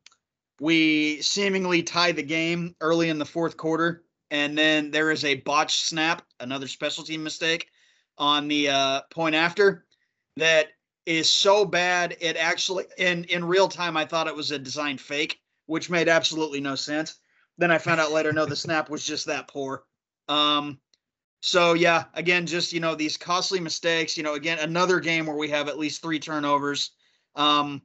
we 0.60 1.22
seemingly 1.22 1.84
tie 1.84 2.12
the 2.12 2.24
game 2.24 2.76
early 2.82 3.10
in 3.10 3.20
the 3.20 3.26
fourth 3.26 3.58
quarter, 3.58 4.04
and 4.32 4.58
then 4.58 4.92
there 4.92 5.12
is 5.12 5.26
a 5.26 5.36
botched 5.36 5.86
snap, 5.86 6.24
another 6.40 6.68
special 6.68 7.04
team 7.04 7.24
mistake 7.24 7.68
on 8.18 8.48
the 8.48 8.70
uh, 8.70 9.02
point 9.12 9.36
after 9.36 9.86
that 10.38 10.70
is 11.06 11.30
so 11.30 11.66
bad 11.66 12.18
it 12.20 12.36
actually 12.36 12.86
in 12.98 13.26
in 13.26 13.44
real 13.44 13.68
time 13.68 13.96
I 13.96 14.06
thought 14.06 14.28
it 14.28 14.36
was 14.36 14.52
a 14.52 14.60
design 14.60 14.98
fake, 14.98 15.40
which 15.68 15.90
made 15.90 16.10
absolutely 16.10 16.62
no 16.62 16.76
sense. 16.76 17.20
Then 17.58 17.72
I 17.72 17.78
found 17.78 18.02
out 18.02 18.12
later 18.12 18.34
no 18.34 18.46
the 18.46 18.56
snap 18.56 18.90
was 18.90 19.06
just 19.06 19.28
that 19.28 19.48
poor. 19.48 19.84
Um 20.28 20.80
so 21.46 21.74
yeah, 21.74 22.06
again 22.16 22.48
just 22.48 22.74
you 22.74 22.80
know 22.80 22.96
these 22.96 23.18
costly 23.18 23.60
mistakes, 23.60 24.18
you 24.18 24.24
know 24.24 24.34
again 24.34 24.58
another 24.58 25.00
game 25.00 25.28
where 25.28 25.36
we 25.36 25.48
have 25.50 25.68
at 25.68 25.78
least 25.78 26.02
3 26.02 26.20
turnovers. 26.20 26.92
Um 27.36 27.84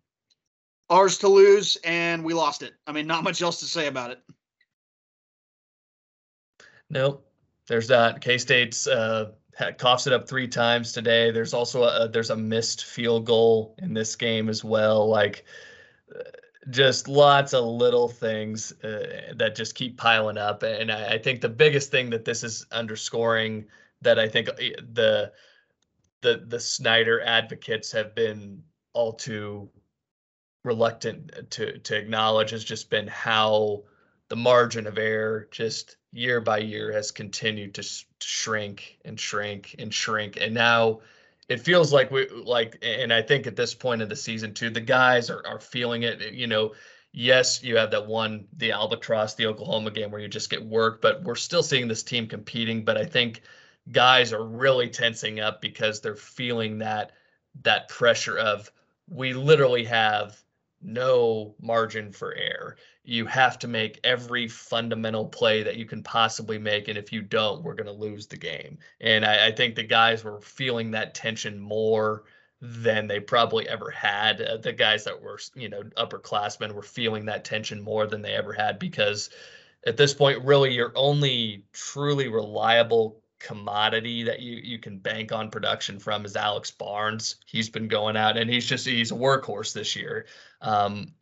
ours 0.88 1.18
to 1.18 1.28
lose 1.28 1.76
and 1.84 2.24
we 2.24 2.32
lost 2.32 2.62
it. 2.62 2.72
I 2.86 2.92
mean 2.92 3.06
not 3.06 3.22
much 3.22 3.42
else 3.42 3.60
to 3.60 3.66
say 3.66 3.86
about 3.86 4.12
it. 4.12 4.22
Nope. 6.88 7.30
There's 7.68 7.88
that. 7.88 8.22
K-State's 8.22 8.86
uh 8.86 9.32
coughs 9.76 10.06
it 10.06 10.14
up 10.14 10.26
three 10.26 10.48
times 10.48 10.92
today. 10.92 11.30
There's 11.30 11.52
also 11.52 11.82
a 11.82 12.08
there's 12.08 12.30
a 12.30 12.36
missed 12.36 12.86
field 12.86 13.26
goal 13.26 13.74
in 13.76 13.92
this 13.92 14.16
game 14.16 14.48
as 14.48 14.64
well. 14.64 15.06
Like 15.06 15.44
just 16.68 17.08
lots 17.08 17.54
of 17.54 17.64
little 17.64 18.08
things 18.08 18.72
uh, 18.84 19.32
that 19.36 19.56
just 19.56 19.74
keep 19.74 19.96
piling 19.96 20.36
up. 20.36 20.62
And 20.62 20.92
I, 20.92 21.14
I, 21.14 21.18
think 21.18 21.40
the 21.40 21.48
biggest 21.48 21.90
thing 21.90 22.10
that 22.10 22.26
this 22.26 22.44
is 22.44 22.66
underscoring 22.70 23.64
that 24.02 24.18
I 24.18 24.28
think 24.28 24.50
uh, 24.50 24.54
the 24.92 25.32
the 26.20 26.44
the 26.46 26.60
Snyder 26.60 27.22
advocates 27.22 27.90
have 27.92 28.14
been 28.14 28.62
all 28.92 29.14
too 29.14 29.70
reluctant 30.64 31.50
to 31.50 31.78
to 31.78 31.96
acknowledge 31.96 32.50
has 32.50 32.64
just 32.64 32.90
been 32.90 33.06
how 33.06 33.84
the 34.28 34.36
margin 34.36 34.86
of 34.86 34.98
error 34.98 35.48
just 35.50 35.96
year 36.12 36.40
by 36.40 36.58
year 36.58 36.92
has 36.92 37.10
continued 37.10 37.74
to 37.74 37.82
shrink 38.20 38.98
and 39.04 39.18
shrink 39.18 39.74
and 39.78 39.94
shrink 39.94 40.36
and 40.38 40.54
now 40.54 41.00
it 41.50 41.60
feels 41.60 41.92
like 41.92 42.10
we 42.10 42.26
like 42.30 42.78
and 42.80 43.12
i 43.12 43.20
think 43.20 43.46
at 43.46 43.56
this 43.56 43.74
point 43.74 44.00
of 44.00 44.08
the 44.08 44.16
season 44.16 44.54
too 44.54 44.70
the 44.70 44.80
guys 44.80 45.28
are, 45.28 45.46
are 45.46 45.60
feeling 45.60 46.04
it 46.04 46.32
you 46.32 46.46
know 46.46 46.72
yes 47.12 47.62
you 47.62 47.76
have 47.76 47.90
that 47.90 48.06
one 48.06 48.46
the 48.56 48.72
albatross 48.72 49.34
the 49.34 49.46
oklahoma 49.46 49.90
game 49.90 50.10
where 50.10 50.20
you 50.20 50.28
just 50.28 50.48
get 50.48 50.64
worked 50.64 51.02
but 51.02 51.22
we're 51.22 51.34
still 51.34 51.62
seeing 51.62 51.88
this 51.88 52.02
team 52.02 52.26
competing 52.26 52.84
but 52.84 52.96
i 52.96 53.04
think 53.04 53.42
guys 53.90 54.32
are 54.32 54.44
really 54.44 54.88
tensing 54.88 55.40
up 55.40 55.60
because 55.60 56.00
they're 56.00 56.16
feeling 56.16 56.78
that 56.78 57.12
that 57.62 57.88
pressure 57.88 58.38
of 58.38 58.70
we 59.08 59.32
literally 59.34 59.84
have 59.84 60.40
no 60.82 61.54
margin 61.60 62.12
for 62.12 62.34
error. 62.34 62.76
You 63.02 63.26
have 63.26 63.58
to 63.60 63.68
make 63.68 64.00
every 64.04 64.46
fundamental 64.46 65.26
play 65.26 65.62
that 65.62 65.76
you 65.76 65.86
can 65.86 66.02
possibly 66.02 66.58
make. 66.58 66.88
And 66.88 66.98
if 66.98 67.12
you 67.12 67.22
don't, 67.22 67.62
we're 67.62 67.74
going 67.74 67.86
to 67.86 67.92
lose 67.92 68.26
the 68.26 68.36
game. 68.36 68.78
And 69.00 69.24
I, 69.24 69.48
I, 69.48 69.52
think 69.52 69.74
the 69.74 69.82
guys 69.82 70.22
were 70.22 70.40
feeling 70.40 70.90
that 70.90 71.14
tension 71.14 71.58
more 71.58 72.24
than 72.60 73.06
they 73.06 73.20
probably 73.20 73.68
ever 73.68 73.90
had. 73.90 74.40
Uh, 74.40 74.58
the 74.58 74.72
guys 74.72 75.04
that 75.04 75.22
were, 75.22 75.38
you 75.54 75.68
know, 75.68 75.82
upperclassmen 75.96 76.72
were 76.72 76.82
feeling 76.82 77.24
that 77.26 77.44
tension 77.44 77.80
more 77.80 78.06
than 78.06 78.22
they 78.22 78.34
ever 78.34 78.52
had 78.52 78.78
because 78.78 79.30
at 79.86 79.96
this 79.96 80.12
point, 80.12 80.44
really, 80.44 80.74
your 80.74 80.92
only 80.94 81.64
truly 81.72 82.28
reliable 82.28 83.19
commodity 83.40 84.22
that 84.22 84.40
you 84.40 84.56
you 84.62 84.78
can 84.78 84.98
bank 84.98 85.32
on 85.32 85.50
production 85.50 85.98
from 85.98 86.24
is 86.24 86.36
Alex 86.36 86.70
Barnes. 86.70 87.36
He's 87.46 87.68
been 87.68 87.88
going 87.88 88.16
out 88.16 88.36
and 88.36 88.48
he's 88.48 88.66
just 88.66 88.86
he's 88.86 89.10
a 89.10 89.14
workhorse 89.14 89.72
this 89.72 89.96
year. 89.96 90.26
Um, 90.60 91.14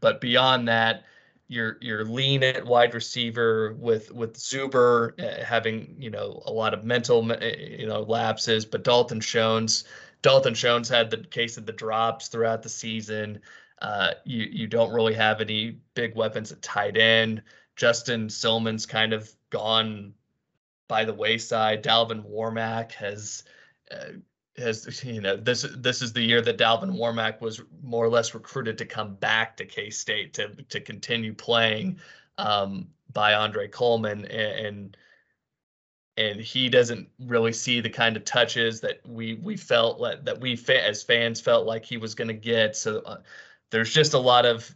but 0.00 0.20
beyond 0.20 0.68
that, 0.68 1.04
you're 1.48 1.78
you're 1.80 2.04
lean 2.04 2.42
at 2.44 2.64
wide 2.64 2.94
receiver 2.94 3.74
with 3.78 4.12
with 4.12 4.34
Zuber 4.34 5.18
uh, 5.20 5.42
having 5.44 5.96
you 5.98 6.10
know 6.10 6.42
a 6.44 6.52
lot 6.52 6.74
of 6.74 6.84
mental 6.84 7.32
uh, 7.32 7.38
you 7.40 7.86
know 7.86 8.02
lapses, 8.02 8.64
but 8.64 8.84
Dalton 8.84 9.20
Schoen's 9.20 9.84
Dalton 10.20 10.54
Schoen's 10.54 10.88
had 10.88 11.10
the 11.10 11.18
case 11.18 11.56
of 11.56 11.66
the 11.66 11.72
drops 11.72 12.28
throughout 12.28 12.62
the 12.62 12.68
season. 12.68 13.40
Uh, 13.80 14.10
you 14.24 14.44
you 14.44 14.66
don't 14.66 14.92
really 14.92 15.14
have 15.14 15.40
any 15.40 15.78
big 15.94 16.14
weapons 16.14 16.52
at 16.52 16.60
tight 16.60 16.98
end. 16.98 17.42
Justin 17.76 18.28
Silmon's 18.28 18.84
kind 18.84 19.12
of 19.12 19.32
gone 19.50 20.12
by 20.88 21.04
the 21.04 21.14
wayside. 21.14 21.84
Dalvin 21.84 22.24
Warmack 22.24 22.92
has 22.92 23.44
uh, 23.90 24.12
has 24.56 25.04
you 25.04 25.20
know 25.20 25.36
this 25.36 25.66
this 25.76 26.02
is 26.02 26.12
the 26.12 26.22
year 26.22 26.42
that 26.42 26.58
Dalvin 26.58 26.96
Warmack 26.96 27.40
was 27.40 27.62
more 27.82 28.04
or 28.04 28.08
less 28.08 28.34
recruited 28.34 28.78
to 28.78 28.86
come 28.86 29.14
back 29.14 29.56
to 29.58 29.64
K 29.64 29.90
State 29.90 30.34
to 30.34 30.48
to 30.48 30.80
continue 30.80 31.34
playing 31.34 31.98
um, 32.38 32.88
by 33.12 33.34
Andre 33.34 33.68
Coleman 33.68 34.24
and, 34.26 34.66
and 34.66 34.96
and 36.16 36.40
he 36.40 36.68
doesn't 36.68 37.08
really 37.20 37.52
see 37.52 37.80
the 37.80 37.88
kind 37.88 38.16
of 38.16 38.24
touches 38.24 38.80
that 38.80 39.00
we 39.06 39.34
we 39.34 39.56
felt 39.56 40.00
like, 40.00 40.24
that 40.24 40.40
we 40.40 40.58
as 40.68 41.02
fans 41.02 41.40
felt 41.40 41.64
like 41.64 41.84
he 41.84 41.96
was 41.96 42.14
going 42.14 42.28
to 42.28 42.34
get. 42.34 42.76
So 42.76 42.98
uh, 43.00 43.18
there's 43.70 43.94
just 43.94 44.14
a 44.14 44.18
lot 44.18 44.44
of 44.44 44.74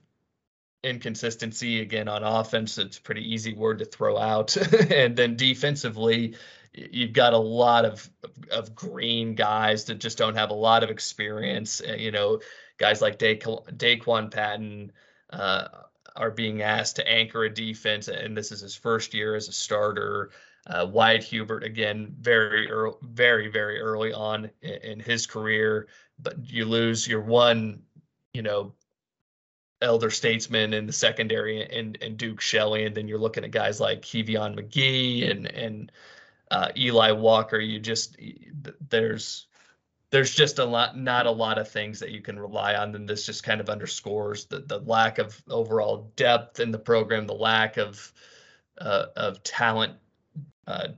inconsistency 0.85 1.81
again 1.81 2.09
on 2.09 2.23
offense. 2.23 2.79
It's 2.79 2.99
a 2.99 3.03
pretty 3.03 3.33
easy 3.33 3.55
word 3.55 3.79
to 3.79 3.85
throw 3.85 4.19
out, 4.19 4.57
and 4.91 5.17
then 5.17 5.37
defensively, 5.37 6.37
you've 6.73 7.13
got 7.13 7.33
a 7.33 7.39
lot 7.39 7.85
of 7.85 8.09
of 8.51 8.75
green 8.75 9.35
guys 9.35 9.85
that 9.85 9.97
just 9.97 10.19
don't 10.19 10.37
have 10.37 10.51
a 10.51 10.55
lot 10.55 10.83
of 10.83 10.91
experience. 10.91 11.81
Uh, 11.81 11.95
you 11.95 12.11
know, 12.11 12.41
guys 12.79 13.01
like 13.01 13.19
da- 13.19 13.39
Daquan 13.39 14.31
Patton. 14.31 14.93
Uh, 15.31 15.69
are 16.15 16.31
being 16.31 16.61
asked 16.61 16.97
to 16.97 17.09
anchor 17.09 17.45
a 17.45 17.55
defense, 17.55 18.09
and 18.09 18.37
this 18.37 18.53
is 18.53 18.61
his 18.61 18.75
first 18.75 19.15
year 19.15 19.35
as 19.35 19.49
a 19.49 19.53
starter. 19.53 20.31
Uh, 20.67 20.87
Wyatt 20.89 21.25
Hubert 21.25 21.65
again, 21.65 22.15
very 22.21 22.71
early, 22.71 22.97
very 23.03 23.49
very 23.49 23.81
early 23.81 24.13
on 24.13 24.51
in, 24.61 24.75
in, 24.75 25.01
his 25.01 25.27
career, 25.27 25.89
but 26.21 26.37
you 26.49 26.67
lose 26.67 27.09
your 27.09 27.23
one, 27.23 27.83
you 28.33 28.43
know, 28.43 28.73
elder 29.83 30.11
statesman 30.11 30.73
in 30.73 30.87
the 30.87 30.93
secondary 30.93 31.63
and 31.65 31.99
and 32.01 32.17
Duke 32.17 32.41
Shelley, 32.41 32.85
and 32.85 32.95
then 32.95 33.09
you're 33.09 33.19
looking 33.19 33.45
at 33.45 33.51
guys 33.51 33.81
like 33.81 34.03
Kevion 34.03 34.59
McGee 34.59 35.31
and 35.31 35.47
and 35.47 35.93
uh, 36.51 36.69
Eli 36.77 37.13
Walker. 37.13 37.59
You 37.59 37.81
just 37.81 38.17
there's 38.89 39.47
there's 40.11 40.35
just 40.35 40.59
a 40.59 40.65
lot 40.65 40.97
not 40.97 41.27
a 41.27 41.31
lot 41.31 41.59
of 41.59 41.69
things 41.69 41.99
that 41.99 42.11
you 42.11 42.21
can 42.21 42.39
rely 42.39 42.75
on 42.75 42.95
and 42.95 43.09
this 43.09 43.27
just 43.27 43.43
kind 43.43 43.61
of 43.61 43.69
underscores 43.69 44.45
the 44.45 44.61
the 44.61 44.79
lack 44.81 45.19
of 45.19 45.43
overall 45.49 46.13
depth 46.17 46.61
in 46.61 46.71
the 46.71 46.79
program 46.79 47.27
the 47.27 47.35
lack 47.35 47.79
of 47.79 48.13
uh, 48.79 49.07
of 49.17 49.43
talent 49.43 49.95
uh, 50.67 50.89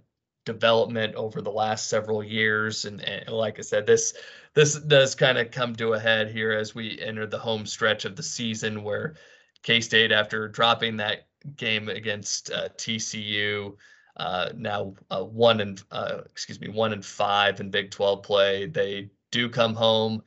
development 0.44 1.14
over 1.14 1.40
the 1.40 1.50
last 1.50 1.88
several 1.88 2.22
years. 2.22 2.84
And, 2.84 3.00
and, 3.02 3.28
like 3.28 3.58
I 3.58 3.62
said, 3.62 3.86
this 3.86 4.14
this 4.54 4.74
does 4.74 5.14
kind 5.14 5.38
of 5.38 5.50
come 5.50 5.74
to 5.76 5.94
a 5.94 5.98
head 6.00 6.30
here 6.30 6.52
as 6.52 6.74
we 6.74 7.00
enter 7.00 7.26
the 7.26 7.38
home 7.38 7.66
stretch 7.66 8.04
of 8.04 8.16
the 8.16 8.22
season, 8.22 8.82
where 8.82 9.14
K 9.62 9.80
State, 9.80 10.12
after 10.12 10.48
dropping 10.48 10.96
that 10.98 11.26
game 11.56 11.88
against 11.88 12.50
uh, 12.50 12.68
TCU, 12.76 13.76
uh, 14.16 14.50
now 14.56 14.94
uh, 15.10 15.24
one 15.24 15.60
and 15.60 15.82
uh, 15.90 16.18
excuse 16.30 16.60
me 16.60 16.68
one 16.68 16.92
and 16.92 17.04
five 17.04 17.60
in 17.60 17.70
Big 17.70 17.90
12 17.90 18.22
play, 18.22 18.66
they 18.66 19.10
do 19.32 19.48
come 19.48 19.74
home. 19.74 20.22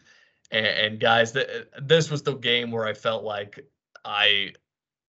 And, 0.51 0.65
and 0.65 0.99
guys, 0.99 1.31
th- 1.31 1.67
this 1.81 2.09
was 2.09 2.21
the 2.21 2.35
game 2.35 2.71
where 2.71 2.85
I 2.85 2.93
felt 2.93 3.23
like 3.23 3.65
I 4.03 4.53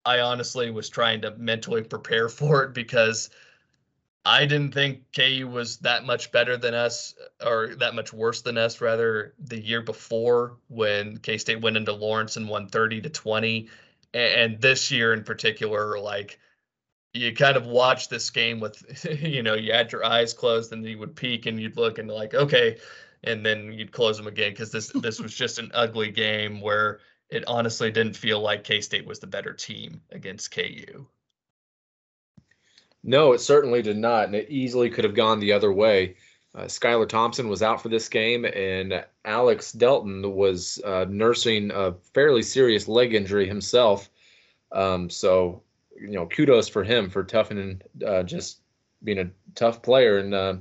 I 0.05 0.19
honestly 0.21 0.71
was 0.71 0.89
trying 0.89 1.21
to 1.21 1.35
mentally 1.37 1.83
prepare 1.83 2.29
for 2.39 2.63
it 2.63 2.73
because 2.73 3.29
I 4.29 4.45
didn't 4.45 4.75
think 4.75 5.11
KU 5.11 5.47
was 5.51 5.77
that 5.79 6.05
much 6.05 6.31
better 6.31 6.55
than 6.55 6.75
us, 6.75 7.15
or 7.43 7.75
that 7.77 7.95
much 7.95 8.13
worse 8.13 8.41
than 8.41 8.59
us, 8.59 8.79
rather, 8.79 9.33
the 9.39 9.59
year 9.59 9.81
before 9.81 10.57
when 10.67 11.17
K 11.17 11.39
State 11.39 11.61
went 11.61 11.77
into 11.77 11.93
Lawrence 11.93 12.37
and 12.37 12.47
won 12.47 12.67
30 12.67 13.01
to 13.01 13.09
20. 13.09 13.69
And 14.13 14.61
this 14.61 14.91
year 14.91 15.13
in 15.13 15.23
particular, 15.23 15.99
like, 15.99 16.39
you 17.13 17.33
kind 17.33 17.57
of 17.57 17.65
watch 17.65 18.07
this 18.07 18.29
game 18.29 18.59
with, 18.59 19.05
you 19.21 19.41
know, 19.41 19.55
you 19.55 19.73
had 19.73 19.91
your 19.91 20.05
eyes 20.05 20.33
closed 20.33 20.71
and 20.73 20.85
you 20.85 20.99
would 20.99 21.15
peek 21.15 21.47
and 21.47 21.59
you'd 21.59 21.77
look 21.77 21.97
and 21.97 22.07
like, 22.07 22.35
okay, 22.35 22.77
and 23.23 23.43
then 23.43 23.73
you'd 23.73 23.91
close 23.91 24.15
them 24.17 24.27
again 24.27 24.51
because 24.51 24.71
this 24.71 24.91
this 24.93 25.19
was 25.19 25.33
just 25.33 25.57
an 25.57 25.71
ugly 25.73 26.11
game 26.11 26.61
where 26.61 26.99
it 27.29 27.43
honestly 27.47 27.91
didn't 27.91 28.15
feel 28.15 28.39
like 28.39 28.63
K 28.63 28.79
State 28.81 29.07
was 29.07 29.19
the 29.19 29.27
better 29.27 29.53
team 29.53 30.01
against 30.11 30.51
KU. 30.51 31.07
No, 33.03 33.33
it 33.33 33.39
certainly 33.39 33.81
did 33.81 33.97
not, 33.97 34.25
and 34.25 34.35
it 34.35 34.49
easily 34.49 34.89
could 34.89 35.05
have 35.05 35.15
gone 35.15 35.39
the 35.39 35.53
other 35.53 35.71
way. 35.71 36.15
Uh, 36.55 36.63
Skylar 36.63 37.07
Thompson 37.07 37.47
was 37.47 37.61
out 37.61 37.81
for 37.81 37.89
this 37.89 38.09
game, 38.09 38.43
and 38.43 39.05
Alex 39.23 39.71
Delton 39.71 40.35
was 40.35 40.81
uh, 40.83 41.05
nursing 41.07 41.71
a 41.71 41.93
fairly 42.13 42.41
serious 42.41 42.87
leg 42.87 43.13
injury 43.13 43.47
himself. 43.47 44.09
Um, 44.71 45.09
so, 45.09 45.63
you 45.99 46.11
know, 46.11 46.25
kudos 46.25 46.67
for 46.67 46.83
him 46.83 47.09
for 47.09 47.23
toughening, 47.23 47.81
uh, 48.05 48.23
just 48.23 48.59
being 49.03 49.19
a 49.19 49.31
tough 49.55 49.81
player 49.81 50.17
and 50.17 50.33
uh, 50.33 50.55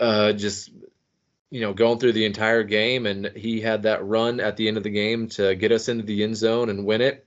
uh, 0.00 0.32
just, 0.32 0.70
you 1.50 1.60
know, 1.60 1.72
going 1.72 1.98
through 1.98 2.12
the 2.12 2.26
entire 2.26 2.62
game. 2.62 3.06
And 3.06 3.32
he 3.34 3.60
had 3.60 3.82
that 3.82 4.04
run 4.04 4.38
at 4.38 4.56
the 4.56 4.68
end 4.68 4.76
of 4.76 4.82
the 4.82 4.90
game 4.90 5.28
to 5.30 5.54
get 5.54 5.72
us 5.72 5.88
into 5.88 6.04
the 6.04 6.22
end 6.22 6.36
zone 6.36 6.68
and 6.68 6.86
win 6.86 7.00
it 7.00 7.23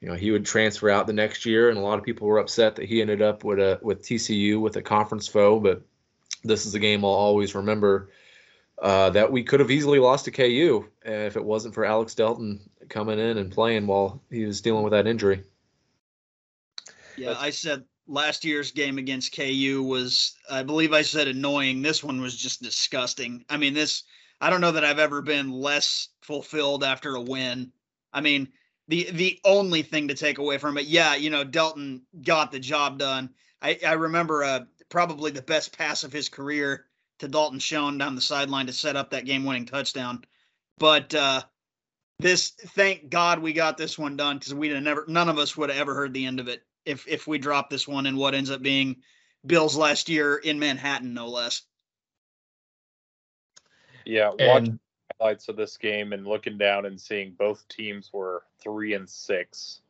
you 0.00 0.08
know 0.08 0.14
he 0.14 0.30
would 0.30 0.44
transfer 0.44 0.90
out 0.90 1.06
the 1.06 1.12
next 1.12 1.46
year, 1.46 1.68
and 1.68 1.78
a 1.78 1.82
lot 1.82 1.98
of 1.98 2.04
people 2.04 2.26
were 2.26 2.38
upset 2.38 2.76
that 2.76 2.88
he 2.88 3.00
ended 3.00 3.22
up 3.22 3.44
with 3.44 3.58
a 3.58 3.78
with 3.82 4.02
TCU 4.02 4.60
with 4.60 4.76
a 4.76 4.82
conference 4.82 5.28
foe. 5.28 5.58
But 5.58 5.82
this 6.44 6.66
is 6.66 6.74
a 6.74 6.78
game 6.78 7.04
I'll 7.04 7.10
always 7.10 7.54
remember 7.54 8.10
uh, 8.80 9.10
that 9.10 9.32
we 9.32 9.42
could 9.42 9.60
have 9.60 9.70
easily 9.70 9.98
lost 9.98 10.24
to 10.26 10.30
KU 10.30 10.86
if 11.04 11.36
it 11.36 11.44
wasn't 11.44 11.74
for 11.74 11.84
Alex 11.84 12.14
Delton 12.14 12.60
coming 12.88 13.18
in 13.18 13.38
and 13.38 13.50
playing 13.50 13.86
while 13.86 14.22
he 14.30 14.44
was 14.44 14.60
dealing 14.60 14.84
with 14.84 14.92
that 14.92 15.06
injury. 15.06 15.42
Yeah, 17.16 17.34
I 17.36 17.50
said 17.50 17.84
last 18.06 18.44
year's 18.44 18.70
game 18.70 18.98
against 18.98 19.34
KU 19.34 19.82
was, 19.82 20.36
I 20.50 20.62
believe 20.62 20.92
I 20.92 21.02
said 21.02 21.28
annoying. 21.28 21.82
This 21.82 22.02
one 22.02 22.20
was 22.20 22.36
just 22.36 22.62
disgusting. 22.62 23.44
I 23.50 23.56
mean, 23.56 23.74
this, 23.74 24.04
I 24.40 24.50
don't 24.50 24.60
know 24.60 24.72
that 24.72 24.84
I've 24.84 24.98
ever 24.98 25.20
been 25.22 25.50
less 25.50 26.08
fulfilled 26.22 26.84
after 26.84 27.16
a 27.16 27.20
win. 27.20 27.72
I 28.12 28.20
mean, 28.20 28.48
the 28.88 29.10
the 29.12 29.38
only 29.44 29.82
thing 29.82 30.08
to 30.08 30.14
take 30.14 30.38
away 30.38 30.58
from 30.58 30.78
it. 30.78 30.86
Yeah, 30.86 31.14
you 31.14 31.30
know, 31.30 31.44
Delton 31.44 32.02
got 32.22 32.50
the 32.50 32.58
job 32.58 32.98
done. 32.98 33.30
I, 33.62 33.78
I 33.86 33.92
remember 33.92 34.44
uh, 34.44 34.60
probably 34.88 35.30
the 35.30 35.42
best 35.42 35.76
pass 35.76 36.04
of 36.04 36.12
his 36.12 36.28
career 36.28 36.86
to 37.18 37.28
Dalton 37.28 37.58
Schoen 37.58 37.98
down 37.98 38.14
the 38.14 38.20
sideline 38.20 38.66
to 38.66 38.72
set 38.72 38.96
up 38.96 39.10
that 39.10 39.24
game 39.24 39.44
winning 39.44 39.66
touchdown. 39.66 40.24
But 40.78 41.14
uh, 41.14 41.42
this, 42.20 42.50
thank 42.50 43.10
God 43.10 43.40
we 43.40 43.52
got 43.52 43.76
this 43.76 43.98
one 43.98 44.16
done 44.16 44.38
because 44.38 44.54
we'd 44.54 44.72
have 44.72 44.82
never, 44.82 45.04
none 45.08 45.28
of 45.28 45.38
us 45.38 45.56
would 45.56 45.70
have 45.70 45.78
ever 45.78 45.94
heard 45.94 46.14
the 46.14 46.26
end 46.26 46.40
of 46.40 46.48
it 46.48 46.62
if 46.86 47.06
if 47.06 47.26
we 47.26 47.38
dropped 47.38 47.70
this 47.70 47.86
one 47.86 48.06
in 48.06 48.16
what 48.16 48.34
ends 48.34 48.50
up 48.50 48.62
being 48.62 48.96
Bill's 49.44 49.76
last 49.76 50.08
year 50.08 50.36
in 50.36 50.58
Manhattan, 50.58 51.14
no 51.14 51.28
less. 51.28 51.62
Yeah, 54.04 54.32
and, 54.38 54.78
highlights 55.20 55.48
of 55.48 55.56
this 55.56 55.76
game 55.76 56.12
and 56.12 56.26
looking 56.26 56.58
down 56.58 56.86
and 56.86 57.00
seeing 57.00 57.32
both 57.38 57.66
teams 57.68 58.10
were 58.12 58.42
three 58.62 58.94
and 58.94 59.08
six, 59.08 59.80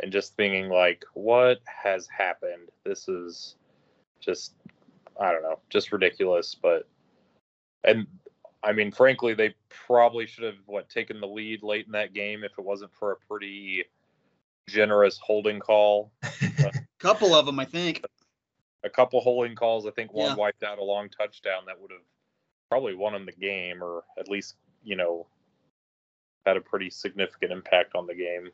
and 0.00 0.12
just 0.12 0.34
thinking 0.36 0.68
like, 0.68 1.04
what 1.14 1.60
has 1.64 2.06
happened? 2.06 2.68
This 2.84 3.08
is 3.08 3.56
just, 4.20 4.54
I 5.20 5.32
don't 5.32 5.42
know, 5.42 5.58
just 5.70 5.92
ridiculous. 5.92 6.54
But, 6.54 6.88
and 7.84 8.06
I 8.62 8.72
mean, 8.72 8.90
frankly, 8.92 9.34
they 9.34 9.54
probably 9.68 10.26
should 10.26 10.44
have 10.44 10.56
what 10.66 10.88
taken 10.88 11.20
the 11.20 11.26
lead 11.26 11.62
late 11.62 11.86
in 11.86 11.92
that 11.92 12.14
game 12.14 12.44
if 12.44 12.52
it 12.58 12.64
wasn't 12.64 12.92
for 12.94 13.12
a 13.12 13.16
pretty 13.28 13.84
generous 14.68 15.18
holding 15.18 15.60
call. 15.60 16.12
A 16.22 16.72
couple 16.98 17.34
of 17.34 17.46
them, 17.46 17.58
I 17.58 17.64
think. 17.64 18.04
a 18.84 18.90
couple 18.90 19.20
holding 19.20 19.54
calls. 19.54 19.86
I 19.86 19.90
think 19.90 20.12
one 20.12 20.30
Yeah. 20.30 20.36
wiped 20.36 20.62
out 20.62 20.78
a 20.78 20.84
long 20.84 21.08
touchdown 21.08 21.62
that 21.66 21.80
would 21.80 21.90
have 21.90 22.00
probably 22.72 22.94
won 22.94 23.14
him 23.14 23.26
the 23.26 23.32
game, 23.32 23.84
or 23.84 24.02
at 24.18 24.30
least 24.30 24.54
you 24.82 24.96
know 24.96 25.26
had 26.46 26.56
a 26.56 26.60
pretty 26.60 26.88
significant 26.88 27.52
impact 27.52 27.94
on 27.94 28.06
the 28.06 28.14
game. 28.14 28.48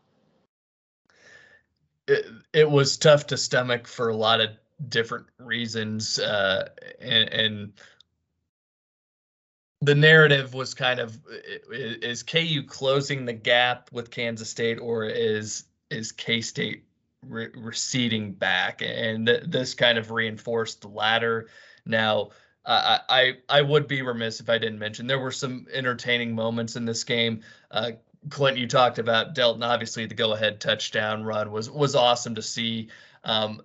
it, 2.09 2.27
it 2.53 2.69
was 2.69 2.97
tough 2.97 3.29
to 3.29 3.37
stomach 3.37 3.87
for 3.87 4.09
a 4.09 4.17
lot 4.17 4.41
of 4.41 4.51
different 4.89 5.27
reasons 5.39 6.19
uh 6.19 6.69
and, 7.01 7.33
and 7.33 7.73
the 9.83 9.95
narrative 9.95 10.53
was 10.53 10.75
kind 10.75 10.99
of 10.99 11.17
is 11.71 12.25
KU 12.25 12.65
closing 12.67 13.25
the 13.25 13.33
gap 13.33 13.89
with 13.93 14.11
Kansas 14.11 14.51
State 14.51 14.79
or 14.81 15.05
is 15.05 15.65
is 15.91 16.11
K-State 16.11 16.85
re- 17.25 17.51
receding 17.55 18.33
back 18.33 18.83
and 18.83 19.27
th- 19.27 19.45
this 19.47 19.75
kind 19.75 19.97
of 19.97 20.11
reinforced 20.11 20.81
the 20.81 20.89
latter 20.89 21.49
now 21.87 22.31
I, 22.69 23.33
I 23.49 23.63
would 23.63 23.89
be 23.89 24.03
remiss 24.03 24.41
if 24.41 24.51
I 24.51 24.59
didn't 24.59 24.79
mention 24.79 25.07
there 25.07 25.19
were 25.19 25.33
some 25.33 25.67
entertaining 25.73 26.35
moments 26.35 26.77
in 26.77 26.85
this 26.85 27.03
game. 27.03 27.41
Uh, 27.71 27.93
Clint, 28.29 28.59
you 28.59 28.67
talked 28.67 28.99
about 28.99 29.35
Delton. 29.35 29.63
Obviously, 29.63 30.05
the 30.07 30.15
go-ahead 30.15 30.61
touchdown 30.61 31.25
run 31.25 31.51
was 31.51 31.71
was 31.71 31.95
awesome 31.95 32.35
to 32.35 32.43
see. 32.43 32.89
Um, 33.25 33.63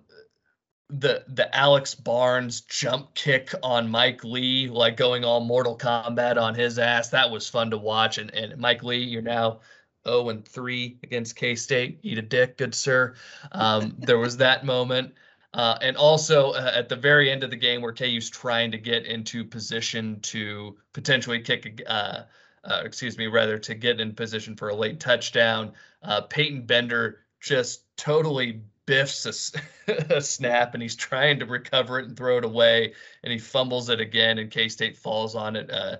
the 0.88 1.24
the 1.28 1.54
Alex 1.54 1.94
Barnes 1.94 2.62
jump 2.62 3.14
kick 3.14 3.52
on 3.62 3.90
Mike 3.90 4.22
Lee, 4.24 4.68
like 4.68 4.96
going 4.96 5.24
all 5.24 5.40
Mortal 5.40 5.76
Kombat 5.76 6.40
on 6.40 6.54
his 6.54 6.78
ass. 6.78 7.10
That 7.10 7.30
was 7.30 7.48
fun 7.48 7.70
to 7.70 7.78
watch. 7.78 8.18
And 8.18 8.32
and 8.32 8.56
Mike 8.58 8.82
Lee, 8.82 9.02
you're 9.02 9.22
now 9.22 9.60
0 10.06 10.28
and 10.30 10.46
3 10.46 10.98
against 11.02 11.36
K 11.36 11.54
State. 11.54 11.98
Eat 12.02 12.18
a 12.18 12.22
dick, 12.22 12.56
good 12.56 12.74
sir. 12.74 13.14
Um, 13.52 13.96
there 13.98 14.18
was 14.18 14.38
that 14.38 14.64
moment. 14.64 15.14
Uh, 15.54 15.78
and 15.82 15.96
also 15.96 16.50
uh, 16.50 16.72
at 16.74 16.88
the 16.88 16.96
very 16.96 17.30
end 17.30 17.44
of 17.44 17.50
the 17.50 17.56
game 17.56 17.80
where 17.80 17.92
KU's 17.92 18.28
trying 18.28 18.72
to 18.72 18.78
get 18.78 19.06
into 19.06 19.44
position 19.44 20.18
to 20.22 20.76
potentially 20.92 21.40
kick 21.40 21.80
a, 21.86 21.90
uh, 21.90 22.24
uh, 22.64 22.82
excuse 22.84 23.16
me, 23.16 23.28
rather 23.28 23.56
to 23.56 23.74
get 23.74 24.00
in 24.00 24.12
position 24.12 24.56
for 24.56 24.70
a 24.70 24.74
late 24.74 24.98
touchdown. 24.98 25.72
Uh, 26.02 26.22
Peyton 26.22 26.62
Bender 26.62 27.20
just 27.40 27.84
totally 27.96 28.62
biffs 28.86 29.54
a 30.10 30.20
snap 30.20 30.74
and 30.74 30.82
he's 30.82 30.96
trying 30.96 31.38
to 31.38 31.46
recover 31.46 32.00
it 32.00 32.06
and 32.06 32.16
throw 32.16 32.38
it 32.38 32.44
away 32.44 32.92
and 33.22 33.32
he 33.32 33.38
fumbles 33.38 33.90
it 33.90 34.00
again 34.00 34.38
and 34.38 34.50
K 34.50 34.68
State 34.68 34.96
falls 34.96 35.36
on 35.36 35.54
it. 35.54 35.70
Uh, 35.70 35.98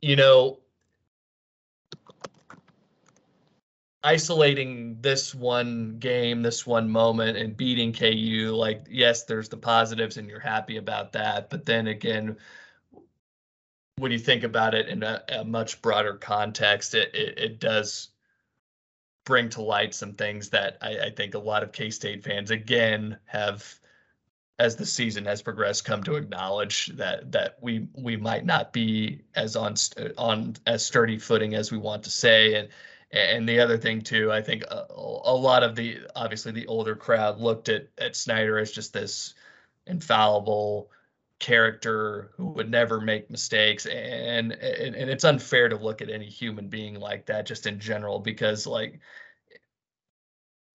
you 0.00 0.14
know, 0.14 0.60
isolating 4.04 4.98
this 5.00 5.34
one 5.34 5.96
game, 5.98 6.42
this 6.42 6.66
one 6.66 6.88
moment, 6.90 7.38
and 7.38 7.56
beating 7.56 7.92
KU, 7.92 8.52
like, 8.54 8.84
yes, 8.88 9.24
there's 9.24 9.48
the 9.48 9.56
positives 9.56 10.18
and 10.18 10.28
you're 10.28 10.38
happy 10.38 10.76
about 10.76 11.12
that. 11.12 11.48
But 11.48 11.64
then 11.64 11.86
again, 11.86 12.36
when 13.96 14.12
you 14.12 14.18
think 14.18 14.44
about 14.44 14.74
it 14.74 14.88
in 14.88 15.02
a, 15.02 15.22
a 15.30 15.44
much 15.44 15.80
broader 15.80 16.14
context, 16.14 16.94
it, 16.94 17.14
it, 17.14 17.38
it 17.38 17.60
does 17.60 18.10
bring 19.24 19.48
to 19.48 19.62
light 19.62 19.94
some 19.94 20.12
things 20.12 20.50
that 20.50 20.76
I, 20.82 20.98
I 21.06 21.10
think 21.10 21.34
a 21.34 21.38
lot 21.38 21.62
of 21.62 21.72
K 21.72 21.90
State 21.90 22.22
fans, 22.22 22.50
again, 22.50 23.18
have. 23.24 23.80
As 24.60 24.76
the 24.76 24.86
season 24.86 25.24
has 25.24 25.42
progressed, 25.42 25.84
come 25.84 26.04
to 26.04 26.14
acknowledge 26.14 26.86
that 26.94 27.32
that 27.32 27.58
we 27.60 27.88
we 27.92 28.16
might 28.16 28.46
not 28.46 28.72
be 28.72 29.22
as 29.34 29.56
on 29.56 29.74
on 30.16 30.54
as 30.68 30.86
sturdy 30.86 31.18
footing 31.18 31.56
as 31.56 31.72
we 31.72 31.78
want 31.78 32.04
to 32.04 32.10
say, 32.10 32.54
and 32.54 32.68
and 33.14 33.48
the 33.48 33.60
other 33.60 33.78
thing 33.78 34.02
too, 34.02 34.32
I 34.32 34.42
think 34.42 34.64
uh, 34.70 34.84
a, 34.90 35.20
a 35.24 35.36
lot 35.36 35.62
of 35.62 35.76
the 35.76 35.98
obviously 36.16 36.52
the 36.52 36.66
older 36.66 36.96
crowd 36.96 37.40
looked 37.40 37.68
at 37.68 37.88
at 37.98 38.16
Snyder 38.16 38.58
as 38.58 38.72
just 38.72 38.92
this 38.92 39.34
infallible 39.86 40.90
character 41.38 42.30
who 42.36 42.46
would 42.46 42.70
never 42.70 43.00
make 43.00 43.30
mistakes 43.30 43.86
and, 43.86 44.52
and 44.52 44.94
and 44.94 45.10
it's 45.10 45.24
unfair 45.24 45.68
to 45.68 45.76
look 45.76 46.00
at 46.00 46.08
any 46.08 46.26
human 46.26 46.68
being 46.68 46.94
like 46.98 47.26
that 47.26 47.44
just 47.44 47.66
in 47.66 47.78
general 47.78 48.18
because 48.18 48.66
like 48.66 49.00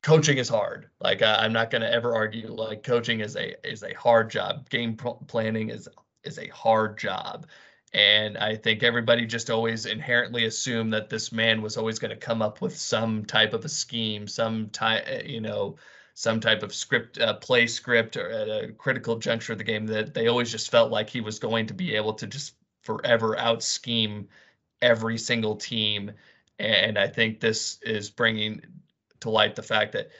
coaching 0.02 0.38
is 0.38 0.48
hard. 0.48 0.88
Like 1.00 1.22
I, 1.22 1.36
i'm 1.36 1.52
not 1.52 1.70
going 1.70 1.82
to 1.82 1.92
ever 1.92 2.14
argue 2.14 2.48
like 2.48 2.82
coaching 2.82 3.20
is 3.20 3.36
a 3.36 3.54
is 3.68 3.82
a 3.82 3.94
hard 3.94 4.30
job. 4.30 4.68
Game 4.68 4.96
pl- 4.96 5.24
planning 5.26 5.70
is 5.70 5.88
is 6.24 6.38
a 6.38 6.48
hard 6.48 6.98
job 6.98 7.46
and 7.94 8.36
I 8.36 8.56
think 8.56 8.82
everybody 8.82 9.26
just 9.26 9.50
always 9.50 9.86
inherently 9.86 10.44
assumed 10.44 10.92
that 10.92 11.08
this 11.08 11.32
man 11.32 11.62
was 11.62 11.76
always 11.76 11.98
going 11.98 12.10
to 12.10 12.16
come 12.16 12.42
up 12.42 12.60
with 12.60 12.76
some 12.76 13.24
type 13.24 13.54
of 13.54 13.64
a 13.64 13.68
scheme, 13.68 14.26
some 14.26 14.68
type, 14.70 15.06
you 15.24 15.40
know, 15.40 15.76
some 16.14 16.40
type 16.40 16.62
of 16.62 16.74
script, 16.74 17.18
uh, 17.18 17.34
play 17.34 17.66
script, 17.66 18.16
or 18.16 18.28
at 18.28 18.48
a 18.48 18.72
critical 18.72 19.16
juncture 19.16 19.52
of 19.52 19.58
the 19.58 19.64
game. 19.64 19.86
That 19.86 20.12
they 20.14 20.26
always 20.28 20.50
just 20.50 20.70
felt 20.70 20.90
like 20.90 21.08
he 21.08 21.20
was 21.20 21.38
going 21.38 21.66
to 21.66 21.74
be 21.74 21.94
able 21.94 22.14
to 22.14 22.26
just 22.26 22.54
forever 22.82 23.38
out 23.38 23.62
scheme 23.62 24.28
every 24.82 25.16
single 25.16 25.56
team. 25.56 26.12
And 26.58 26.98
I 26.98 27.08
think 27.08 27.40
this 27.40 27.78
is 27.82 28.10
bringing 28.10 28.62
to 29.20 29.30
light 29.30 29.54
the 29.54 29.62
fact 29.62 29.92
that 29.92 30.10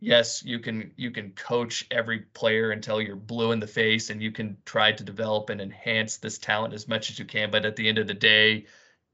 yes, 0.00 0.42
you 0.44 0.58
can 0.58 0.92
you 0.96 1.10
can 1.10 1.30
coach 1.32 1.86
every 1.90 2.20
player 2.20 2.70
until 2.70 3.00
you're 3.00 3.16
blue 3.16 3.52
in 3.52 3.60
the 3.60 3.66
face 3.66 4.10
and 4.10 4.22
you 4.22 4.32
can 4.32 4.56
try 4.64 4.92
to 4.92 5.04
develop 5.04 5.50
and 5.50 5.60
enhance 5.60 6.16
this 6.16 6.38
talent 6.38 6.74
as 6.74 6.88
much 6.88 7.10
as 7.10 7.18
you 7.18 7.24
can, 7.24 7.50
but 7.50 7.64
at 7.64 7.76
the 7.76 7.88
end 7.88 7.98
of 7.98 8.06
the 8.06 8.14
day, 8.14 8.66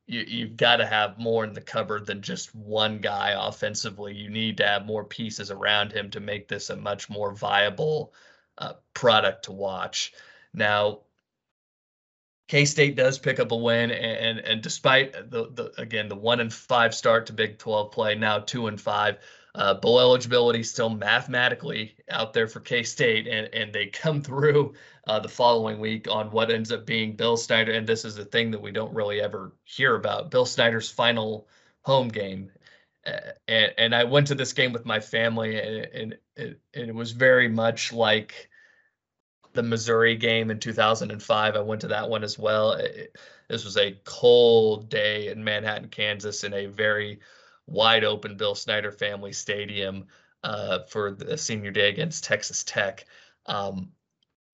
you, 0.06 0.20
you've 0.20 0.56
got 0.56 0.76
to 0.76 0.86
have 0.86 1.18
more 1.18 1.44
in 1.44 1.52
the 1.52 1.60
cupboard 1.60 2.06
than 2.06 2.20
just 2.22 2.54
one 2.54 2.98
guy 2.98 3.34
offensively. 3.36 4.14
You 4.14 4.28
need 4.30 4.58
to 4.58 4.66
have 4.66 4.86
more 4.86 5.04
pieces 5.04 5.50
around 5.50 5.92
him 5.92 6.10
to 6.10 6.20
make 6.20 6.48
this 6.48 6.70
a 6.70 6.76
much 6.76 7.08
more 7.08 7.32
viable 7.32 8.12
uh, 8.58 8.74
product 8.92 9.44
to 9.44 9.52
watch. 9.52 10.12
Now, 10.52 11.00
K 12.46 12.66
State 12.66 12.94
does 12.94 13.18
pick 13.18 13.40
up 13.40 13.52
a 13.52 13.56
win, 13.56 13.90
and, 13.90 14.38
and 14.38 14.38
and 14.40 14.62
despite 14.62 15.30
the 15.30 15.48
the 15.50 15.72
again 15.78 16.08
the 16.08 16.14
one 16.16 16.40
and 16.40 16.52
five 16.52 16.94
start 16.94 17.26
to 17.26 17.32
Big 17.32 17.58
Twelve 17.58 17.90
play, 17.90 18.14
now 18.14 18.38
two 18.38 18.66
and 18.66 18.78
five, 18.78 19.16
uh, 19.54 19.74
bowl 19.74 20.00
eligibility 20.00 20.62
still 20.62 20.90
mathematically 20.90 21.94
out 22.10 22.32
there 22.32 22.48
for 22.48 22.60
K 22.60 22.82
State, 22.82 23.26
and 23.28 23.52
and 23.54 23.72
they 23.72 23.86
come 23.86 24.20
through 24.22 24.74
uh, 25.06 25.20
the 25.20 25.28
following 25.28 25.78
week 25.78 26.08
on 26.10 26.30
what 26.30 26.50
ends 26.50 26.72
up 26.72 26.86
being 26.86 27.14
Bill 27.14 27.36
Snyder, 27.36 27.72
and 27.72 27.86
this 27.86 28.04
is 28.04 28.18
a 28.18 28.24
thing 28.24 28.50
that 28.50 28.62
we 28.62 28.72
don't 28.72 28.94
really 28.94 29.20
ever 29.20 29.52
hear 29.64 29.94
about. 29.94 30.30
Bill 30.30 30.46
Snyder's 30.46 30.90
final 30.90 31.46
home 31.82 32.08
game, 32.08 32.50
uh, 33.06 33.32
and 33.46 33.74
and 33.78 33.94
I 33.94 34.04
went 34.04 34.26
to 34.28 34.34
this 34.34 34.52
game 34.52 34.72
with 34.72 34.86
my 34.86 34.98
family, 34.98 35.60
and 35.60 35.86
and 35.86 36.18
it, 36.36 36.60
and 36.74 36.88
it 36.88 36.94
was 36.94 37.12
very 37.12 37.48
much 37.48 37.92
like 37.92 38.48
the 39.52 39.62
Missouri 39.62 40.16
game 40.16 40.50
in 40.50 40.58
2005. 40.58 41.54
I 41.54 41.60
went 41.60 41.82
to 41.82 41.88
that 41.88 42.10
one 42.10 42.24
as 42.24 42.36
well. 42.36 42.72
It, 42.72 43.16
this 43.48 43.64
was 43.64 43.76
a 43.76 43.96
cold 44.04 44.88
day 44.88 45.28
in 45.28 45.44
Manhattan, 45.44 45.90
Kansas, 45.90 46.42
in 46.42 46.52
a 46.54 46.66
very 46.66 47.20
wide 47.66 48.04
open 48.04 48.36
Bill 48.36 48.54
Snyder 48.54 48.92
family 48.92 49.32
stadium 49.32 50.06
uh, 50.42 50.80
for 50.88 51.12
the 51.12 51.38
senior 51.38 51.70
day 51.70 51.88
against 51.88 52.24
Texas 52.24 52.62
Tech. 52.64 53.04
Um, 53.46 53.90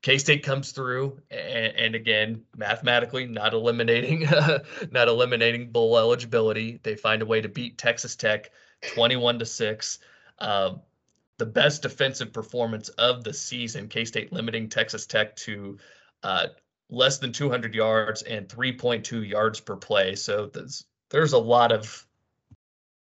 K 0.02 0.16
State 0.16 0.42
comes 0.42 0.72
through, 0.72 1.20
and, 1.30 1.76
and, 1.76 1.94
again, 1.94 2.42
mathematically, 2.56 3.26
not 3.26 3.52
eliminating, 3.52 4.20
not 4.90 5.08
eliminating 5.08 5.70
bowl 5.70 5.98
eligibility. 5.98 6.80
They 6.82 6.94
find 6.94 7.20
a 7.20 7.26
way 7.26 7.40
to 7.42 7.48
beat 7.48 7.76
Texas 7.76 8.16
Tech, 8.16 8.50
21 8.94 9.40
to 9.40 9.46
six. 9.46 9.98
Um, 10.38 10.80
the 11.36 11.46
best 11.46 11.82
defensive 11.82 12.32
performance 12.32 12.88
of 12.90 13.24
the 13.24 13.34
season. 13.34 13.88
K 13.88 14.04
State 14.04 14.32
limiting 14.32 14.68
Texas 14.68 15.06
Tech 15.06 15.36
to 15.36 15.78
uh, 16.22 16.46
less 16.88 17.18
than 17.18 17.32
200 17.32 17.74
yards 17.74 18.22
and 18.22 18.48
3.2 18.48 19.28
yards 19.28 19.60
per 19.60 19.76
play. 19.76 20.14
So 20.14 20.46
there's 20.46 20.84
there's 21.10 21.32
a 21.32 21.38
lot 21.38 21.72
of 21.72 22.06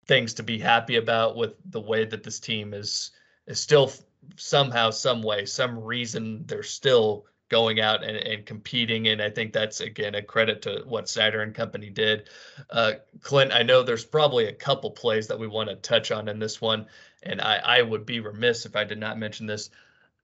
things 0.07 0.35
to 0.35 0.43
be 0.43 0.59
happy 0.59 0.97
about 0.97 1.37
with 1.37 1.55
the 1.71 1.81
way 1.81 2.05
that 2.05 2.23
this 2.23 2.41
team 2.41 2.75
is 2.75 3.11
is 3.47 3.61
still 3.61 3.93
somehow, 4.37 4.91
some 4.91 5.23
way, 5.23 5.45
some 5.45 5.79
reason 5.79 6.45
they're 6.47 6.63
still 6.63 7.27
going 7.51 7.81
out 7.81 8.03
and, 8.03 8.17
and 8.17 8.47
competing. 8.47 9.09
And 9.09 9.21
I 9.21 9.31
think 9.31 9.53
that's 9.53 9.81
again 9.81 10.15
a 10.15 10.23
credit 10.23 10.63
to 10.63 10.83
what 10.87 11.09
Snyder 11.09 11.43
and 11.43 11.55
company 11.55 11.91
did. 11.91 12.29
Uh, 12.71 12.95
Clint, 13.21 13.53
I 13.53 13.63
know 13.63 13.83
there's 13.83 14.05
probably 14.05 14.47
a 14.47 14.53
couple 14.53 14.91
plays 14.91 15.29
that 15.29 15.39
we 15.39 15.47
want 15.47 15.69
to 15.69 15.77
touch 15.77 16.11
on 16.11 16.29
in 16.29 16.39
this 16.39 16.61
one, 16.61 16.87
and 17.23 17.41
I, 17.41 17.57
I 17.57 17.83
would 17.83 18.07
be 18.07 18.21
remiss 18.21 18.67
if 18.67 18.77
I 18.77 18.85
did 18.85 18.99
not 18.99 19.19
mention 19.19 19.47
this. 19.47 19.71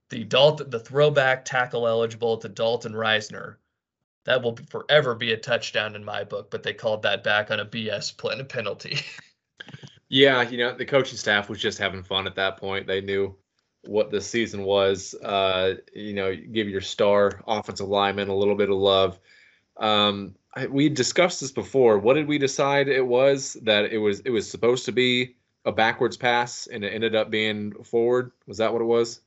The 0.09 0.23
Dalton, 0.23 0.69
the 0.69 0.79
throwback 0.79 1.45
tackle 1.45 1.87
eligible 1.87 2.37
to 2.37 2.49
Dalton 2.49 2.93
Risner, 2.93 3.55
that 4.25 4.41
will 4.41 4.57
forever 4.69 5.15
be 5.15 5.31
a 5.31 5.37
touchdown 5.37 5.95
in 5.95 6.03
my 6.03 6.23
book. 6.23 6.51
But 6.51 6.63
they 6.63 6.73
called 6.73 7.03
that 7.03 7.23
back 7.23 7.49
on 7.49 7.59
a 7.59 7.65
BS 7.65 8.17
penalty. 8.49 8.99
yeah, 10.11 10.41
you 10.41 10.57
know 10.57 10.75
the 10.75 10.85
coaching 10.85 11.17
staff 11.17 11.47
was 11.47 11.57
just 11.57 11.77
having 11.77 12.03
fun 12.03 12.27
at 12.27 12.35
that 12.35 12.57
point. 12.57 12.85
They 12.85 12.99
knew 12.99 13.33
what 13.85 14.11
the 14.11 14.19
season 14.19 14.63
was. 14.63 15.15
Uh, 15.23 15.75
you 15.93 16.13
know, 16.13 16.35
give 16.35 16.67
your 16.67 16.81
star 16.81 17.41
offensive 17.47 17.87
lineman 17.87 18.27
a 18.27 18.35
little 18.35 18.55
bit 18.55 18.69
of 18.69 18.75
love. 18.75 19.19
Um, 19.77 20.35
I, 20.53 20.67
we 20.67 20.89
discussed 20.89 21.39
this 21.39 21.51
before. 21.51 21.97
What 21.97 22.15
did 22.15 22.27
we 22.27 22.37
decide 22.37 22.89
it 22.89 23.07
was 23.07 23.53
that 23.63 23.85
it 23.85 23.99
was? 23.99 24.19
It 24.19 24.31
was 24.31 24.51
supposed 24.51 24.83
to 24.85 24.91
be 24.91 25.37
a 25.63 25.71
backwards 25.71 26.17
pass, 26.17 26.67
and 26.67 26.83
it 26.83 26.93
ended 26.93 27.15
up 27.15 27.29
being 27.29 27.71
forward. 27.85 28.33
Was 28.47 28.57
that 28.57 28.73
what 28.73 28.81
it 28.81 28.85
was? 28.85 29.21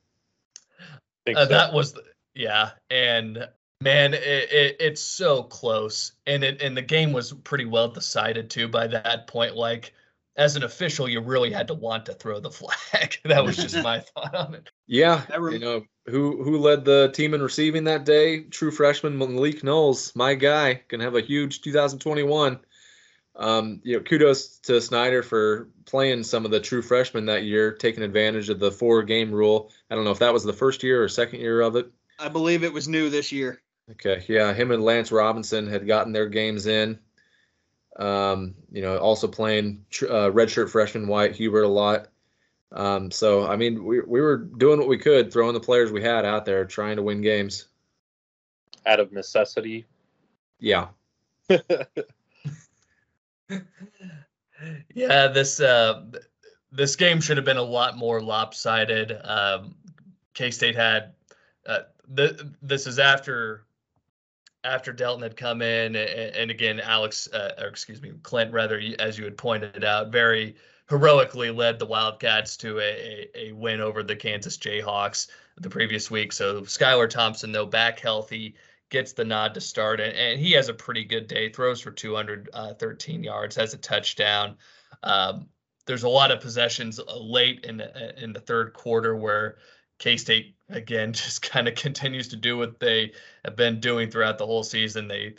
Uh, 1.27 1.45
so. 1.45 1.47
that 1.47 1.73
was, 1.73 1.95
the, 1.95 2.03
yeah, 2.35 2.73
and 2.91 3.49
man, 3.81 4.13
it, 4.13 4.21
it, 4.53 4.77
it's 4.79 5.01
so 5.01 5.45
close, 5.45 6.13
and 6.27 6.45
it 6.45 6.61
and 6.61 6.77
the 6.77 6.83
game 6.83 7.15
was 7.15 7.33
pretty 7.33 7.65
well 7.65 7.89
decided 7.89 8.51
too 8.51 8.69
by 8.69 8.87
that 8.87 9.27
point. 9.29 9.57
Like, 9.57 9.95
as 10.37 10.57
an 10.57 10.65
official, 10.65 11.09
you 11.09 11.21
really 11.21 11.53
had 11.53 11.69
to 11.69 11.75
want 11.75 12.07
to 12.07 12.15
throw 12.15 12.41
the 12.41 12.51
flag. 12.51 13.19
that 13.25 13.45
was 13.45 13.57
just 13.57 13.83
my 13.83 14.01
thought 14.15 14.35
on 14.35 14.55
it. 14.55 14.71
Yeah, 14.87 15.23
rem- 15.39 15.53
you 15.53 15.59
know 15.59 15.85
who 16.07 16.43
who 16.43 16.59
led 16.59 16.85
the 16.85 17.11
team 17.15 17.35
in 17.35 17.43
receiving 17.43 17.85
that 17.85 18.05
day? 18.05 18.43
True 18.43 18.71
freshman 18.71 19.17
Malik 19.17 19.63
Knowles, 19.63 20.15
my 20.15 20.35
guy, 20.35 20.83
gonna 20.89 21.05
have 21.05 21.17
a 21.17 21.21
huge 21.21 21.63
2021. 21.63 22.59
Um, 23.37 23.81
you 23.83 23.97
know, 23.97 24.03
kudos 24.03 24.59
to 24.61 24.81
Snyder 24.81 25.23
for 25.23 25.69
playing 25.87 26.23
some 26.23 26.45
of 26.45 26.53
the 26.53 26.61
true 26.61 26.83
freshmen 26.83 27.27
that 27.27 27.43
year, 27.43 27.73
taking 27.73 28.05
advantage 28.05 28.49
of 28.49 28.61
the 28.61 28.71
four 28.71 29.03
game 29.03 29.33
rule. 29.33 29.73
I 29.91 29.97
don't 29.97 30.05
know 30.05 30.13
if 30.13 30.21
that 30.21 30.33
was 30.33 30.45
the 30.45 30.53
first 30.53 30.83
year 30.85 31.03
or 31.03 31.09
second 31.09 31.41
year 31.41 31.61
of 31.61 31.75
it. 31.75 31.91
I 32.19 32.29
believe 32.29 32.63
it 32.63 32.73
was 32.73 32.87
new 32.87 33.11
this 33.11 33.33
year. 33.33 33.61
Okay, 33.91 34.25
yeah, 34.29 34.55
him 34.55 34.71
and 34.71 34.85
Lance 34.85 35.11
Robinson 35.11 35.67
had 35.67 35.87
gotten 35.87 36.13
their 36.13 36.29
games 36.29 36.67
in. 36.67 36.99
Um, 37.97 38.55
you 38.73 38.83
know, 38.83 38.99
also 38.99 39.29
playing 39.29 39.85
tr- 39.91 40.07
uh, 40.07 40.31
redshirt 40.31 40.69
freshman 40.71 41.07
Wyatt 41.07 41.37
Hubert 41.37 41.63
a 41.63 41.69
lot. 41.69 42.09
Um, 42.73 43.11
so 43.13 43.47
I 43.47 43.57
mean, 43.57 43.85
we 43.85 44.01
we 44.01 44.21
were 44.21 44.37
doing 44.37 44.79
what 44.81 44.89
we 44.89 44.99
could, 44.99 45.33
throwing 45.33 45.55
the 45.55 45.61
players 45.61 45.93
we 45.93 46.03
had 46.03 46.25
out 46.25 46.45
there, 46.45 46.65
trying 46.65 46.97
to 46.97 47.03
win 47.03 47.21
games. 47.21 47.69
out 48.85 48.99
of 49.01 49.13
necessity. 49.13 49.87
Yeah, 50.59 50.89
yeah, 54.95 55.29
this 55.29 55.61
uh, 55.61 56.05
this 56.73 56.97
game 56.97 57.21
should 57.21 57.37
have 57.37 57.47
been 57.47 57.57
a 57.57 57.63
lot 57.63 57.97
more 57.97 58.21
lopsided. 58.21 59.17
Um, 59.23 59.75
K 60.33 60.51
State 60.51 60.75
had 60.75 61.13
uh, 61.67 61.81
the 62.09 62.53
this 62.63 62.87
is 62.87 62.99
after 62.99 63.64
after 64.65 64.93
Delton 64.93 65.23
had 65.23 65.37
come 65.37 65.63
in, 65.63 65.95
and, 65.95 66.37
and 66.37 66.51
again, 66.51 66.81
Alex, 66.81 67.29
uh, 67.33 67.53
or 67.59 67.69
excuse 67.69 68.01
me, 68.01 68.13
Clint, 68.23 68.53
rather, 68.53 68.81
as 68.99 69.19
you 69.19 69.25
had 69.25 69.37
pointed 69.37 69.85
out, 69.85 70.11
very 70.11 70.57
heroically 70.89 71.51
led 71.51 71.79
the 71.79 71.87
Wildcats 71.87 72.57
to 72.59 72.79
a, 72.79 72.83
a, 72.83 73.49
a 73.49 73.53
win 73.53 73.81
over 73.81 74.03
the 74.03 74.17
Kansas 74.17 74.59
Jayhawks 74.59 75.29
the 75.57 75.71
previous 75.71 76.11
week. 76.11 76.33
So 76.33 76.63
Skylar 76.63 77.09
Thompson, 77.09 77.53
though 77.53 77.67
back 77.67 78.01
healthy, 78.01 78.57
gets 78.91 79.13
the 79.13 79.25
nod 79.25 79.55
to 79.55 79.61
start, 79.61 80.01
and, 80.01 80.17
and 80.17 80.41
he 80.41 80.53
has 80.53 80.69
a 80.69 80.75
pretty 80.75 81.05
good 81.05 81.27
day. 81.27 81.49
Throws 81.49 81.81
for 81.81 81.91
213 81.91 83.25
yards, 83.25 83.57
has 83.57 83.75
a 83.75 83.79
touchdown. 83.79 84.57
Um, 85.03 85.49
there's 85.87 86.05
a 86.05 86.09
lot 86.09 86.31
of 86.31 86.41
possessions 86.41 86.99
uh, 86.99 87.19
late 87.19 87.65
in 87.65 87.77
the, 87.77 88.23
in 88.23 88.33
the 88.33 88.41
third 88.41 88.73
quarter 88.73 89.17
where 89.17 89.57
K 89.99 90.17
State 90.17 90.57
again 90.69 91.13
just 91.15 91.43
kind 91.43 91.69
of 91.69 91.75
continues 91.75 92.29
to 92.29 92.37
do 92.37 92.57
what 92.57 92.81
they 92.81 93.13
have 93.45 93.57
been 93.57 93.81
doing 93.81 94.11
throughout 94.11 94.39
the 94.39 94.47
whole 94.47 94.65
season. 94.65 95.09
They 95.09 95.35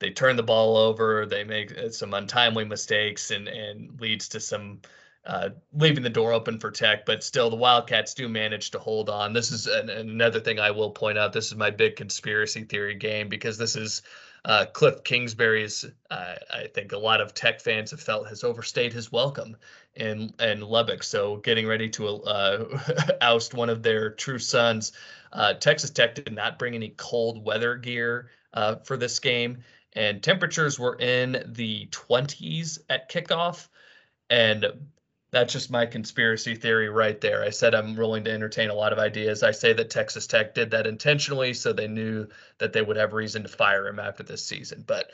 they 0.00 0.10
turn 0.10 0.36
the 0.36 0.42
ball 0.42 0.76
over, 0.76 1.26
they 1.26 1.44
make 1.44 1.76
uh, 1.76 1.90
some 1.90 2.14
untimely 2.14 2.64
mistakes, 2.64 3.30
and 3.30 3.48
and 3.48 4.00
leads 4.00 4.28
to 4.30 4.40
some 4.40 4.80
uh, 5.24 5.50
leaving 5.72 6.02
the 6.02 6.10
door 6.10 6.32
open 6.32 6.58
for 6.58 6.70
Tech. 6.70 7.04
But 7.04 7.22
still, 7.22 7.50
the 7.50 7.56
Wildcats 7.56 8.14
do 8.14 8.28
manage 8.28 8.70
to 8.70 8.78
hold 8.78 9.10
on. 9.10 9.32
This 9.32 9.50
is 9.50 9.66
an, 9.66 9.90
another 9.90 10.40
thing 10.40 10.58
I 10.58 10.70
will 10.70 10.90
point 10.90 11.18
out. 11.18 11.32
This 11.32 11.48
is 11.48 11.54
my 11.54 11.70
big 11.70 11.96
conspiracy 11.96 12.64
theory 12.64 12.94
game 12.94 13.28
because 13.28 13.58
this 13.58 13.76
is 13.76 14.02
uh, 14.44 14.66
Cliff 14.72 15.02
Kingsbury's. 15.04 15.84
Uh, 16.10 16.34
I 16.52 16.66
think 16.68 16.92
a 16.92 16.98
lot 16.98 17.20
of 17.20 17.34
Tech 17.34 17.60
fans 17.60 17.90
have 17.90 18.00
felt 18.00 18.28
has 18.28 18.44
overstayed 18.44 18.92
his 18.92 19.12
welcome 19.12 19.56
in 19.94 20.32
in 20.40 20.60
Lubbock. 20.60 21.02
So 21.02 21.36
getting 21.38 21.66
ready 21.66 21.88
to 21.90 22.08
uh, 22.08 22.80
oust 23.20 23.54
one 23.54 23.70
of 23.70 23.82
their 23.82 24.10
true 24.10 24.38
sons. 24.38 24.92
Uh, 25.32 25.54
Texas 25.54 25.90
Tech 25.90 26.14
did 26.14 26.32
not 26.32 26.58
bring 26.58 26.74
any 26.74 26.94
cold 26.96 27.44
weather 27.44 27.76
gear 27.76 28.30
uh, 28.54 28.76
for 28.76 28.96
this 28.96 29.18
game, 29.18 29.58
and 29.92 30.22
temperatures 30.22 30.78
were 30.78 30.96
in 30.98 31.42
the 31.46 31.86
20s 31.90 32.78
at 32.88 33.10
kickoff. 33.10 33.68
And 34.30 34.66
that's 35.30 35.52
just 35.52 35.70
my 35.70 35.84
conspiracy 35.84 36.54
theory 36.54 36.88
right 36.88 37.20
there. 37.20 37.42
I 37.42 37.50
said 37.50 37.74
I'm 37.74 37.96
willing 37.96 38.24
to 38.24 38.32
entertain 38.32 38.70
a 38.70 38.74
lot 38.74 38.92
of 38.92 38.98
ideas. 38.98 39.42
I 39.42 39.50
say 39.50 39.72
that 39.74 39.90
Texas 39.90 40.26
Tech 40.26 40.54
did 40.54 40.70
that 40.70 40.86
intentionally 40.86 41.52
so 41.52 41.72
they 41.72 41.88
knew 41.88 42.26
that 42.58 42.72
they 42.72 42.82
would 42.82 42.96
have 42.96 43.12
reason 43.12 43.42
to 43.42 43.48
fire 43.48 43.86
him 43.86 43.98
after 43.98 44.22
this 44.22 44.44
season. 44.44 44.84
But 44.86 45.10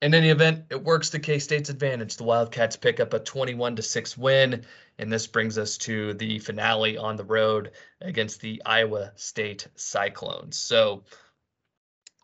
in 0.00 0.14
any 0.14 0.30
event, 0.30 0.64
it 0.70 0.82
works 0.82 1.10
to 1.10 1.18
K 1.18 1.38
State's 1.38 1.70
advantage. 1.70 2.16
The 2.16 2.24
Wildcats 2.24 2.76
pick 2.76 3.00
up 3.00 3.14
a 3.14 3.20
21 3.20 3.76
to 3.76 3.82
6 3.82 4.18
win, 4.18 4.64
and 4.98 5.12
this 5.12 5.26
brings 5.26 5.58
us 5.58 5.76
to 5.78 6.14
the 6.14 6.38
finale 6.40 6.96
on 6.96 7.16
the 7.16 7.24
road 7.24 7.72
against 8.00 8.40
the 8.40 8.62
Iowa 8.66 9.12
State 9.16 9.66
Cyclones. 9.76 10.56
So 10.56 11.04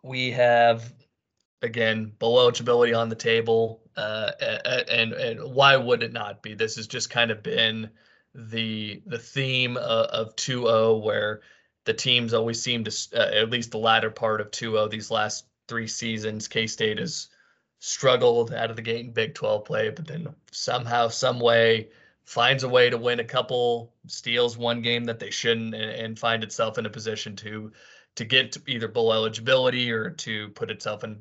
we 0.02 0.32
have 0.32 0.92
again 1.62 2.12
bowl 2.18 2.40
eligibility 2.40 2.92
on 2.92 3.08
the 3.08 3.16
table, 3.16 3.82
uh, 3.96 4.32
and 4.90 5.12
and 5.12 5.54
why 5.54 5.76
would 5.76 6.02
it 6.02 6.12
not 6.12 6.42
be? 6.42 6.54
This 6.54 6.76
has 6.76 6.86
just 6.86 7.10
kind 7.10 7.30
of 7.30 7.42
been 7.42 7.90
the 8.34 9.02
the 9.06 9.18
theme 9.18 9.76
of, 9.76 10.06
of 10.06 10.36
2-0 10.36 11.02
where 11.02 11.40
the 11.84 11.94
teams 11.94 12.34
always 12.34 12.62
seem 12.62 12.84
to 12.84 13.08
uh, 13.14 13.30
at 13.34 13.50
least 13.50 13.70
the 13.70 13.78
latter 13.78 14.10
part 14.10 14.40
of 14.40 14.50
2-0 14.50 14.90
these 14.90 15.10
last 15.10 15.46
three 15.66 15.88
seasons 15.88 16.46
k-state 16.46 16.98
has 16.98 17.28
struggled 17.80 18.52
out 18.52 18.70
of 18.70 18.76
the 18.76 18.82
gate 18.82 19.06
in 19.06 19.12
big 19.12 19.34
12 19.34 19.64
play 19.64 19.88
but 19.88 20.06
then 20.06 20.28
somehow 20.52 21.08
some 21.08 21.40
way 21.40 21.88
finds 22.24 22.62
a 22.62 22.68
way 22.68 22.90
to 22.90 22.98
win 22.98 23.20
a 23.20 23.24
couple 23.24 23.92
steals 24.06 24.58
one 24.58 24.82
game 24.82 25.04
that 25.04 25.18
they 25.18 25.30
shouldn't 25.30 25.74
and, 25.74 25.90
and 25.90 26.18
find 26.18 26.44
itself 26.44 26.76
in 26.78 26.86
a 26.86 26.90
position 26.90 27.34
to 27.34 27.72
to 28.14 28.24
get 28.24 28.52
to 28.52 28.60
either 28.66 28.88
bowl 28.88 29.12
eligibility 29.12 29.90
or 29.90 30.10
to 30.10 30.48
put 30.50 30.70
itself 30.70 31.04
in 31.04 31.12
uh, 31.12 31.16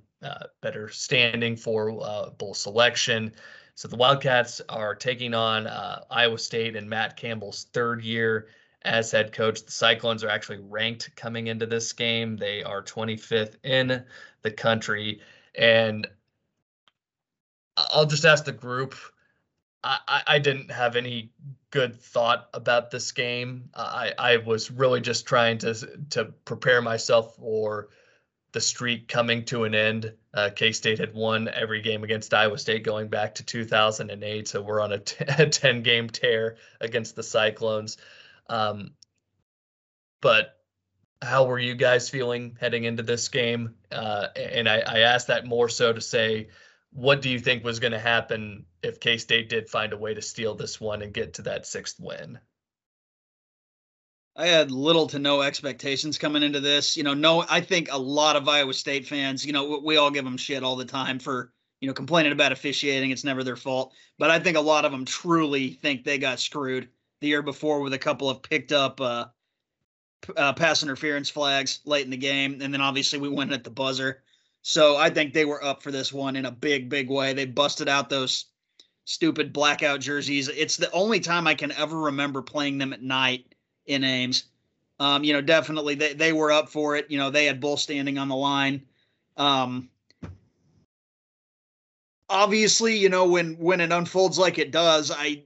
better 0.62 0.90
standing 0.90 1.56
for 1.56 1.92
uh, 2.04 2.30
bowl 2.32 2.54
selection 2.54 3.32
so 3.78 3.88
the 3.88 3.96
Wildcats 3.96 4.60
are 4.70 4.96
taking 4.96 5.36
on 5.36 5.68
uh, 5.68 6.02
Iowa 6.10 6.40
State 6.40 6.76
and 6.76 6.90
Matt 6.90 7.16
Campbell's 7.16 7.68
third 7.74 8.04
year 8.04 8.48
as 8.82 9.12
head 9.12 9.32
coach. 9.32 9.64
The 9.64 9.72
Cyclones 9.72 10.24
are 10.24 10.30
actually 10.30 10.62
ranked 10.62 11.16
coming 11.16 11.46
into 11.46 11.68
this 11.68 11.94
game. 11.94 12.38
They 12.38 12.64
are 12.64 12.82
25th 12.82 13.58
in 13.64 14.04
the 14.42 14.50
country. 14.50 15.22
And 15.54 16.08
I'll 17.78 18.08
just 18.08 18.26
ask 18.26 18.46
the 18.46 18.52
group. 18.52 18.96
I, 19.84 20.00
I, 20.08 20.24
I 20.26 20.40
didn't 20.40 20.72
have 20.72 20.96
any 20.96 21.30
good 21.70 22.02
thought 22.02 22.50
about 22.56 22.90
this 22.90 23.12
game. 23.12 23.70
I, 23.76 24.12
I 24.18 24.38
was 24.38 24.72
really 24.72 25.02
just 25.02 25.28
trying 25.28 25.60
to 25.60 25.76
to 26.10 26.26
prepare 26.46 26.82
myself 26.82 27.36
for 27.36 27.90
the 28.58 28.62
streak 28.62 29.08
coming 29.08 29.46
to 29.46 29.66
an 29.66 29.76
end. 29.76 30.12
Uh, 30.34 30.50
K 30.50 30.72
State 30.72 30.98
had 30.98 31.14
won 31.14 31.48
every 31.48 31.80
game 31.80 32.04
against 32.04 32.34
Iowa 32.34 32.58
State 32.58 32.84
going 32.84 33.08
back 33.08 33.36
to 33.36 33.46
2008, 33.46 34.48
so 34.48 34.64
we're 34.64 34.82
on 34.82 34.94
a, 34.94 34.98
t- 34.98 35.24
a 35.38 35.48
10 35.48 35.84
game 35.84 36.10
tear 36.10 36.58
against 36.82 37.16
the 37.16 37.22
Cyclones. 37.22 37.98
Um, 38.50 38.96
but 40.22 40.60
how 41.22 41.46
were 41.46 41.60
you 41.60 41.76
guys 41.76 42.10
feeling 42.10 42.58
heading 42.60 42.86
into 42.86 43.04
this 43.04 43.28
game? 43.28 43.76
Uh, 43.92 44.30
and 44.36 44.68
I, 44.68 44.80
I 44.80 45.00
asked 45.02 45.28
that 45.28 45.46
more 45.46 45.70
so 45.70 45.94
to 45.94 46.02
say, 46.02 46.48
what 46.92 47.22
do 47.22 47.30
you 47.30 47.38
think 47.38 47.64
was 47.64 47.80
going 47.80 47.94
to 47.94 48.00
happen 48.00 48.66
if 48.82 49.00
K 49.00 49.20
State 49.20 49.50
did 49.50 49.70
find 49.70 49.94
a 49.94 49.98
way 49.98 50.16
to 50.16 50.22
steal 50.24 50.56
this 50.56 50.82
one 50.82 51.04
and 51.04 51.14
get 51.14 51.36
to 51.36 51.44
that 51.44 51.68
sixth 51.68 52.00
win? 52.00 52.40
I 54.38 54.46
had 54.46 54.70
little 54.70 55.08
to 55.08 55.18
no 55.18 55.42
expectations 55.42 56.20
coming 56.20 56.44
into 56.44 56.60
this. 56.60 56.96
You 56.96 57.02
know, 57.02 57.16
no, 57.16 57.44
I 57.50 57.60
think 57.60 57.92
a 57.92 57.98
lot 57.98 58.36
of 58.36 58.48
Iowa 58.48 58.74
State 58.74 59.08
fans, 59.08 59.44
you 59.44 59.52
know, 59.52 59.82
we 59.84 59.98
all 59.98 60.12
give 60.12 60.26
them 60.26 60.38
shit 60.38 60.64
all 60.64 60.76
the 60.76 60.86
time 60.86 61.18
for, 61.18 61.52
you 61.82 61.88
know, 61.88 61.94
complaining 61.94 62.32
about 62.32 62.52
officiating. 62.52 63.10
It's 63.10 63.24
never 63.24 63.44
their 63.44 63.56
fault. 63.56 63.94
But 64.20 64.30
I 64.30 64.38
think 64.38 64.56
a 64.56 64.62
lot 64.62 64.86
of 64.86 64.92
them 64.92 65.06
truly 65.06 65.70
think 65.70 66.04
they 66.04 66.20
got 66.20 66.40
screwed 66.40 66.88
the 67.20 67.28
year 67.28 67.42
before 67.42 67.82
with 67.82 67.94
a 67.94 68.00
couple 68.00 68.30
of 68.30 68.44
picked 68.44 68.72
up 68.72 69.02
uh, 69.02 69.26
uh, 70.36 70.54
pass 70.54 70.84
interference 70.84 71.32
flags 71.32 71.80
late 71.86 72.06
in 72.06 72.12
the 72.12 72.18
game. 72.18 72.60
And 72.62 72.72
then 72.72 72.82
obviously 72.82 73.18
we 73.18 73.30
went 73.30 73.54
at 73.54 73.64
the 73.64 73.72
buzzer. 73.72 74.22
So 74.62 74.98
I 74.98 75.10
think 75.10 75.34
they 75.34 75.46
were 75.46 75.64
up 75.64 75.82
for 75.82 75.92
this 75.92 76.14
one 76.14 76.36
in 76.36 76.46
a 76.46 76.52
big, 76.52 76.90
big 76.90 77.10
way. 77.10 77.34
They 77.34 77.46
busted 77.46 77.90
out 77.90 78.10
those 78.10 78.46
stupid 79.06 79.52
blackout 79.52 80.00
jerseys. 80.00 80.48
It's 80.48 80.78
the 80.78 80.92
only 80.92 81.22
time 81.22 81.48
I 81.48 81.56
can 81.56 81.72
ever 81.72 81.98
remember 81.98 82.44
playing 82.44 82.78
them 82.78 82.94
at 82.94 83.02
night 83.02 83.56
in 83.88 84.04
Ames. 84.04 84.44
Um, 85.00 85.24
you 85.24 85.34
know, 85.34 85.42
definitely 85.42 85.96
they, 85.96 86.14
they 86.14 86.34
were 86.34 86.52
up 86.52 86.70
for 86.70 86.96
it. 86.96 87.10
You 87.10 87.18
know, 87.18 87.30
they 87.30 87.46
had 87.46 87.60
bull 87.60 87.78
standing 87.78 88.18
on 88.18 88.30
the 88.30 88.36
line. 88.36 88.84
Um, 89.36 89.90
obviously, 92.30 92.98
you 92.98 93.10
know, 93.10 93.28
when 93.28 93.54
when 93.56 93.82
it 93.82 93.92
unfolds 93.92 94.40
like 94.40 94.58
it 94.58 94.72
does, 94.72 95.12
I 95.12 95.44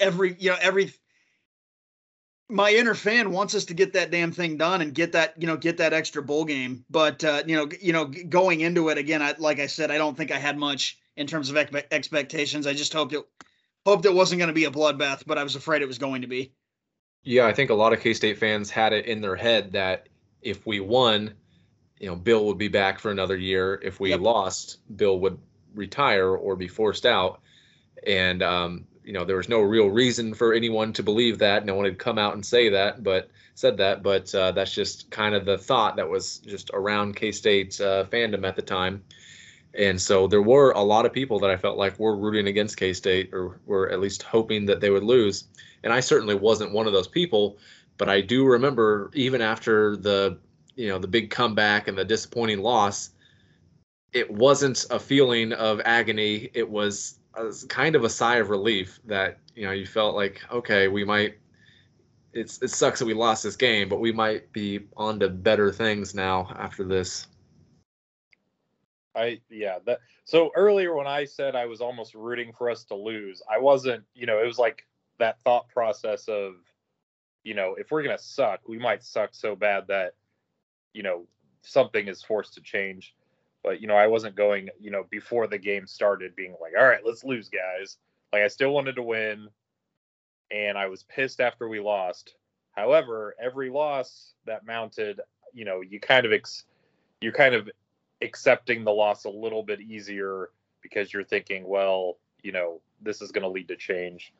every 0.00 0.36
you 0.38 0.50
know 0.50 0.56
every 0.60 0.92
my 2.48 2.72
inner 2.72 2.94
fan 2.94 3.32
wants 3.32 3.54
us 3.54 3.64
to 3.66 3.74
get 3.74 3.92
that 3.92 4.10
damn 4.10 4.30
thing 4.32 4.56
done 4.56 4.80
and 4.80 4.94
get 4.94 5.12
that 5.12 5.34
you 5.36 5.46
know 5.46 5.56
get 5.56 5.76
that 5.78 5.92
extra 5.92 6.22
bowl 6.22 6.44
game. 6.44 6.84
But 6.90 7.22
uh, 7.24 7.42
you 7.46 7.56
know 7.56 7.68
you 7.80 7.92
know 7.92 8.06
going 8.06 8.60
into 8.60 8.88
it 8.88 8.98
again, 8.98 9.22
I, 9.22 9.34
like 9.38 9.60
I 9.60 9.66
said, 9.66 9.90
I 9.90 9.98
don't 9.98 10.16
think 10.16 10.30
I 10.30 10.38
had 10.38 10.56
much 10.56 10.98
in 11.16 11.26
terms 11.26 11.50
of 11.50 11.56
expectations. 11.56 12.66
I 12.66 12.72
just 12.72 12.92
hoped 12.92 13.12
it 13.12 13.24
hoped 13.84 14.04
it 14.06 14.14
wasn't 14.14 14.38
going 14.38 14.48
to 14.48 14.54
be 14.54 14.64
a 14.64 14.70
bloodbath, 14.70 15.24
but 15.26 15.38
I 15.38 15.44
was 15.44 15.56
afraid 15.56 15.82
it 15.82 15.88
was 15.88 15.98
going 15.98 16.22
to 16.22 16.28
be. 16.28 16.52
Yeah, 17.26 17.46
I 17.46 17.52
think 17.52 17.70
a 17.70 17.74
lot 17.74 17.92
of 17.92 17.98
K 17.98 18.14
State 18.14 18.38
fans 18.38 18.70
had 18.70 18.92
it 18.92 19.06
in 19.06 19.20
their 19.20 19.34
head 19.34 19.72
that 19.72 20.08
if 20.42 20.64
we 20.64 20.78
won, 20.78 21.34
you 21.98 22.06
know, 22.06 22.14
Bill 22.14 22.46
would 22.46 22.56
be 22.56 22.68
back 22.68 23.00
for 23.00 23.10
another 23.10 23.36
year. 23.36 23.80
If 23.82 23.98
we 23.98 24.10
Yep. 24.10 24.20
lost, 24.20 24.78
Bill 24.96 25.18
would 25.18 25.36
retire 25.74 26.28
or 26.36 26.54
be 26.54 26.68
forced 26.68 27.04
out. 27.04 27.40
And 28.06 28.44
um, 28.44 28.86
you 29.02 29.12
know, 29.12 29.24
there 29.24 29.36
was 29.36 29.48
no 29.48 29.60
real 29.60 29.88
reason 29.88 30.34
for 30.34 30.54
anyone 30.54 30.92
to 30.92 31.02
believe 31.02 31.38
that. 31.38 31.66
No 31.66 31.74
one 31.74 31.84
had 31.84 31.98
come 31.98 32.16
out 32.16 32.34
and 32.34 32.46
say 32.46 32.68
that, 32.68 33.02
but 33.02 33.28
said 33.56 33.76
that. 33.78 34.04
But 34.04 34.32
uh, 34.32 34.52
that's 34.52 34.72
just 34.72 35.10
kind 35.10 35.34
of 35.34 35.44
the 35.44 35.58
thought 35.58 35.96
that 35.96 36.08
was 36.08 36.38
just 36.38 36.70
around 36.74 37.16
K 37.16 37.32
State's 37.32 37.80
uh, 37.80 38.06
fandom 38.08 38.46
at 38.46 38.54
the 38.54 38.62
time. 38.62 39.02
And 39.74 40.00
so 40.00 40.28
there 40.28 40.42
were 40.42 40.70
a 40.70 40.80
lot 40.80 41.06
of 41.06 41.12
people 41.12 41.40
that 41.40 41.50
I 41.50 41.56
felt 41.56 41.76
like 41.76 41.98
were 41.98 42.16
rooting 42.16 42.46
against 42.46 42.76
K 42.76 42.92
State 42.92 43.30
or 43.32 43.58
were 43.66 43.90
at 43.90 43.98
least 43.98 44.22
hoping 44.22 44.66
that 44.66 44.80
they 44.80 44.90
would 44.90 45.02
lose. 45.02 45.48
And 45.86 45.94
I 45.94 46.00
certainly 46.00 46.34
wasn't 46.34 46.72
one 46.72 46.88
of 46.88 46.92
those 46.92 47.06
people, 47.06 47.58
but 47.96 48.08
I 48.08 48.20
do 48.20 48.44
remember 48.44 49.08
even 49.14 49.40
after 49.40 49.96
the 49.96 50.36
you 50.74 50.88
know 50.88 50.98
the 50.98 51.06
big 51.06 51.30
comeback 51.30 51.86
and 51.86 51.96
the 51.96 52.04
disappointing 52.04 52.58
loss, 52.58 53.10
it 54.12 54.28
wasn't 54.28 54.84
a 54.90 54.98
feeling 54.98 55.52
of 55.52 55.80
agony. 55.84 56.50
It 56.54 56.68
was 56.68 57.20
uh, 57.38 57.50
a, 57.50 57.66
kind 57.68 57.94
of 57.94 58.02
a 58.02 58.10
sigh 58.10 58.38
of 58.38 58.50
relief 58.50 58.98
that 59.04 59.38
you 59.54 59.64
know 59.64 59.70
you 59.70 59.86
felt 59.86 60.16
like 60.16 60.42
okay, 60.50 60.88
we 60.88 61.04
might. 61.04 61.36
It's 62.32 62.60
it 62.60 62.70
sucks 62.70 62.98
that 62.98 63.06
we 63.06 63.14
lost 63.14 63.44
this 63.44 63.54
game, 63.54 63.88
but 63.88 64.00
we 64.00 64.10
might 64.10 64.52
be 64.52 64.88
on 64.96 65.20
to 65.20 65.28
better 65.28 65.70
things 65.70 66.16
now 66.16 66.52
after 66.58 66.82
this. 66.82 67.28
I 69.14 69.40
yeah 69.48 69.78
that 69.86 70.00
so 70.24 70.50
earlier 70.56 70.96
when 70.96 71.06
I 71.06 71.26
said 71.26 71.54
I 71.54 71.66
was 71.66 71.80
almost 71.80 72.16
rooting 72.16 72.52
for 72.52 72.68
us 72.70 72.82
to 72.86 72.96
lose, 72.96 73.40
I 73.48 73.60
wasn't, 73.60 74.02
you 74.16 74.26
know, 74.26 74.42
it 74.42 74.46
was 74.48 74.58
like 74.58 74.84
that 75.18 75.40
thought 75.42 75.68
process 75.68 76.28
of, 76.28 76.54
you 77.44 77.54
know, 77.54 77.74
if 77.78 77.90
we're 77.90 78.02
gonna 78.02 78.18
suck, 78.18 78.60
we 78.68 78.78
might 78.78 79.02
suck 79.02 79.30
so 79.32 79.56
bad 79.56 79.86
that, 79.88 80.14
you 80.92 81.02
know, 81.02 81.26
something 81.62 82.08
is 82.08 82.22
forced 82.22 82.54
to 82.54 82.60
change. 82.60 83.14
But 83.62 83.80
you 83.80 83.88
know, 83.88 83.96
I 83.96 84.06
wasn't 84.06 84.36
going, 84.36 84.68
you 84.80 84.90
know, 84.90 85.04
before 85.10 85.46
the 85.46 85.58
game 85.58 85.86
started 85.86 86.36
being 86.36 86.54
like, 86.60 86.72
all 86.78 86.86
right, 86.86 87.04
let's 87.04 87.24
lose, 87.24 87.48
guys. 87.48 87.98
Like 88.32 88.42
I 88.42 88.48
still 88.48 88.70
wanted 88.72 88.96
to 88.96 89.02
win, 89.02 89.48
and 90.50 90.78
I 90.78 90.86
was 90.86 91.02
pissed 91.04 91.40
after 91.40 91.68
we 91.68 91.80
lost. 91.80 92.34
However, 92.72 93.34
every 93.40 93.70
loss 93.70 94.34
that 94.44 94.66
mounted, 94.66 95.20
you 95.52 95.64
know, 95.64 95.80
you 95.80 95.98
kind 95.98 96.26
of 96.26 96.32
ex- 96.32 96.64
you're 97.20 97.32
kind 97.32 97.54
of 97.54 97.68
accepting 98.22 98.84
the 98.84 98.92
loss 98.92 99.24
a 99.24 99.30
little 99.30 99.62
bit 99.62 99.80
easier 99.80 100.50
because 100.82 101.12
you're 101.12 101.24
thinking, 101.24 101.66
well, 101.66 102.18
you 102.42 102.52
know, 102.52 102.80
this 103.00 103.22
is 103.22 103.32
going 103.32 103.42
to 103.42 103.48
lead 103.48 103.68
to 103.68 103.76
change. 103.76 104.32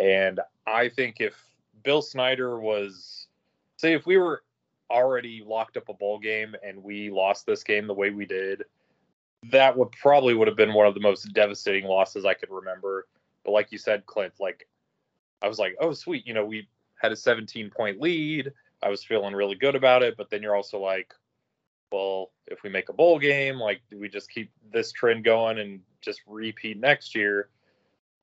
And 0.00 0.40
I 0.66 0.88
think 0.88 1.16
if 1.20 1.34
Bill 1.82 2.02
Snyder 2.02 2.58
was, 2.58 3.28
say, 3.76 3.94
if 3.94 4.06
we 4.06 4.16
were 4.16 4.42
already 4.90 5.42
locked 5.46 5.76
up 5.76 5.88
a 5.88 5.94
bowl 5.94 6.18
game 6.18 6.54
and 6.66 6.82
we 6.82 7.10
lost 7.10 7.46
this 7.46 7.62
game 7.62 7.86
the 7.86 7.94
way 7.94 8.10
we 8.10 8.26
did, 8.26 8.64
that 9.50 9.76
would 9.76 9.90
probably 9.92 10.34
would 10.34 10.48
have 10.48 10.56
been 10.56 10.72
one 10.72 10.86
of 10.86 10.94
the 10.94 11.00
most 11.00 11.32
devastating 11.34 11.84
losses 11.84 12.24
I 12.24 12.34
could 12.34 12.50
remember. 12.50 13.06
But 13.44 13.52
like 13.52 13.72
you 13.72 13.78
said, 13.78 14.06
Clint, 14.06 14.34
like 14.40 14.66
I 15.42 15.48
was 15.48 15.58
like, 15.58 15.76
oh 15.80 15.92
sweet, 15.92 16.26
you 16.26 16.34
know, 16.34 16.44
we 16.44 16.68
had 16.96 17.12
a 17.12 17.16
17 17.16 17.70
point 17.70 18.00
lead. 18.00 18.52
I 18.82 18.88
was 18.88 19.04
feeling 19.04 19.34
really 19.34 19.54
good 19.54 19.74
about 19.74 20.02
it, 20.02 20.16
but 20.16 20.30
then 20.30 20.42
you're 20.42 20.56
also 20.56 20.78
like, 20.78 21.14
well, 21.92 22.32
if 22.46 22.62
we 22.62 22.70
make 22.70 22.88
a 22.88 22.94
bowl 22.94 23.18
game, 23.18 23.56
like 23.56 23.80
do 23.90 23.98
we 23.98 24.08
just 24.08 24.30
keep 24.30 24.50
this 24.72 24.92
trend 24.92 25.24
going 25.24 25.58
and 25.58 25.80
just 26.00 26.22
repeat 26.26 26.78
next 26.78 27.14
year? 27.14 27.48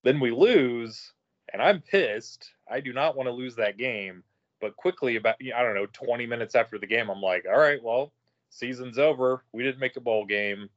Then 0.04 0.20
we 0.20 0.32
lose, 0.32 1.14
and 1.52 1.62
I'm 1.62 1.82
pissed. 1.82 2.52
I 2.70 2.80
do 2.80 2.94
not 2.94 3.16
want 3.16 3.28
to 3.28 3.34
lose 3.34 3.56
that 3.56 3.78
game. 3.78 4.24
But 4.60 4.76
quickly, 4.76 5.16
about 5.16 5.36
I 5.56 5.64
don't 5.64 5.74
know, 5.76 5.88
20 5.92 6.26
minutes 6.28 6.54
after 6.56 6.78
the 6.78 6.86
game, 6.86 7.10
I'm 7.10 7.22
like, 7.22 7.46
all 7.52 7.58
right, 7.60 7.82
well, 7.82 8.12
season's 8.50 9.00
over. 9.00 9.44
We 9.54 9.64
didn't 9.64 9.80
make 9.80 9.98
a 9.98 10.02
bowl 10.02 10.26
game. 10.26 10.70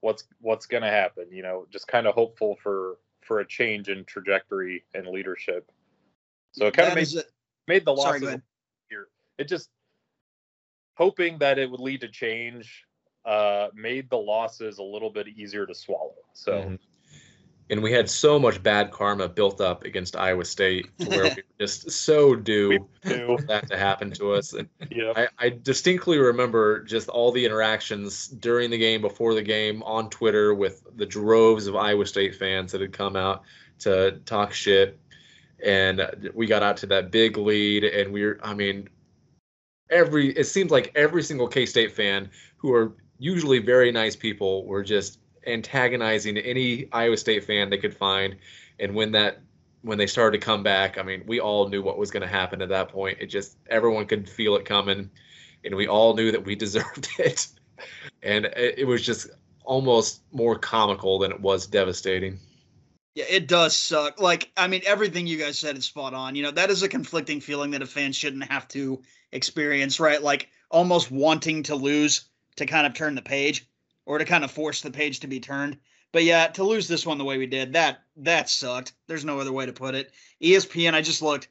What's 0.00 0.24
what's 0.40 0.66
gonna 0.66 0.90
happen? 0.90 1.26
You 1.30 1.42
know, 1.42 1.66
just 1.70 1.86
kind 1.88 2.06
of 2.06 2.14
hopeful 2.14 2.56
for 2.62 2.98
for 3.22 3.40
a 3.40 3.46
change 3.46 3.88
in 3.88 4.04
trajectory 4.04 4.84
and 4.94 5.06
leadership. 5.08 5.70
So 6.52 6.66
it 6.66 6.74
kind 6.74 6.88
of 6.88 6.94
made 6.94 7.14
a- 7.14 7.24
made 7.68 7.84
the 7.84 7.94
Sorry, 7.96 8.06
losses 8.14 8.20
go 8.22 8.26
ahead. 8.28 8.42
here. 8.88 9.08
It 9.38 9.44
just 9.48 9.70
hoping 10.94 11.38
that 11.38 11.58
it 11.58 11.70
would 11.70 11.80
lead 11.80 12.00
to 12.00 12.08
change 12.08 12.84
uh, 13.24 13.68
made 13.74 14.08
the 14.08 14.16
losses 14.16 14.78
a 14.78 14.82
little 14.82 15.10
bit 15.10 15.26
easier 15.28 15.66
to 15.66 15.74
swallow. 15.74 16.14
So 16.32 16.62
Mhm. 16.62 16.78
And 17.68 17.82
we 17.82 17.90
had 17.90 18.08
so 18.08 18.38
much 18.38 18.62
bad 18.62 18.92
karma 18.92 19.28
built 19.28 19.60
up 19.60 19.84
against 19.84 20.14
Iowa 20.14 20.44
State 20.44 20.86
to 20.98 21.08
where 21.08 21.24
we 21.24 21.30
were 21.30 21.42
just 21.58 21.90
so 22.04 22.36
due 22.36 22.88
for 23.02 23.38
that 23.48 23.68
to 23.68 23.76
happen 23.76 24.12
to 24.12 24.32
us. 24.32 24.52
And 24.52 24.68
yeah. 24.90 25.12
I, 25.16 25.28
I 25.38 25.48
distinctly 25.48 26.18
remember 26.18 26.84
just 26.84 27.08
all 27.08 27.32
the 27.32 27.44
interactions 27.44 28.28
during 28.28 28.70
the 28.70 28.78
game, 28.78 29.00
before 29.00 29.34
the 29.34 29.42
game, 29.42 29.82
on 29.82 30.10
Twitter 30.10 30.54
with 30.54 30.84
the 30.96 31.06
droves 31.06 31.66
of 31.66 31.74
Iowa 31.74 32.06
State 32.06 32.36
fans 32.36 32.70
that 32.70 32.80
had 32.80 32.92
come 32.92 33.16
out 33.16 33.42
to 33.80 34.20
talk 34.26 34.52
shit. 34.52 34.98
And 35.64 36.30
we 36.34 36.46
got 36.46 36.62
out 36.62 36.76
to 36.78 36.86
that 36.86 37.10
big 37.10 37.36
lead, 37.36 37.82
and 37.82 38.12
we 38.12 38.24
were, 38.24 38.38
I 38.44 38.54
mean, 38.54 38.88
every, 39.90 40.28
it 40.36 40.44
seems 40.44 40.70
like 40.70 40.92
every 40.94 41.22
single 41.22 41.48
K 41.48 41.66
State 41.66 41.92
fan 41.92 42.30
who 42.58 42.72
are 42.72 42.94
usually 43.18 43.58
very 43.58 43.90
nice 43.90 44.14
people 44.14 44.66
were 44.66 44.82
just 44.82 45.18
antagonizing 45.46 46.36
any 46.38 46.88
Iowa 46.92 47.16
State 47.16 47.44
fan 47.44 47.70
they 47.70 47.78
could 47.78 47.96
find. 47.96 48.36
And 48.78 48.94
when 48.94 49.12
that 49.12 49.40
when 49.82 49.98
they 49.98 50.06
started 50.06 50.40
to 50.40 50.44
come 50.44 50.62
back, 50.62 50.98
I 50.98 51.02
mean, 51.02 51.22
we 51.26 51.38
all 51.38 51.68
knew 51.68 51.80
what 51.80 51.98
was 51.98 52.10
going 52.10 52.22
to 52.22 52.28
happen 52.28 52.60
at 52.60 52.68
that 52.70 52.88
point. 52.88 53.18
It 53.20 53.26
just 53.26 53.56
everyone 53.70 54.06
could 54.06 54.28
feel 54.28 54.56
it 54.56 54.64
coming, 54.64 55.10
and 55.64 55.74
we 55.74 55.86
all 55.86 56.14
knew 56.14 56.32
that 56.32 56.44
we 56.44 56.54
deserved 56.56 57.08
it. 57.18 57.46
And 58.22 58.46
it, 58.46 58.78
it 58.78 58.84
was 58.84 59.04
just 59.04 59.28
almost 59.64 60.22
more 60.32 60.58
comical 60.58 61.18
than 61.18 61.30
it 61.30 61.40
was 61.40 61.66
devastating. 61.66 62.38
Yeah, 63.14 63.24
it 63.30 63.48
does 63.48 63.76
suck. 63.76 64.20
Like, 64.20 64.50
I 64.56 64.66
mean, 64.66 64.82
everything 64.84 65.26
you 65.26 65.38
guys 65.38 65.58
said 65.58 65.76
is 65.78 65.86
spot 65.86 66.12
on. 66.12 66.34
You 66.34 66.42
know, 66.42 66.50
that 66.50 66.70
is 66.70 66.82
a 66.82 66.88
conflicting 66.88 67.40
feeling 67.40 67.70
that 67.70 67.82
a 67.82 67.86
fan 67.86 68.12
shouldn't 68.12 68.44
have 68.44 68.68
to 68.68 69.02
experience, 69.32 69.98
right? 69.98 70.22
Like, 70.22 70.50
almost 70.70 71.10
wanting 71.10 71.62
to 71.64 71.74
lose 71.74 72.28
to 72.56 72.66
kind 72.66 72.86
of 72.86 72.94
turn 72.94 73.14
the 73.14 73.22
page 73.22 73.66
or 74.06 74.18
to 74.18 74.24
kind 74.24 74.44
of 74.44 74.50
force 74.50 74.80
the 74.80 74.90
page 74.90 75.20
to 75.20 75.26
be 75.26 75.40
turned. 75.40 75.76
But 76.12 76.24
yeah, 76.24 76.46
to 76.46 76.64
lose 76.64 76.88
this 76.88 77.04
one 77.04 77.18
the 77.18 77.24
way 77.24 77.36
we 77.36 77.46
did, 77.46 77.74
that 77.74 78.04
that 78.16 78.48
sucked. 78.48 78.92
There's 79.06 79.24
no 79.24 79.38
other 79.38 79.52
way 79.52 79.66
to 79.66 79.72
put 79.72 79.94
it. 79.94 80.12
ESPN, 80.42 80.94
I 80.94 81.02
just 81.02 81.20
looked. 81.20 81.48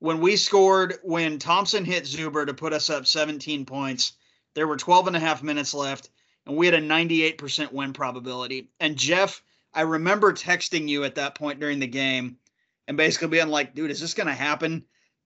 When 0.00 0.20
we 0.20 0.36
scored, 0.36 0.96
when 1.02 1.38
Thompson 1.38 1.84
hit 1.84 2.04
Zuber 2.04 2.46
to 2.46 2.54
put 2.54 2.72
us 2.72 2.88
up 2.90 3.06
17 3.06 3.64
points, 3.64 4.12
there 4.54 4.66
were 4.66 4.76
12 4.76 5.08
and 5.08 5.16
a 5.16 5.20
half 5.20 5.42
minutes 5.42 5.74
left, 5.74 6.10
and 6.46 6.56
we 6.56 6.66
had 6.66 6.74
a 6.74 6.80
98% 6.80 7.72
win 7.72 7.92
probability. 7.92 8.70
And 8.80 8.96
Jeff, 8.96 9.42
I 9.74 9.82
remember 9.82 10.32
texting 10.32 10.88
you 10.88 11.04
at 11.04 11.16
that 11.16 11.34
point 11.34 11.60
during 11.60 11.78
the 11.78 11.86
game 11.86 12.38
and 12.86 12.96
basically 12.96 13.28
being 13.28 13.48
like, 13.48 13.74
dude, 13.74 13.90
is 13.90 14.00
this 14.00 14.14
going 14.14 14.28
to 14.28 14.32
happen? 14.32 14.84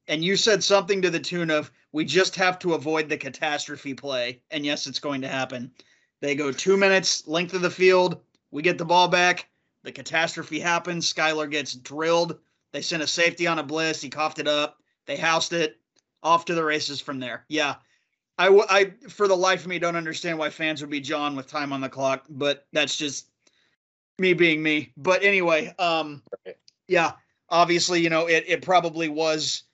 And 0.09 0.25
you 0.25 0.37
said 0.37 0.65
something 0.65 1.01
to 1.03 1.11
the 1.11 1.21
tune 1.21 1.51
of, 1.51 1.71
we 1.93 2.05
just 2.05 2.35
have 2.37 2.59
to 2.59 2.75
avoid 2.75 3.09
the 3.09 3.17
catastrophe 3.17 3.95
play. 3.95 4.41
And 4.51 4.67
yes, 4.67 4.87
it's 4.87 4.99
going 4.99 5.21
to 5.21 5.29
happen. 5.29 5.71
They 6.23 6.37
go 6.37 6.53
two 6.53 6.77
minutes, 6.77 7.27
length 7.27 7.53
of 7.53 7.63
the 7.63 7.71
field. 7.71 8.21
We 8.53 8.63
get 8.63 8.79
the 8.79 8.85
ball 8.85 9.09
back. 9.09 9.49
The 9.83 9.91
catastrophe 9.91 10.61
happens. 10.61 11.13
Skylar 11.13 11.51
gets 11.51 11.75
drilled. 11.75 12.39
They 12.73 12.81
sent 12.81 13.03
a 13.03 13.09
safety 13.09 13.49
on 13.49 13.59
a 13.59 13.63
bliss. 13.65 14.01
He 14.01 14.09
coughed 14.09 14.39
it 14.39 14.47
up. 14.47 14.79
They 15.07 15.17
housed 15.17 15.53
it. 15.53 15.79
Off 16.23 16.45
to 16.45 16.55
the 16.55 16.63
races 16.63 17.01
from 17.01 17.19
there. 17.19 17.45
Yeah. 17.49 17.75
I, 18.39 18.45
w- 18.45 18.65
I, 18.71 18.93
for 19.09 19.27
the 19.27 19.37
life 19.37 19.63
of 19.63 19.67
me, 19.67 19.81
don't 19.81 19.97
understand 19.97 20.39
why 20.39 20.51
fans 20.51 20.81
would 20.81 20.91
be 20.91 21.01
John 21.01 21.35
with 21.35 21.49
time 21.49 21.73
on 21.73 21.81
the 21.81 21.89
clock, 21.89 22.25
but 22.31 22.69
that's 22.73 22.97
just 22.97 23.27
me 24.21 24.33
being 24.33 24.63
me. 24.63 24.93
But 24.97 25.25
anyway, 25.25 25.75
um, 25.81 26.23
yeah, 26.87 27.13
obviously, 27.49 28.01
you 28.01 28.11
know, 28.11 28.29
it, 28.29 28.45
it 28.47 28.63
probably 28.63 29.09
was 29.09 29.65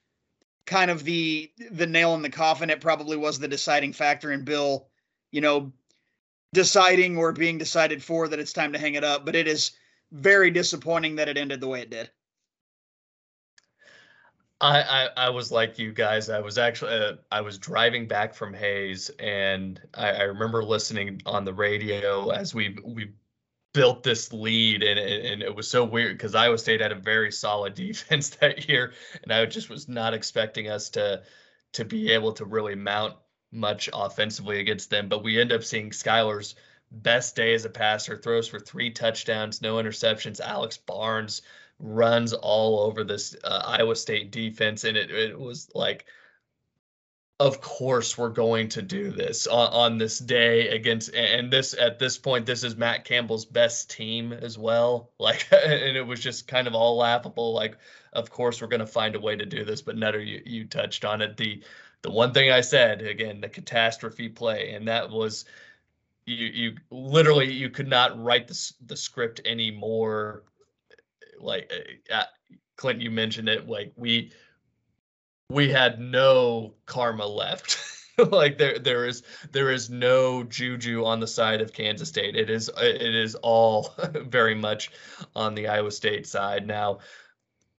kind 0.65 0.91
of 0.91 1.05
the 1.05 1.53
the 1.71 1.87
nail 1.87 2.15
in 2.15 2.23
the 2.23 2.31
coffin. 2.31 2.71
It 2.71 2.81
probably 2.81 3.19
was 3.19 3.39
the 3.39 3.49
deciding 3.49 3.93
factor 3.93 4.33
in 4.33 4.45
Bill, 4.45 4.89
you 5.31 5.43
know, 5.43 5.73
deciding 6.53 7.17
or 7.17 7.33
being 7.33 7.59
decided 7.59 8.03
for 8.03 8.29
that 8.29 8.39
it's 8.39 8.53
time 8.53 8.73
to 8.73 8.79
hang 8.79 8.95
it 8.95 9.05
up. 9.05 9.25
But 9.25 9.37
it 9.37 9.47
is 9.47 9.73
very 10.13 10.51
disappointing 10.51 11.17
that 11.17 11.29
it 11.29 11.37
ended 11.37 11.61
the 11.61 11.69
way 11.69 11.83
it 11.83 11.91
did. 11.91 12.11
I, 14.61 14.83
I 14.83 15.09
I 15.17 15.31
was 15.31 15.53
like 15.53 15.79
you 15.79 15.93
guys. 15.93 16.29
I 16.29 16.41
was 16.41 16.59
actually 16.59 16.93
uh, 16.93 17.13
I 17.31 17.43
was 17.43 17.59
driving 17.59 18.09
back 18.09 18.35
from 18.35 18.53
Hays, 18.53 19.09
and 19.21 19.81
I, 19.95 20.11
I 20.11 20.23
remember 20.23 20.65
listening 20.65 21.23
on 21.27 21.45
the 21.45 21.55
radio 21.55 22.31
as 22.31 22.55
we 22.55 22.77
we 22.85 23.13
built 23.73 24.03
this 24.03 24.33
lead, 24.33 24.83
and 24.83 24.99
and 24.99 25.43
it 25.43 25.55
was 25.55 25.71
so 25.71 25.85
weird 25.85 26.17
because 26.17 26.35
Iowa 26.35 26.59
State 26.59 26.81
had 26.81 26.91
a 26.91 26.97
very 26.97 27.31
solid 27.31 27.75
defense 27.77 28.31
that 28.31 28.69
year, 28.69 28.95
and 29.23 29.33
I 29.33 29.47
just 29.47 29.71
was 29.71 29.89
not 29.89 30.15
expecting 30.15 30.69
us 30.69 30.89
to 30.91 31.23
to 31.75 31.85
be 31.85 32.11
able 32.13 32.33
to 32.33 32.45
really 32.45 32.75
mount 32.75 33.15
much 33.51 33.89
offensively 33.93 34.61
against 34.61 34.91
them. 34.91 35.09
But 35.09 35.23
we 35.23 35.41
end 35.41 35.53
up 35.53 35.65
seeing 35.65 35.91
Skylar's 35.91 36.55
best 36.91 37.37
day 37.37 37.55
as 37.55 37.65
a 37.65 37.71
passer, 37.71 38.17
throws 38.17 38.49
for 38.49 38.59
three 38.59 38.91
touchdowns, 38.91 39.63
no 39.63 39.77
interceptions. 39.77 40.41
Alex 40.41 40.77
Barnes 40.79 41.43
runs 41.79 42.33
all 42.33 42.81
over 42.81 43.05
this 43.05 43.37
uh, 43.45 43.63
Iowa 43.65 43.97
State 43.97 44.31
defense, 44.31 44.85
and 44.85 44.97
it, 44.97 45.11
it 45.11 45.39
was 45.39 45.71
like 45.75 46.07
of 47.41 47.61
course 47.61 48.19
we're 48.19 48.29
going 48.29 48.69
to 48.69 48.83
do 48.83 49.13
this 49.13 49.47
on, 49.47 49.73
on, 49.73 49.99
this 49.99 50.19
day 50.19 50.69
against 50.69 51.15
and 51.15 51.53
this 51.53 51.75
at 51.79 51.99
this 51.99 52.19
point 52.19 52.45
this 52.45 52.65
is 52.65 52.77
matt 52.77 53.05
campbell's 53.05 53.45
best 53.45 53.91
team 53.91 54.33
as 54.33 54.59
well 54.59 55.11
like 55.19 55.47
and 55.53 55.97
it 55.97 56.07
was 56.07 56.21
just 56.21 56.49
kind 56.49 56.67
of 56.67 56.75
all 56.75 56.97
laughable 56.97 57.53
like 57.53 57.77
of 58.13 58.31
course 58.31 58.61
we're 58.61 58.69
going 58.69 58.81
to 58.81 58.87
find 58.87 59.15
a 59.15 59.21
way 59.21 59.37
to 59.37 59.47
do 59.47 59.65
this 59.65 59.83
but 59.83 59.97
nutter 59.97 60.21
you, 60.21 60.43
you 60.45 60.65
touched 60.65 61.05
on 61.05 61.23
it 61.23 61.37
the 61.37 61.63
the 62.03 62.11
one 62.11 62.33
thing 62.33 62.51
i 62.51 62.61
said 62.61 63.03
again 63.03 63.41
the 63.41 63.49
catastrophe 63.49 64.29
play 64.29 64.73
and 64.73 64.89
that 64.89 65.11
was 65.11 65.45
you 66.27 66.47
you 66.47 66.77
literally 66.91 67.53
you 67.53 67.71
could 67.71 67.89
not 67.89 68.23
write 68.23 68.49
the, 68.49 68.73
the 68.87 68.97
script 68.97 69.41
anymore 69.45 70.43
like 71.41 71.73
uh, 72.13 72.25
clint 72.77 73.01
you 73.01 73.11
mentioned 73.11 73.49
it 73.49 73.69
like 73.69 73.93
we 73.97 74.33
we 75.51 75.71
had 75.71 76.01
no 76.01 76.75
karma 76.87 77.27
left. 77.27 77.79
like 78.31 78.59
there 78.59 78.79
there 78.79 79.07
is 79.07 79.23
there 79.53 79.71
is 79.71 79.89
no 79.89 80.45
juju 80.45 81.05
on 81.05 81.21
the 81.21 81.27
side 81.27 81.61
of 81.61 81.73
Kansas 81.73 82.09
State. 82.09 82.37
It 82.37 82.51
is 82.51 82.71
it 82.77 83.15
is 83.15 83.35
all 83.37 83.95
very 84.15 84.55
much 84.55 84.91
on 85.35 85.55
the 85.55 85.69
Iowa 85.69 85.91
State 85.91 86.27
side. 86.27 86.67
Now, 86.67 86.99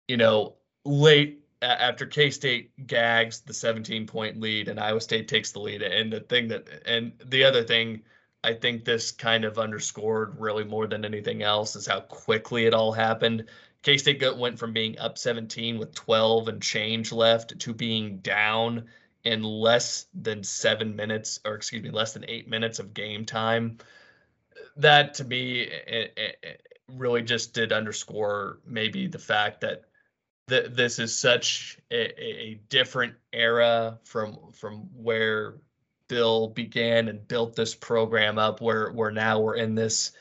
you 0.08 0.18
know, 0.18 0.56
late 0.86 1.44
after 1.62 2.06
K 2.06 2.30
State 2.30 2.88
gags 2.88 3.42
the 3.42 3.54
17 3.54 4.08
point 4.08 4.40
lead 4.40 4.68
and 4.68 4.80
Iowa 4.80 5.02
State 5.02 5.28
takes 5.28 5.52
the 5.52 5.60
lead. 5.60 5.82
And 5.82 6.12
the 6.12 6.22
thing 6.22 6.48
that 6.50 6.68
and 6.86 7.14
the 7.26 7.44
other 7.44 7.64
thing 7.64 8.04
I 8.44 8.54
think 8.54 8.86
this 8.86 9.12
kind 9.12 9.44
of 9.44 9.60
underscored 9.60 10.40
really 10.40 10.64
more 10.64 10.88
than 10.88 11.04
anything 11.04 11.44
else 11.44 11.76
is 11.76 11.86
how 11.86 12.00
quickly 12.02 12.66
it 12.66 12.74
all 12.74 12.94
happened. 12.94 13.46
K 13.82 13.98
State 13.98 14.38
went 14.38 14.60
from 14.60 14.74
being 14.74 15.00
up 15.00 15.18
17 15.18 15.78
with 15.78 15.94
12 15.94 16.48
and 16.48 16.62
change 16.62 17.12
left 17.12 17.60
to 17.60 17.74
being 17.74 18.18
down 18.18 18.86
in 19.24 19.44
less 19.44 20.06
than 20.14 20.44
seven 20.44 20.96
minutes, 20.96 21.42
or 21.46 21.56
excuse 21.56 21.84
me, 21.84 21.90
less 21.90 22.14
than 22.14 22.26
eight 22.30 22.48
minutes 22.48 22.80
of 22.80 22.94
game 22.94 23.26
time. 23.26 23.78
That 24.78 25.16
to 25.16 25.26
me 25.26 25.62
it, 25.62 26.14
it 26.18 26.68
really 26.88 27.22
just 27.22 27.54
did 27.54 27.74
underscore 27.74 28.60
maybe 28.66 29.08
the 29.08 29.20
fact 29.20 29.62
that 29.62 29.89
th- 30.50 30.72
this 30.72 31.00
is 31.00 31.16
such 31.16 31.78
a, 31.92 32.22
a 32.22 32.62
different 32.70 33.14
era 33.32 34.00
from 34.04 34.52
from 34.52 34.90
where 34.96 35.56
Bill 36.08 36.48
began 36.48 37.08
and 37.08 37.28
built 37.28 37.56
this 37.56 37.76
program 37.76 38.38
up. 38.38 38.62
Where 38.62 38.92
where 38.92 39.12
now 39.12 39.40
we're 39.40 39.56
in 39.56 39.76
this 39.76 40.12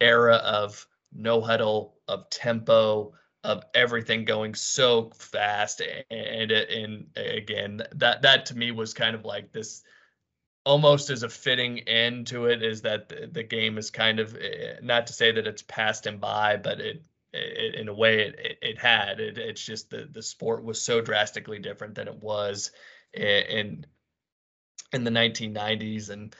era 0.00 0.36
of 0.36 0.86
no 1.12 1.40
huddle, 1.40 1.96
of 2.08 2.28
tempo, 2.30 3.12
of 3.44 3.64
everything 3.74 4.24
going 4.24 4.54
so 4.54 5.10
fast. 5.14 5.82
And 6.10 6.50
and 6.50 7.06
again, 7.16 7.82
that 7.96 8.22
that 8.22 8.46
to 8.46 8.56
me 8.56 8.70
was 8.70 8.94
kind 8.94 9.14
of 9.14 9.24
like 9.24 9.52
this 9.52 9.82
almost 10.68 11.08
as 11.08 11.22
a 11.22 11.28
fitting 11.30 11.78
end 11.88 12.26
to 12.26 12.44
it 12.44 12.62
is 12.62 12.82
that 12.82 13.08
the, 13.08 13.26
the 13.32 13.42
game 13.42 13.78
is 13.78 13.90
kind 13.90 14.20
of 14.20 14.36
eh, 14.36 14.74
not 14.82 15.06
to 15.06 15.14
say 15.14 15.32
that 15.32 15.46
it's 15.46 15.62
passed 15.62 16.06
him 16.06 16.18
by, 16.18 16.58
but 16.58 16.78
it, 16.78 17.02
it 17.32 17.74
in 17.74 17.88
a 17.88 17.94
way 17.94 18.20
it, 18.20 18.38
it, 18.38 18.58
it 18.62 18.78
had 18.78 19.20
it, 19.20 19.38
it's 19.38 19.64
just 19.64 19.90
the 19.90 20.08
the 20.10 20.22
sport 20.22 20.64
was 20.64 20.80
so 20.80 21.00
drastically 21.00 21.58
different 21.58 21.94
than 21.94 22.08
it 22.08 22.22
was 22.22 22.70
in 23.12 23.84
in 24.92 25.04
the 25.04 25.10
1990s 25.10 26.10
and 26.10 26.34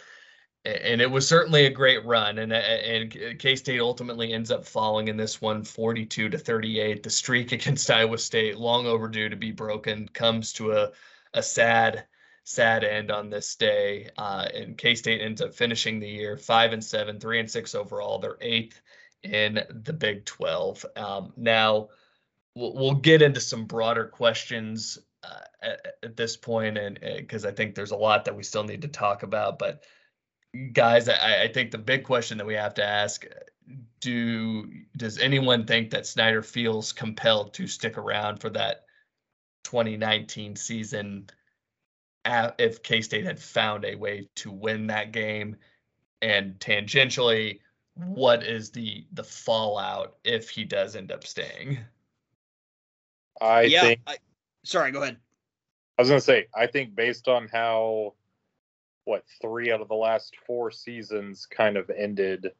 and 0.64 1.00
it 1.00 1.10
was 1.10 1.26
certainly 1.26 1.66
a 1.66 1.70
great 1.70 2.04
run. 2.04 2.38
And 2.38 2.52
and 2.52 3.38
K 3.38 3.56
State 3.56 3.80
ultimately 3.80 4.32
ends 4.32 4.50
up 4.50 4.66
falling 4.66 5.08
in 5.08 5.16
this 5.16 5.40
one, 5.40 5.64
42 5.64 6.28
to 6.28 6.38
38. 6.38 7.02
The 7.02 7.10
streak 7.10 7.52
against 7.52 7.90
Iowa 7.90 8.18
State, 8.18 8.56
long 8.58 8.86
overdue 8.86 9.28
to 9.28 9.36
be 9.36 9.52
broken, 9.52 10.08
comes 10.08 10.52
to 10.54 10.72
a 10.72 10.92
a 11.34 11.42
sad 11.42 12.06
sad 12.44 12.82
end 12.84 13.10
on 13.10 13.30
this 13.30 13.54
day. 13.54 14.10
Uh, 14.16 14.48
and 14.54 14.78
K 14.78 14.94
State 14.94 15.20
ends 15.22 15.40
up 15.40 15.54
finishing 15.54 16.00
the 16.00 16.08
year 16.08 16.36
five 16.36 16.72
and 16.72 16.84
seven, 16.84 17.20
three 17.20 17.40
and 17.40 17.50
six 17.50 17.74
overall. 17.74 18.18
They're 18.18 18.38
eighth 18.40 18.80
in 19.22 19.60
the 19.68 19.92
Big 19.92 20.24
12. 20.24 20.86
Um, 20.96 21.32
now 21.36 21.88
we'll, 22.54 22.74
we'll 22.74 22.94
get 22.94 23.22
into 23.22 23.40
some 23.40 23.64
broader 23.64 24.06
questions 24.06 24.98
uh, 25.22 25.40
at, 25.62 25.86
at, 26.02 26.16
this 26.16 26.36
point, 26.36 26.78
and 26.78 26.98
because 27.00 27.44
I 27.44 27.50
think 27.50 27.74
there's 27.74 27.90
a 27.90 27.96
lot 27.96 28.24
that 28.24 28.36
we 28.36 28.42
still 28.42 28.64
need 28.64 28.82
to 28.82 28.88
talk 28.88 29.24
about, 29.24 29.58
but 29.58 29.82
guys, 30.72 31.08
I, 31.08 31.42
I 31.42 31.48
think 31.48 31.70
the 31.70 31.78
big 31.78 32.04
question 32.04 32.38
that 32.38 32.46
we 32.46 32.54
have 32.54 32.74
to 32.74 32.84
ask 32.84 33.24
do 34.00 34.70
does 34.96 35.18
anyone 35.18 35.66
think 35.66 35.90
that 35.90 36.06
Snyder 36.06 36.42
feels 36.42 36.92
compelled 36.92 37.54
to 37.54 37.66
stick 37.66 37.98
around 37.98 38.38
for 38.38 38.50
that 38.50 38.84
2019 39.64 40.56
season 40.56 41.28
if 42.24 42.82
K 42.82 43.00
State 43.00 43.24
had 43.24 43.40
found 43.40 43.84
a 43.84 43.94
way 43.94 44.28
to 44.36 44.50
win 44.50 44.86
that 44.88 45.12
game? 45.12 45.56
And 46.20 46.58
tangentially, 46.58 47.60
what 48.06 48.44
is 48.44 48.70
the 48.70 49.04
the 49.12 49.24
fallout 49.24 50.16
if 50.24 50.48
he 50.48 50.64
does 50.64 50.96
end 50.96 51.10
up 51.10 51.26
staying? 51.26 51.78
I 53.40 53.62
yeah, 53.62 53.80
think. 53.82 54.00
I, 54.06 54.16
sorry, 54.64 54.92
go 54.92 55.02
ahead. 55.02 55.16
I 55.98 56.02
was 56.02 56.08
going 56.08 56.20
to 56.20 56.24
say, 56.24 56.46
I 56.54 56.66
think 56.66 56.94
based 56.94 57.26
on 57.26 57.48
how 57.48 58.14
what 59.04 59.24
three 59.40 59.72
out 59.72 59.80
of 59.80 59.88
the 59.88 59.94
last 59.94 60.36
four 60.46 60.70
seasons 60.70 61.46
kind 61.46 61.76
of 61.76 61.90
ended. 61.90 62.52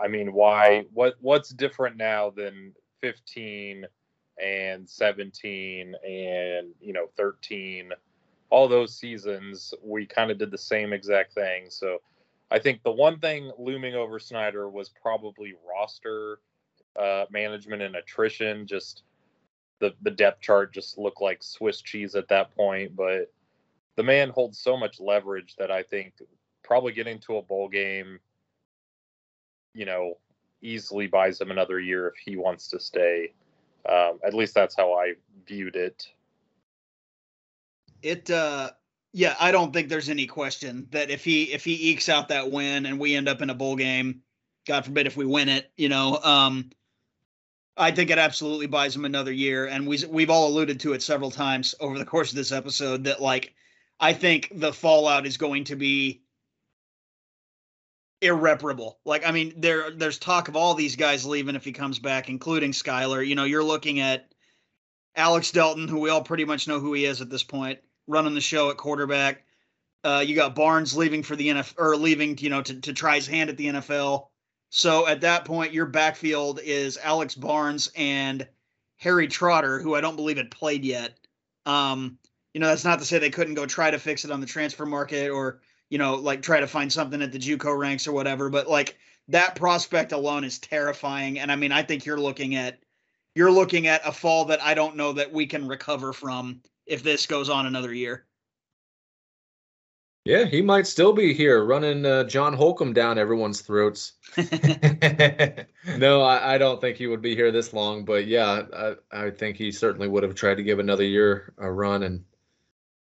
I 0.00 0.08
mean, 0.08 0.32
why? 0.32 0.86
What 0.92 1.14
what's 1.20 1.50
different 1.50 1.96
now 1.96 2.30
than 2.30 2.72
15 3.02 3.86
and 4.42 4.88
17 4.88 5.94
and 6.08 6.68
you 6.80 6.92
know 6.92 7.06
13? 7.16 7.92
All 8.48 8.66
those 8.66 8.96
seasons, 8.96 9.74
we 9.80 10.06
kind 10.06 10.30
of 10.32 10.38
did 10.38 10.50
the 10.50 10.58
same 10.58 10.92
exact 10.92 11.34
thing. 11.34 11.66
So, 11.68 11.98
I 12.50 12.58
think 12.58 12.82
the 12.82 12.90
one 12.90 13.18
thing 13.18 13.52
looming 13.58 13.94
over 13.94 14.18
Snyder 14.18 14.68
was 14.68 14.88
probably 14.88 15.54
roster 15.68 16.40
uh, 16.98 17.26
management 17.30 17.82
and 17.82 17.96
attrition. 17.96 18.66
Just 18.66 19.02
the 19.78 19.94
the 20.02 20.10
depth 20.10 20.40
chart 20.40 20.72
just 20.72 20.98
looked 20.98 21.22
like 21.22 21.42
Swiss 21.42 21.80
cheese 21.80 22.14
at 22.14 22.28
that 22.28 22.54
point, 22.54 22.96
but 22.96 23.32
the 23.96 24.02
man 24.02 24.30
holds 24.30 24.58
so 24.58 24.76
much 24.76 25.00
leverage 25.00 25.56
that 25.56 25.70
I 25.70 25.82
think 25.82 26.14
probably 26.62 26.92
getting 26.92 27.18
to 27.20 27.36
a 27.36 27.42
bowl 27.42 27.68
game, 27.68 28.18
you 29.74 29.84
know, 29.84 30.14
easily 30.62 31.06
buys 31.06 31.40
him 31.40 31.50
another 31.50 31.80
year 31.80 32.08
if 32.08 32.14
he 32.16 32.36
wants 32.36 32.68
to 32.68 32.80
stay. 32.80 33.32
Um, 33.88 34.20
at 34.24 34.34
least 34.34 34.54
that's 34.54 34.76
how 34.76 34.92
I 34.92 35.14
viewed 35.46 35.76
it. 35.76 36.06
It, 38.02 38.30
uh, 38.30 38.70
yeah, 39.12 39.34
I 39.40 39.50
don't 39.50 39.72
think 39.72 39.88
there's 39.88 40.08
any 40.08 40.26
question 40.26 40.86
that 40.90 41.10
if 41.10 41.24
he 41.24 41.44
if 41.52 41.64
he 41.64 41.90
ekes 41.90 42.08
out 42.08 42.28
that 42.28 42.50
win 42.50 42.86
and 42.86 42.98
we 42.98 43.16
end 43.16 43.28
up 43.28 43.42
in 43.42 43.50
a 43.50 43.54
bowl 43.54 43.76
game, 43.76 44.22
God 44.66 44.84
forbid 44.84 45.06
if 45.06 45.16
we 45.16 45.26
win 45.26 45.48
it, 45.48 45.70
you 45.76 45.88
know, 45.88 46.18
um, 46.22 46.70
I 47.76 47.90
think 47.90 48.10
it 48.10 48.18
absolutely 48.18 48.66
buys 48.66 48.94
him 48.94 49.04
another 49.04 49.32
year. 49.32 49.66
And 49.66 49.86
we 49.86 49.98
we've 50.08 50.30
all 50.30 50.48
alluded 50.48 50.80
to 50.80 50.92
it 50.92 51.02
several 51.02 51.30
times 51.30 51.74
over 51.80 51.98
the 51.98 52.04
course 52.04 52.30
of 52.30 52.36
this 52.36 52.52
episode 52.52 53.04
that 53.04 53.20
like 53.20 53.54
I 53.98 54.12
think 54.12 54.52
the 54.54 54.72
fallout 54.72 55.26
is 55.26 55.36
going 55.36 55.64
to 55.64 55.76
be 55.76 56.22
irreparable. 58.20 58.98
Like, 59.04 59.26
I 59.26 59.32
mean, 59.32 59.54
there 59.56 59.90
there's 59.90 60.18
talk 60.18 60.48
of 60.48 60.56
all 60.56 60.74
these 60.74 60.96
guys 60.96 61.26
leaving 61.26 61.56
if 61.56 61.64
he 61.64 61.72
comes 61.72 61.98
back, 61.98 62.28
including 62.28 62.72
Skylar. 62.72 63.26
You 63.26 63.34
know, 63.34 63.44
you're 63.44 63.64
looking 63.64 64.00
at 64.00 64.32
Alex 65.16 65.50
Delton, 65.50 65.88
who 65.88 65.98
we 65.98 66.10
all 66.10 66.22
pretty 66.22 66.44
much 66.44 66.68
know 66.68 66.78
who 66.78 66.92
he 66.92 67.04
is 67.04 67.20
at 67.20 67.30
this 67.30 67.42
point, 67.42 67.80
running 68.10 68.34
the 68.34 68.40
show 68.40 68.70
at 68.70 68.76
quarterback. 68.76 69.44
Uh, 70.02 70.24
you 70.26 70.34
got 70.34 70.54
Barnes 70.54 70.96
leaving 70.96 71.22
for 71.22 71.36
the 71.36 71.48
NFL 71.48 71.74
or 71.78 71.96
leaving, 71.96 72.36
you 72.38 72.50
know, 72.50 72.62
to, 72.62 72.80
to 72.80 72.92
try 72.92 73.16
his 73.16 73.26
hand 73.26 73.50
at 73.50 73.56
the 73.56 73.66
NFL. 73.66 74.28
So 74.70 75.06
at 75.06 75.20
that 75.22 75.44
point, 75.44 75.72
your 75.72 75.86
backfield 75.86 76.60
is 76.62 76.98
Alex 77.02 77.34
Barnes 77.34 77.90
and 77.96 78.46
Harry 78.98 79.28
Trotter, 79.28 79.80
who 79.80 79.94
I 79.94 80.00
don't 80.00 80.16
believe 80.16 80.36
had 80.36 80.50
played 80.50 80.84
yet. 80.84 81.18
Um, 81.66 82.18
you 82.54 82.60
know, 82.60 82.68
that's 82.68 82.84
not 82.84 82.98
to 82.98 83.04
say 83.04 83.18
they 83.18 83.30
couldn't 83.30 83.54
go 83.54 83.66
try 83.66 83.90
to 83.90 83.98
fix 83.98 84.24
it 84.24 84.30
on 84.30 84.40
the 84.40 84.46
transfer 84.46 84.86
market 84.86 85.30
or, 85.30 85.60
you 85.90 85.98
know, 85.98 86.14
like 86.14 86.42
try 86.42 86.60
to 86.60 86.66
find 86.66 86.92
something 86.92 87.20
at 87.20 87.32
the 87.32 87.38
JUCO 87.38 87.76
ranks 87.78 88.06
or 88.06 88.12
whatever. 88.12 88.48
But 88.48 88.68
like 88.68 88.96
that 89.28 89.54
prospect 89.54 90.12
alone 90.12 90.44
is 90.44 90.58
terrifying. 90.58 91.38
And 91.38 91.52
I 91.52 91.56
mean, 91.56 91.72
I 91.72 91.82
think 91.82 92.04
you're 92.04 92.20
looking 92.20 92.54
at 92.56 92.78
you're 93.34 93.52
looking 93.52 93.86
at 93.86 94.06
a 94.06 94.12
fall 94.12 94.44
that 94.46 94.62
I 94.62 94.74
don't 94.74 94.96
know 94.96 95.12
that 95.12 95.32
we 95.32 95.46
can 95.46 95.68
recover 95.68 96.12
from 96.12 96.60
if 96.90 97.02
this 97.02 97.26
goes 97.26 97.48
on 97.48 97.66
another 97.66 97.94
year. 97.94 98.26
Yeah, 100.26 100.44
he 100.44 100.60
might 100.60 100.86
still 100.86 101.14
be 101.14 101.32
here 101.32 101.64
running 101.64 102.04
uh, 102.04 102.24
John 102.24 102.52
Holcomb 102.52 102.92
down 102.92 103.16
everyone's 103.16 103.62
throats. 103.62 104.12
no, 105.96 106.20
I, 106.20 106.54
I, 106.54 106.58
don't 106.58 106.78
think 106.78 106.98
he 106.98 107.06
would 107.06 107.22
be 107.22 107.34
here 107.34 107.50
this 107.50 107.72
long, 107.72 108.04
but 108.04 108.26
yeah, 108.26 108.62
I, 108.76 108.94
I 109.10 109.30
think 109.30 109.56
he 109.56 109.72
certainly 109.72 110.08
would 110.08 110.22
have 110.22 110.34
tried 110.34 110.56
to 110.56 110.62
give 110.62 110.78
another 110.78 111.04
year 111.04 111.54
a 111.56 111.72
run 111.72 112.02
and 112.02 112.22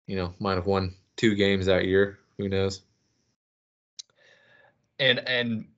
you 0.09 0.17
know, 0.17 0.35
might 0.41 0.55
have 0.55 0.67
won 0.67 0.95
two 1.17 1.37
games 1.37 1.67
that 1.67 1.85
year. 1.85 2.19
Who 2.39 2.49
knows? 2.49 2.81
And 4.99 5.21
and 5.29 5.69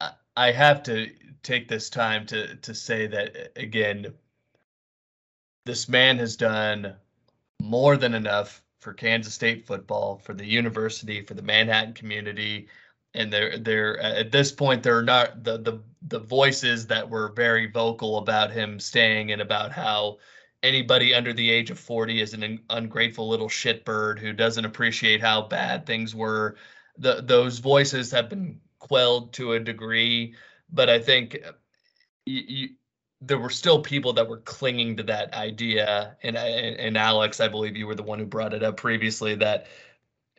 I 0.00 0.12
I 0.36 0.52
have 0.52 0.82
to 0.84 1.10
take 1.42 1.68
this 1.68 1.90
time 1.90 2.24
to 2.26 2.54
to 2.56 2.74
say 2.74 3.06
that 3.08 3.52
again. 3.56 4.14
This 5.66 5.88
man 5.88 6.18
has 6.18 6.36
done 6.36 6.94
more 7.60 7.96
than 7.96 8.14
enough 8.14 8.62
for 8.80 8.92
Kansas 8.92 9.34
State 9.34 9.66
football, 9.66 10.18
for 10.18 10.34
the 10.34 10.46
university, 10.46 11.22
for 11.22 11.34
the 11.34 11.42
Manhattan 11.42 11.94
community, 11.94 12.68
and 13.14 13.32
they're 13.32 13.58
they're 13.58 13.98
at 14.00 14.32
this 14.32 14.52
point 14.52 14.82
they're 14.82 15.02
not 15.02 15.42
the 15.44 15.58
the 15.58 15.82
the 16.02 16.20
voices 16.20 16.86
that 16.86 17.08
were 17.08 17.28
very 17.32 17.66
vocal 17.70 18.18
about 18.18 18.50
him 18.52 18.78
staying 18.80 19.32
and 19.32 19.42
about 19.42 19.72
how 19.72 20.18
anybody 20.62 21.14
under 21.14 21.32
the 21.32 21.50
age 21.50 21.70
of 21.70 21.78
40 21.78 22.20
is 22.20 22.34
an 22.34 22.60
ungrateful 22.70 23.28
little 23.28 23.48
shitbird 23.48 24.18
who 24.18 24.32
doesn't 24.32 24.64
appreciate 24.64 25.20
how 25.20 25.42
bad 25.42 25.86
things 25.86 26.14
were. 26.14 26.56
The 26.98 27.22
those 27.22 27.58
voices 27.58 28.10
have 28.12 28.28
been 28.28 28.60
quelled 28.78 29.32
to 29.34 29.52
a 29.52 29.60
degree 29.60 30.34
but 30.72 30.88
i 30.88 30.98
think 30.98 31.38
uh, 31.46 31.52
you, 32.26 32.42
you, 32.46 32.68
there 33.20 33.38
were 33.38 33.50
still 33.50 33.82
people 33.82 34.12
that 34.14 34.28
were 34.28 34.38
clinging 34.38 34.96
to 34.96 35.02
that 35.04 35.34
idea. 35.34 36.16
And, 36.22 36.36
and 36.36 36.96
alex 36.96 37.40
i 37.40 37.48
believe 37.48 37.76
you 37.76 37.86
were 37.86 37.94
the 37.94 38.02
one 38.02 38.18
who 38.18 38.26
brought 38.26 38.54
it 38.54 38.62
up 38.62 38.76
previously 38.76 39.34
that 39.36 39.66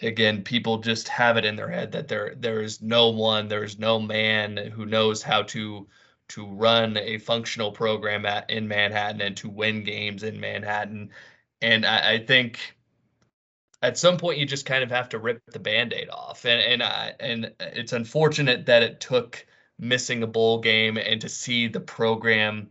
again 0.01 0.43
people 0.43 0.79
just 0.79 1.07
have 1.07 1.38
it 1.38 1.45
in 1.45 1.55
their 1.55 1.69
head 1.69 1.91
that 1.91 2.07
there 2.07 2.36
there 2.38 2.61
is 2.61 2.82
no 2.82 3.09
one 3.09 3.47
there's 3.47 3.77
no 3.79 3.99
man 3.99 4.57
who 4.57 4.86
knows 4.86 5.21
how 5.21 5.43
to 5.43 5.88
to 6.32 6.47
run 6.47 6.97
a 6.97 7.17
functional 7.17 7.71
program 7.71 8.25
at 8.25 8.49
in 8.49 8.67
manhattan 8.67 9.21
and 9.21 9.36
to 9.36 9.49
win 9.49 9.84
games 9.84 10.23
in 10.23 10.39
manhattan. 10.39 11.09
And 11.61 11.86
i, 11.86 12.13
I 12.13 12.25
think 12.25 12.75
at 13.82 13.97
some 13.97 14.17
point 14.17 14.38
you 14.38 14.45
just 14.45 14.65
kind 14.65 14.84
of 14.84 14.89
have 14.91 15.09
to 15.09 15.19
rip 15.19 15.41
the 15.47 15.59
band-aid 15.59 16.09
off. 16.09 16.45
And 16.45 16.61
and 16.61 16.84
I, 16.84 17.13
and 17.19 17.53
it's 17.59 17.93
unfortunate 17.93 18.65
that 18.67 18.84
it 18.84 18.99
took 18.99 19.45
missing 19.82 20.23
a 20.23 20.27
bowl 20.27 20.59
game 20.59 20.95
and 20.97 21.19
to 21.19 21.27
see 21.27 21.67
the 21.67 21.79
program 21.79 22.69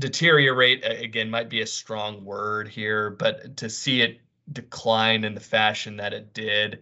deteriorate 0.00 0.82
again 0.84 1.28
might 1.28 1.50
be 1.50 1.60
a 1.60 1.66
strong 1.66 2.24
word 2.24 2.68
here 2.68 3.10
but 3.10 3.56
to 3.56 3.68
see 3.68 4.00
it 4.00 4.20
decline 4.52 5.24
in 5.24 5.34
the 5.34 5.40
fashion 5.40 5.96
that 5.96 6.12
it 6.12 6.34
did. 6.34 6.80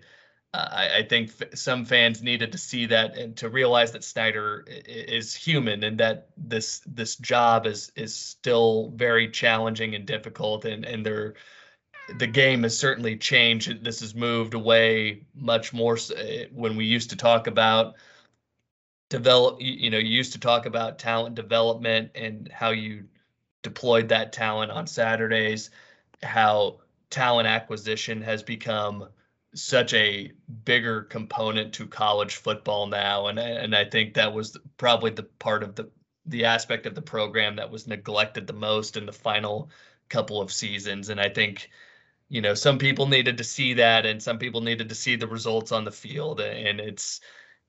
Uh, 0.54 0.68
I, 0.70 0.98
I, 0.98 1.02
think 1.04 1.30
f- 1.40 1.58
some 1.58 1.84
fans 1.84 2.22
needed 2.22 2.52
to 2.52 2.58
see 2.58 2.86
that 2.86 3.16
and 3.16 3.36
to 3.38 3.48
realize 3.48 3.92
that 3.92 4.04
Snyder 4.04 4.64
is 4.66 5.34
human 5.34 5.82
and 5.82 5.98
that 5.98 6.28
this 6.36 6.82
this 6.86 7.16
job 7.16 7.66
is 7.66 7.90
is 7.96 8.14
still 8.14 8.92
very 8.96 9.30
challenging 9.30 9.94
and 9.94 10.04
difficult 10.04 10.64
and 10.64 10.84
and 10.84 11.06
there 11.06 11.34
the 12.18 12.26
game 12.26 12.64
has 12.64 12.76
certainly 12.76 13.16
changed. 13.16 13.82
This 13.82 14.00
has 14.00 14.14
moved 14.14 14.54
away 14.54 15.24
much 15.34 15.72
more 15.72 15.96
when 16.52 16.76
we 16.76 16.84
used 16.84 17.10
to 17.10 17.16
talk 17.16 17.46
about 17.46 17.94
develop. 19.12 19.58
You 19.60 19.90
know, 19.90 19.98
you 19.98 20.08
used 20.08 20.32
to 20.32 20.40
talk 20.40 20.66
about 20.66 20.98
talent 20.98 21.34
development 21.34 22.12
and 22.14 22.50
how 22.50 22.70
you 22.70 23.04
deployed 23.62 24.08
that 24.08 24.32
talent 24.32 24.72
on 24.72 24.86
Saturdays. 24.86 25.70
How 26.22 26.80
talent 27.10 27.46
acquisition 27.46 28.22
has 28.22 28.42
become 28.42 29.08
such 29.54 29.92
a 29.92 30.32
bigger 30.64 31.02
component 31.02 31.74
to 31.74 31.86
college 31.86 32.36
football 32.36 32.86
now 32.86 33.26
and 33.26 33.38
and 33.38 33.76
I 33.76 33.84
think 33.84 34.14
that 34.14 34.32
was 34.32 34.56
probably 34.78 35.10
the 35.10 35.24
part 35.24 35.62
of 35.62 35.74
the 35.74 35.90
the 36.24 36.46
aspect 36.46 36.86
of 36.86 36.94
the 36.94 37.02
program 37.02 37.56
that 37.56 37.70
was 37.70 37.86
neglected 37.86 38.46
the 38.46 38.54
most 38.54 38.96
in 38.96 39.04
the 39.04 39.12
final 39.12 39.68
couple 40.08 40.40
of 40.40 40.50
seasons 40.50 41.10
and 41.10 41.20
I 41.20 41.28
think 41.28 41.68
you 42.30 42.40
know 42.40 42.54
some 42.54 42.78
people 42.78 43.06
needed 43.06 43.36
to 43.36 43.44
see 43.44 43.74
that 43.74 44.06
and 44.06 44.22
some 44.22 44.38
people 44.38 44.62
needed 44.62 44.88
to 44.88 44.94
see 44.94 45.16
the 45.16 45.26
results 45.26 45.70
on 45.70 45.84
the 45.84 45.92
field 45.92 46.40
and 46.40 46.80
it's 46.80 47.20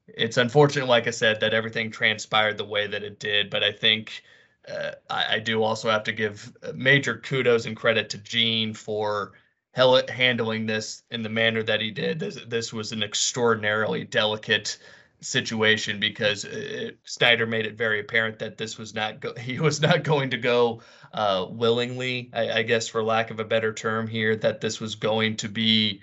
it's 0.08 0.38
unfortunate 0.38 0.88
like 0.88 1.08
I 1.08 1.12
said 1.12 1.39
that 1.39 1.54
everything 1.54 1.91
transpired 1.91 2.58
the 2.58 2.66
way 2.66 2.88
that 2.88 3.04
it 3.04 3.20
did 3.20 3.49
but 3.49 3.64
I 3.64 3.72
think 3.72 4.24
uh, 4.68 4.91
I, 5.10 5.36
I, 5.36 5.39
do 5.39 5.62
also 5.62 5.89
have 5.89 6.06
to 6.06 6.14
give 6.14 6.54
major 6.74 7.18
kudos 7.18 7.66
and 7.66 7.76
credit 7.76 8.10
to 8.12 8.18
Gene 8.18 8.74
for 8.74 9.34
hell, 9.74 10.01
handling 10.08 10.66
this 10.66 11.04
in 11.12 11.22
the 11.22 11.30
manner 11.30 11.64
that 11.64 11.82
he 11.82 11.91
did. 11.91 12.20
This, 12.20 12.38
this 12.47 12.72
was 12.72 12.91
an 12.91 13.04
extraordinarily 13.04 14.06
delicate 14.06 14.78
situation 15.20 15.99
because 15.99 16.45
it, 16.45 16.93
uh, 16.93 16.97
Snyder 17.04 17.45
made 17.45 17.66
it 17.66 17.76
very 17.76 17.99
apparent 17.99 18.39
that 18.39 18.58
this 18.58 18.78
was 18.78 18.93
not 18.93 19.20
go- 19.20 19.34
he 19.39 19.60
was 19.60 19.82
not 19.82 20.04
going 20.04 20.30
to 20.30 20.38
go 20.38 20.82
uh, 21.14 21.45
willingly. 21.49 22.30
I, 22.34 22.51
I, 22.51 22.64
guess, 22.64 22.88
for 22.88 23.04
lack 23.04 23.32
of 23.32 23.39
a 23.39 23.45
better 23.45 23.74
term 23.74 24.08
here, 24.08 24.36
that 24.38 24.62
this 24.62 24.80
was 24.80 24.95
going 24.95 25.38
to 25.38 25.49
be 25.49 26.01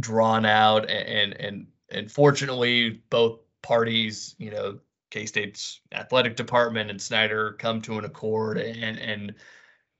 drawn 0.00 0.44
out 0.44 0.90
and 0.90 1.08
and 1.08 1.32
and, 1.40 1.66
and 1.90 2.10
fortunately 2.10 3.02
both 3.10 3.40
parties, 3.62 4.34
you 4.38 4.50
know, 4.50 4.78
K 5.10 5.26
State's 5.26 5.80
athletic 5.92 6.36
department 6.36 6.90
and 6.90 7.00
Snyder 7.00 7.52
come 7.52 7.80
to 7.82 7.98
an 7.98 8.04
accord, 8.04 8.58
and 8.58 8.98
and 8.98 9.34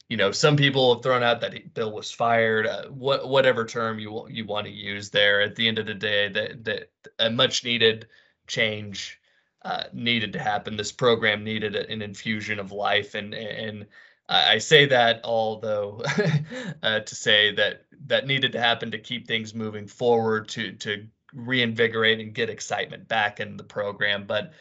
you 0.09 0.17
know 0.17 0.33
some 0.33 0.57
people 0.57 0.95
have 0.95 1.03
thrown 1.03 1.23
out 1.23 1.41
that 1.41 1.75
Bill 1.75 1.93
was 1.93 2.11
fired. 2.11 2.67
Uh, 2.67 2.89
what 2.89 3.29
whatever 3.29 3.65
term 3.65 3.99
you 3.99 4.27
you 4.29 4.45
want 4.45 4.67
to 4.67 4.73
use 4.73 5.11
there. 5.11 5.41
At 5.41 5.57
the 5.57 5.69
end 5.69 5.79
of 5.79 5.87
the 5.87 5.95
day, 5.95 6.29
that 6.29 6.65
that 6.65 6.91
a 7.19 7.31
much 7.31 7.65
needed 7.65 8.09
change 8.47 9.21
uh, 9.63 9.85
needed 9.93 10.33
to 10.33 10.39
happen. 10.39 10.77
This 10.77 10.93
program 10.93 11.45
needed 11.45 11.77
an 11.77 12.03
infusion 12.03 12.59
of 12.59 12.73
life, 12.73 13.15
and 13.15 13.33
and 13.33 13.87
I 14.29 14.59
say 14.59 14.87
that 14.87 15.21
although 15.25 16.03
uh, 16.83 17.01
to 17.01 17.15
say 17.15 17.55
that 17.55 17.85
that 18.07 18.27
needed 18.27 18.53
to 18.53 18.61
happen 18.61 18.91
to 18.91 18.99
keep 18.99 19.27
things 19.27 19.55
moving 19.55 19.87
forward, 19.87 20.49
to 20.51 20.73
to 20.73 21.07
reinvigorate 21.37 22.19
and 22.19 22.35
get 22.35 22.51
excitement 22.51 23.07
back 23.07 23.39
in 23.39 23.57
the 23.57 23.65
program, 23.65 24.27
but 24.27 24.53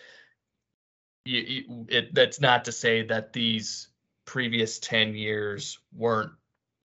you, 1.24 1.40
you, 1.40 1.86
it, 1.90 2.14
that's 2.14 2.40
not 2.40 2.66
to 2.66 2.72
say 2.72 3.04
that 3.04 3.34
these 3.34 3.88
previous 4.26 4.78
10 4.80 5.16
years 5.16 5.80
weren't 5.96 6.32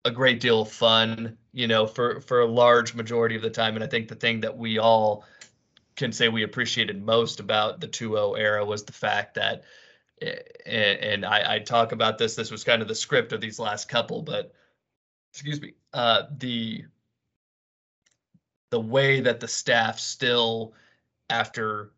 a 0.06 0.12
great 0.12 0.40
deal 0.40 0.62
of 0.62 0.72
fun, 0.72 1.38
you 1.52 1.68
know, 1.68 1.86
for 1.86 2.22
for 2.22 2.42
a 2.42 2.46
large 2.46 2.94
majority 2.94 3.36
of 3.36 3.42
the 3.42 3.50
time. 3.50 3.76
And 3.76 3.84
I 3.84 3.88
think 3.88 4.08
the 4.08 4.16
thing 4.16 4.40
that 4.42 4.58
we 4.58 4.78
all 4.78 5.26
can 5.98 6.14
say 6.14 6.30
we 6.30 6.44
appreciated 6.44 7.04
most 7.04 7.42
about 7.42 7.82
the 7.82 7.88
2-0 7.88 8.40
era 8.40 8.64
was 8.64 8.86
the 8.86 8.94
fact 8.94 9.36
that 9.36 9.64
and, 10.66 11.26
I, 11.26 11.56
I 11.56 11.60
talk 11.60 11.92
about 11.92 12.18
this. 12.18 12.36
This 12.36 12.52
was 12.52 12.64
kind 12.64 12.82
of 12.82 12.88
the 12.88 12.96
script 12.96 13.34
of 13.34 13.42
these 13.42 13.60
last 13.60 13.90
couple, 13.90 14.22
but 14.22 14.54
excuse 15.34 15.62
me, 15.62 15.74
uh, 15.94 16.24
the 16.38 16.86
the 18.70 18.80
way 18.80 19.22
that 19.22 19.40
the 19.40 19.48
staff 19.48 20.00
still, 20.00 20.74
after 21.30 21.92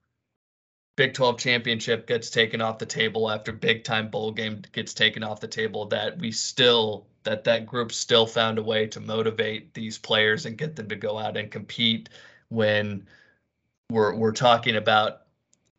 Big 0.98 1.14
12 1.14 1.40
championship 1.40 2.06
gets 2.06 2.30
taken 2.30 2.62
off 2.62 2.78
the 2.78 2.86
table 2.86 3.32
after 3.32 3.52
big 3.52 3.84
time 3.84 4.10
bowl 4.10 4.32
game 4.32 4.62
gets 4.72 4.94
taken 4.94 5.24
off 5.24 5.40
the 5.40 5.48
table 5.48 5.86
that 5.86 6.18
we 6.20 6.32
still 6.32 7.08
that 7.24 7.44
that 7.46 7.66
group 7.66 7.92
still 7.92 8.28
found 8.28 8.60
a 8.60 8.64
way 8.64 8.86
to 8.88 9.00
motivate 9.00 9.74
these 9.74 9.98
players 9.98 10.46
and 10.46 10.58
get 10.58 10.76
them 10.76 10.90
to 10.90 10.96
go 10.96 11.18
out 11.18 11.38
and 11.38 11.50
compete 11.50 12.10
when 12.50 13.08
we're 13.90 14.14
we're 14.16 14.32
talking 14.32 14.76
about 14.76 15.22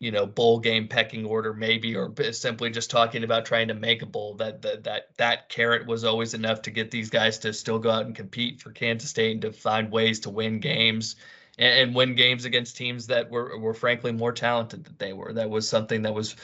you 0.02 0.10
know 0.10 0.26
bowl 0.26 0.58
game 0.58 0.88
pecking 0.88 1.24
order 1.24 1.54
maybe 1.54 1.94
or 1.94 2.12
simply 2.32 2.68
just 2.70 2.90
talking 2.90 3.22
about 3.22 3.46
trying 3.46 3.68
to 3.68 3.74
make 3.74 4.02
a 4.02 4.06
bowl 4.06 4.34
that 4.34 4.60
that 4.60 4.82
that 4.82 5.16
that 5.16 5.48
carrot 5.48 5.86
was 5.86 6.02
always 6.02 6.34
enough 6.34 6.60
to 6.62 6.72
get 6.72 6.90
these 6.90 7.08
guys 7.08 7.38
to 7.38 7.52
still 7.52 7.78
go 7.78 7.88
out 7.88 8.04
and 8.04 8.16
compete 8.16 8.60
for 8.60 8.72
Kansas 8.72 9.10
State 9.10 9.30
and 9.30 9.42
to 9.42 9.52
find 9.52 9.92
ways 9.92 10.18
to 10.18 10.30
win 10.30 10.58
games 10.58 11.14
and, 11.56 11.78
and 11.78 11.94
win 11.94 12.16
games 12.16 12.44
against 12.44 12.76
teams 12.76 13.06
that 13.06 13.30
were 13.30 13.56
were 13.60 13.74
frankly 13.74 14.10
more 14.10 14.32
talented 14.32 14.84
than 14.84 14.96
they 14.98 15.12
were. 15.12 15.32
That 15.32 15.48
was 15.48 15.68
something 15.68 16.02
that 16.02 16.12
was 16.12 16.34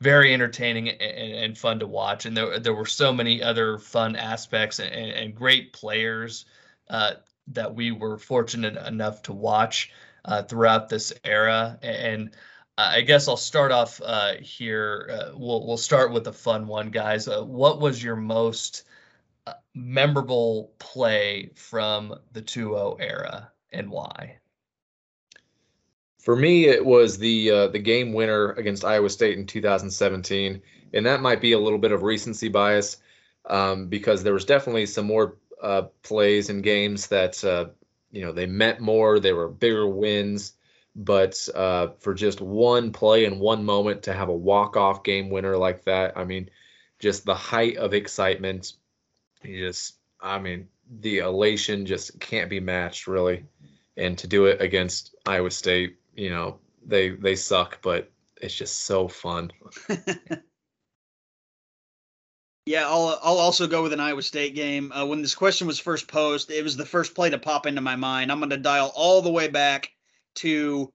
very 0.00 0.32
entertaining 0.32 0.88
and, 0.88 1.32
and, 1.34 1.58
fun 1.58 1.80
to 1.80 1.88
watch. 1.88 2.24
And 2.24 2.36
there 2.36 2.60
there 2.60 2.74
were 2.74 2.86
so 2.86 3.12
many 3.12 3.42
other 3.42 3.78
fun 3.78 4.14
aspects 4.14 4.78
and, 4.78 4.94
and 4.94 5.34
great 5.34 5.72
players 5.72 6.44
uh, 6.88 7.14
that 7.48 7.74
we 7.74 7.90
were 7.90 8.16
fortunate 8.16 8.76
enough 8.76 9.22
to 9.22 9.32
watch 9.32 9.90
uh, 10.24 10.44
throughout 10.44 10.88
this 10.88 11.12
era. 11.24 11.80
And 11.82 12.30
I 12.78 13.00
guess 13.00 13.26
I'll 13.26 13.36
start 13.36 13.72
off 13.72 14.00
uh, 14.04 14.34
here. 14.40 15.10
Uh, 15.12 15.36
we'll 15.36 15.66
we'll 15.66 15.76
start 15.76 16.12
with 16.12 16.28
a 16.28 16.32
fun 16.32 16.68
one, 16.68 16.90
guys. 16.90 17.26
Uh, 17.26 17.42
what 17.42 17.80
was 17.80 18.02
your 18.02 18.14
most 18.14 18.84
uh, 19.48 19.54
memorable 19.74 20.72
play 20.78 21.50
from 21.56 22.14
the 22.32 22.40
2-0 22.40 22.98
era 23.00 23.50
and 23.72 23.90
why? 23.90 24.38
For 26.20 26.36
me, 26.36 26.66
it 26.66 26.84
was 26.84 27.18
the 27.18 27.50
uh, 27.50 27.66
the 27.68 27.80
game 27.80 28.12
winner 28.12 28.52
against 28.52 28.84
Iowa 28.84 29.10
State 29.10 29.38
in 29.38 29.46
2017, 29.46 30.62
and 30.94 31.04
that 31.06 31.20
might 31.20 31.40
be 31.40 31.52
a 31.52 31.58
little 31.58 31.80
bit 31.80 31.90
of 31.90 32.04
recency 32.04 32.48
bias 32.48 32.98
um, 33.50 33.88
because 33.88 34.22
there 34.22 34.34
was 34.34 34.44
definitely 34.44 34.86
some 34.86 35.06
more 35.06 35.36
uh, 35.60 35.82
plays 36.04 36.48
and 36.48 36.62
games 36.62 37.08
that 37.08 37.42
you 38.12 38.22
know 38.22 38.30
they 38.30 38.46
meant 38.46 38.78
more, 38.78 39.18
they 39.18 39.32
were 39.32 39.48
bigger 39.48 39.88
wins, 39.88 40.52
but 40.98 41.48
uh, 41.54 41.88
for 42.00 42.12
just 42.12 42.40
one 42.40 42.92
play 42.92 43.24
and 43.24 43.40
one 43.40 43.64
moment 43.64 44.02
to 44.02 44.12
have 44.12 44.28
a 44.28 44.36
walk 44.36 44.76
off 44.76 45.02
game 45.02 45.30
winner 45.30 45.56
like 45.56 45.84
that, 45.84 46.18
I 46.18 46.24
mean, 46.24 46.50
just 46.98 47.24
the 47.24 47.34
height 47.34 47.76
of 47.78 47.94
excitement, 47.94 48.74
you 49.42 49.66
just, 49.66 49.94
I 50.20 50.38
mean, 50.38 50.68
the 51.00 51.18
elation 51.18 51.86
just 51.86 52.20
can't 52.20 52.50
be 52.50 52.60
matched 52.60 53.06
really, 53.06 53.44
and 53.96 54.18
to 54.18 54.26
do 54.26 54.44
it 54.46 54.60
against 54.60 55.14
Iowa 55.26 55.50
State 55.50 55.96
you 56.18 56.30
know 56.30 56.58
they 56.84 57.10
they 57.10 57.36
suck, 57.36 57.80
but 57.80 58.10
it's 58.42 58.54
just 58.54 58.80
so 58.80 59.08
fun. 59.08 59.52
yeah, 62.66 62.86
I'll 62.86 63.18
I'll 63.22 63.38
also 63.38 63.66
go 63.68 63.82
with 63.82 63.92
an 63.92 64.00
Iowa 64.00 64.22
State 64.22 64.54
game. 64.54 64.90
Uh, 64.92 65.06
when 65.06 65.22
this 65.22 65.36
question 65.36 65.66
was 65.66 65.78
first 65.78 66.08
posed, 66.08 66.50
it 66.50 66.64
was 66.64 66.76
the 66.76 66.84
first 66.84 67.14
play 67.14 67.30
to 67.30 67.38
pop 67.38 67.66
into 67.66 67.80
my 67.80 67.94
mind. 67.94 68.32
I'm 68.32 68.40
going 68.40 68.50
to 68.50 68.56
dial 68.56 68.92
all 68.96 69.22
the 69.22 69.30
way 69.30 69.48
back 69.48 69.92
to 70.38 70.92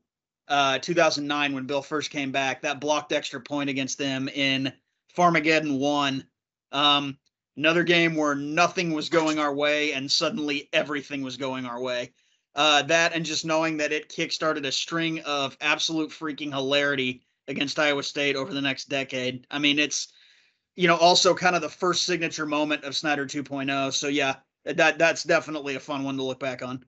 uh, 0.48 0.80
2009 0.80 1.54
when 1.54 1.66
Bill 1.66 1.82
first 1.82 2.10
came 2.10 2.32
back. 2.32 2.62
That 2.62 2.80
blocked 2.82 3.12
extra 3.12 3.42
point 3.42 3.70
against 3.70 3.98
them 3.98 4.28
in 4.30 4.74
Farmageddon 5.16 5.80
one. 5.80 6.26
Um, 6.72 7.18
another 7.56 7.84
game 7.84 8.16
where 8.16 8.36
nothing 8.36 8.92
was 8.92 9.10
going 9.10 9.40
our 9.40 9.54
way 9.54 9.94
and 9.94 10.12
suddenly 10.12 10.70
everything 10.74 11.22
was 11.22 11.38
going 11.38 11.66
our 11.66 11.82
way. 11.82 12.14
Uh, 12.56 12.84
that 12.84 13.14
and 13.14 13.26
just 13.26 13.46
knowing 13.46 13.78
that 13.78 13.92
it 13.92 14.10
kickstarted 14.10 14.66
a 14.66 14.72
string 14.72 15.20
of 15.22 15.58
absolute 15.60 16.12
freaking 16.12 16.52
hilarity 16.52 17.24
against 17.48 17.80
Iowa 17.80 18.04
State 18.04 18.36
over 18.36 18.54
the 18.54 18.62
next 18.62 18.90
decade. 18.90 19.48
I 19.50 19.60
mean, 19.60 19.80
it's 19.80 20.10
you 20.76 20.88
know 20.88 20.98
also 20.98 21.34
kind 21.34 21.56
of 21.56 21.62
the 21.62 21.70
first 21.70 22.04
signature 22.04 22.46
moment 22.46 22.84
of 22.84 22.96
Snyder 22.96 23.26
2.0. 23.26 23.92
So 23.94 24.08
yeah, 24.08 24.36
that 24.66 25.00
that's 25.00 25.24
definitely 25.24 25.76
a 25.76 25.80
fun 25.80 26.04
one 26.04 26.18
to 26.18 26.24
look 26.24 26.40
back 26.40 26.62
on. 26.62 26.86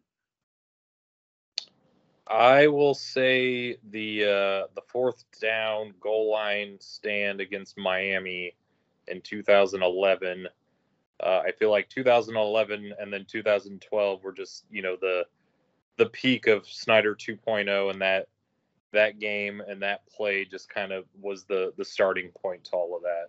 I 2.28 2.68
will 2.68 2.96
say 2.96 3.78
the 3.92 4.24
uh, 4.24 4.68
the 4.76 4.82
fourth 4.88 5.24
down 5.40 5.94
goal 6.00 6.32
line 6.32 6.78
stand 6.80 7.40
against 7.40 7.78
Miami 7.78 8.56
in 9.08 9.22
2011. 9.22 10.48
Uh, 11.24 11.42
I 11.46 11.52
feel 11.52 11.70
like 11.70 11.88
2011 11.90 12.94
and 13.00 13.14
then 13.14 13.26
2012 13.30 14.24
were 14.24 14.34
just 14.34 14.66
you 14.72 14.82
know 14.82 14.98
the 15.00 15.26
the 15.98 16.08
peak 16.08 16.48
of 16.48 16.68
Snyder 16.68 17.16
2.0 17.16 17.92
and 17.92 18.02
that 18.02 18.28
that 18.92 19.20
game 19.20 19.62
and 19.68 19.82
that 19.82 20.06
play 20.08 20.46
just 20.46 20.68
kind 20.70 20.92
of 20.92 21.06
was 21.22 21.44
the 21.44 21.74
the 21.78 21.86
starting 21.86 22.32
point 22.32 22.64
to 22.66 22.72
all 22.72 22.96
of 22.96 23.04
that. 23.04 23.28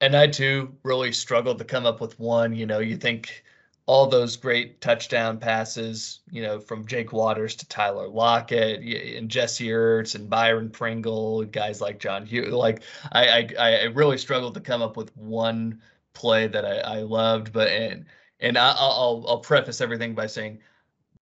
And 0.00 0.16
I 0.16 0.26
too 0.26 0.74
really 0.82 1.12
struggled 1.12 1.58
to 1.58 1.64
come 1.64 1.86
up 1.86 2.00
with 2.00 2.18
one. 2.18 2.54
You 2.54 2.66
know, 2.66 2.80
you 2.80 2.96
think 2.96 3.44
all 3.86 4.06
those 4.06 4.36
great 4.36 4.80
touchdown 4.80 5.38
passes, 5.38 6.20
you 6.30 6.40
know, 6.42 6.58
from 6.58 6.86
Jake 6.86 7.12
Waters 7.12 7.54
to 7.56 7.68
Tyler 7.68 8.08
Lockett 8.08 8.80
and 9.16 9.28
Jesse 9.28 9.68
Ertz 9.68 10.14
and 10.14 10.30
Byron 10.30 10.70
Pringle, 10.70 11.44
guys 11.44 11.80
like 11.80 11.98
John 11.98 12.24
Hughes. 12.24 12.52
Like 12.52 12.82
I, 13.12 13.46
I, 13.58 13.72
I 13.76 13.82
really 13.84 14.16
struggled 14.16 14.54
to 14.54 14.60
come 14.60 14.80
up 14.80 14.96
with 14.96 15.14
one 15.16 15.82
play 16.14 16.46
that 16.46 16.64
I, 16.64 16.78
I 16.78 17.00
loved, 17.00 17.52
but 17.52 17.68
and 17.68 18.06
and 18.40 18.56
I, 18.56 18.72
will 18.72 19.24
I'll 19.28 19.38
preface 19.40 19.80
everything 19.80 20.14
by 20.14 20.26
saying 20.26 20.60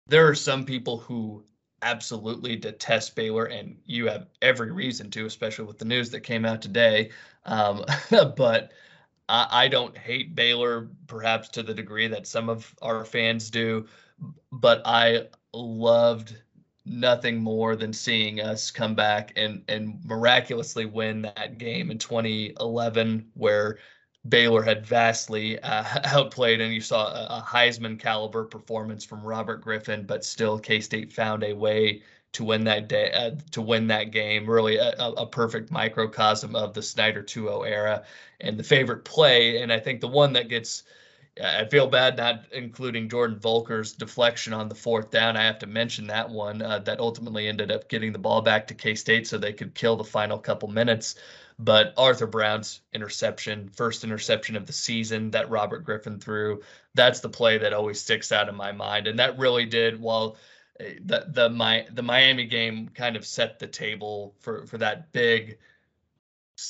there 0.07 0.29
are 0.29 0.35
some 0.35 0.65
people 0.65 0.99
who 0.99 1.45
absolutely 1.83 2.57
detest 2.57 3.17
Baylor, 3.17 3.47
and 3.47 3.77
you 3.87 4.07
have 4.07 4.29
every 4.41 4.71
reason 4.71 5.11
to, 5.11 5.27
especially 5.27 5.67
with 5.67 5.79
the 5.79 5.85
news 5.85 6.11
that 6.11 6.21
came 6.21 6.45
out 6.45 6.63
today. 6.63 7.11
Um, 7.45 7.85
but 8.37 8.73
I, 9.29 9.65
I 9.65 9.69
don't 9.69 9.97
hate 9.97 10.35
Baylor, 10.35 10.89
perhaps 11.07 11.49
to 11.51 11.63
the 11.63 11.75
degree 11.75 12.09
that 12.09 12.27
some 12.27 12.49
of 12.49 12.75
our 12.83 13.05
fans 13.05 13.51
do. 13.51 13.87
But 14.53 14.83
I 14.85 15.29
loved 15.53 16.37
nothing 16.85 17.39
more 17.39 17.77
than 17.77 17.93
seeing 17.93 18.41
us 18.41 18.71
come 18.71 18.95
back 18.95 19.33
and 19.37 19.63
and 19.69 19.99
miraculously 20.05 20.87
win 20.87 21.23
that 21.23 21.59
game 21.59 21.91
in 21.91 21.99
2011 21.99 23.29
where 23.35 23.79
Baylor 24.29 24.63
had 24.63 24.87
vastly 24.87 25.59
uh, 25.61 25.85
outplayed, 26.05 26.61
and 26.61 26.73
you 26.73 26.81
saw 26.81 27.09
a, 27.09 27.39
a, 27.39 27.45
Heisman 27.47 27.99
caliber 27.99 28.45
performance 28.45 29.05
from 29.05 29.23
Robert 29.23 29.61
Griffin, 29.61 30.05
but 30.05 30.25
still 30.25 30.59
K 30.59 30.81
State 30.81 31.13
found 31.13 31.45
a 31.45 31.53
way 31.53 32.03
to 32.37 32.45
win 32.45 32.65
that 32.65 32.87
day, 32.87 33.11
uh, 33.13 33.31
to 33.51 33.63
win 33.63 33.87
that 33.87 34.11
game. 34.11 34.49
Really, 34.49 34.77
a, 34.77 34.91
a, 34.99 35.27
perfect 35.27 35.71
microcosm 35.71 36.55
of 36.55 36.75
the 36.75 36.83
Snyder 36.83 37.23
2-0 37.23 37.67
era, 37.67 38.05
and 38.41 38.59
the 38.59 38.63
favorite 38.63 39.07
play, 39.07 39.63
and 39.63 39.73
I 39.73 39.81
think 39.81 40.01
the 40.01 40.09
one 40.09 40.35
that 40.35 40.49
gets. 40.49 40.85
I 41.43 41.67
feel 41.67 41.87
bad 41.87 42.17
not 42.17 42.47
including 42.53 43.11
Jordan 43.11 43.39
Voelker's 43.39 43.93
deflection 43.93 44.55
on 44.55 44.71
the 44.71 44.75
fourth 44.75 45.11
down. 45.11 45.37
I 45.37 45.45
have 45.45 45.59
to 45.59 45.67
mention 45.67 46.07
that 46.07 46.31
one 46.31 46.63
uh, 46.63 46.79
that 46.81 46.99
ultimately 46.99 47.47
ended 47.47 47.71
up 47.71 47.91
getting 47.91 48.13
the 48.13 48.19
ball 48.19 48.41
back 48.41 48.67
to 48.69 48.75
K 48.75 48.95
State 48.95 49.27
so 49.27 49.37
they 49.37 49.53
could 49.53 49.75
kill 49.75 49.97
the 49.97 50.05
final 50.05 50.39
couple 50.39 50.69
minutes. 50.69 51.15
But 51.59 51.95
Arthur 51.97 52.27
Brown's 52.27 52.81
interception, 52.93 53.71
first 53.75 54.05
interception 54.05 54.57
of 54.57 54.67
the 54.67 54.73
season 54.73 55.31
that 55.33 55.51
Robert 55.51 55.85
Griffin 55.85 56.21
threw, 56.21 56.63
that's 56.95 57.21
the 57.21 57.31
play 57.31 57.59
that 57.59 57.73
always 57.73 58.01
sticks 58.01 58.33
out 58.33 58.49
in 58.49 58.55
my 58.55 58.73
mind. 58.73 59.07
And 59.07 59.19
that 59.19 59.39
really 59.39 59.65
did, 59.65 60.01
while 60.01 60.37
the 60.79 61.27
the 61.29 61.49
my 61.51 61.87
the 61.93 62.03
Miami 62.03 62.47
game 62.47 62.89
kind 62.91 63.17
of 63.17 63.27
set 63.27 63.59
the 63.59 63.67
table 63.67 64.35
for 64.41 64.67
for 64.67 64.79
that 64.79 65.13
big 65.13 65.59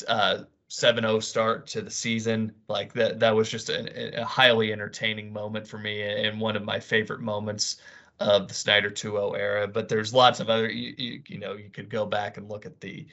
uh 0.09 0.45
7-0 0.69 1.23
start 1.23 1.67
to 1.69 1.81
the 1.81 1.91
season. 1.91 2.53
Like 2.69 2.93
that 2.95 3.21
that 3.21 3.35
was 3.35 3.51
just 3.51 3.69
a, 3.69 4.21
a 4.21 4.25
highly 4.25 4.73
entertaining 4.73 5.33
moment 5.33 5.67
for 5.67 5.79
me 5.79 6.03
and 6.03 6.41
one 6.41 6.57
of 6.57 6.65
my 6.65 6.81
favorite 6.81 7.21
moments 7.21 7.77
of 8.19 8.49
the 8.49 8.55
Snyder 8.55 8.91
2-0 8.91 9.39
era. 9.39 9.69
But 9.69 9.89
there's 9.89 10.13
lots 10.13 10.41
of 10.41 10.51
other 10.51 10.69
you, 10.69 10.95
you, 10.99 11.23
you 11.27 11.39
know 11.39 11.55
you 11.55 11.71
could 11.71 11.91
go 11.91 12.07
back 12.07 12.37
and 12.37 12.49
look 12.49 12.67
at 12.67 12.81
the 12.81 13.07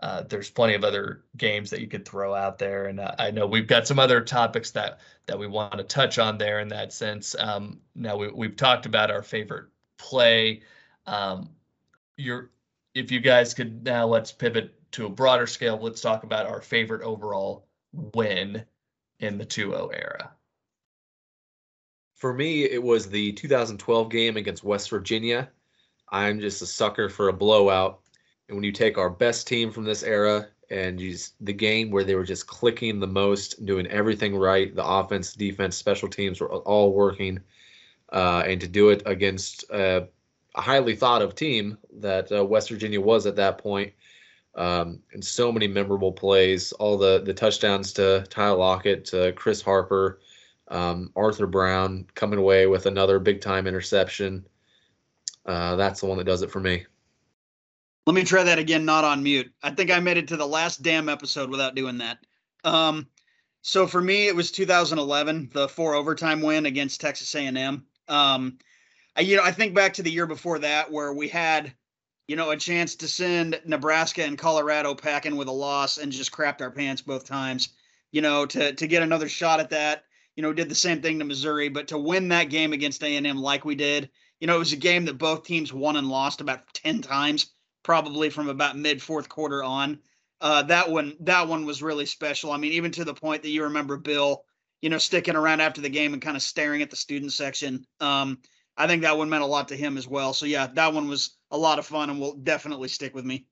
uh, 0.00 0.22
there's 0.22 0.50
plenty 0.50 0.74
of 0.74 0.84
other 0.84 1.24
games 1.36 1.70
that 1.70 1.80
you 1.80 1.88
could 1.88 2.06
throw 2.06 2.32
out 2.32 2.56
there, 2.56 2.86
and 2.86 3.00
uh, 3.00 3.16
I 3.18 3.32
know 3.32 3.48
we've 3.48 3.66
got 3.66 3.86
some 3.86 3.98
other 3.98 4.20
topics 4.20 4.70
that 4.72 5.00
that 5.26 5.38
we 5.38 5.48
want 5.48 5.76
to 5.78 5.82
touch 5.82 6.20
on 6.20 6.38
there 6.38 6.60
in 6.60 6.68
that 6.68 6.92
sense. 6.92 7.34
Um, 7.36 7.80
now 7.96 8.16
we, 8.16 8.28
we've 8.28 8.54
talked 8.56 8.86
about 8.86 9.10
our 9.10 9.22
favorite 9.24 9.66
play. 9.98 10.62
Um, 11.06 11.50
your, 12.16 12.50
if 12.94 13.12
you 13.12 13.20
guys 13.20 13.54
could 13.54 13.84
now 13.84 14.06
let's 14.06 14.32
pivot 14.32 14.74
to 14.92 15.06
a 15.06 15.10
broader 15.10 15.46
scale. 15.46 15.78
Let's 15.80 16.00
talk 16.00 16.24
about 16.24 16.46
our 16.46 16.60
favorite 16.60 17.02
overall 17.02 17.66
win 17.92 18.64
in 19.20 19.38
the 19.38 19.46
2-0 19.46 19.90
era. 19.94 20.32
For 22.14 22.34
me, 22.34 22.64
it 22.64 22.82
was 22.82 23.08
the 23.08 23.32
2012 23.32 24.10
game 24.10 24.36
against 24.36 24.64
West 24.64 24.90
Virginia. 24.90 25.48
I'm 26.10 26.40
just 26.40 26.62
a 26.62 26.66
sucker 26.66 27.08
for 27.08 27.28
a 27.28 27.32
blowout. 27.32 28.00
And 28.48 28.56
when 28.56 28.64
you 28.64 28.72
take 28.72 28.98
our 28.98 29.10
best 29.10 29.46
team 29.46 29.70
from 29.70 29.84
this 29.84 30.02
era 30.02 30.48
and 30.70 31.00
use 31.00 31.32
the 31.40 31.52
game 31.52 31.90
where 31.90 32.04
they 32.04 32.14
were 32.14 32.24
just 32.24 32.46
clicking 32.46 32.98
the 32.98 33.06
most, 33.06 33.64
doing 33.64 33.86
everything 33.86 34.34
right, 34.36 34.74
the 34.74 34.84
offense, 34.84 35.34
defense, 35.34 35.76
special 35.76 36.08
teams 36.08 36.40
were 36.40 36.48
all 36.48 36.92
working, 36.92 37.38
uh, 38.12 38.42
and 38.46 38.60
to 38.60 38.68
do 38.68 38.90
it 38.90 39.02
against 39.06 39.64
a 39.70 40.08
highly 40.56 40.96
thought 40.96 41.22
of 41.22 41.34
team 41.34 41.78
that 41.98 42.30
uh, 42.32 42.44
West 42.44 42.70
Virginia 42.70 43.00
was 43.00 43.26
at 43.26 43.36
that 43.36 43.58
point, 43.58 43.92
um, 44.54 45.00
and 45.12 45.24
so 45.24 45.52
many 45.52 45.66
memorable 45.66 46.12
plays, 46.12 46.72
all 46.72 46.96
the 46.98 47.22
the 47.22 47.34
touchdowns 47.34 47.92
to 47.94 48.24
Tyler 48.30 48.56
Lockett, 48.56 49.04
to 49.06 49.32
Chris 49.32 49.62
Harper, 49.62 50.20
um, 50.68 51.12
Arthur 51.16 51.46
Brown 51.46 52.06
coming 52.14 52.38
away 52.38 52.66
with 52.66 52.86
another 52.86 53.18
big 53.18 53.40
time 53.40 53.66
interception. 53.66 54.44
Uh, 55.46 55.76
that's 55.76 56.00
the 56.00 56.06
one 56.06 56.18
that 56.18 56.24
does 56.24 56.42
it 56.42 56.50
for 56.50 56.60
me. 56.60 56.84
Let 58.06 58.14
me 58.14 58.24
try 58.24 58.42
that 58.42 58.58
again, 58.58 58.84
not 58.84 59.04
on 59.04 59.22
mute. 59.22 59.52
I 59.62 59.70
think 59.70 59.90
I 59.90 60.00
made 60.00 60.16
it 60.16 60.28
to 60.28 60.36
the 60.36 60.46
last 60.46 60.82
damn 60.82 61.08
episode 61.08 61.50
without 61.50 61.74
doing 61.74 61.98
that. 61.98 62.18
Um, 62.64 63.06
so 63.62 63.86
for 63.86 64.00
me, 64.00 64.28
it 64.28 64.36
was 64.36 64.50
2011, 64.50 65.50
the 65.52 65.68
four 65.68 65.94
overtime 65.94 66.40
win 66.40 66.64
against 66.66 67.00
Texas 67.00 67.34
A&M. 67.34 67.84
Um, 68.08 68.58
I, 69.16 69.22
you 69.22 69.36
know, 69.36 69.42
I 69.42 69.52
think 69.52 69.74
back 69.74 69.94
to 69.94 70.02
the 70.02 70.10
year 70.10 70.26
before 70.26 70.60
that 70.60 70.90
where 70.90 71.12
we 71.12 71.28
had, 71.28 71.72
you 72.26 72.36
know, 72.36 72.50
a 72.50 72.56
chance 72.56 72.94
to 72.96 73.08
send 73.08 73.60
Nebraska 73.64 74.24
and 74.24 74.38
Colorado 74.38 74.94
packing 74.94 75.36
with 75.36 75.48
a 75.48 75.52
loss 75.52 75.98
and 75.98 76.12
just 76.12 76.32
crapped 76.32 76.60
our 76.60 76.70
pants 76.70 77.02
both 77.02 77.26
times. 77.26 77.70
You 78.10 78.22
know, 78.22 78.46
to 78.46 78.72
to 78.72 78.86
get 78.86 79.02
another 79.02 79.28
shot 79.28 79.60
at 79.60 79.70
that. 79.70 80.04
You 80.36 80.42
know, 80.42 80.52
did 80.52 80.68
the 80.68 80.74
same 80.74 81.02
thing 81.02 81.18
to 81.18 81.24
Missouri, 81.24 81.68
but 81.68 81.88
to 81.88 81.98
win 81.98 82.28
that 82.28 82.44
game 82.44 82.72
against 82.72 83.02
A&M 83.02 83.38
like 83.38 83.64
we 83.64 83.74
did, 83.74 84.08
you 84.40 84.46
know, 84.46 84.56
it 84.56 84.60
was 84.60 84.72
a 84.72 84.76
game 84.76 85.04
that 85.06 85.18
both 85.18 85.44
teams 85.44 85.72
won 85.72 85.96
and 85.96 86.08
lost 86.08 86.40
about 86.40 86.72
10 86.74 87.02
times 87.02 87.50
probably 87.82 88.30
from 88.30 88.48
about 88.48 88.78
mid 88.78 89.02
fourth 89.02 89.28
quarter 89.28 89.64
on. 89.64 89.98
Uh, 90.40 90.62
that 90.62 90.88
one, 90.88 91.16
that 91.20 91.48
one 91.48 91.66
was 91.66 91.82
really 91.82 92.06
special. 92.06 92.52
I 92.52 92.56
mean, 92.58 92.72
even 92.72 92.92
to 92.92 93.04
the 93.04 93.14
point 93.14 93.42
that 93.42 93.48
you 93.48 93.64
remember 93.64 93.96
Bill, 93.96 94.44
you 94.80 94.90
know, 94.90 94.98
sticking 94.98 95.36
around 95.36 95.60
after 95.60 95.80
the 95.80 95.88
game 95.88 96.12
and 96.12 96.22
kind 96.22 96.36
of 96.36 96.42
staring 96.42 96.82
at 96.82 96.90
the 96.90 96.96
student 96.96 97.32
section. 97.32 97.84
Um, 98.00 98.38
I 98.76 98.86
think 98.86 99.02
that 99.02 99.18
one 99.18 99.28
meant 99.28 99.42
a 99.42 99.46
lot 99.46 99.68
to 99.68 99.76
him 99.76 99.96
as 99.96 100.06
well. 100.06 100.32
So 100.32 100.46
yeah, 100.46 100.68
that 100.74 100.92
one 100.92 101.08
was 101.08 101.36
a 101.50 101.58
lot 101.58 101.78
of 101.78 101.86
fun 101.86 102.10
and 102.10 102.20
will 102.20 102.34
definitely 102.36 102.88
stick 102.88 103.14
with 103.14 103.24
me. 103.24 103.46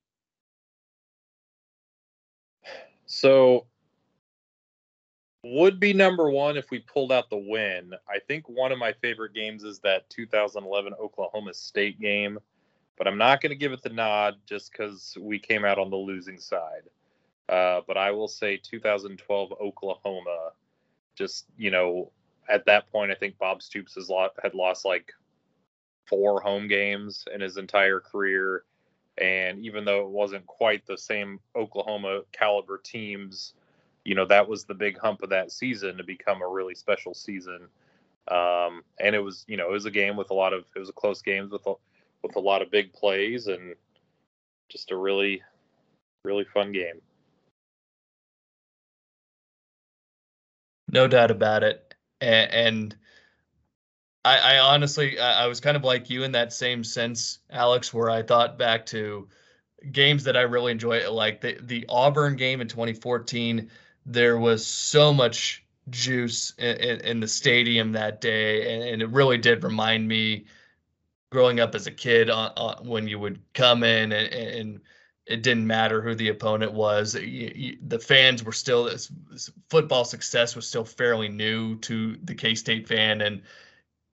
So 3.07 3.67
would 5.43 5.79
be 5.79 5.93
number 5.93 6.31
one 6.31 6.57
if 6.57 6.71
we 6.71 6.81
pulled 6.81 7.13
out 7.13 7.31
the 7.31 7.37
win. 7.37 7.93
I 8.09 8.19
think 8.27 8.49
one 8.49 8.73
of 8.73 8.79
my 8.79 8.93
favorite 9.01 9.33
games 9.33 9.63
is 9.63 9.79
that 9.81 10.09
2011 10.11 10.95
Oklahoma 10.95 11.55
State 11.55 12.01
game 12.01 12.39
but 12.97 13.07
I'm 13.07 13.19
not 13.19 13.41
going 13.41 13.51
to 13.51 13.57
give 13.57 13.73
it 13.73 13.83
the 13.83 13.91
nod 13.91 14.37
just 14.47 14.73
because 14.73 15.17
we 15.21 15.39
came 15.39 15.65
out 15.65 15.79
on 15.79 15.91
the 15.91 15.97
losing 15.97 16.39
side. 16.39 16.83
Uh, 17.49 17.81
but 17.87 17.97
I 17.97 18.11
will 18.11 18.29
say 18.29 18.57
2012 18.57 19.53
Oklahoma, 19.61 20.51
just 21.17 21.47
you 21.57 21.71
know, 21.71 22.13
at 22.49 22.67
that 22.67 22.91
point, 22.91 23.11
I 23.11 23.15
think 23.15 23.39
Bob 23.39 23.63
Stoops 23.63 23.95
has 23.95 24.09
lot, 24.09 24.33
had 24.43 24.55
lost 24.55 24.85
like 24.85 25.13
four 26.07 26.41
home 26.41 26.69
games 26.69 27.25
in 27.35 27.41
his 27.41 27.57
entire 27.57 28.01
career. 28.01 28.65
And 29.19 29.65
even 29.65 29.85
though 29.85 30.01
it 30.03 30.11
wasn't 30.11 30.47
quite 30.47 30.87
the 30.87 30.99
same 30.99 31.41
Oklahoma 31.57 32.21
caliber 32.33 32.79
teams, 32.79 33.55
you 34.05 34.15
know, 34.15 34.27
that 34.27 34.47
was 34.47 34.65
the 34.65 34.75
big 34.75 34.99
hump 34.99 35.23
of 35.23 35.31
that 35.31 35.51
season 35.51 35.97
to 35.97 36.05
become 36.05 36.43
a 36.43 36.49
really 36.49 36.75
special 36.75 37.15
season. 37.15 37.69
Um, 38.29 38.83
and 39.01 39.15
it 39.15 39.21
was, 39.21 39.45
you 39.49 39.57
know, 39.57 39.69
it 39.69 39.73
was 39.73 39.87
a 39.87 39.91
game 39.91 40.17
with 40.17 40.31
a 40.31 40.35
lot 40.35 40.53
of, 40.53 40.65
it 40.75 40.79
was 40.79 40.91
a 40.91 40.93
close 40.93 41.23
games 41.23 41.51
with 41.51 41.67
a, 41.67 41.75
with 42.23 42.37
a 42.37 42.41
lot 42.41 42.63
of 42.63 42.71
big 42.71 42.93
plays 42.93 43.47
and 43.47 43.75
just 44.69 44.91
a 44.91 44.97
really, 44.97 45.43
really 46.25 46.45
fun 46.45 46.73
game. 46.73 47.01
No 50.97 51.07
doubt 51.07 51.31
about 51.31 51.63
it. 51.63 51.95
And, 52.23 52.51
and 52.51 52.97
I, 54.25 54.39
I, 54.39 54.59
honestly, 54.59 55.19
I, 55.19 55.45
I 55.45 55.47
was 55.47 55.61
kind 55.61 55.77
of 55.77 55.85
like 55.85 56.09
you 56.09 56.25
in 56.25 56.33
that 56.33 56.55
same 56.55 56.83
sense, 56.83 57.41
Alex, 57.51 57.93
where 57.93 58.09
I 58.09 58.23
thought 58.23 58.59
back 58.59 58.87
to 58.87 59.29
games 59.93 60.25
that 60.25 60.39
I 60.39 60.41
really 60.41 60.73
enjoy, 60.73 61.09
like 61.11 61.43
the, 61.43 61.59
the 61.61 61.85
Auburn 61.91 62.35
game 62.37 62.63
in 62.63 62.69
2014. 62.69 63.71
There 64.07 64.39
was 64.39 64.67
so 64.67 65.13
much 65.13 65.63
juice 65.91 66.55
in, 66.57 66.77
in, 66.77 67.01
in 67.01 67.21
the 67.21 67.29
stadium 67.29 67.93
that 67.93 68.23
day, 68.23 68.75
and, 68.75 68.83
and, 68.83 69.03
it 69.03 69.11
really 69.11 69.37
did 69.37 69.63
remind 69.63 70.09
me 70.09 70.47
growing 71.31 71.61
up 71.61 71.75
as 71.75 71.87
a 71.87 71.93
kid 71.93 72.31
on, 72.31 72.53
on 72.57 72.89
when 72.89 73.07
you 73.07 73.19
would 73.19 73.39
come 73.53 73.85
in 73.85 74.13
and, 74.13 74.33
and 74.33 74.81
it 75.27 75.43
didn't 75.43 75.67
matter 75.67 76.01
who 76.01 76.15
the 76.15 76.29
opponent 76.29 76.73
was. 76.73 77.13
The 77.13 78.01
fans 78.01 78.45
were 78.45 78.53
still 78.53 78.91
football 79.69 80.05
success 80.05 80.55
was 80.55 80.67
still 80.67 80.85
fairly 80.85 81.29
new 81.29 81.77
to 81.81 82.17
the 82.23 82.35
K 82.35 82.55
State 82.55 82.87
fan, 82.87 83.21
and 83.21 83.43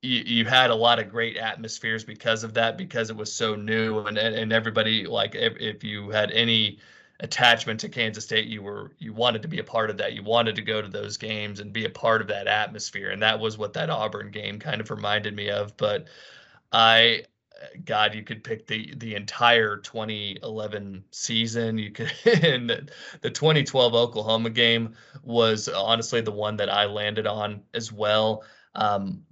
you, 0.01 0.23
you 0.25 0.45
had 0.45 0.71
a 0.71 0.75
lot 0.75 0.99
of 0.99 1.09
great 1.09 1.37
atmospheres 1.37 2.03
because 2.03 2.43
of 2.43 2.55
that, 2.55 2.77
because 2.77 3.09
it 3.11 3.15
was 3.15 3.31
so 3.31 3.55
new, 3.55 3.99
and 3.99 4.17
and, 4.17 4.35
and 4.35 4.51
everybody 4.51 5.05
like 5.05 5.35
if, 5.35 5.55
if 5.57 5.83
you 5.83 6.09
had 6.09 6.31
any 6.31 6.79
attachment 7.19 7.79
to 7.81 7.89
Kansas 7.89 8.23
State, 8.23 8.47
you 8.47 8.63
were 8.63 8.91
you 8.97 9.13
wanted 9.13 9.43
to 9.43 9.47
be 9.47 9.59
a 9.59 9.63
part 9.63 9.91
of 9.91 9.97
that. 9.97 10.13
You 10.13 10.23
wanted 10.23 10.55
to 10.55 10.63
go 10.63 10.81
to 10.81 10.87
those 10.87 11.17
games 11.17 11.59
and 11.59 11.71
be 11.71 11.85
a 11.85 11.89
part 11.89 12.21
of 12.21 12.27
that 12.29 12.47
atmosphere, 12.47 13.11
and 13.11 13.21
that 13.21 13.39
was 13.39 13.57
what 13.57 13.73
that 13.73 13.91
Auburn 13.91 14.31
game 14.31 14.57
kind 14.59 14.81
of 14.81 14.89
reminded 14.89 15.35
me 15.35 15.51
of. 15.51 15.77
But 15.77 16.07
I 16.71 17.25
God, 17.85 18.15
you 18.15 18.23
could 18.23 18.43
pick 18.43 18.67
the 18.67 18.93
the 18.97 19.15
entire 19.15 19.77
2011 19.77 21.03
season. 21.11 21.77
You 21.77 21.91
could, 21.91 22.11
and 22.25 22.69
the, 22.69 22.89
the 23.21 23.29
2012 23.29 23.93
Oklahoma 23.93 24.49
game 24.49 24.95
was 25.23 25.67
honestly 25.67 26.21
the 26.21 26.31
one 26.31 26.57
that 26.57 26.69
I 26.69 26.85
landed 26.85 27.27
on 27.27 27.63
as 27.73 27.91
well. 27.91 28.43
Um, 28.75 29.23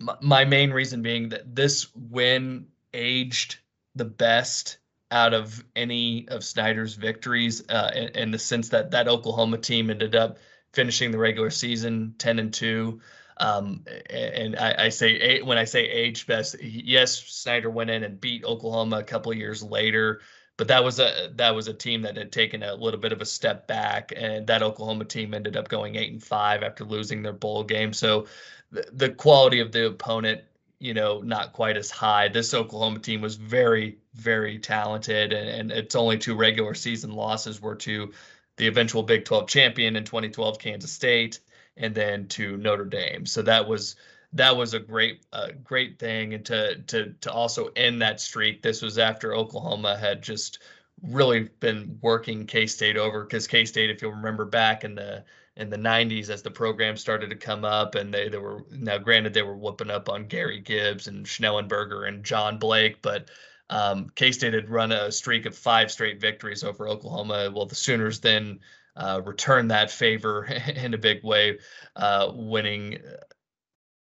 my, 0.00 0.16
my 0.20 0.44
main 0.44 0.70
reason 0.70 1.02
being 1.02 1.28
that 1.30 1.54
this 1.54 1.88
win 1.94 2.66
aged 2.92 3.58
the 3.94 4.04
best 4.04 4.78
out 5.10 5.34
of 5.34 5.64
any 5.76 6.26
of 6.28 6.42
Snyder's 6.42 6.94
victories, 6.94 7.62
uh, 7.68 7.90
in, 7.94 8.08
in 8.08 8.30
the 8.30 8.38
sense 8.38 8.70
that 8.70 8.90
that 8.90 9.08
Oklahoma 9.08 9.58
team 9.58 9.90
ended 9.90 10.16
up 10.16 10.38
finishing 10.72 11.10
the 11.10 11.18
regular 11.18 11.50
season 11.50 12.14
10 12.18 12.38
and 12.38 12.52
two. 12.52 13.00
Um, 13.36 13.84
and 14.10 14.56
I, 14.56 14.84
I 14.84 14.88
say 14.90 15.42
when 15.42 15.58
I 15.58 15.64
say 15.64 15.84
age 15.84 16.26
best, 16.26 16.56
yes, 16.62 17.18
Snyder 17.18 17.70
went 17.70 17.90
in 17.90 18.04
and 18.04 18.20
beat 18.20 18.44
Oklahoma 18.44 18.98
a 18.98 19.02
couple 19.02 19.32
years 19.34 19.62
later, 19.62 20.20
but 20.56 20.68
that 20.68 20.84
was 20.84 21.00
a 21.00 21.32
that 21.34 21.54
was 21.54 21.66
a 21.66 21.74
team 21.74 22.02
that 22.02 22.16
had 22.16 22.30
taken 22.30 22.62
a 22.62 22.74
little 22.74 23.00
bit 23.00 23.12
of 23.12 23.20
a 23.20 23.26
step 23.26 23.66
back, 23.66 24.12
and 24.16 24.46
that 24.46 24.62
Oklahoma 24.62 25.04
team 25.04 25.34
ended 25.34 25.56
up 25.56 25.68
going 25.68 25.96
eight 25.96 26.12
and 26.12 26.22
five 26.22 26.62
after 26.62 26.84
losing 26.84 27.22
their 27.22 27.32
bowl 27.32 27.64
game. 27.64 27.92
So 27.92 28.26
the, 28.70 28.86
the 28.92 29.10
quality 29.10 29.60
of 29.60 29.72
the 29.72 29.86
opponent, 29.86 30.42
you 30.78 30.94
know, 30.94 31.20
not 31.20 31.52
quite 31.52 31.76
as 31.76 31.90
high. 31.90 32.28
This 32.28 32.54
Oklahoma 32.54 33.00
team 33.00 33.20
was 33.20 33.34
very 33.34 33.98
very 34.14 34.60
talented, 34.60 35.32
and, 35.32 35.48
and 35.48 35.72
its 35.72 35.96
only 35.96 36.18
two 36.18 36.36
regular 36.36 36.74
season 36.74 37.10
losses 37.10 37.60
were 37.60 37.74
to 37.76 38.12
the 38.56 38.68
eventual 38.68 39.02
Big 39.02 39.24
12 39.24 39.48
champion 39.48 39.96
in 39.96 40.04
2012 40.04 40.60
Kansas 40.60 40.92
State 40.92 41.40
and 41.76 41.94
then 41.94 42.26
to 42.28 42.56
Notre 42.56 42.84
Dame. 42.84 43.26
So 43.26 43.42
that 43.42 43.66
was 43.66 43.96
that 44.32 44.56
was 44.56 44.74
a 44.74 44.80
great 44.80 45.24
great 45.62 45.98
thing, 45.98 46.34
and 46.34 46.44
to 46.46 46.76
to 46.82 47.14
to 47.20 47.32
also 47.32 47.70
end 47.76 48.02
that 48.02 48.20
streak. 48.20 48.62
This 48.62 48.82
was 48.82 48.98
after 48.98 49.34
Oklahoma 49.34 49.96
had 49.96 50.22
just 50.22 50.58
really 51.02 51.48
been 51.60 51.98
working 52.02 52.46
K 52.46 52.66
State 52.66 52.96
over 52.96 53.24
because 53.24 53.46
K 53.46 53.64
State, 53.64 53.90
if 53.90 54.02
you'll 54.02 54.12
remember 54.12 54.44
back 54.44 54.84
in 54.84 54.94
the 54.94 55.24
in 55.56 55.70
the 55.70 55.76
90s 55.76 56.30
as 56.30 56.42
the 56.42 56.50
program 56.50 56.96
started 56.96 57.30
to 57.30 57.36
come 57.36 57.64
up 57.64 57.94
and 57.94 58.12
they, 58.12 58.28
they 58.28 58.38
were 58.38 58.64
now 58.72 58.98
granted 58.98 59.32
they 59.32 59.42
were 59.42 59.56
whooping 59.56 59.90
up 59.90 60.08
on 60.08 60.26
Gary 60.26 60.58
Gibbs 60.58 61.06
and 61.06 61.24
Schnellenberger 61.24 62.08
and 62.08 62.24
John 62.24 62.58
Blake, 62.58 63.00
but 63.02 63.30
um, 63.70 64.10
K 64.14 64.32
State 64.32 64.54
had 64.54 64.68
run 64.68 64.92
a 64.92 65.12
streak 65.12 65.46
of 65.46 65.56
five 65.56 65.90
straight 65.90 66.20
victories 66.20 66.64
over 66.64 66.88
Oklahoma. 66.88 67.50
Well, 67.54 67.66
the 67.66 67.74
Sooners 67.74 68.20
then 68.20 68.60
uh, 68.96 69.20
return 69.24 69.68
that 69.68 69.90
favor 69.90 70.44
in 70.76 70.94
a 70.94 70.98
big 70.98 71.22
way, 71.22 71.58
uh, 71.96 72.30
winning. 72.34 72.96
Uh, 72.96 73.16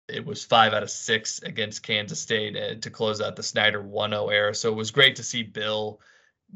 it 0.10 0.26
was 0.26 0.44
five 0.44 0.74
out 0.74 0.84
of 0.84 0.90
six 0.90 1.42
against 1.44 1.84
Kansas 1.84 2.20
State 2.20 2.58
uh, 2.58 2.76
to 2.82 2.90
close 2.90 3.22
out 3.22 3.36
the 3.36 3.44
Snyder 3.44 3.82
1 3.82 4.10
0 4.12 4.28
era. 4.28 4.54
So 4.54 4.70
it 4.70 4.76
was 4.76 4.92
great 4.92 5.16
to 5.16 5.24
see 5.24 5.44
Bill 5.44 6.02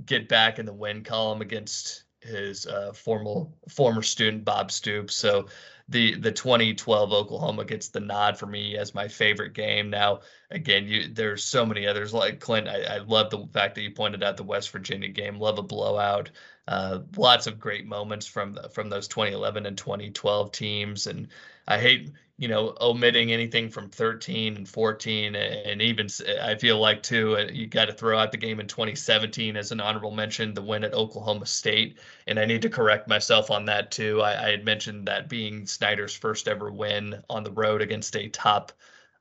get 0.06 0.28
back 0.28 0.60
in 0.60 0.66
the 0.66 0.74
win 0.74 1.04
column 1.04 1.41
against 1.41 2.04
his 2.22 2.66
uh, 2.66 2.91
former 2.94 3.48
former 3.70 4.02
student 4.02 4.44
Bob 4.44 4.72
Stoops. 4.72 5.16
So 5.16 5.48
the 5.89 6.15
the 6.15 6.31
2012 6.31 7.14
Oklahoma 7.14 7.64
gets 7.64 7.89
the 7.89 7.99
nod 7.99 8.38
for 8.38 8.45
me 8.45 8.77
as 8.77 8.93
my 8.93 9.07
favorite 9.07 9.53
game. 9.53 9.89
Now, 9.89 10.19
again, 10.51 10.85
you 10.88 11.07
there's 11.07 11.43
so 11.43 11.65
many 11.65 11.88
others 11.88 12.14
like 12.14 12.39
Clint. 12.39 12.68
I, 12.68 12.81
I 12.84 12.97
love 12.99 13.30
the 13.30 13.47
fact 13.53 13.76
that 13.76 13.81
you 13.81 13.91
pointed 13.91 14.23
out 14.23 14.38
the 14.38 14.43
West 14.43 14.72
Virginia 14.72 15.09
game. 15.09 15.39
Love 15.39 15.59
a 15.59 15.64
blowout. 15.64 16.30
Uh, 16.68 16.99
lots 17.15 17.47
of 17.47 17.59
great 17.59 17.85
moments 17.85 18.27
from 18.27 18.57
from 18.73 18.89
those 18.89 19.07
2011 19.07 19.65
and 19.65 19.77
2012 19.77 20.51
teams, 20.51 21.07
and 21.07 21.30
I 21.68 21.80
hate 21.80 22.11
you 22.38 22.47
know 22.47 22.76
omitting 22.80 23.31
anything 23.31 23.69
from 23.69 23.89
13 23.89 24.57
and 24.57 24.69
14, 24.69 25.35
and 25.35 25.81
even 25.81 26.07
I 26.41 26.55
feel 26.55 26.80
like 26.80 27.01
too 27.03 27.35
uh, 27.38 27.47
you 27.51 27.68
got 27.68 27.85
to 27.85 27.93
throw 27.93 28.18
out 28.18 28.31
the 28.31 28.38
game 28.38 28.59
in 28.59 28.68
2017 28.68 29.57
as 29.57 29.72
an 29.72 29.80
honorable 29.80 30.11
mention, 30.11 30.53
the 30.53 30.61
win 30.61 30.84
at 30.84 30.93
Oklahoma 30.93 31.45
State, 31.47 31.97
and 32.27 32.39
I 32.39 32.45
need 32.45 32.61
to 32.61 32.69
correct 32.69 33.07
myself 33.07 33.49
on 33.49 33.65
that 33.65 33.91
too. 33.91 34.22
I, 34.22 34.47
I 34.47 34.49
had 34.51 34.65
mentioned 34.65 35.07
that 35.07 35.30
being 35.30 35.65
Snyder's 35.65 36.15
first 36.15 36.47
ever 36.47 36.72
win 36.72 37.23
on 37.30 37.43
the 37.43 37.51
road 37.51 37.81
against 37.81 38.15
a 38.15 38.30
top. 38.30 38.72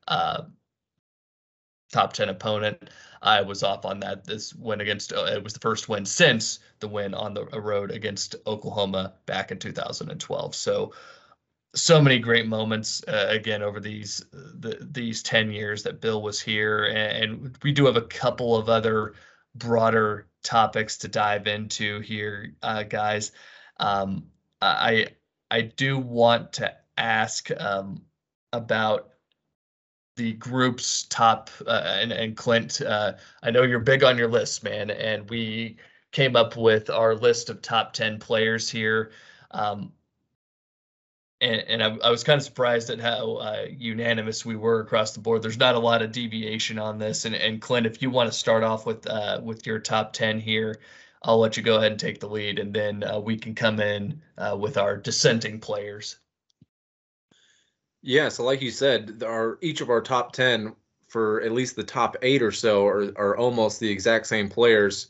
Uh, 0.09 0.44
top 1.93 2.12
10 2.12 2.28
opponent. 2.28 2.90
I 3.22 3.40
was 3.43 3.62
off 3.62 3.84
on 3.84 4.01
that. 4.01 4.24
This 4.24 4.55
win 4.55 4.80
against 4.80 5.12
uh, 5.12 5.24
it 5.24 5.43
was 5.43 5.52
the 5.55 5.60
first 5.60 5.88
win 5.88 6.05
since 6.05 6.59
the 6.80 6.88
win 6.88 7.14
on 7.14 7.32
the 7.34 7.47
road 7.47 7.90
against 7.90 8.36
Oklahoma 8.47 9.14
back 9.24 9.51
in 9.51 9.59
2012. 9.59 10.55
So 10.55 10.93
so 11.77 12.01
many 12.01 12.19
great 12.19 12.47
moments 12.47 13.03
uh, 13.07 13.27
again 13.28 13.62
over 13.62 13.78
these 13.81 14.24
the, 14.32 14.78
these 14.90 15.23
10 15.23 15.53
years 15.53 15.82
that 15.82 16.01
Bill 16.01 16.23
was 16.23 16.40
here 16.40 16.86
and, 16.86 17.57
we 17.62 17.70
do 17.73 17.86
have 17.86 17.97
a 17.97 18.03
couple 18.03 18.57
of 18.57 18.69
other 18.69 19.15
broader 19.55 20.27
topics 20.43 20.97
to 20.98 21.09
dive 21.09 21.47
into 21.47 22.01
here 22.01 22.55
uh, 22.62 22.82
guys. 22.82 23.32
Um, 23.78 24.24
I 24.62 25.09
I 25.51 25.61
do 25.62 25.98
want 25.98 26.55
to 26.55 26.74
ask 26.97 27.51
um, 27.61 28.03
about 28.53 29.11
the 30.16 30.32
group's 30.32 31.05
top 31.05 31.51
uh, 31.66 31.82
and, 31.85 32.11
and 32.11 32.36
Clint, 32.36 32.81
uh, 32.81 33.12
I 33.43 33.51
know 33.51 33.62
you're 33.62 33.78
big 33.78 34.03
on 34.03 34.16
your 34.16 34.28
list, 34.28 34.65
man, 34.65 34.90
and 34.90 35.28
we 35.28 35.77
came 36.11 36.36
up 36.36 36.57
with 36.57 36.89
our 36.89 37.15
list 37.15 37.51
of 37.51 37.61
top 37.61 37.93
10 37.93 38.19
players 38.19 38.70
here. 38.70 39.12
Um, 39.51 39.93
and, 41.41 41.61
and 41.69 41.83
I, 41.83 41.97
I, 42.05 42.11
was 42.11 42.25
kind 42.25 42.39
of 42.39 42.45
surprised 42.45 42.89
at 42.91 43.01
how 43.01 43.37
uh, 43.37 43.67
unanimous 43.71 44.45
we 44.45 44.57
were 44.57 44.81
across 44.81 45.13
the 45.13 45.21
board. 45.21 45.43
There's 45.43 45.59
not 45.59 45.75
a 45.75 45.79
lot 45.79 46.03
of 46.03 46.13
deviation 46.13 46.79
on 46.79 46.99
this. 46.99 47.25
And, 47.27 47.35
and 47.35 47.61
Clint, 47.61 47.87
if 47.87 48.01
you 48.01 48.11
want 48.11 48.33
to 48.33 48.39
start 48.39 48.63
off 48.63 48.87
with 48.87 49.07
uh, 49.07 49.41
with 49.43 49.67
your 49.67 49.79
top 49.79 50.13
10 50.13 50.41
here, 50.41 50.77
I'll 51.23 51.39
let 51.39 51.57
you 51.57 51.63
go 51.63 51.77
ahead 51.77 51.91
and 51.91 52.01
take 52.01 52.21
the 52.21 52.29
lead, 52.29 52.59
and 52.59 52.73
then 52.73 53.03
uh, 53.03 53.19
we 53.19 53.37
can 53.37 53.55
come 53.55 53.81
in 53.81 54.23
uh, 54.39 54.57
with 54.59 54.77
our 54.79 54.97
dissenting 54.97 55.59
players. 55.59 56.19
Yeah, 58.03 58.29
so 58.29 58.45
like 58.45 58.63
you 58.63 58.71
said, 58.71 59.25
our 59.27 59.59
each 59.61 59.81
of 59.81 59.91
our 59.91 60.01
top 60.01 60.33
ten 60.33 60.75
for 61.09 61.41
at 61.43 61.53
least 61.53 61.75
the 61.75 61.83
top 61.83 62.17
eight 62.23 62.43
or 62.43 62.53
so 62.53 62.87
are 62.87 63.13
are 63.17 63.37
almost 63.37 63.81
the 63.81 63.91
exact 63.91 64.27
same 64.29 64.49
players. 64.49 65.09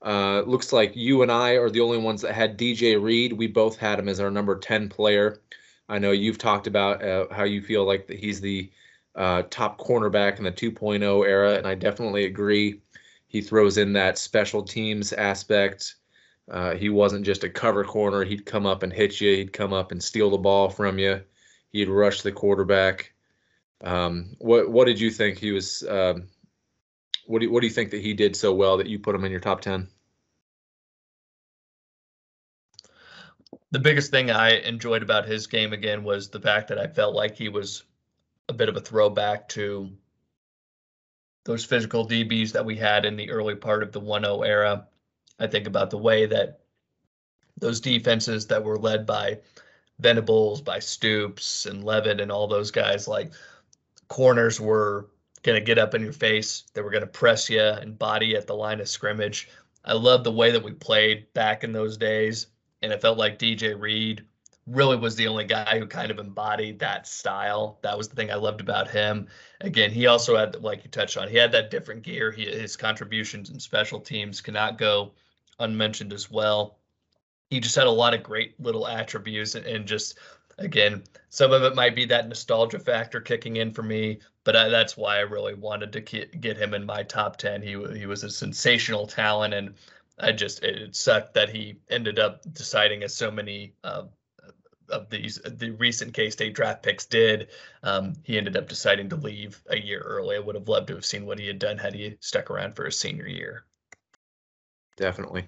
Uh, 0.00 0.40
looks 0.42 0.72
like 0.72 0.96
you 0.96 1.22
and 1.22 1.30
I 1.30 1.52
are 1.52 1.68
the 1.68 1.80
only 1.80 1.98
ones 1.98 2.22
that 2.22 2.34
had 2.34 2.56
DJ 2.56 3.00
Reed. 3.02 3.32
We 3.32 3.48
both 3.48 3.76
had 3.76 3.98
him 3.98 4.08
as 4.08 4.20
our 4.20 4.30
number 4.30 4.56
ten 4.58 4.88
player. 4.88 5.40
I 5.88 5.98
know 5.98 6.12
you've 6.12 6.38
talked 6.38 6.66
about 6.66 7.02
uh, 7.02 7.26
how 7.32 7.44
you 7.44 7.62
feel 7.62 7.84
like 7.84 8.06
that 8.08 8.18
he's 8.18 8.40
the 8.40 8.70
uh, 9.14 9.42
top 9.50 9.78
cornerback 9.78 10.38
in 10.38 10.44
the 10.44 10.52
2.0 10.52 11.26
era, 11.26 11.54
and 11.56 11.66
I 11.66 11.74
definitely 11.74 12.24
agree. 12.26 12.80
He 13.26 13.40
throws 13.42 13.78
in 13.78 13.92
that 13.94 14.18
special 14.18 14.62
teams 14.62 15.12
aspect. 15.12 15.96
Uh, 16.50 16.74
he 16.74 16.88
wasn't 16.88 17.26
just 17.26 17.44
a 17.44 17.50
cover 17.50 17.84
corner. 17.84 18.24
He'd 18.24 18.46
come 18.46 18.66
up 18.66 18.82
and 18.82 18.92
hit 18.92 19.20
you. 19.20 19.36
He'd 19.36 19.52
come 19.52 19.72
up 19.72 19.92
and 19.92 20.02
steal 20.02 20.30
the 20.30 20.38
ball 20.38 20.70
from 20.70 20.98
you. 20.98 21.22
He'd 21.70 21.88
rush 21.88 22.22
the 22.22 22.32
quarterback. 22.32 23.12
Um, 23.82 24.36
what 24.38 24.70
what 24.70 24.86
did 24.86 25.00
you 25.00 25.10
think 25.10 25.38
he 25.38 25.52
was? 25.52 25.82
Um, 25.88 26.28
What 27.26 27.40
do 27.40 27.46
you, 27.46 27.52
what 27.52 27.60
do 27.60 27.66
you 27.68 27.72
think 27.72 27.90
that 27.92 28.02
he 28.02 28.14
did 28.14 28.34
so 28.36 28.52
well 28.54 28.78
that 28.78 28.88
you 28.88 28.98
put 28.98 29.14
him 29.14 29.24
in 29.24 29.30
your 29.30 29.40
top 29.40 29.60
ten? 29.60 29.88
The 33.70 33.78
biggest 33.78 34.10
thing 34.10 34.30
I 34.30 34.60
enjoyed 34.60 35.02
about 35.02 35.28
his 35.28 35.46
game 35.46 35.72
again 35.72 36.02
was 36.02 36.28
the 36.28 36.40
fact 36.40 36.68
that 36.68 36.78
I 36.78 36.86
felt 36.86 37.14
like 37.14 37.36
he 37.36 37.48
was 37.48 37.84
a 38.48 38.54
bit 38.54 38.68
of 38.68 38.76
a 38.76 38.80
throwback 38.80 39.48
to 39.50 39.90
those 41.44 41.64
physical 41.64 42.06
DBs 42.06 42.52
that 42.52 42.64
we 42.64 42.76
had 42.76 43.04
in 43.04 43.16
the 43.16 43.30
early 43.30 43.54
part 43.54 43.82
of 43.82 43.92
the 43.92 44.00
1-0 44.00 44.46
era. 44.46 44.86
I 45.38 45.46
think 45.46 45.66
about 45.66 45.90
the 45.90 45.98
way 45.98 46.26
that 46.26 46.60
those 47.58 47.80
defenses 47.80 48.46
that 48.46 48.64
were 48.64 48.78
led 48.78 49.04
by 49.04 49.38
Venables, 49.98 50.62
by 50.62 50.78
Stoops 50.78 51.66
and 51.66 51.84
Leavitt 51.84 52.20
and 52.20 52.32
all 52.32 52.46
those 52.46 52.70
guys, 52.70 53.06
like 53.08 53.32
corners 54.08 54.60
were 54.60 55.08
going 55.42 55.58
to 55.58 55.64
get 55.64 55.78
up 55.78 55.94
in 55.94 56.02
your 56.02 56.12
face. 56.12 56.64
They 56.72 56.80
were 56.80 56.90
going 56.90 57.02
to 57.02 57.06
press 57.06 57.50
you 57.50 57.60
and 57.60 57.98
body 57.98 58.34
at 58.36 58.46
the 58.46 58.54
line 58.54 58.80
of 58.80 58.88
scrimmage. 58.88 59.48
I 59.84 59.92
love 59.92 60.24
the 60.24 60.32
way 60.32 60.50
that 60.52 60.62
we 60.62 60.72
played 60.72 61.32
back 61.34 61.64
in 61.64 61.72
those 61.72 61.96
days. 61.96 62.46
And 62.82 62.92
it 62.92 63.00
felt 63.00 63.18
like 63.18 63.38
DJ 63.38 63.78
Reed 63.78 64.24
really 64.66 64.96
was 64.96 65.16
the 65.16 65.28
only 65.28 65.44
guy 65.44 65.78
who 65.78 65.86
kind 65.86 66.10
of 66.10 66.18
embodied 66.18 66.78
that 66.78 67.06
style. 67.06 67.78
That 67.82 67.96
was 67.96 68.08
the 68.08 68.16
thing 68.16 68.30
I 68.30 68.36
loved 68.36 68.60
about 68.60 68.90
him. 68.90 69.28
Again, 69.60 69.90
he 69.90 70.06
also 70.06 70.36
had, 70.36 70.62
like 70.62 70.84
you 70.84 70.90
touched 70.90 71.16
on, 71.16 71.28
he 71.28 71.36
had 71.36 71.52
that 71.52 71.70
different 71.70 72.02
gear. 72.02 72.30
He, 72.30 72.44
his 72.44 72.76
contributions 72.76 73.50
and 73.50 73.60
special 73.60 74.00
teams 74.00 74.40
cannot 74.40 74.78
go 74.78 75.12
unmentioned 75.58 76.12
as 76.12 76.30
well. 76.30 76.78
He 77.50 77.60
just 77.60 77.76
had 77.76 77.86
a 77.86 77.90
lot 77.90 78.14
of 78.14 78.22
great 78.22 78.60
little 78.60 78.86
attributes 78.86 79.54
and, 79.54 79.64
and 79.64 79.86
just 79.86 80.18
again, 80.58 81.02
some 81.30 81.52
of 81.52 81.62
it 81.62 81.74
might 81.74 81.94
be 81.94 82.04
that 82.06 82.28
nostalgia 82.28 82.78
factor 82.78 83.20
kicking 83.20 83.56
in 83.56 83.72
for 83.72 83.82
me, 83.82 84.20
but 84.44 84.56
I, 84.56 84.68
that's 84.68 84.96
why 84.96 85.16
I 85.16 85.20
really 85.20 85.54
wanted 85.54 85.92
to 85.92 86.00
get 86.00 86.56
him 86.56 86.74
in 86.74 86.84
my 86.84 87.02
top 87.02 87.36
10. 87.36 87.62
He, 87.62 87.70
he 87.96 88.06
was 88.06 88.24
a 88.24 88.30
sensational 88.30 89.06
talent, 89.06 89.54
and 89.54 89.74
I 90.20 90.32
just, 90.32 90.62
it 90.62 90.94
sucked 90.96 91.34
that 91.34 91.48
he 91.48 91.78
ended 91.90 92.18
up 92.18 92.42
deciding, 92.52 93.02
as 93.02 93.14
so 93.14 93.30
many 93.30 93.74
uh, 93.84 94.04
of 94.90 95.08
these, 95.10 95.40
the 95.44 95.70
recent 95.72 96.14
K 96.14 96.30
State 96.30 96.54
draft 96.54 96.82
picks 96.82 97.06
did, 97.06 97.48
um, 97.82 98.14
he 98.24 98.38
ended 98.38 98.56
up 98.56 98.68
deciding 98.68 99.08
to 99.10 99.16
leave 99.16 99.62
a 99.68 99.78
year 99.78 100.00
early. 100.00 100.36
I 100.36 100.40
would 100.40 100.54
have 100.54 100.68
loved 100.68 100.88
to 100.88 100.94
have 100.94 101.04
seen 101.04 101.26
what 101.26 101.38
he 101.38 101.46
had 101.46 101.58
done 101.58 101.78
had 101.78 101.94
he 101.94 102.16
stuck 102.20 102.50
around 102.50 102.74
for 102.74 102.84
his 102.84 102.98
senior 102.98 103.26
year. 103.26 103.64
Definitely. 104.96 105.46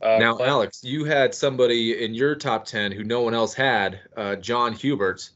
Uh, 0.00 0.18
now, 0.20 0.38
Alex, 0.38 0.84
you 0.84 1.04
had 1.04 1.34
somebody 1.34 2.04
in 2.04 2.14
your 2.14 2.34
top 2.36 2.64
10 2.64 2.92
who 2.92 3.02
no 3.02 3.22
one 3.22 3.34
else 3.34 3.54
had, 3.54 4.00
uh, 4.16 4.36
John 4.36 4.72
Hubert. 4.72 5.28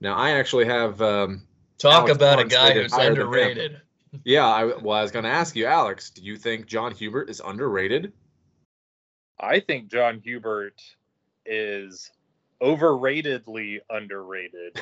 Now, 0.00 0.14
I 0.14 0.30
actually 0.30 0.64
have. 0.66 1.00
Um, 1.02 1.42
Talk 1.78 1.92
Alex 1.92 2.16
about 2.16 2.36
Barnes 2.36 2.52
a 2.52 2.56
guy 2.56 2.72
who's 2.72 2.92
underrated. 2.94 3.82
Yeah, 4.24 4.46
I, 4.46 4.64
well, 4.64 4.98
I 4.98 5.02
was 5.02 5.10
going 5.10 5.24
to 5.24 5.30
ask 5.30 5.56
you, 5.56 5.66
Alex, 5.66 6.10
do 6.10 6.22
you 6.22 6.36
think 6.36 6.66
John 6.66 6.92
Hubert 6.92 7.30
is 7.30 7.40
underrated? 7.44 8.12
I 9.38 9.60
think 9.60 9.88
John 9.88 10.20
Hubert 10.20 10.80
is 11.44 12.10
overratedly 12.60 13.80
underrated. 13.90 14.80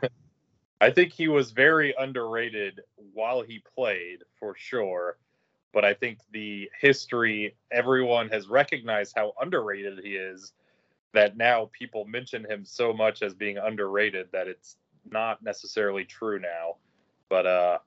I 0.80 0.90
think 0.90 1.12
he 1.12 1.28
was 1.28 1.50
very 1.50 1.94
underrated 1.98 2.80
while 3.12 3.42
he 3.42 3.62
played, 3.74 4.18
for 4.38 4.54
sure 4.56 5.16
but 5.76 5.84
I 5.84 5.92
think 5.92 6.20
the 6.32 6.70
history, 6.80 7.54
everyone 7.70 8.30
has 8.30 8.48
recognized 8.48 9.12
how 9.14 9.34
underrated 9.38 10.00
he 10.02 10.16
is. 10.16 10.54
That 11.12 11.36
now 11.36 11.68
people 11.78 12.06
mention 12.06 12.50
him 12.50 12.64
so 12.64 12.94
much 12.94 13.20
as 13.20 13.34
being 13.34 13.58
underrated 13.58 14.28
that 14.32 14.48
it's 14.48 14.78
not 15.10 15.42
necessarily 15.42 16.06
true 16.06 16.38
now. 16.38 16.76
But 17.28 17.46
uh, 17.46 17.78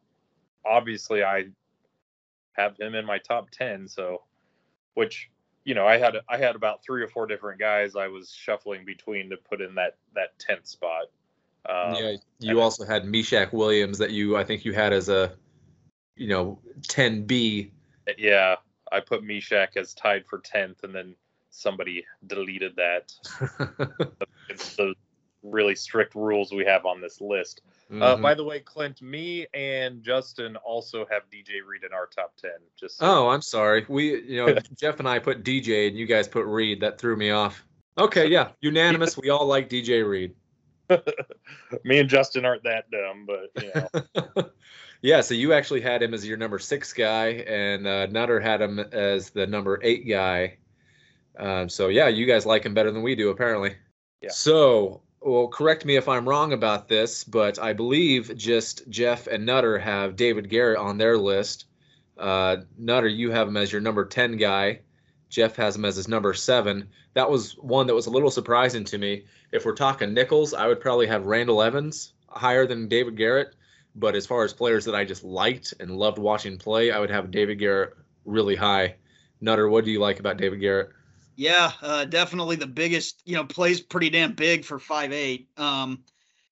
obviously, 0.65 1.23
I 1.23 1.45
have 2.53 2.77
him 2.79 2.95
in 2.95 3.05
my 3.05 3.17
top 3.19 3.49
ten. 3.51 3.87
So, 3.87 4.23
which 4.93 5.29
you 5.63 5.75
know, 5.75 5.87
I 5.87 5.97
had 5.97 6.15
I 6.29 6.37
had 6.37 6.55
about 6.55 6.83
three 6.83 7.01
or 7.01 7.07
four 7.07 7.27
different 7.27 7.59
guys 7.59 7.95
I 7.95 8.07
was 8.07 8.31
shuffling 8.31 8.85
between 8.85 9.29
to 9.29 9.37
put 9.37 9.61
in 9.61 9.75
that 9.75 9.97
that 10.15 10.37
tenth 10.39 10.67
spot. 10.67 11.05
Um, 11.69 11.93
yeah, 11.95 12.15
you 12.39 12.61
also 12.61 12.85
had 12.85 13.03
Meshak 13.03 13.51
Williams 13.51 13.97
that 13.97 14.11
you 14.11 14.37
I 14.37 14.43
think 14.43 14.65
you 14.65 14.73
had 14.73 14.93
as 14.93 15.09
a 15.09 15.33
you 16.15 16.27
know 16.27 16.59
10B 16.87 17.71
yeah, 18.17 18.55
I 18.91 18.99
put 18.99 19.23
Meshak 19.23 19.77
as 19.77 19.93
tied 19.93 20.25
for 20.25 20.39
tenth, 20.39 20.83
and 20.83 20.93
then 20.93 21.15
somebody 21.49 22.05
deleted 22.25 22.75
that. 22.77 23.11
it's 24.49 24.75
the 24.75 24.95
really 25.43 25.75
strict 25.75 26.15
rules 26.15 26.51
we 26.51 26.65
have 26.65 26.85
on 26.85 27.01
this 27.01 27.21
list. 27.21 27.61
Uh, 27.65 27.93
mm-hmm. 27.93 28.03
Uh, 28.03 28.15
by 28.17 28.33
the 28.33 28.43
way, 28.43 28.59
Clint, 28.59 29.01
me 29.01 29.47
and 29.53 30.03
Justin 30.03 30.55
also 30.57 31.05
have 31.09 31.23
DJ 31.31 31.65
Reed 31.65 31.83
in 31.83 31.93
our 31.93 32.07
top 32.07 32.33
ten. 32.37 32.51
Just 32.79 32.97
so 32.97 33.05
oh, 33.05 33.29
I'm 33.29 33.41
sorry. 33.41 33.85
We, 33.89 34.21
you 34.23 34.45
know, 34.45 34.55
Jeff 34.79 34.99
and 34.99 35.07
I 35.07 35.19
put 35.19 35.43
DJ, 35.43 35.87
and 35.87 35.97
you 35.97 36.05
guys 36.05 36.27
put 36.27 36.45
Reed. 36.45 36.81
That 36.81 36.99
threw 36.99 37.15
me 37.15 37.31
off. 37.31 37.65
Okay, 37.97 38.27
yeah, 38.27 38.49
unanimous. 38.61 39.17
we 39.17 39.29
all 39.29 39.45
like 39.45 39.69
DJ 39.69 40.07
Reed. 40.07 40.35
me 41.83 41.99
and 41.99 42.09
Justin 42.09 42.45
aren't 42.45 42.63
that 42.63 42.89
dumb, 42.91 43.27
but 43.27 43.63
you 43.63 43.71
know. 44.35 44.49
Yeah, 45.01 45.21
so 45.21 45.33
you 45.33 45.53
actually 45.53 45.79
had 45.79 46.03
him 46.03 46.13
as 46.13 46.27
your 46.27 46.37
number 46.37 46.59
six 46.59 46.91
guy, 46.91 47.27
and 47.47 47.87
uh, 47.87 48.07
Nutter 48.07 48.39
had 48.39 48.61
him 48.61 48.79
as 48.79 49.29
the 49.29 49.47
number 49.47 49.79
eight 49.81 50.07
guy. 50.07 50.57
Um, 51.37 51.69
so 51.69 51.87
yeah, 51.87 52.09
you 52.09 52.25
guys 52.25 52.45
like 52.45 52.65
him 52.65 52.73
better 52.73 52.91
than 52.91 53.01
we 53.01 53.15
do, 53.15 53.29
apparently. 53.29 53.75
Yeah. 54.21 54.31
So, 54.31 55.01
well, 55.21 55.47
correct 55.47 55.85
me 55.85 55.95
if 55.95 56.07
I'm 56.07 56.27
wrong 56.27 56.53
about 56.53 56.87
this, 56.87 57.23
but 57.23 57.59
I 57.59 57.73
believe 57.73 58.35
just 58.37 58.89
Jeff 58.89 59.27
and 59.27 59.45
Nutter 59.45 59.77
have 59.77 60.15
David 60.15 60.49
Garrett 60.49 60.79
on 60.79 60.97
their 60.97 61.17
list. 61.17 61.65
Uh, 62.17 62.57
Nutter, 62.77 63.07
you 63.07 63.31
have 63.31 63.47
him 63.47 63.57
as 63.57 63.71
your 63.71 63.81
number 63.81 64.05
ten 64.05 64.37
guy. 64.37 64.81
Jeff 65.29 65.55
has 65.57 65.75
him 65.75 65.85
as 65.85 65.95
his 65.95 66.07
number 66.07 66.33
seven. 66.33 66.89
That 67.13 67.29
was 67.29 67.53
one 67.57 67.87
that 67.87 67.95
was 67.95 68.07
a 68.07 68.11
little 68.11 68.31
surprising 68.31 68.83
to 68.85 68.97
me. 68.97 69.25
If 69.51 69.65
we're 69.65 69.75
talking 69.75 70.13
nickels, 70.13 70.53
I 70.53 70.67
would 70.67 70.79
probably 70.79 71.07
have 71.07 71.25
Randall 71.25 71.61
Evans 71.61 72.13
higher 72.27 72.65
than 72.65 72.87
David 72.87 73.17
Garrett. 73.17 73.55
But 73.95 74.15
as 74.15 74.25
far 74.25 74.43
as 74.43 74.53
players 74.53 74.85
that 74.85 74.95
I 74.95 75.03
just 75.03 75.23
liked 75.23 75.73
and 75.79 75.91
loved 75.91 76.17
watching 76.17 76.57
play, 76.57 76.91
I 76.91 76.99
would 76.99 77.09
have 77.09 77.31
David 77.31 77.59
Garrett 77.59 77.95
really 78.25 78.55
high. 78.55 78.95
Nutter, 79.41 79.67
what 79.69 79.85
do 79.85 79.91
you 79.91 79.99
like 79.99 80.19
about 80.19 80.37
David 80.37 80.61
Garrett? 80.61 80.91
Yeah, 81.39 81.71
uh, 81.81 82.03
definitely 82.03 82.57
the 82.57 82.67
biggest. 82.67 83.21
You 83.23 83.35
know, 83.35 83.45
plays 83.45 83.79
pretty 83.79 84.09
damn 84.09 84.33
big 84.33 84.65
for 84.65 84.77
five 84.77 85.13
eight. 85.13 85.47
Um, 85.55 86.03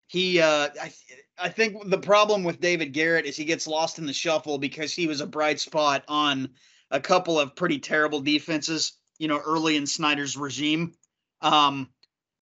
he, 0.08 0.42
uh, 0.42 0.68
I, 0.82 0.94
I 1.40 1.48
think 1.48 1.90
the 1.90 1.98
problem 1.98 2.44
with 2.44 2.60
David 2.60 2.92
Garrett 2.92 3.26
is 3.26 3.38
he 3.38 3.46
gets 3.46 3.66
lost 3.66 3.98
in 3.98 4.06
the 4.06 4.12
shuffle 4.12 4.58
because 4.58 4.92
he 4.92 5.08
was 5.08 5.22
a 5.22 5.26
bright 5.26 5.62
spot 5.62 6.04
on 6.10 6.50
a 6.92 7.00
couple 7.00 7.40
of 7.40 7.56
pretty 7.56 7.80
terrible 7.80 8.20
defenses. 8.20 8.98
You 9.20 9.30
know, 9.30 9.40
early 9.40 9.78
in 9.78 9.88
Snyder's 9.88 10.36
regime. 10.36 10.96
Um, 11.40 11.88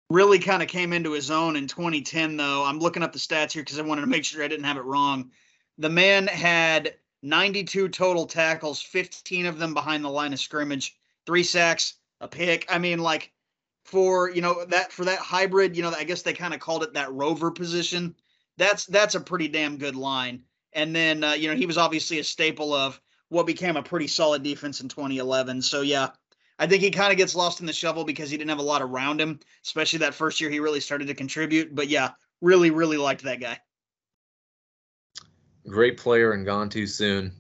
really 0.09 0.39
kind 0.39 0.63
of 0.63 0.69
came 0.69 0.93
into 0.93 1.11
his 1.11 1.33
own 1.33 1.57
in 1.57 1.67
2010 1.67 2.39
though 2.39 2.65
i'm 2.65 2.79
looking 2.79 3.03
up 3.03 3.13
the 3.13 3.19
stats 3.19 3.53
here 3.53 3.61
because 3.61 3.79
i 3.79 3.83
wanted 3.83 4.01
to 4.01 4.07
make 4.07 4.25
sure 4.25 4.43
i 4.43 4.49
didn't 4.49 4.65
have 4.65 4.79
it 4.79 4.85
wrong 4.85 5.31
the 5.77 5.91
man 5.91 6.27
had 6.27 6.95
92 7.23 7.91
total 7.91 8.25
tackles 8.25 8.81
15 8.81 9.45
of 9.45 9.59
them 9.59 9.75
behind 9.75 10.03
the 10.03 10.09
line 10.09 10.33
of 10.33 10.41
scrimmage 10.41 10.97
three 11.27 11.43
sacks 11.43 11.98
a 12.21 12.29
pick 12.29 12.67
i 12.69 12.79
mean 12.79 12.99
like 12.99 13.33
for 13.85 14.31
you 14.31 14.41
know 14.41 14.65
that 14.67 14.93
for 14.93 15.05
that 15.05 15.19
hybrid 15.19 15.77
you 15.77 15.83
know 15.83 15.91
i 15.91 16.05
guess 16.05 16.23
they 16.23 16.33
kind 16.33 16.55
of 16.55 16.61
called 16.61 16.83
it 16.83 16.95
that 16.95 17.13
rover 17.13 17.51
position 17.51 18.15
that's 18.57 18.87
that's 18.87 19.15
a 19.15 19.21
pretty 19.21 19.49
damn 19.49 19.79
good 19.79 19.97
line 19.97 20.43
and 20.73 20.95
then 20.95 21.25
uh, 21.25 21.33
you 21.33 21.49
know 21.49 21.55
he 21.55 21.67
was 21.67 21.79
obviously 21.79 22.19
a 22.19 22.25
staple 22.25 22.75
of 22.75 23.01
what 23.29 23.47
became 23.47 23.77
a 23.77 23.83
pretty 23.83 24.07
solid 24.07 24.43
defense 24.43 24.81
in 24.81 24.89
2011 24.89 25.63
so 25.63 25.81
yeah 25.81 26.11
I 26.59 26.67
think 26.67 26.83
he 26.83 26.91
kind 26.91 27.13
of 27.13 27.19
gets 27.19 27.37
lost 27.37 27.61
in 27.61 27.67
the 27.67 27.73
shovel 27.73 28.05
because 28.05 28.31
he 28.31 28.37
didn't 28.37 28.51
have 28.51 28.59
a 28.59 28.63
lot 28.63 28.83
around 28.83 29.21
him, 29.21 29.39
especially 29.65 30.01
that 30.01 30.15
first 30.15 30.41
year 30.41 30.51
he 30.51 30.59
really 30.59 30.81
started 30.81 31.07
to 31.07 31.15
contribute. 31.15 31.73
But 31.73 31.89
yeah, 31.89 32.11
really, 32.41 32.71
really 32.71 32.97
liked 32.97 33.23
that 33.23 33.41
guy. 33.41 33.61
Great 35.69 35.99
player 35.99 36.33
and 36.33 36.45
gone 36.45 36.69
too 36.69 36.87
soon. 36.87 37.33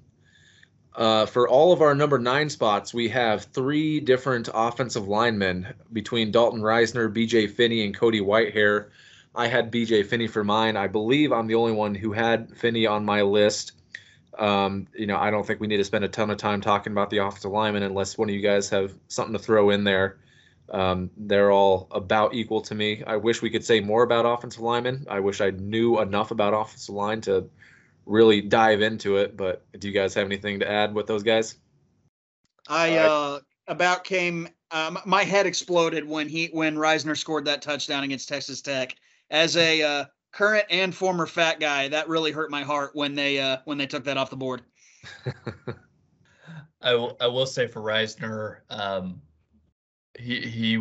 Uh, 0.98 1.24
for 1.24 1.48
all 1.48 1.72
of 1.72 1.80
our 1.80 1.94
number 1.94 2.18
nine 2.18 2.50
spots, 2.50 2.92
we 2.92 3.08
have 3.08 3.44
three 3.44 4.00
different 4.00 4.48
offensive 4.52 5.06
linemen 5.06 5.72
between 5.92 6.32
Dalton 6.32 6.60
Risner, 6.60 7.08
BJ 7.08 7.48
Finney, 7.48 7.84
and 7.84 7.96
Cody 7.96 8.20
Whitehair. 8.20 8.88
I 9.32 9.46
had 9.46 9.70
BJ 9.70 10.04
Finney 10.04 10.26
for 10.26 10.42
mine. 10.42 10.76
I 10.76 10.88
believe 10.88 11.30
I'm 11.32 11.46
the 11.46 11.54
only 11.54 11.70
one 11.70 11.94
who 11.94 12.10
had 12.10 12.50
Finney 12.56 12.84
on 12.84 13.04
my 13.04 13.22
list. 13.22 13.74
Um, 14.40 14.88
you 14.92 15.06
know, 15.06 15.16
I 15.16 15.30
don't 15.30 15.46
think 15.46 15.60
we 15.60 15.68
need 15.68 15.76
to 15.76 15.84
spend 15.84 16.04
a 16.04 16.08
ton 16.08 16.30
of 16.30 16.36
time 16.36 16.60
talking 16.60 16.92
about 16.92 17.10
the 17.10 17.18
offensive 17.18 17.52
linemen 17.52 17.84
unless 17.84 18.18
one 18.18 18.28
of 18.28 18.34
you 18.34 18.42
guys 18.42 18.68
have 18.70 18.92
something 19.06 19.34
to 19.34 19.38
throw 19.38 19.70
in 19.70 19.84
there. 19.84 20.18
Um, 20.68 21.10
they're 21.16 21.52
all 21.52 21.86
about 21.92 22.34
equal 22.34 22.60
to 22.62 22.74
me. 22.74 23.04
I 23.06 23.18
wish 23.18 23.40
we 23.40 23.50
could 23.50 23.64
say 23.64 23.78
more 23.78 24.02
about 24.02 24.26
offensive 24.26 24.62
linemen. 24.62 25.06
I 25.08 25.20
wish 25.20 25.40
I 25.40 25.50
knew 25.50 26.00
enough 26.00 26.32
about 26.32 26.54
offensive 26.54 26.96
line 26.96 27.20
to 27.22 27.48
really 28.08 28.40
dive 28.40 28.80
into 28.80 29.16
it. 29.18 29.36
But 29.36 29.64
do 29.78 29.86
you 29.86 29.94
guys 29.94 30.14
have 30.14 30.26
anything 30.26 30.58
to 30.60 30.68
add 30.68 30.94
with 30.94 31.06
those 31.06 31.22
guys? 31.22 31.56
I 32.68 32.96
uh, 32.96 33.40
about 33.68 34.04
came. 34.04 34.48
Um, 34.70 34.98
my 35.06 35.22
head 35.22 35.46
exploded 35.46 36.06
when 36.06 36.28
he 36.28 36.46
when 36.52 36.76
Risner 36.76 37.16
scored 37.16 37.44
that 37.44 37.62
touchdown 37.62 38.04
against 38.04 38.28
Texas 38.28 38.60
Tech. 38.60 38.94
As 39.30 39.56
a 39.56 39.82
uh, 39.82 40.04
current 40.32 40.66
and 40.70 40.94
former 40.94 41.26
fat 41.26 41.60
guy, 41.60 41.88
that 41.88 42.08
really 42.08 42.32
hurt 42.32 42.50
my 42.50 42.62
heart 42.62 42.90
when 42.94 43.14
they 43.14 43.38
uh 43.38 43.58
when 43.64 43.78
they 43.78 43.86
took 43.86 44.04
that 44.04 44.16
off 44.16 44.30
the 44.30 44.36
board. 44.36 44.62
I 46.80 46.94
will, 46.94 47.16
I 47.20 47.26
will 47.26 47.46
say 47.46 47.66
for 47.66 47.80
Risner, 47.80 48.58
um, 48.70 49.20
he 50.18 50.40
he 50.40 50.76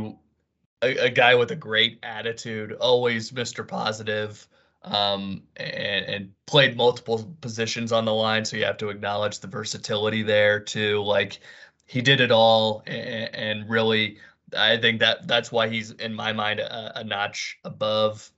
a, 0.81 1.05
a, 1.05 1.09
guy 1.09 1.33
with 1.33 1.51
a 1.51 1.55
great 1.55 1.99
attitude, 2.03 2.73
always 2.73 3.31
Mr. 3.31 3.67
Positive, 3.67 4.47
um, 4.93 5.43
and, 5.57 6.05
and 6.05 6.31
played 6.45 6.77
multiple 6.77 7.35
positions 7.41 7.91
on 7.91 8.05
the 8.05 8.13
line. 8.13 8.45
So 8.45 8.57
you 8.57 8.65
have 8.65 8.77
to 8.77 8.89
acknowledge 8.89 9.39
the 9.39 9.47
versatility 9.47 10.23
there 10.23 10.59
too. 10.59 11.03
Like 11.03 11.39
he 11.85 12.01
did 12.01 12.19
it 12.21 12.31
all, 12.31 12.83
and, 12.87 13.33
and 13.35 13.69
really, 13.69 14.17
I 14.57 14.77
think 14.77 14.99
that 14.99 15.27
that's 15.27 15.51
why 15.51 15.67
he's 15.67 15.91
in 15.91 16.13
my 16.13 16.33
mind 16.33 16.59
a, 16.59 16.99
a 16.99 17.03
notch 17.03 17.59
above 17.63 18.31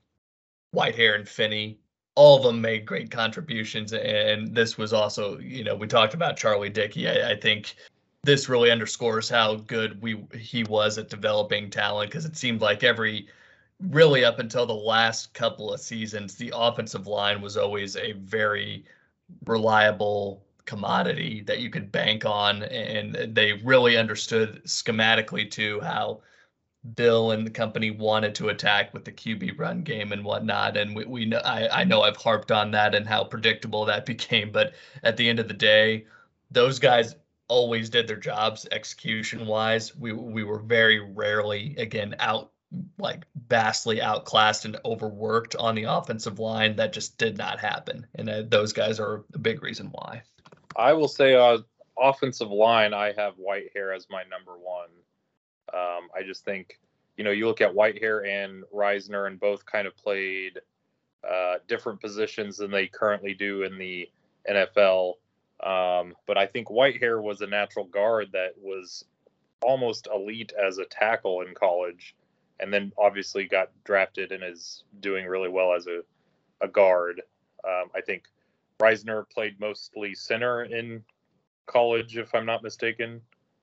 Whitehair 0.76 1.16
and 1.16 1.28
Finney 1.28 1.80
all 2.20 2.36
of 2.36 2.44
them 2.44 2.60
made 2.60 2.86
great 2.86 3.10
contributions. 3.10 3.94
And 3.94 4.54
this 4.54 4.78
was 4.78 4.92
also, 4.92 5.40
you 5.40 5.64
know, 5.64 5.74
we 5.74 5.88
talked 5.88 6.14
about 6.14 6.36
Charlie 6.36 6.70
Dickey. 6.70 7.08
I, 7.08 7.32
I 7.32 7.40
think 7.40 7.76
this 8.24 8.50
really 8.50 8.72
underscores 8.72 9.30
how 9.30 9.56
good 9.56 10.02
we 10.02 10.22
he 10.38 10.66
was 10.66 10.98
at 10.98 11.10
developing 11.10 11.70
talent 11.70 12.12
because 12.12 12.26
it 12.26 12.36
seemed 12.36 12.60
like 12.60 12.84
every 12.84 13.30
really 13.82 14.26
up 14.26 14.40
until 14.40 14.66
the 14.66 14.74
last 14.74 15.34
couple 15.34 15.74
of 15.74 15.80
seasons, 15.80 16.36
the 16.36 16.54
offensive 16.56 17.08
line 17.08 17.42
was 17.42 17.58
always 17.58 17.96
a 17.96 18.14
very 18.14 18.86
reliable 19.46 20.44
commodity 20.66 21.42
that 21.42 21.60
you 21.60 21.70
could 21.70 21.92
bank 21.92 22.26
on 22.26 22.64
and 22.64 23.36
they 23.36 23.54
really 23.54 23.98
understood 23.98 24.62
schematically 24.66 25.50
too 25.50 25.80
how 25.82 26.22
Bill 26.96 27.32
and 27.32 27.46
the 27.46 27.52
company 27.52 27.92
wanted 27.92 28.36
to 28.36 28.50
attack 28.50 28.94
with 28.94 29.04
the 29.04 29.12
QB 29.12 29.58
run 29.60 29.82
game 29.82 30.12
and 30.12 30.24
whatnot. 30.24 30.78
And 30.78 30.96
we, 30.96 31.06
we 31.06 31.26
know, 31.26 31.40
I, 31.40 31.82
I 31.82 31.84
know 31.84 32.04
I've 32.04 32.16
harped 32.16 32.52
on 32.52 32.72
that 32.72 32.96
and 32.96 33.06
how 33.06 33.24
predictable 33.24 33.86
that 33.86 34.06
became. 34.14 34.52
But 34.52 34.74
at 35.04 35.18
the 35.18 35.28
end 35.28 35.40
of 35.40 35.48
the 35.48 35.54
day, 35.54 36.06
those 36.52 36.80
guys 36.80 37.16
always 37.48 37.90
did 37.90 38.08
their 38.08 38.18
jobs 38.18 38.68
execution 38.72 39.46
wise. 39.46 39.96
We, 39.96 40.14
we 40.14 40.44
were 40.44 40.60
very 40.60 41.00
rarely, 41.00 41.76
again, 41.78 42.16
out 42.20 42.52
like 42.98 43.24
vastly 43.48 44.02
outclassed 44.02 44.66
and 44.66 44.78
overworked 44.86 45.56
on 45.56 45.76
the 45.76 45.84
offensive 45.84 46.40
line. 46.40 46.76
That 46.76 46.94
just 46.94 47.18
did 47.18 47.38
not 47.38 47.60
happen. 47.60 48.06
And 48.16 48.30
uh, 48.30 48.44
those 48.48 48.74
guys 48.74 49.00
are 49.00 49.24
a 49.34 49.40
big 49.40 49.64
reason 49.64 49.88
why. 49.88 50.24
I 50.76 50.94
will 50.94 51.08
say, 51.08 51.36
uh, 51.36 51.60
offensive 51.98 52.52
line, 52.52 52.94
I 52.94 53.14
have 53.18 53.34
Whitehair 53.38 53.96
as 53.96 54.08
my 54.10 54.24
number 54.30 54.54
one. 54.58 54.90
Um, 55.74 56.10
I 56.16 56.24
just 56.26 56.46
think, 56.46 56.80
you 57.18 57.24
know, 57.24 57.32
you 57.32 57.48
look 57.48 57.62
at 57.62 57.74
Whitehair 57.74 58.28
and 58.28 58.64
Risner, 58.74 59.28
and 59.28 59.40
both 59.40 59.66
kind 59.66 59.88
of 59.88 59.96
played 59.98 60.60
uh, 61.30 61.56
different 61.68 62.00
positions 62.00 62.58
than 62.58 62.72
they 62.72 62.88
currently 62.88 63.34
do 63.34 63.64
in 63.64 63.78
the 63.78 64.10
NFL. 64.50 65.16
Um, 65.62 66.16
but 66.26 66.38
I 66.38 66.46
think 66.46 66.70
Whitehair 66.70 67.22
was 67.22 67.42
a 67.42 67.48
natural 67.48 67.86
guard 67.86 68.30
that 68.32 68.54
was 68.58 69.04
almost 69.62 70.08
elite 70.14 70.54
as 70.54 70.78
a 70.78 70.86
tackle 70.86 71.42
in 71.42 71.54
college, 71.54 72.16
and 72.60 72.74
then 72.74 72.92
obviously 72.98 73.46
got 73.46 73.72
drafted 73.84 74.32
and 74.32 74.44
is 74.44 74.84
doing 75.00 75.26
really 75.26 75.50
well 75.50 75.74
as 75.74 75.88
a, 75.88 76.02
a 76.62 76.68
guard. 76.68 77.22
Um, 77.68 77.90
I 77.96 78.02
think 78.02 78.24
Risner 78.80 79.30
played 79.30 79.60
mostly 79.60 80.16
center 80.16 80.64
in 80.64 81.04
college, 81.66 82.18
if 82.18 82.34
I'm 82.34 82.46
not 82.46 82.64
mistaken. 82.64 83.22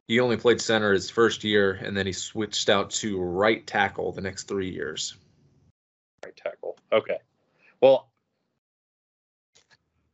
He 0.08 0.20
only 0.20 0.36
played 0.36 0.60
center 0.60 0.92
his 0.92 1.10
first 1.10 1.42
year, 1.42 1.72
and 1.82 1.96
then 1.96 2.06
he 2.06 2.12
switched 2.12 2.68
out 2.68 2.90
to 2.90 3.20
right 3.20 3.66
tackle 3.66 4.12
the 4.12 4.20
next 4.20 4.44
three 4.44 4.70
years. 4.70 5.16
Right 6.24 6.36
tackle. 6.36 6.78
Okay. 6.92 7.18
Well, 7.80 8.08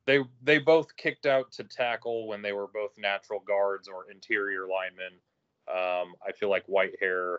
they 0.07 0.21
they 0.43 0.59
both 0.59 0.97
kicked 0.97 1.27
out 1.27 1.53
to 1.53 1.65
tackle 1.65 2.27
when 2.27 2.43
they 2.43 2.53
were 2.53 2.67
both 2.67 2.93
natural 2.99 3.41
guards 3.41 3.87
or 3.87 4.11
interior 4.11 4.67
linemen. 4.67 5.13
Um, 5.69 6.15
I 6.27 6.33
feel 6.33 6.51
like 6.51 6.67
Whitehair, 6.67 7.39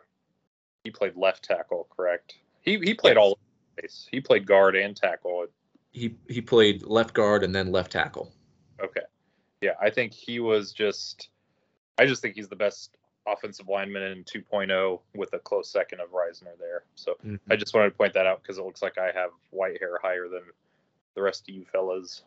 he 0.84 0.92
played 0.92 1.16
left 1.16 1.44
tackle, 1.44 1.88
correct? 1.96 2.36
He 2.62 2.78
he 2.80 2.94
played 2.94 3.18
all 3.18 3.40
place. 3.78 4.08
He 4.12 4.20
played 4.20 4.46
guard 4.46 4.76
and 4.76 4.96
tackle. 4.96 5.48
He 5.92 6.16
he 6.30 6.42
played 6.42 6.84
left 6.84 7.14
guard 7.14 7.44
and 7.44 7.54
then 7.54 7.72
left 7.72 7.92
tackle. 7.92 8.32
Okay. 8.84 9.02
Yeah, 9.62 9.74
I 9.82 9.90
think 9.90 10.14
he 10.14 10.40
was 10.40 10.74
just 10.74 11.30
I 11.98 12.06
just 12.06 12.22
think 12.22 12.36
he's 12.36 12.50
the 12.50 12.56
best 12.56 12.98
offensive 13.26 13.70
lineman 13.70 14.04
in 14.04 14.24
2.0 14.26 15.00
with 15.16 15.32
a 15.34 15.40
close 15.40 15.70
second 15.70 16.02
of 16.02 16.10
Risner 16.10 16.58
there. 16.60 16.84
So 16.96 17.14
mm-hmm. 17.26 17.36
I 17.50 17.56
just 17.56 17.74
wanted 17.74 17.92
to 17.92 17.96
point 17.96 18.14
that 18.14 18.26
out 18.26 18.42
because 18.42 18.58
it 18.58 18.66
looks 18.66 18.82
like 18.82 18.98
I 18.98 19.12
have 19.14 19.30
Whitehair 19.54 19.96
higher 20.02 20.28
than 20.28 20.42
the 21.16 21.22
rest 21.22 21.48
of 21.48 21.56
you 21.56 21.66
fellas. 21.72 22.24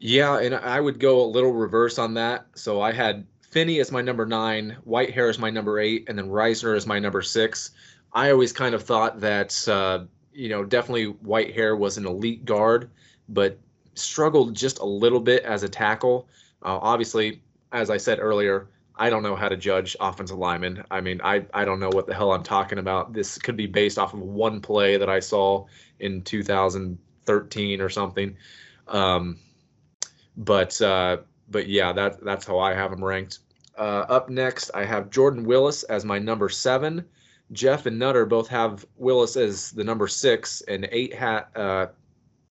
Yeah, 0.00 0.38
and 0.40 0.54
I 0.54 0.80
would 0.80 0.98
go 0.98 1.22
a 1.22 1.26
little 1.26 1.52
reverse 1.52 1.98
on 1.98 2.14
that. 2.14 2.46
So 2.56 2.80
I 2.80 2.92
had 2.92 3.26
Finney 3.54 3.78
is 3.78 3.92
my 3.92 4.02
number 4.02 4.26
nine, 4.26 4.76
Whitehair 4.84 5.30
is 5.30 5.38
my 5.38 5.48
number 5.48 5.78
eight, 5.78 6.06
and 6.08 6.18
then 6.18 6.28
Risner 6.28 6.76
is 6.76 6.88
my 6.88 6.98
number 6.98 7.22
six. 7.22 7.70
I 8.12 8.32
always 8.32 8.52
kind 8.52 8.74
of 8.74 8.82
thought 8.82 9.20
that, 9.20 9.68
uh, 9.68 10.06
you 10.32 10.48
know, 10.48 10.64
definitely 10.64 11.12
Whitehair 11.24 11.78
was 11.78 11.96
an 11.96 12.04
elite 12.04 12.44
guard, 12.44 12.90
but 13.28 13.56
struggled 13.94 14.56
just 14.56 14.80
a 14.80 14.84
little 14.84 15.20
bit 15.20 15.44
as 15.44 15.62
a 15.62 15.68
tackle. 15.68 16.26
Uh, 16.64 16.80
obviously, 16.82 17.42
as 17.70 17.90
I 17.90 17.96
said 17.96 18.18
earlier, 18.18 18.70
I 18.96 19.08
don't 19.08 19.22
know 19.22 19.36
how 19.36 19.48
to 19.48 19.56
judge 19.56 19.96
offensive 20.00 20.36
linemen. 20.36 20.82
I 20.90 21.00
mean, 21.00 21.20
I, 21.22 21.46
I 21.54 21.64
don't 21.64 21.78
know 21.78 21.90
what 21.90 22.08
the 22.08 22.14
hell 22.14 22.32
I'm 22.32 22.42
talking 22.42 22.78
about. 22.78 23.12
This 23.12 23.38
could 23.38 23.56
be 23.56 23.68
based 23.68 24.00
off 24.00 24.14
of 24.14 24.20
one 24.20 24.60
play 24.60 24.96
that 24.96 25.08
I 25.08 25.20
saw 25.20 25.66
in 26.00 26.22
2013 26.22 27.80
or 27.80 27.88
something. 27.88 28.36
Um, 28.88 29.38
but 30.36 30.82
uh, 30.82 31.18
but 31.48 31.68
yeah, 31.68 31.92
that 31.92 32.24
that's 32.24 32.46
how 32.46 32.58
I 32.58 32.74
have 32.74 32.90
them 32.90 33.04
ranked. 33.04 33.38
Uh, 33.76 34.06
up 34.08 34.28
next, 34.28 34.70
I 34.74 34.84
have 34.84 35.10
Jordan 35.10 35.44
Willis 35.44 35.82
as 35.84 36.04
my 36.04 36.18
number 36.18 36.48
seven. 36.48 37.04
Jeff 37.52 37.86
and 37.86 37.98
Nutter 37.98 38.24
both 38.24 38.48
have 38.48 38.86
Willis 38.96 39.36
as 39.36 39.70
the 39.72 39.84
number 39.84 40.08
six, 40.08 40.62
and 40.62 40.88
eight 40.90 41.14
hat 41.14 41.50
uh, 41.56 41.86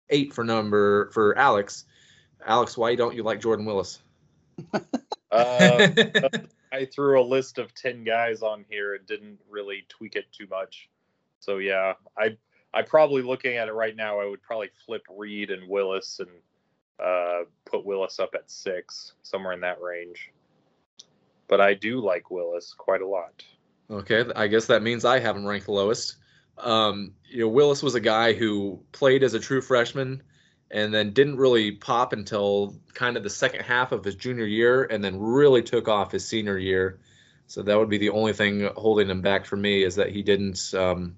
eight 0.10 0.34
for 0.34 0.44
number 0.44 1.10
for 1.12 1.38
Alex. 1.38 1.86
Alex, 2.46 2.78
why 2.78 2.96
don't 2.96 3.16
you 3.16 3.24
like 3.24 3.40
Jordan 3.40 3.66
Willis? 3.66 4.02
uh, 5.32 5.88
I 6.72 6.86
threw 6.86 7.22
a 7.22 7.24
list 7.24 7.58
of 7.58 7.74
ten 7.74 8.04
guys 8.04 8.42
on 8.42 8.66
here 8.70 8.96
and 8.96 9.06
didn't 9.06 9.40
really 9.50 9.86
tweak 9.90 10.16
it 10.16 10.26
too 10.32 10.48
much. 10.50 10.90
So 11.40 11.58
yeah, 11.58 11.94
I 12.18 12.38
I 12.74 12.82
probably 12.82 13.22
looking 13.22 13.58
at 13.58 13.68
it 13.68 13.74
right 13.74 13.96
now. 13.96 14.20
I 14.20 14.26
would 14.26 14.42
probably 14.42 14.70
flip 14.86 15.04
Reed 15.10 15.52
and 15.52 15.68
Willis 15.70 16.20
and 16.20 16.30
uh, 17.00 17.46
put 17.66 17.86
Willis 17.86 18.20
up 18.20 18.36
at 18.36 18.50
six, 18.50 19.14
somewhere 19.24 19.54
in 19.54 19.62
that 19.62 19.82
range. 19.82 20.32
But 21.52 21.60
I 21.60 21.74
do 21.74 22.00
like 22.00 22.32
Willis 22.32 22.74
quite 22.76 23.02
a 23.02 23.08
lot. 23.08 23.44
Okay, 23.90 24.24
I 24.38 24.48
guess 24.48 24.68
that 24.68 24.82
means 24.82 25.04
I 25.04 25.20
have 25.20 25.36
him 25.36 25.46
ranked 25.46 25.68
lowest. 25.68 26.16
Um, 26.58 27.12
you 27.28 27.42
know, 27.42 27.50
Willis 27.50 27.84
was 27.84 27.94
a 27.94 28.00
guy 28.00 28.32
who 28.32 28.82
played 28.94 29.22
as 29.22 29.34
a 29.34 29.40
true 29.40 29.60
freshman 29.60 30.24
and 30.72 30.94
then 30.94 31.12
didn't 31.12 31.36
really 31.36 31.74
pop 31.74 32.14
until 32.14 32.78
kind 32.94 33.18
of 33.18 33.24
the 33.24 33.30
second 33.30 33.64
half 33.64 33.92
of 33.92 34.06
his 34.06 34.16
junior 34.16 34.46
year 34.46 34.86
and 34.86 35.04
then 35.04 35.20
really 35.20 35.62
took 35.62 35.90
off 35.90 36.14
his 36.14 36.26
senior 36.26 36.58
year. 36.58 37.02
So 37.48 37.62
that 37.64 37.78
would 37.78 37.90
be 37.90 37.98
the 37.98 38.12
only 38.12 38.32
thing 38.32 38.70
holding 38.78 39.10
him 39.10 39.20
back 39.20 39.46
for 39.46 39.58
me 39.58 39.84
is 39.84 39.96
that 39.96 40.10
he 40.10 40.24
didn't 40.24 40.74
um, 40.74 41.18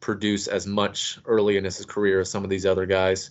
produce 0.00 0.48
as 0.48 0.66
much 0.66 1.20
early 1.24 1.56
in 1.56 1.62
his 1.62 1.86
career 1.86 2.18
as 2.18 2.30
some 2.30 2.42
of 2.42 2.50
these 2.50 2.66
other 2.66 2.86
guys. 2.86 3.30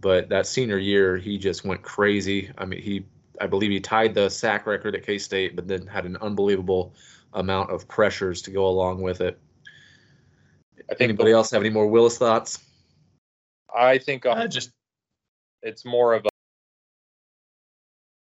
But 0.00 0.30
that 0.30 0.48
senior 0.48 0.78
year, 0.78 1.16
he 1.16 1.38
just 1.38 1.64
went 1.64 1.82
crazy. 1.82 2.50
I 2.58 2.64
mean, 2.64 2.82
he, 2.82 3.06
I 3.40 3.46
believe 3.46 3.70
he 3.70 3.80
tied 3.80 4.14
the 4.14 4.28
sack 4.28 4.66
record 4.66 4.94
at 4.94 5.04
K 5.04 5.18
State, 5.18 5.56
but 5.56 5.66
then 5.66 5.86
had 5.86 6.04
an 6.04 6.16
unbelievable 6.20 6.94
amount 7.32 7.70
of 7.70 7.88
pressures 7.88 8.42
to 8.42 8.50
go 8.50 8.66
along 8.66 9.00
with 9.00 9.20
it. 9.20 9.38
I 10.90 10.94
think 10.94 11.10
Anybody 11.10 11.30
the, 11.30 11.36
else 11.36 11.50
have 11.50 11.62
any 11.62 11.70
more 11.70 11.86
Willis 11.86 12.18
thoughts? 12.18 12.58
I 13.74 13.98
think 13.98 14.26
uh, 14.26 14.46
just 14.46 14.72
it's 15.62 15.84
more 15.84 16.14
of 16.14 16.26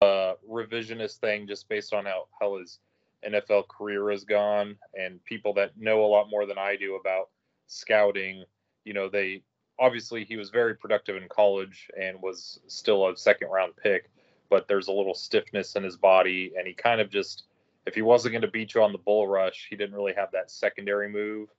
a, 0.02 0.06
a, 0.06 0.36
revisionist 0.50 1.18
thing 1.18 1.48
just 1.48 1.68
based 1.68 1.94
on 1.94 2.06
how, 2.06 2.28
how 2.40 2.58
his 2.58 2.80
NFL 3.28 3.68
career 3.68 4.10
has 4.12 4.24
gone 4.24 4.76
and 4.94 5.24
people 5.26 5.54
that 5.56 5.78
know 5.78 6.06
a 6.06 6.08
lot 6.08 6.30
more 6.30 6.46
than 6.46 6.58
I 6.58 6.76
do 6.76 6.96
about 6.96 7.30
scouting, 7.68 8.44
you 8.86 8.94
know, 8.94 9.10
they 9.10 9.42
obviously 9.80 10.24
he 10.24 10.38
was 10.38 10.50
very 10.50 10.76
productive 10.76 11.18
in 11.18 11.28
college 11.28 11.90
and 12.00 12.22
was 12.22 12.60
still 12.68 13.10
a 13.10 13.18
second 13.18 13.50
round 13.50 13.74
pick, 13.76 14.10
but 14.50 14.68
there's 14.68 14.88
a 14.88 14.92
little 14.92 15.14
stiffness 15.14 15.76
in 15.76 15.84
his 15.84 15.98
body 15.98 16.54
and 16.58 16.68
he 16.68 16.74
kind 16.74 17.02
of 17.02 17.10
just 17.10 17.44
if 17.86 17.94
he 17.94 18.02
wasn't 18.02 18.32
going 18.32 18.42
to 18.42 18.48
beat 18.48 18.74
you 18.74 18.82
on 18.82 18.92
the 18.92 18.98
bull 18.98 19.28
rush, 19.28 19.68
he 19.70 19.76
didn't 19.76 19.96
really 19.96 20.14
have 20.14 20.32
that 20.32 20.50
secondary 20.50 21.08
move. 21.08 21.50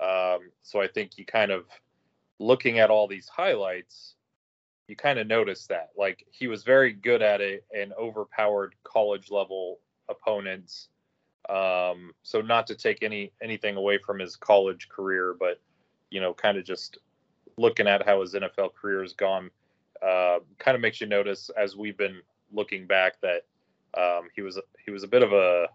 Um, 0.00 0.50
so 0.62 0.80
I 0.80 0.86
think 0.86 1.18
you 1.18 1.24
kind 1.24 1.50
of 1.50 1.64
looking 2.38 2.78
at 2.78 2.90
all 2.90 3.08
these 3.08 3.28
highlights, 3.28 4.14
you 4.88 4.96
kind 4.96 5.18
of 5.18 5.26
notice 5.26 5.66
that 5.66 5.90
like 5.96 6.26
he 6.30 6.46
was 6.46 6.62
very 6.62 6.92
good 6.92 7.22
at 7.22 7.40
it 7.40 7.64
and 7.74 7.92
overpowered 7.94 8.74
college 8.84 9.30
level 9.30 9.78
opponents 10.08 10.88
um, 11.48 12.12
so 12.22 12.40
not 12.40 12.66
to 12.66 12.74
take 12.74 13.02
any 13.02 13.32
anything 13.42 13.76
away 13.76 13.98
from 13.98 14.18
his 14.18 14.36
college 14.36 14.88
career 14.88 15.34
but 15.38 15.60
you 16.10 16.20
know 16.20 16.34
kind 16.34 16.58
of 16.58 16.64
just 16.64 16.98
looking 17.56 17.86
at 17.86 18.04
how 18.04 18.20
his 18.20 18.34
nfl 18.34 18.74
career 18.74 19.00
has 19.00 19.12
gone 19.12 19.50
uh, 20.04 20.38
kind 20.58 20.74
of 20.74 20.80
makes 20.80 21.00
you 21.00 21.06
notice 21.06 21.50
as 21.56 21.76
we've 21.76 21.96
been 21.96 22.20
looking 22.52 22.86
back 22.86 23.20
that 23.22 23.42
um, 23.96 24.28
he 24.34 24.42
was 24.42 24.60
he 24.84 24.90
was 24.90 25.02
a 25.02 25.08
bit 25.08 25.22
of 25.22 25.32
a 25.32 25.66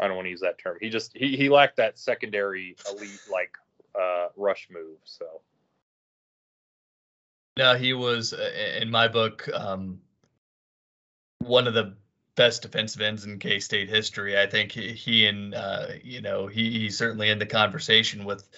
I 0.00 0.08
don't 0.08 0.16
want 0.16 0.26
to 0.26 0.30
use 0.30 0.40
that 0.40 0.58
term. 0.58 0.76
He 0.80 0.90
just 0.90 1.12
he 1.14 1.36
he 1.36 1.48
lacked 1.48 1.76
that 1.76 1.98
secondary 1.98 2.76
elite 2.90 3.20
like 3.30 3.52
uh, 3.98 4.28
rush 4.36 4.68
move. 4.70 4.98
So 5.04 5.26
No, 7.56 7.76
he 7.76 7.92
was 7.92 8.32
uh, 8.32 8.50
in 8.80 8.90
my 8.90 9.08
book 9.08 9.48
um, 9.52 10.00
one 11.38 11.68
of 11.68 11.74
the 11.74 11.94
best 12.34 12.62
defensive 12.62 13.02
ends 13.02 13.24
in 13.24 13.38
K 13.38 13.60
State 13.60 13.88
history. 13.88 14.38
I 14.38 14.46
think 14.46 14.72
he, 14.72 14.92
he 14.92 15.26
and 15.26 15.54
uh, 15.54 15.86
you 16.02 16.20
know 16.20 16.46
he, 16.48 16.70
he's 16.70 16.98
certainly 16.98 17.30
in 17.30 17.38
the 17.38 17.46
conversation 17.46 18.24
with 18.24 18.48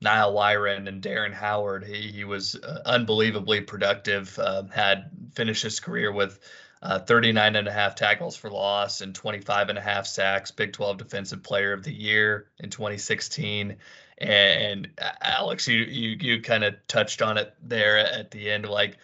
Nyle 0.00 0.32
Wiren 0.32 0.88
and 0.88 1.02
Darren 1.02 1.32
Howard. 1.32 1.84
He 1.84 2.10
he 2.10 2.24
was 2.24 2.54
uh, 2.54 2.82
unbelievably 2.86 3.62
productive. 3.62 4.38
Uh, 4.38 4.64
had 4.64 5.10
finished 5.34 5.62
his 5.62 5.80
career 5.80 6.10
with 6.12 6.38
uh, 6.82 6.98
39 7.00 7.56
and 7.56 7.68
a 7.68 7.72
half 7.72 7.94
tackles 7.94 8.36
for 8.36 8.50
loss 8.50 9.02
and 9.02 9.14
25 9.14 9.68
and 9.68 9.78
a 9.78 9.82
half 9.82 10.06
sacks. 10.06 10.50
Big 10.50 10.72
12 10.72 10.96
Defensive 10.96 11.42
Player 11.42 11.72
of 11.72 11.84
the 11.84 11.92
Year 11.92 12.48
in 12.58 12.70
2016. 12.70 13.76
And, 14.18 14.88
uh, 15.00 15.10
Alex, 15.20 15.68
you 15.68 15.78
you 15.80 16.16
you 16.20 16.42
kind 16.42 16.64
of 16.64 16.74
touched 16.88 17.22
on 17.22 17.36
it 17.38 17.54
there 17.62 17.98
at 17.98 18.30
the 18.30 18.50
end, 18.50 18.66
like, 18.66 18.96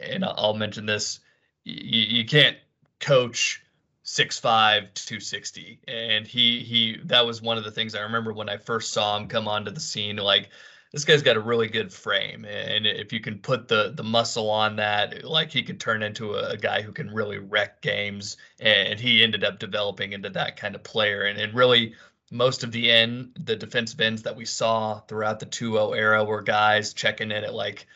and 0.00 0.24
I'll 0.24 0.54
mention 0.54 0.86
this: 0.86 1.20
you, 1.64 2.02
you 2.02 2.24
can't 2.24 2.56
coach 3.00 3.62
six 4.06 4.38
five 4.38 4.94
two 4.94 5.20
sixty, 5.20 5.80
and 5.86 6.26
he 6.26 6.60
he 6.60 6.98
that 7.04 7.26
was 7.26 7.42
one 7.42 7.58
of 7.58 7.64
the 7.64 7.70
things 7.70 7.94
I 7.94 8.00
remember 8.00 8.32
when 8.32 8.48
I 8.48 8.56
first 8.56 8.92
saw 8.92 9.16
him 9.16 9.28
come 9.28 9.48
onto 9.48 9.70
the 9.72 9.80
scene. 9.80 10.16
Like 10.16 10.50
this 10.92 11.04
guy's 11.04 11.22
got 11.22 11.36
a 11.36 11.40
really 11.40 11.68
good 11.68 11.92
frame, 11.92 12.44
and 12.46 12.86
if 12.86 13.12
you 13.12 13.20
can 13.20 13.38
put 13.40 13.68
the 13.68 13.92
the 13.94 14.04
muscle 14.04 14.48
on 14.48 14.76
that, 14.76 15.24
like 15.24 15.50
he 15.50 15.62
could 15.62 15.80
turn 15.80 16.02
into 16.02 16.34
a, 16.34 16.50
a 16.50 16.56
guy 16.56 16.80
who 16.82 16.92
can 16.92 17.12
really 17.12 17.38
wreck 17.38 17.82
games. 17.82 18.36
And 18.60 18.98
he 18.98 19.22
ended 19.22 19.44
up 19.44 19.58
developing 19.58 20.12
into 20.12 20.30
that 20.30 20.56
kind 20.56 20.74
of 20.76 20.84
player, 20.84 21.24
and 21.24 21.38
and 21.38 21.52
really 21.52 21.94
most 22.30 22.64
of 22.64 22.72
the 22.72 22.90
end 22.90 23.32
the 23.44 23.56
defensive 23.56 24.00
ends 24.00 24.22
that 24.22 24.36
we 24.36 24.44
saw 24.44 25.00
throughout 25.00 25.38
the 25.38 25.46
2-0 25.46 25.96
era 25.96 26.24
were 26.24 26.42
guys 26.42 26.92
checking 26.92 27.30
in 27.30 27.44
at 27.44 27.54
like 27.54 27.86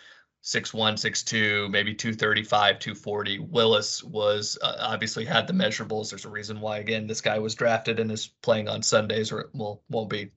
six 0.42 0.72
one, 0.72 0.96
six 0.96 1.22
two, 1.22 1.68
maybe 1.70 1.94
235, 1.94 2.78
240. 2.78 3.38
Willis 3.40 4.02
was 4.02 4.58
uh, 4.62 4.76
obviously 4.80 5.24
had 5.24 5.46
the 5.46 5.52
measurables. 5.52 6.10
There's 6.10 6.24
a 6.24 6.30
reason 6.30 6.60
why, 6.60 6.78
again, 6.78 7.06
this 7.06 7.20
guy 7.20 7.38
was 7.38 7.54
drafted 7.54 8.00
and 8.00 8.10
is 8.10 8.26
playing 8.26 8.68
on 8.68 8.82
Sundays, 8.82 9.32
or 9.32 9.50
well, 9.52 9.82
won't 9.90 10.10
be 10.10 10.30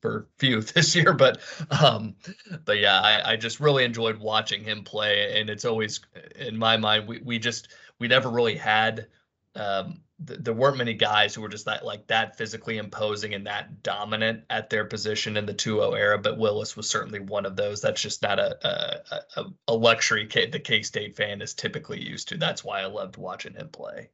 for 0.00 0.28
few 0.38 0.60
this 0.74 0.94
year. 0.94 1.12
But, 1.14 1.40
um, 1.82 2.16
but 2.64 2.78
yeah, 2.78 3.00
I, 3.00 3.32
I 3.32 3.36
just 3.36 3.60
really 3.60 3.84
enjoyed 3.84 4.18
watching 4.18 4.62
him 4.62 4.84
play, 4.84 5.40
and 5.40 5.48
it's 5.48 5.64
always 5.64 6.00
in 6.36 6.56
my 6.56 6.76
mind 6.76 7.08
we 7.08 7.20
we 7.24 7.38
just 7.38 7.68
we 7.98 8.08
never 8.08 8.28
really 8.28 8.56
had 8.56 9.06
um, 9.54 10.02
th- 10.24 10.40
there 10.40 10.54
weren't 10.54 10.76
many 10.76 10.94
guys 10.94 11.34
who 11.34 11.42
were 11.42 11.48
just 11.48 11.66
that 11.66 11.84
like 11.84 12.06
that 12.06 12.36
physically 12.36 12.78
imposing 12.78 13.34
and 13.34 13.46
that 13.46 13.82
dominant 13.82 14.44
at 14.50 14.70
their 14.70 14.84
position 14.84 15.36
in 15.36 15.46
the 15.46 15.54
2-0 15.54 15.98
era 15.98 16.18
but 16.18 16.38
willis 16.38 16.76
was 16.76 16.88
certainly 16.88 17.20
one 17.20 17.46
of 17.46 17.56
those. 17.56 17.80
That's 17.80 18.00
just 18.00 18.22
not 18.22 18.38
a 18.38 19.02
a, 19.36 19.44
a 19.68 19.74
luxury 19.74 20.26
K- 20.26 20.50
the 20.50 20.60
k-state 20.60 21.16
fan 21.16 21.42
is 21.42 21.54
typically 21.54 22.00
used 22.02 22.28
to. 22.28 22.36
That's 22.36 22.64
why 22.64 22.80
i 22.80 22.86
loved 22.86 23.16
watching 23.16 23.54
him 23.54 23.68
play. 23.68 24.10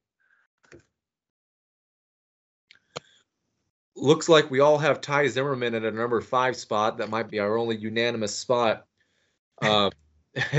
Looks 3.94 4.28
like 4.28 4.50
we 4.50 4.60
all 4.60 4.78
have 4.78 5.00
ty 5.00 5.28
zimmerman 5.28 5.74
at 5.74 5.84
a 5.84 5.90
number 5.90 6.20
five 6.20 6.56
spot. 6.56 6.98
That 6.98 7.10
might 7.10 7.28
be 7.28 7.38
our 7.38 7.56
only 7.58 7.76
unanimous 7.76 8.34
spot. 8.34 8.86
Um, 9.60 9.92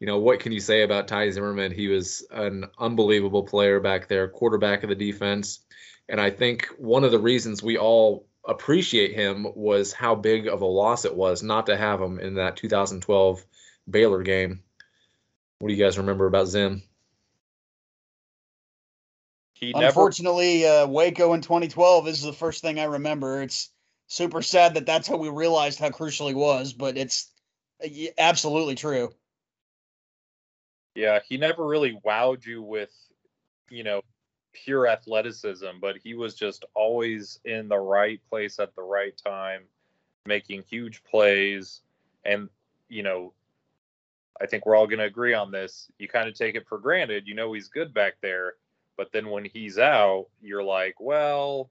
you 0.00 0.06
know, 0.06 0.18
what 0.18 0.40
can 0.40 0.52
you 0.52 0.60
say 0.60 0.82
about 0.82 1.08
Ty 1.08 1.30
Zimmerman? 1.30 1.72
He 1.72 1.88
was 1.88 2.26
an 2.30 2.66
unbelievable 2.78 3.44
player 3.44 3.80
back 3.80 4.08
there, 4.08 4.28
quarterback 4.28 4.82
of 4.82 4.88
the 4.88 4.94
defense. 4.94 5.60
And 6.08 6.20
I 6.20 6.30
think 6.30 6.68
one 6.78 7.04
of 7.04 7.12
the 7.12 7.18
reasons 7.18 7.62
we 7.62 7.78
all 7.78 8.26
appreciate 8.46 9.14
him 9.14 9.46
was 9.54 9.92
how 9.92 10.14
big 10.14 10.46
of 10.46 10.62
a 10.62 10.66
loss 10.66 11.04
it 11.04 11.14
was 11.14 11.42
not 11.42 11.66
to 11.66 11.76
have 11.76 12.00
him 12.00 12.18
in 12.18 12.34
that 12.34 12.56
2012 12.56 13.44
Baylor 13.88 14.22
game. 14.22 14.62
What 15.58 15.68
do 15.68 15.74
you 15.74 15.82
guys 15.82 15.98
remember 15.98 16.26
about 16.26 16.48
Zim? 16.48 16.82
He 19.54 19.72
Unfortunately, 19.74 20.62
never... 20.62 20.82
uh, 20.82 20.86
Waco 20.86 21.32
in 21.32 21.40
2012 21.40 22.08
is 22.08 22.22
the 22.22 22.32
first 22.32 22.60
thing 22.60 22.78
I 22.78 22.84
remember. 22.84 23.42
It's 23.42 23.70
super 24.06 24.42
sad 24.42 24.74
that 24.74 24.86
that's 24.86 25.08
how 25.08 25.16
we 25.16 25.28
realized 25.28 25.78
how 25.78 25.90
crucial 25.90 26.28
he 26.28 26.34
was, 26.34 26.72
but 26.72 26.98
it's 26.98 27.30
absolutely 28.18 28.74
true. 28.74 29.12
Yeah, 30.94 31.20
he 31.28 31.36
never 31.36 31.66
really 31.66 32.00
wowed 32.04 32.44
you 32.46 32.62
with, 32.62 32.92
you 33.70 33.84
know, 33.84 34.00
pure 34.52 34.86
athleticism, 34.86 35.78
but 35.80 35.96
he 36.02 36.14
was 36.14 36.34
just 36.34 36.64
always 36.74 37.38
in 37.44 37.68
the 37.68 37.78
right 37.78 38.20
place 38.30 38.58
at 38.58 38.74
the 38.74 38.82
right 38.82 39.14
time, 39.22 39.64
making 40.24 40.64
huge 40.68 41.04
plays. 41.04 41.82
And, 42.24 42.48
you 42.88 43.02
know, 43.02 43.34
I 44.40 44.46
think 44.46 44.64
we're 44.64 44.74
all 44.74 44.86
going 44.86 45.00
to 45.00 45.04
agree 45.04 45.34
on 45.34 45.50
this. 45.50 45.90
You 45.98 46.08
kind 46.08 46.28
of 46.28 46.34
take 46.34 46.54
it 46.54 46.66
for 46.66 46.78
granted. 46.78 47.26
You 47.26 47.34
know, 47.34 47.52
he's 47.52 47.68
good 47.68 47.92
back 47.92 48.14
there. 48.22 48.54
But 48.96 49.12
then 49.12 49.28
when 49.28 49.44
he's 49.44 49.78
out, 49.78 50.28
you're 50.40 50.62
like, 50.62 50.98
well, 50.98 51.70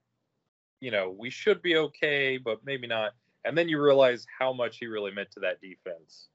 you 0.80 0.92
know, 0.92 1.10
we 1.18 1.32
should 1.32 1.64
be 1.64 1.78
okay, 1.78 2.38
but 2.38 2.64
maybe 2.64 2.86
not 2.86 3.14
and 3.46 3.58
then 3.58 3.70
you 3.70 3.82
realize 3.82 4.26
how 4.38 4.52
much 4.52 4.80
he 4.80 4.88
really 4.88 5.12
meant 5.12 5.32
to 5.32 5.40
that 5.42 5.62
defense. 5.62 6.28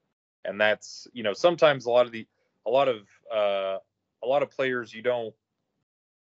And 0.45 0.59
that's 0.59 1.07
you 1.13 1.21
know 1.21 1.33
sometimes 1.33 1.85
a 1.85 1.91
lot 1.91 2.05
of 2.05 2.11
the 2.11 2.25
a 2.65 2.69
lot 2.69 2.87
of 2.87 3.01
uh, 3.31 3.77
a 4.23 4.27
lot 4.27 4.41
of 4.41 4.49
players 4.49 4.93
you 4.93 5.03
don't 5.03 5.35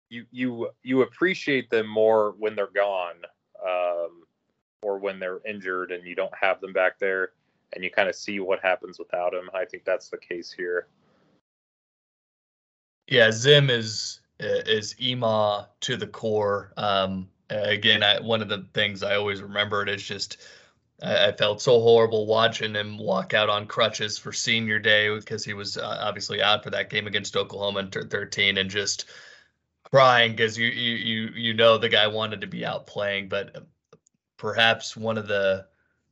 you 0.09 0.27
you 0.32 0.70
you 0.82 1.02
appreciate 1.02 1.70
them 1.70 1.86
more 1.86 2.35
when 2.39 2.57
they're 2.57 2.66
gone 2.74 3.16
um, 3.65 4.24
or 4.82 4.98
when 4.98 5.20
they're 5.20 5.40
injured 5.47 5.93
and 5.93 6.05
you 6.07 6.16
don't 6.16 6.35
have 6.35 6.61
them 6.61 6.73
back 6.73 6.98
there 6.98 7.31
and 7.73 7.85
you 7.85 7.90
kind 7.90 8.09
of 8.09 8.16
see 8.16 8.40
what 8.40 8.59
happens 8.61 8.98
without 8.98 9.32
him. 9.32 9.48
I 9.55 9.65
think 9.65 9.85
that's 9.85 10.09
the 10.09 10.19
case 10.19 10.51
here. 10.51 10.89
Yeah 13.07 13.31
zim 13.31 13.70
is 13.70 14.20
is 14.40 14.94
EMAW 14.94 15.66
to 15.81 15.97
the 15.97 16.07
core. 16.07 16.73
Um, 16.77 17.28
again 17.51 18.02
I, 18.02 18.20
one 18.20 18.43
of 18.43 18.48
the 18.48 18.66
things 18.74 19.02
i 19.02 19.16
always 19.16 19.43
remembered 19.43 19.89
is 19.89 20.02
just 20.02 20.39
I, 21.02 21.28
I, 21.28 21.32
felt 21.32 21.62
so 21.62 21.81
horrible 21.81 22.27
watching 22.27 22.74
him 22.74 22.98
walk 22.98 23.35
out 23.35 23.48
on 23.48 23.66
crutches 23.66 24.18
for 24.18 24.32
senior 24.32 24.78
day 24.78 25.14
because 25.14 25.44
he 25.44 25.55
was 25.55 25.77
uh, 25.77 25.98
obviously 26.01 26.43
out 26.43 26.62
for 26.62 26.70
that 26.70 26.90
game 26.90 27.06
against 27.06 27.36
Oklahoma 27.36 27.81
in 27.81 27.90
13 27.90 28.59
and 28.59 28.70
just 28.70 29.06
crying 29.85 30.32
because 30.32 30.56
you, 30.56 30.68
you 30.68 30.94
you 30.97 31.31
you 31.35 31.55
know 31.55 31.78
the 31.78 31.89
guy 31.89 32.06
wanted 32.06 32.40
to 32.40 32.47
be 32.47 32.64
out 32.64 32.86
playing, 32.86 33.28
but 33.28 33.66
perhaps 34.36 34.97
one 34.97 35.18
of 35.18 35.27
the 35.27 35.66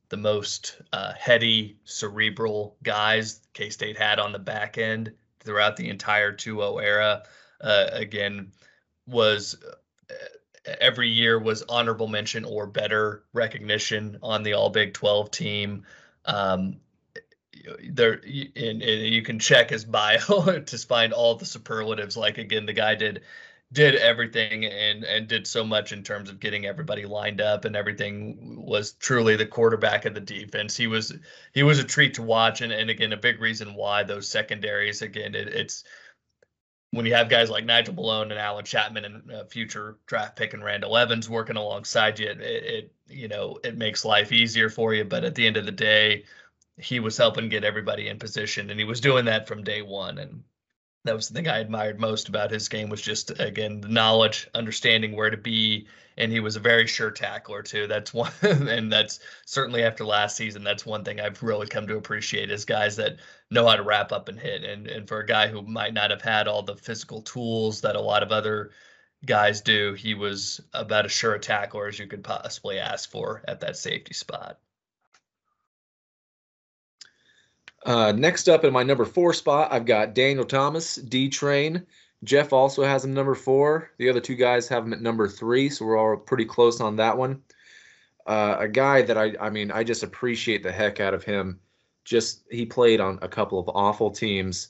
the 0.09 0.17
most 0.17 0.81
uh, 0.91 1.13
heady, 1.13 1.77
cerebral 1.83 2.75
guys 2.83 3.41
K 3.53 3.69
State 3.69 3.97
had 3.97 4.19
on 4.19 4.31
the 4.31 4.39
back 4.39 4.77
end 4.77 5.13
throughout 5.39 5.77
the 5.77 5.89
entire 5.89 6.33
2-0 6.33 6.83
era. 6.83 7.23
Uh, 7.61 7.87
again, 7.91 8.51
was 9.05 9.55
uh, 10.09 10.13
every 10.65 11.09
year 11.09 11.39
was 11.39 11.63
honorable 11.69 12.07
mention 12.07 12.45
or 12.45 12.67
better 12.67 13.23
recognition 13.33 14.17
on 14.21 14.43
the 14.43 14.53
All 14.53 14.69
Big 14.69 14.93
12 14.93 15.31
team. 15.31 15.85
Um, 16.25 16.77
there, 17.89 18.13
and, 18.13 18.81
and 18.81 19.13
you 19.13 19.21
can 19.21 19.39
check 19.39 19.69
his 19.69 19.85
bio 19.85 20.17
to 20.65 20.77
find 20.77 21.13
all 21.13 21.35
the 21.35 21.45
superlatives. 21.45 22.15
Like 22.15 22.37
again, 22.37 22.65
the 22.65 22.73
guy 22.73 22.95
did 22.95 23.21
did 23.71 23.95
everything 23.95 24.65
and 24.65 25.03
and 25.03 25.27
did 25.27 25.45
so 25.45 25.63
much 25.63 25.91
in 25.91 26.01
terms 26.01 26.29
of 26.29 26.39
getting 26.39 26.65
everybody 26.65 27.05
lined 27.05 27.39
up 27.39 27.65
and 27.65 27.75
everything 27.75 28.63
was 28.65 28.93
truly 28.93 29.35
the 29.35 29.45
quarterback 29.45 30.05
of 30.05 30.15
the 30.15 30.19
defense 30.19 30.75
he 30.75 30.87
was 30.87 31.13
he 31.53 31.61
was 31.61 31.77
a 31.77 31.83
treat 31.83 32.15
to 32.15 32.23
watch 32.23 32.61
and, 32.61 32.71
and 32.71 32.89
again 32.89 33.13
a 33.13 33.17
big 33.17 33.39
reason 33.39 33.75
why 33.75 34.01
those 34.01 34.27
secondaries 34.27 35.03
again 35.03 35.35
it, 35.35 35.49
it's 35.49 35.83
when 36.91 37.05
you 37.05 37.13
have 37.13 37.29
guys 37.29 37.49
like 37.49 37.65
Nigel 37.65 37.93
Malone 37.93 38.31
and 38.31 38.39
Allen 38.39 38.65
Chapman 38.65 39.05
and 39.05 39.31
uh, 39.31 39.45
future 39.45 39.97
draft 40.07 40.35
pick 40.35 40.53
and 40.53 40.63
Randall 40.63 40.97
Evans 40.97 41.29
working 41.29 41.55
alongside 41.55 42.19
you, 42.19 42.27
it, 42.27 42.41
it, 42.41 42.93
you 43.07 43.27
know 43.27 43.59
it 43.63 43.77
makes 43.77 44.05
life 44.05 44.31
easier 44.31 44.69
for 44.69 44.93
you. 44.93 45.03
But 45.03 45.23
at 45.23 45.35
the 45.35 45.45
end 45.45 45.57
of 45.57 45.65
the 45.65 45.71
day, 45.71 46.23
he 46.77 46.99
was 46.99 47.17
helping 47.17 47.49
get 47.49 47.63
everybody 47.63 48.07
in 48.07 48.17
position, 48.17 48.69
and 48.69 48.79
he 48.79 48.85
was 48.85 49.01
doing 49.01 49.25
that 49.25 49.47
from 49.47 49.63
day 49.63 49.81
one. 49.81 50.17
And 50.17 50.43
that 51.03 51.15
was 51.15 51.29
the 51.29 51.35
thing 51.35 51.47
I 51.47 51.59
admired 51.59 51.99
most 51.99 52.27
about 52.27 52.51
his 52.51 52.69
game 52.69 52.89
was 52.89 53.01
just 53.01 53.39
again 53.39 53.81
the 53.81 53.87
knowledge, 53.87 54.47
understanding 54.55 55.15
where 55.15 55.29
to 55.29 55.37
be, 55.37 55.87
and 56.19 56.31
he 56.31 56.41
was 56.41 56.57
a 56.57 56.59
very 56.59 56.85
sure 56.85 57.09
tackler 57.09 57.63
too. 57.63 57.87
That's 57.87 58.13
one, 58.13 58.31
and 58.41 58.91
that's 58.91 59.19
certainly 59.45 59.83
after 59.83 60.05
last 60.05 60.35
season. 60.35 60.63
That's 60.63 60.85
one 60.85 61.03
thing 61.03 61.19
I've 61.19 61.41
really 61.41 61.65
come 61.65 61.87
to 61.87 61.97
appreciate 61.97 62.51
is 62.51 62.65
guys 62.65 62.97
that 62.97 63.17
know 63.49 63.65
how 63.67 63.77
to 63.77 63.83
wrap 63.83 64.11
up 64.11 64.27
and 64.27 64.39
hit. 64.39 64.63
And 64.63 64.87
and 64.87 65.07
for 65.07 65.21
a 65.21 65.25
guy 65.25 65.47
who 65.47 65.61
might 65.61 65.93
not 65.93 66.11
have 66.11 66.21
had 66.21 66.47
all 66.47 66.61
the 66.61 66.75
physical 66.75 67.21
tools 67.21 67.81
that 67.81 67.95
a 67.95 68.01
lot 68.01 68.21
of 68.21 68.31
other 68.31 68.71
guys 69.25 69.61
do, 69.61 69.93
he 69.93 70.13
was 70.13 70.61
about 70.73 71.05
as 71.05 71.11
sure 71.11 71.33
a 71.33 71.39
tackler 71.39 71.87
as 71.87 71.97
you 71.97 72.07
could 72.07 72.23
possibly 72.23 72.79
ask 72.79 73.09
for 73.09 73.41
at 73.47 73.61
that 73.61 73.77
safety 73.77 74.13
spot. 74.13 74.59
Uh, 77.85 78.11
next 78.11 78.49
up 78.49 78.65
in 78.65 78.73
my 78.73 78.83
number 78.83 79.05
four 79.05 79.33
spot, 79.33 79.71
I've 79.71 79.85
got 79.85 80.13
Daniel 80.13 80.43
Thomas, 80.43 80.95
D 80.95 81.29
Train. 81.29 81.87
Jeff 82.23 82.51
also 82.51 82.83
has 82.83 83.05
him 83.05 83.13
number 83.13 83.35
four. 83.35 83.91
The 83.97 84.09
other 84.09 84.19
two 84.19 84.35
guys 84.35 84.67
have 84.67 84.83
him 84.83 84.93
at 84.93 85.01
number 85.01 85.27
three, 85.27 85.69
so 85.69 85.85
we're 85.85 85.97
all 85.97 86.17
pretty 86.17 86.45
close 86.45 86.81
on 86.81 86.97
that 86.97 87.17
one. 87.17 87.41
Uh, 88.27 88.57
a 88.59 88.67
guy 88.67 89.01
that 89.01 89.17
I, 89.17 89.33
I 89.39 89.49
mean, 89.49 89.71
I 89.71 89.83
just 89.83 90.03
appreciate 90.03 90.61
the 90.61 90.71
heck 90.71 90.99
out 90.99 91.13
of 91.13 91.23
him. 91.23 91.59
Just 92.03 92.43
he 92.51 92.65
played 92.65 92.99
on 92.99 93.19
a 93.21 93.27
couple 93.27 93.59
of 93.59 93.69
awful 93.69 94.11
teams 94.11 94.69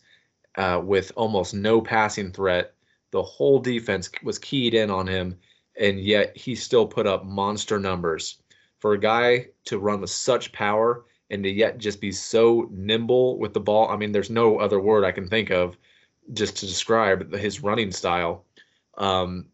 uh, 0.55 0.81
with 0.83 1.11
almost 1.15 1.53
no 1.53 1.81
passing 1.81 2.31
threat. 2.31 2.73
The 3.11 3.23
whole 3.23 3.59
defense 3.59 4.09
was 4.23 4.37
keyed 4.37 4.75
in 4.75 4.91
on 4.91 5.07
him, 5.07 5.37
and 5.79 5.99
yet 5.99 6.37
he 6.37 6.53
still 6.53 6.85
put 6.85 7.07
up 7.07 7.25
monster 7.25 7.79
numbers. 7.79 8.41
For 8.77 8.93
a 8.93 8.99
guy 8.99 9.47
to 9.65 9.79
run 9.79 10.01
with 10.01 10.09
such 10.09 10.53
power 10.53 11.05
and 11.31 11.43
to 11.43 11.49
yet 11.49 11.79
just 11.79 11.99
be 11.99 12.11
so 12.11 12.69
nimble 12.71 13.39
with 13.39 13.53
the 13.53 13.59
ball, 13.59 13.89
I 13.89 13.97
mean, 13.97 14.11
there's 14.11 14.29
no 14.29 14.59
other 14.59 14.79
word 14.79 15.03
I 15.03 15.11
can 15.11 15.27
think 15.27 15.49
of 15.49 15.77
just 16.33 16.57
to 16.57 16.67
describe 16.67 17.33
his 17.33 17.63
running 17.63 17.91
style. 17.91 18.45
Um, 18.97 19.47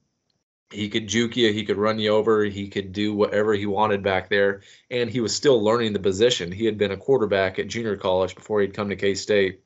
he 0.71 0.89
could 0.89 1.07
juke 1.07 1.37
you, 1.37 1.53
he 1.53 1.63
could 1.63 1.77
run 1.77 1.99
you 1.99 2.09
over, 2.11 2.43
he 2.43 2.67
could 2.67 2.91
do 2.91 3.13
whatever 3.13 3.53
he 3.53 3.65
wanted 3.65 4.03
back 4.03 4.29
there, 4.29 4.61
and 4.89 5.09
he 5.09 5.21
was 5.21 5.35
still 5.35 5.63
learning 5.63 5.93
the 5.93 5.99
position. 5.99 6.51
He 6.51 6.65
had 6.65 6.77
been 6.77 6.91
a 6.91 6.97
quarterback 6.97 7.59
at 7.59 7.67
junior 7.67 7.95
college 7.95 8.35
before 8.35 8.61
he'd 8.61 8.73
come 8.73 8.89
to 8.89 8.95
K 8.95 9.13
State. 9.13 9.61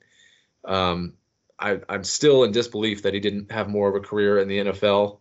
Um, 0.64 1.14
I, 1.58 1.80
I'm 1.88 2.04
still 2.04 2.44
in 2.44 2.52
disbelief 2.52 3.02
that 3.02 3.14
he 3.14 3.20
didn't 3.20 3.50
have 3.50 3.68
more 3.68 3.88
of 3.88 3.94
a 3.94 4.06
career 4.06 4.38
in 4.38 4.48
the 4.48 4.58
NFL. 4.58 5.18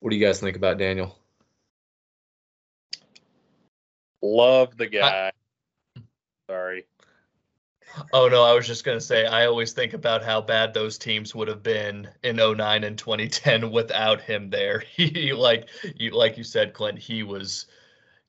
What 0.00 0.10
do 0.10 0.16
you 0.16 0.24
guys 0.24 0.40
think 0.40 0.56
about 0.56 0.78
Daniel? 0.78 1.16
Love 4.22 4.76
the 4.76 4.86
guy. 4.86 5.32
Sorry. 6.48 6.86
Oh 8.12 8.28
no, 8.28 8.42
I 8.42 8.54
was 8.54 8.66
just 8.66 8.84
gonna 8.84 9.00
say 9.00 9.26
I 9.26 9.46
always 9.46 9.72
think 9.72 9.92
about 9.92 10.22
how 10.24 10.40
bad 10.40 10.72
those 10.72 10.96
teams 10.98 11.34
would 11.34 11.48
have 11.48 11.62
been 11.62 12.08
in 12.22 12.36
09 12.36 12.84
and 12.84 12.98
2010 12.98 13.70
without 13.70 14.20
him 14.20 14.50
there. 14.50 14.80
He 14.96 15.32
like 15.32 15.68
you 15.96 16.10
like 16.10 16.38
you 16.38 16.44
said, 16.44 16.72
Clint, 16.74 16.98
he 16.98 17.22
was 17.22 17.66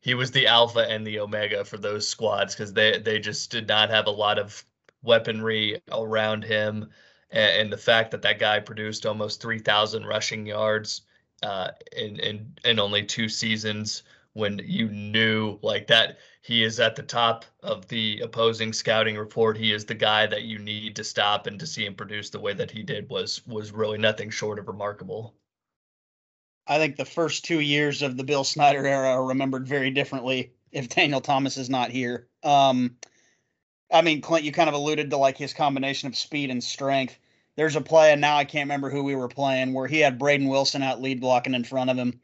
he 0.02 0.14
was 0.16 0.32
the 0.32 0.48
alpha 0.48 0.82
and 0.90 1.06
the 1.08 1.20
omega 1.20 1.66
for 1.66 1.78
those 1.78 2.08
squads 2.08 2.56
because 2.56 2.74
they 2.74 3.00
they 3.00 3.20
just 3.20 3.52
did 3.52 3.68
not 3.68 3.90
have 3.90 4.08
a 4.08 4.12
lot 4.12 4.40
of 4.40 4.66
weaponry 5.04 5.82
around 5.92 6.44
him, 6.44 6.90
and, 7.32 7.62
and 7.62 7.74
the 7.74 7.78
fact 7.78 8.12
that 8.12 8.22
that 8.24 8.40
guy 8.40 8.60
produced 8.60 9.06
almost 9.06 9.42
3,000 9.42 10.06
rushing 10.06 10.46
yards 10.46 11.02
uh, 11.44 11.70
in 11.96 12.20
in 12.20 12.54
in 12.66 12.80
only 12.80 13.04
two 13.06 13.30
seasons 13.30 14.04
when 14.34 14.60
you 14.66 14.90
knew 14.90 15.60
like 15.62 15.88
that 15.88 16.18
he 16.44 16.62
is 16.62 16.82
at 16.82 16.98
the 16.98 17.04
top 17.04 17.46
of 17.62 17.88
the 17.88 18.20
opposing 18.20 18.74
scouting 18.74 19.18
report. 19.18 19.58
He 19.58 19.72
is 19.72 19.86
the 19.86 19.96
guy 19.96 20.28
that 20.28 20.44
you 20.44 20.60
need 20.60 20.94
to 20.98 21.04
stop 21.04 21.48
and 21.48 21.58
to 21.58 21.66
see 21.66 21.86
him 21.86 21.96
produce 21.96 22.30
the 22.30 22.40
way 22.40 22.54
that 22.54 22.70
he 22.70 22.84
did 22.84 23.10
was 23.10 23.42
was 23.48 23.72
really 23.72 23.98
nothing 23.98 24.30
short 24.30 24.60
of 24.60 24.68
remarkable. 24.68 25.34
I 26.68 26.78
think 26.80 26.98
the 26.98 27.06
first 27.06 27.46
two 27.46 27.62
years 27.62 28.02
of 28.02 28.18
the 28.18 28.26
Bill 28.26 28.44
Snyder 28.44 28.86
era 28.86 29.12
are 29.12 29.26
remembered 29.26 29.66
very 29.66 29.90
differently 29.90 30.52
if 30.74 30.90
Daniel 30.90 31.22
Thomas 31.22 31.56
is 31.56 31.70
not 31.70 31.92
here. 31.92 32.28
Um, 32.44 32.98
I 33.90 34.02
mean, 34.02 34.20
Clint, 34.20 34.44
you 34.44 34.52
kind 34.52 34.68
of 34.68 34.76
alluded 34.76 35.10
to 35.12 35.18
like 35.18 35.38
his 35.38 35.54
combination 35.54 36.08
of 36.08 36.18
speed 36.18 36.52
and 36.52 36.62
strength. 36.62 37.18
There's 37.56 37.78
a 37.78 37.82
play, 37.82 38.12
and 38.12 38.20
now 38.20 38.36
I 38.36 38.44
can't 38.44 38.66
remember 38.66 38.90
who 38.90 39.04
we 39.04 39.16
were 39.16 39.30
playing, 39.30 39.74
where 39.74 39.88
he 39.88 40.00
had 40.00 40.20
Braden 40.20 40.48
Wilson 40.48 40.84
out 40.84 41.02
lead 41.02 41.22
blocking 41.22 41.54
in 41.54 41.64
front 41.64 41.90
of 41.90 41.98
him, 41.98 42.20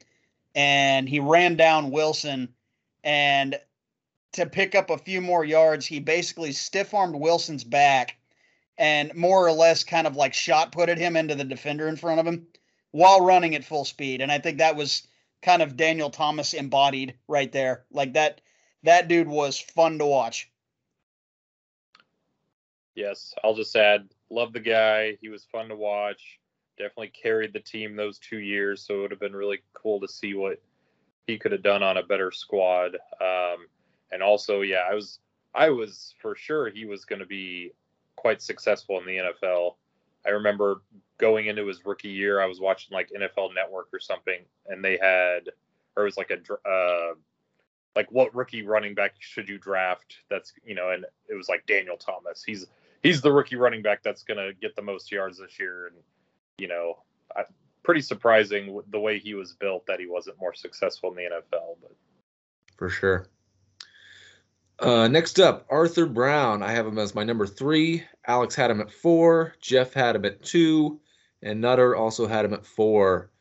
and 0.56 1.08
he 1.08 1.22
ran 1.22 1.56
down 1.56 1.92
Wilson, 1.92 2.54
and 3.04 3.58
to 4.34 4.46
pick 4.46 4.76
up 4.76 4.90
a 4.90 4.98
few 4.98 5.22
more 5.22 5.44
yards, 5.44 5.86
he 5.86 6.00
basically 6.00 6.52
stiff 6.52 6.94
armed 6.94 7.16
Wilson's 7.16 7.64
back 7.64 8.18
and 8.78 9.14
more 9.16 9.46
or 9.46 9.52
less 9.52 9.84
kind 9.84 10.08
of 10.08 10.16
like 10.16 10.34
shot 10.34 10.72
putted 10.72 10.98
him 10.98 11.16
into 11.16 11.36
the 11.36 11.44
defender 11.44 11.88
in 11.88 11.98
front 11.98 12.20
of 12.20 12.26
him 12.26 12.48
while 12.92 13.26
running 13.26 13.56
at 13.56 13.64
full 13.64 13.86
speed. 13.86 14.22
And 14.22 14.32
I 14.32 14.40
think 14.40 14.58
that 14.58 14.76
was 14.76 15.08
kind 15.42 15.62
of 15.62 15.78
Daniel 15.78 16.10
Thomas 16.10 16.54
embodied 16.54 17.16
right 17.28 17.52
there. 17.52 17.84
Like 17.92 18.14
that 18.14 18.42
that 18.84 19.08
dude 19.08 19.28
was 19.28 19.60
fun 19.60 20.00
to 20.00 20.06
watch. 20.06 20.50
Yes, 22.96 23.34
I'll 23.44 23.56
just 23.56 23.76
add, 23.76 24.10
love 24.30 24.54
the 24.54 24.60
guy. 24.60 25.18
He 25.22 25.30
was 25.30 25.46
fun 25.46 25.70
to 25.70 25.76
watch. 25.76 26.40
Definitely 26.78 27.10
carried 27.22 27.54
the 27.54 27.60
team 27.60 27.96
those 27.96 28.20
two 28.20 28.40
years, 28.40 28.82
so 28.82 28.96
it 28.96 29.02
would 29.02 29.12
have 29.12 29.20
been 29.20 29.36
really 29.36 29.60
cool 29.74 30.00
to 30.00 30.08
see 30.08 30.34
what 30.34 30.62
he 31.28 31.38
could 31.38 31.52
have 31.52 31.62
done 31.62 31.84
on 31.84 31.98
a 31.98 32.04
better 32.04 32.32
squad. 32.32 32.96
Um, 33.22 33.68
and 34.12 34.22
also, 34.22 34.62
yeah, 34.62 34.84
I 34.90 34.94
was 34.94 35.20
I 35.54 35.70
was 35.70 36.14
for 36.22 36.36
sure 36.36 36.70
he 36.70 36.86
was 36.86 37.06
going 37.06 37.20
to 37.20 37.26
be 37.26 37.72
quite 38.16 38.42
successful 38.42 39.00
in 39.00 39.06
the 39.06 39.18
NFL. 39.18 39.76
I 40.26 40.30
remember 40.30 40.82
going 41.18 41.48
into 41.48 41.66
his 41.68 41.86
rookie 41.86 42.10
year, 42.10 42.42
I 42.42 42.46
was 42.46 42.60
watching 42.60 42.94
like 42.94 43.10
NFL 43.10 43.56
Network 43.56 43.88
or 43.94 44.00
something, 44.00 44.40
and 44.68 44.84
they 44.84 44.98
had, 44.98 45.50
or 45.96 46.04
it 46.04 46.06
was 46.06 46.18
like 46.18 46.32
a, 46.32 46.70
uh, 46.70 47.14
like 47.96 48.12
what 48.12 48.34
rookie 48.36 48.64
running 48.64 48.94
back 48.94 49.16
should 49.20 49.50
you 49.50 49.58
draft? 49.58 50.18
That's 50.30 50.54
you 50.64 50.76
know, 50.76 50.92
and 50.92 51.06
it 51.28 51.36
was 51.36 51.50
like 51.50 51.66
Daniel 51.66 51.98
Thomas. 51.98 52.44
He's 52.44 52.68
he's 53.02 53.22
the 53.22 53.32
rookie 53.32 53.56
running 53.56 53.82
back 53.82 54.04
that's 54.04 54.24
going 54.24 54.38
to 54.38 54.54
get 54.54 54.76
the 54.76 54.82
most 54.82 55.12
yards 55.12 55.40
this 55.40 55.60
year, 55.60 55.88
and 55.88 55.96
you 56.58 56.68
know, 56.68 57.00
I, 57.36 57.44
pretty 57.84 58.02
surprising 58.02 58.82
the 58.92 59.00
way 59.00 59.20
he 59.20 59.34
was 59.34 59.54
built 59.54 59.86
that 59.88 60.00
he 60.00 60.06
wasn't 60.06 60.40
more 60.40 60.54
successful 60.54 61.10
in 61.10 61.16
the 61.16 61.24
NFL. 61.24 61.78
But 61.82 61.92
for 62.78 62.90
sure. 62.90 63.28
Uh, 64.82 65.08
next 65.10 65.40
up, 65.40 65.66
Arthur 65.70 66.06
Brown. 66.06 66.64
I 66.64 66.72
have 66.72 66.88
him 66.88 66.98
as 66.98 67.14
my 67.14 67.24
number 67.24 67.46
three. 67.46 68.04
Alex 68.26 68.56
had 68.56 68.72
him 68.72 68.80
at 68.80 68.92
four. 68.92 69.56
Jeff 69.60 69.94
had 69.94 70.16
him 70.16 70.26
at 70.26 70.42
two. 70.42 71.00
And 71.42 71.60
Nutter 71.60 71.96
also 71.96 72.28
had 72.28 72.46
him 72.46 72.54
at 72.54 72.66
four. 72.66 73.32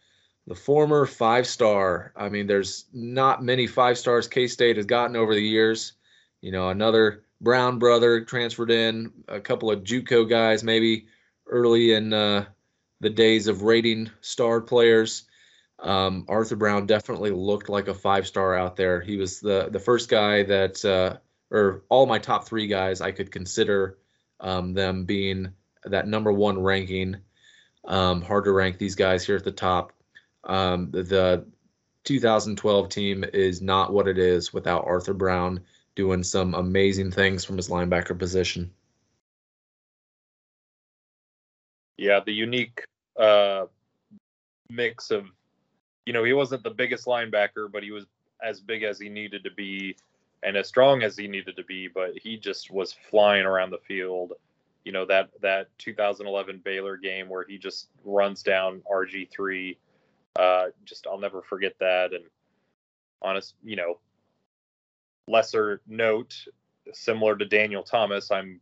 The 0.46 0.54
former 0.54 1.06
five 1.06 1.46
star. 1.46 2.12
I 2.16 2.28
mean, 2.28 2.46
there's 2.46 2.86
not 2.92 3.44
many 3.44 3.66
five 3.66 3.98
stars 3.98 4.26
K 4.26 4.48
State 4.48 4.76
has 4.76 4.86
gotten 4.86 5.14
over 5.14 5.34
the 5.34 5.42
years. 5.42 5.92
You 6.40 6.52
know, 6.52 6.70
another 6.70 7.24
Brown 7.40 7.78
brother 7.78 8.22
transferred 8.22 8.70
in, 8.70 9.12
a 9.28 9.40
couple 9.40 9.70
of 9.70 9.84
Juco 9.84 10.28
guys 10.28 10.64
maybe 10.64 11.06
early 11.46 11.92
in 11.92 12.12
uh, 12.12 12.46
the 13.00 13.10
days 13.10 13.46
of 13.46 13.62
rating 13.62 14.10
star 14.22 14.60
players. 14.60 15.24
Um, 15.80 16.24
Arthur 16.28 16.56
Brown 16.56 16.86
definitely 16.86 17.30
looked 17.30 17.68
like 17.68 17.86
a 17.86 17.94
five 17.94 18.26
star 18.26 18.56
out 18.56 18.74
there. 18.74 19.00
He 19.00 19.16
was 19.16 19.40
the 19.40 19.68
the 19.70 19.78
first 19.78 20.08
guy 20.08 20.42
that 20.44 20.84
uh, 20.84 21.18
or 21.50 21.84
all 21.88 22.06
my 22.06 22.18
top 22.18 22.46
three 22.46 22.66
guys, 22.66 23.00
I 23.00 23.12
could 23.12 23.30
consider 23.30 23.98
um, 24.40 24.74
them 24.74 25.04
being 25.04 25.52
that 25.84 26.06
number 26.06 26.32
one 26.32 26.62
ranking. 26.62 27.16
Um, 27.84 28.22
hard 28.22 28.44
to 28.44 28.52
rank 28.52 28.78
these 28.78 28.94
guys 28.94 29.24
here 29.24 29.36
at 29.36 29.44
the 29.44 29.52
top. 29.52 29.92
Um, 30.44 30.90
the, 30.90 31.02
the 31.02 31.46
2012 32.04 32.88
team 32.88 33.24
is 33.32 33.62
not 33.62 33.92
what 33.92 34.08
it 34.08 34.18
is 34.18 34.52
without 34.52 34.86
Arthur 34.86 35.14
Brown 35.14 35.60
doing 35.94 36.22
some 36.22 36.54
amazing 36.54 37.10
things 37.10 37.44
from 37.44 37.56
his 37.56 37.68
linebacker 37.68 38.18
position. 38.18 38.70
Yeah, 41.96 42.20
the 42.24 42.32
unique 42.32 42.84
uh, 43.18 43.66
mix 44.70 45.10
of, 45.10 45.26
you 46.06 46.12
know, 46.12 46.22
he 46.22 46.32
wasn't 46.32 46.62
the 46.62 46.70
biggest 46.70 47.06
linebacker, 47.06 47.70
but 47.70 47.82
he 47.82 47.90
was 47.90 48.06
as 48.42 48.60
big 48.60 48.84
as 48.84 49.00
he 49.00 49.08
needed 49.08 49.42
to 49.44 49.50
be 49.50 49.96
and 50.42 50.56
as 50.56 50.68
strong 50.68 51.02
as 51.02 51.16
he 51.16 51.26
needed 51.26 51.56
to 51.56 51.64
be, 51.64 51.88
but 51.88 52.16
he 52.16 52.36
just 52.36 52.70
was 52.70 52.94
flying 53.10 53.44
around 53.44 53.70
the 53.70 53.78
field. 53.78 54.32
You 54.84 54.92
know 54.92 55.04
that 55.06 55.30
that 55.42 55.68
2011 55.78 56.62
Baylor 56.64 56.96
game 56.96 57.28
where 57.28 57.44
he 57.44 57.58
just 57.58 57.88
runs 58.04 58.42
down 58.42 58.82
RG3. 58.90 59.76
Uh, 60.36 60.66
just 60.84 61.06
I'll 61.06 61.18
never 61.18 61.42
forget 61.42 61.74
that. 61.80 62.12
And 62.12 62.24
honest, 63.20 63.54
you 63.64 63.76
know, 63.76 63.98
lesser 65.26 65.80
note, 65.86 66.34
similar 66.92 67.36
to 67.36 67.44
Daniel 67.44 67.82
Thomas, 67.82 68.30
I'm 68.30 68.60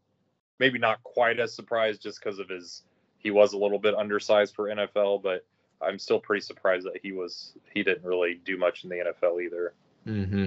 maybe 0.59 0.79
not 0.79 1.03
quite 1.03 1.39
as 1.39 1.55
surprised 1.55 2.03
just 2.03 2.19
because 2.19 2.39
of 2.39 2.49
his 2.49 2.83
he 3.19 3.31
was 3.31 3.53
a 3.53 3.59
little 3.59 3.79
bit 3.79 3.95
undersized 3.95 4.55
for 4.55 4.69
NFL, 4.69 5.23
but 5.23 5.45
I'm 5.83 5.99
still 5.99 6.21
pretty 6.21 6.43
surprised 6.43 6.87
that 6.87 7.01
he 7.03 7.13
was 7.13 7.53
he 7.73 7.83
didn't 7.83 8.05
really 8.05 8.41
do 8.45 8.57
much 8.57 8.85
in 8.85 8.91
the 8.91 8.97
NFL 8.97 9.45
either. 9.45 9.75
Mm-hmm. 10.07 10.47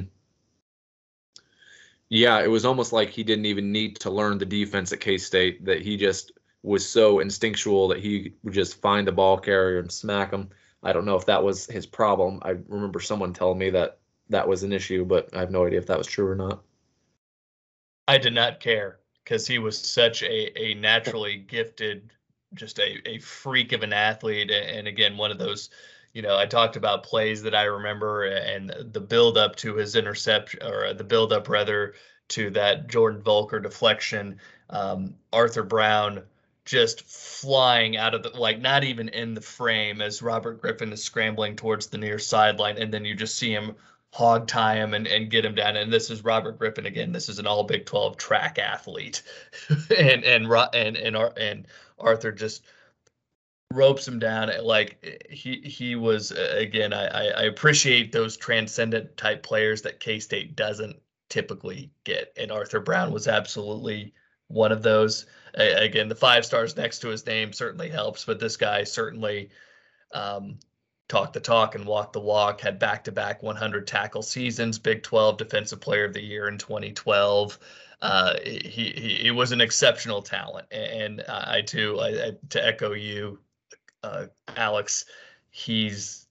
Yeah, 2.10 2.42
it 2.42 2.50
was 2.50 2.66
almost 2.66 2.92
like 2.92 3.10
he 3.10 3.24
didn't 3.24 3.46
even 3.46 3.72
need 3.72 4.00
to 4.00 4.10
learn 4.10 4.40
the 4.40 4.46
defense 4.46 4.92
at 4.92 5.00
K 5.00 5.18
State. 5.18 5.64
That 5.66 5.82
he 5.82 5.96
just 5.96 6.32
was 6.64 6.88
so 6.88 7.20
instinctual 7.20 7.88
that 7.88 8.00
he 8.00 8.34
would 8.44 8.54
just 8.54 8.82
find 8.82 9.08
the 9.08 9.12
ball 9.12 9.38
carrier 9.38 9.80
and 9.80 9.92
smack 9.92 10.32
him. 10.32 10.50
I 10.84 10.92
don't 10.92 11.06
know 11.06 11.16
if 11.16 11.26
that 11.26 11.44
was 11.44 11.66
his 11.68 11.86
problem. 11.86 12.40
I 12.42 12.56
remember 12.68 13.00
someone 13.00 13.34
telling 13.34 13.60
me 13.60 13.70
that 13.72 14.00
that 14.30 14.48
was 14.48 14.64
an 14.64 14.74
issue, 14.74 15.06
but 15.06 15.30
I 15.34 15.40
have 15.40 15.52
no 15.52 15.66
idea 15.66 15.80
if 15.80 15.88
that 15.88 15.98
was 15.98 16.08
true 16.08 16.28
or 16.28 16.36
not. 16.36 16.64
I 18.08 18.18
did 18.18 18.34
not 18.34 18.60
care 18.60 19.00
because 19.24 19.46
he 19.46 19.60
was 19.60 19.78
such 19.78 20.24
a, 20.24 20.60
a 20.60 20.74
naturally 20.74 21.38
gifted, 21.38 22.12
just 22.56 22.80
a, 22.80 23.08
a 23.08 23.20
freak 23.20 23.72
of 23.72 23.84
an 23.84 23.94
athlete. 23.94 24.50
And 24.50 24.88
again, 24.88 25.16
one 25.16 25.32
of 25.32 25.38
those 25.38 25.70
you 26.14 26.22
know, 26.22 26.38
I 26.38 26.46
talked 26.46 26.76
about 26.76 27.04
plays 27.04 27.44
that 27.44 27.56
I 27.56 27.64
remember 27.64 28.26
and 28.26 28.74
the 28.92 29.00
build 29.00 29.38
up 29.38 29.56
to 29.58 29.76
his 29.76 29.96
interception 29.96 30.64
or 30.64 30.94
the 30.94 31.04
build 31.04 31.32
up 31.32 31.50
rather 31.50 31.94
to 32.30 32.50
that 32.52 32.88
Jordan 32.88 33.22
Voelker 33.22 33.62
deflection 33.62 34.40
Um, 34.70 35.16
Arthur 35.34 35.64
Brown 35.64 36.24
just 36.66 37.02
flying 37.02 37.98
out 37.98 38.14
of 38.14 38.22
the 38.22 38.30
like 38.30 38.60
not 38.60 38.84
even 38.84 39.10
in 39.10 39.34
the 39.34 39.42
frame 39.42 40.02
as 40.02 40.22
Robert 40.22 40.62
Griffin 40.62 40.94
is 40.94 41.04
scrambling 41.04 41.56
towards 41.56 41.88
the 41.88 41.98
near 41.98 42.20
sideline, 42.20 42.78
and 42.78 42.94
then 42.94 43.06
you 43.06 43.16
just 43.16 43.36
see 43.36 43.52
him 43.52 43.76
hog 44.12 44.48
tie 44.48 44.76
him 44.76 44.94
and, 44.94 45.08
and 45.08 45.30
get 45.30 45.46
him 45.46 45.56
down. 45.56 45.76
And 45.76 45.92
this 45.92 46.10
is 46.10 46.24
Robert 46.24 46.58
Griffin 46.60 46.86
again. 46.86 47.12
This 47.12 47.30
is 47.30 47.40
an 47.40 47.48
all 47.48 47.64
Big 47.64 47.86
12 47.86 48.18
track 48.18 48.60
athlete. 48.60 49.24
and 49.98 50.24
and 50.24 50.46
and 50.74 50.98
and 50.98 51.16
and 51.16 51.68
Arthur 51.98 52.32
just 52.32 52.64
ropes 53.72 54.08
him 54.08 54.18
down 54.18 54.50
like 54.64 55.28
he 55.30 55.62
he 55.62 55.96
was 55.96 56.32
again 56.32 56.92
I 56.92 57.30
I 57.30 57.44
appreciate 57.44 58.12
those 58.12 58.36
transcendent 58.36 59.16
type 59.16 59.44
players 59.44 59.84
that 59.84 60.00
K-State 60.00 60.56
doesn't 60.56 60.98
typically 61.30 61.92
get 62.04 62.34
and 62.36 62.52
Arthur 62.52 62.80
Brown 62.80 63.12
was 63.12 63.28
absolutely 63.28 64.14
one 64.48 64.72
of 64.72 64.82
those 64.82 65.28
again 65.54 66.10
the 66.10 66.16
five 66.16 66.46
stars 66.46 66.76
next 66.76 67.00
to 67.00 67.10
his 67.10 67.26
name 67.28 67.54
certainly 67.54 67.90
helps 67.90 68.26
but 68.26 68.40
this 68.40 68.58
guy 68.58 68.84
certainly 68.84 69.52
um, 70.14 70.58
talk 71.10 71.34
the 71.34 71.40
talk 71.40 71.76
and 71.76 71.86
walked 71.86 72.14
the 72.14 72.22
walk, 72.22 72.62
had 72.62 72.80
back 72.80 73.04
to 73.04 73.12
back 73.12 73.44
100 73.44 73.86
tackle 73.88 74.22
seasons, 74.22 74.80
Big 74.80 75.04
12 75.04 75.38
Defensive 75.38 75.82
Player 75.82 76.06
of 76.06 76.14
the 76.14 76.24
Year 76.24 76.48
in 76.48 76.58
2012. 76.58 77.60
Uh, 78.02 78.36
he, 78.46 78.94
he, 78.96 79.18
he 79.24 79.32
was 79.32 79.52
an 79.52 79.60
exceptional 79.60 80.22
talent. 80.22 80.68
And 80.72 81.22
I 81.28 81.62
too, 81.62 82.00
I, 82.00 82.08
I, 82.08 82.32
to 82.50 82.66
echo 82.66 82.94
you, 82.94 83.40
uh, 84.04 84.26
Alex, 84.56 85.06
he's 85.50 86.28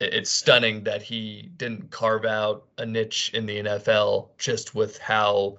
it's 0.00 0.30
stunning 0.30 0.82
that 0.84 1.02
he 1.02 1.50
didn't 1.58 1.90
carve 1.90 2.24
out 2.24 2.64
a 2.78 2.86
niche 2.86 3.32
in 3.34 3.44
the 3.44 3.58
NFL 3.58 4.28
just 4.38 4.74
with 4.74 4.96
how 4.98 5.58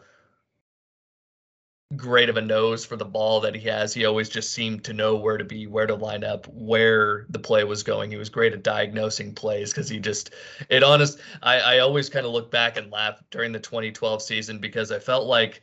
great 1.96 2.30
of 2.30 2.38
a 2.38 2.42
nose 2.42 2.86
for 2.86 2.96
the 2.96 3.06
ball 3.06 3.42
that 3.42 3.54
he 3.54 3.62
has. 3.68 3.94
He 3.94 4.06
always 4.06 4.30
just 4.30 4.54
seemed 4.54 4.84
to 4.86 4.94
know 4.94 5.16
where 5.16 5.38
to 5.38 5.44
be, 5.44 5.68
where 5.68 5.86
to 5.86 5.96
line 5.96 6.24
up, 6.24 6.48
where 6.48 7.26
the 7.30 7.40
play 7.40 7.64
was 7.64 7.84
going. 7.84 8.10
He 8.10 8.18
was 8.18 8.30
great 8.30 8.54
at 8.54 8.64
diagnosing 8.64 9.34
plays 9.34 9.72
because 9.72 9.90
he 9.90 10.00
just 10.00 10.32
it 10.70 10.84
honest. 10.84 11.20
I, 11.44 11.60
I 11.60 11.80
always 11.80 12.10
kind 12.10 12.26
of 12.26 12.32
look 12.32 12.50
back 12.50 12.78
and 12.78 12.92
laugh 12.92 13.22
during 13.30 13.52
the 13.52 13.60
2012 13.60 14.22
season 14.22 14.60
because 14.60 14.92
I 14.92 15.00
felt 15.00 15.28
like 15.28 15.62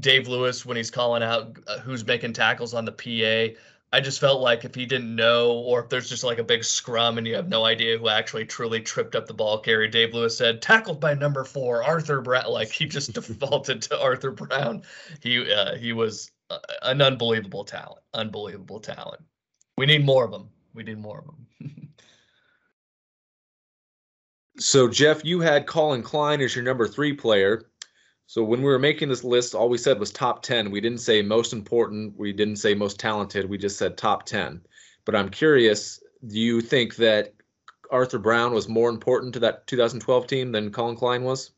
Dave 0.00 0.28
Lewis 0.28 0.64
when 0.64 0.76
he's 0.76 0.90
calling 0.90 1.22
out 1.22 1.58
uh, 1.66 1.78
who's 1.80 2.06
making 2.06 2.32
tackles 2.32 2.74
on 2.74 2.84
the 2.84 2.92
PA. 2.92 3.58
I 3.92 4.00
just 4.00 4.20
felt 4.20 4.40
like 4.40 4.64
if 4.64 4.74
he 4.74 4.84
didn't 4.84 5.14
know, 5.14 5.52
or 5.52 5.80
if 5.80 5.88
there's 5.88 6.08
just 6.08 6.24
like 6.24 6.38
a 6.38 6.44
big 6.44 6.64
scrum 6.64 7.18
and 7.18 7.26
you 7.26 7.36
have 7.36 7.48
no 7.48 7.64
idea 7.64 7.96
who 7.96 8.08
actually 8.08 8.44
truly 8.44 8.80
tripped 8.80 9.14
up 9.14 9.26
the 9.26 9.34
ball 9.34 9.58
carrier, 9.58 9.88
Dave 9.88 10.12
Lewis 10.12 10.36
said, 10.36 10.60
tackled 10.60 11.00
by 11.00 11.14
number 11.14 11.44
four, 11.44 11.82
Arthur 11.82 12.20
Brown. 12.20 12.44
Like 12.56 12.70
he 12.70 12.86
just 12.86 13.12
defaulted 13.12 13.82
to 13.82 14.00
Arthur 14.00 14.30
Brown. 14.30 14.82
He 15.22 15.52
uh, 15.52 15.76
he 15.76 15.92
was 15.92 16.30
uh, 16.50 16.58
an 16.82 17.02
unbelievable 17.02 17.64
talent, 17.64 18.00
unbelievable 18.14 18.80
talent. 18.80 19.22
We 19.76 19.86
need 19.86 20.04
more 20.04 20.24
of 20.24 20.30
them. 20.30 20.48
We 20.74 20.82
need 20.82 20.98
more 20.98 21.18
of 21.18 21.26
them. 21.26 21.46
so 24.58 24.88
Jeff, 24.88 25.24
you 25.24 25.40
had 25.40 25.66
Collin 25.66 26.02
Klein 26.02 26.40
as 26.40 26.54
your 26.54 26.64
number 26.64 26.88
three 26.88 27.12
player. 27.12 27.66
So 28.26 28.42
when 28.42 28.60
we 28.60 28.66
were 28.66 28.78
making 28.78 29.08
this 29.08 29.22
list, 29.22 29.54
all 29.54 29.68
we 29.68 29.78
said 29.78 30.00
was 30.00 30.10
top 30.10 30.42
10. 30.42 30.70
We 30.70 30.80
didn't 30.80 30.98
say 30.98 31.22
most 31.22 31.52
important. 31.52 32.16
We 32.18 32.32
didn't 32.32 32.56
say 32.56 32.74
most 32.74 32.98
talented. 32.98 33.48
We 33.48 33.56
just 33.56 33.78
said 33.78 33.96
top 33.96 34.26
10. 34.26 34.60
But 35.04 35.14
I'm 35.14 35.28
curious, 35.28 36.02
do 36.26 36.40
you 36.40 36.60
think 36.60 36.96
that 36.96 37.32
Arthur 37.90 38.18
Brown 38.18 38.52
was 38.52 38.68
more 38.68 38.90
important 38.90 39.32
to 39.34 39.40
that 39.40 39.66
2012 39.68 40.26
team 40.26 40.50
than 40.50 40.72
Collin 40.72 40.96
Klein 40.96 41.22
was? 41.22 41.52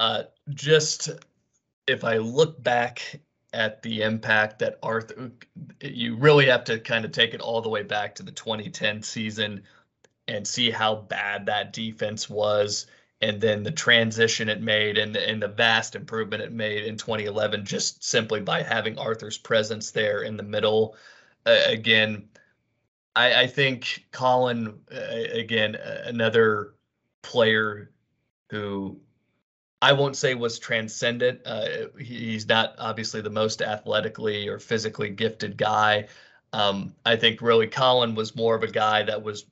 Uh, 0.00 0.24
just 0.50 1.10
if 1.86 2.02
I 2.02 2.16
look 2.16 2.60
back 2.60 3.20
at 3.52 3.80
the 3.82 4.02
impact 4.02 4.58
that 4.58 4.80
Arthur, 4.82 5.30
you 5.80 6.16
really 6.16 6.46
have 6.46 6.64
to 6.64 6.80
kind 6.80 7.04
of 7.04 7.12
take 7.12 7.32
it 7.32 7.40
all 7.40 7.62
the 7.62 7.68
way 7.68 7.84
back 7.84 8.16
to 8.16 8.24
the 8.24 8.32
2010 8.32 9.02
season 9.02 9.62
and 10.26 10.44
see 10.44 10.70
how 10.70 10.96
bad 10.96 11.46
that 11.46 11.72
defense 11.72 12.28
was 12.28 12.86
and 13.24 13.40
then 13.40 13.62
the 13.62 13.70
transition 13.70 14.50
it 14.50 14.60
made 14.60 14.98
and 14.98 15.14
the, 15.14 15.28
and 15.28 15.42
the 15.42 15.48
vast 15.48 15.96
improvement 15.96 16.42
it 16.42 16.52
made 16.52 16.84
in 16.84 16.98
2011 16.98 17.64
just 17.64 18.04
simply 18.04 18.38
by 18.38 18.62
having 18.62 18.98
Arthur's 18.98 19.38
presence 19.38 19.92
there 19.92 20.22
in 20.24 20.36
the 20.36 20.42
middle. 20.42 20.94
Uh, 21.46 21.58
again, 21.66 22.28
I, 23.16 23.42
I, 23.42 23.46
think 23.46 24.04
Collin 24.12 24.78
uh, 24.94 25.22
again, 25.32 25.74
another 25.74 26.74
player 27.22 27.90
who 28.50 29.00
I 29.80 29.94
won't 29.94 30.16
say 30.16 30.34
was 30.34 30.58
transcendent. 30.58 31.40
Uh, 31.46 31.86
he's 31.98 32.46
not 32.46 32.74
obviously 32.78 33.22
the 33.22 33.30
most 33.30 33.62
athletically 33.62 34.48
or 34.48 34.58
physically 34.58 35.08
gifted 35.08 35.56
guy. 35.56 36.08
Um, 36.52 36.94
I 37.06 37.16
think 37.16 37.40
really 37.40 37.68
Collin 37.68 38.14
was 38.14 38.36
more 38.36 38.54
of 38.54 38.62
a 38.62 38.70
guy 38.70 39.02
that 39.04 39.22
was 39.22 39.46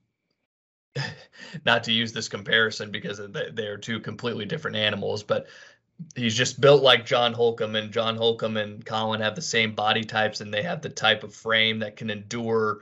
not 1.65 1.85
to 1.85 1.93
use 1.93 2.13
this 2.13 2.29
comparison 2.29 2.91
because 2.91 3.21
they 3.53 3.67
are 3.67 3.79
two 3.79 4.01
completely 4.01 4.45
different 4.45 4.77
animals, 4.77 5.23
but 5.23 5.47
he's 6.15 6.37
just 6.37 6.61
built 6.61 6.83
like 6.83 7.07
John 7.07 7.33
Holcomb, 7.33 7.77
and 7.77 7.93
John 7.93 8.17
Holcomb 8.17 8.57
and 8.57 8.85
Collin 8.85 9.21
have 9.21 9.35
the 9.35 9.43
same 9.43 9.75
body 9.75 10.05
types, 10.05 10.41
and 10.41 10.53
they 10.53 10.63
have 10.63 10.83
the 10.83 10.89
type 10.89 11.25
of 11.25 11.35
frame 11.35 11.79
that 11.81 11.97
can 11.97 12.11
endure 12.11 12.81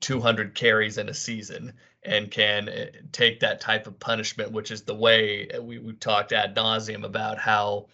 200 0.00 0.54
carries 0.54 0.98
in 0.98 1.08
a 1.08 1.14
season 1.14 1.72
and 2.02 2.30
can 2.30 2.68
eh, 2.68 2.86
take 3.12 3.40
that 3.40 3.60
type 3.60 3.86
of 3.86 3.98
punishment, 4.00 4.50
which 4.50 4.70
is 4.70 4.82
the 4.82 4.94
way 4.94 5.46
eh, 5.50 5.58
we, 5.58 5.78
we 5.78 5.92
talked 5.94 6.32
ad 6.32 6.54
nauseum 6.56 7.04
about 7.04 7.38
how 7.38 7.86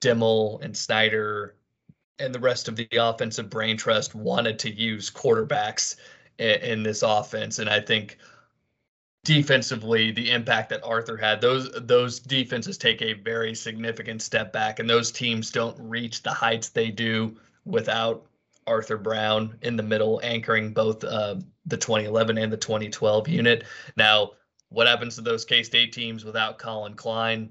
Dimel 0.00 0.62
and 0.62 0.76
Snyder 0.76 1.56
and 2.18 2.34
the 2.34 2.40
rest 2.40 2.68
of 2.68 2.76
the 2.76 2.88
offensive 2.98 3.50
brain 3.50 3.76
trust 3.76 4.14
wanted 4.14 4.58
to 4.60 4.70
use 4.70 5.10
quarterbacks 5.10 5.96
in, 6.38 6.60
in 6.60 6.82
this 6.82 7.02
offense. 7.02 7.58
And 7.58 7.68
I 7.68 7.80
think 7.80 8.18
defensively 9.24 10.10
the 10.10 10.30
impact 10.30 10.68
that 10.68 10.84
Arthur 10.84 11.16
had 11.16 11.40
those 11.40 11.70
those 11.82 12.20
defenses 12.20 12.76
take 12.76 13.00
a 13.00 13.14
very 13.14 13.54
significant 13.54 14.20
step 14.22 14.52
back 14.52 14.78
and 14.78 14.88
those 14.88 15.10
teams 15.10 15.50
don't 15.50 15.76
reach 15.80 16.22
the 16.22 16.30
heights 16.30 16.68
they 16.68 16.90
do 16.90 17.34
without 17.64 18.26
Arthur 18.66 18.98
Brown 18.98 19.56
in 19.62 19.76
the 19.76 19.82
middle 19.82 20.20
anchoring 20.22 20.72
both 20.72 21.02
uh, 21.02 21.36
the 21.66 21.76
2011 21.76 22.38
and 22.38 22.52
the 22.52 22.56
2012 22.56 23.28
unit. 23.28 23.64
Now 23.96 24.32
what 24.68 24.86
happens 24.86 25.14
to 25.14 25.22
those 25.22 25.44
K-State 25.44 25.92
teams 25.92 26.24
without 26.24 26.58
Collin 26.58 26.94
Klein? 26.94 27.50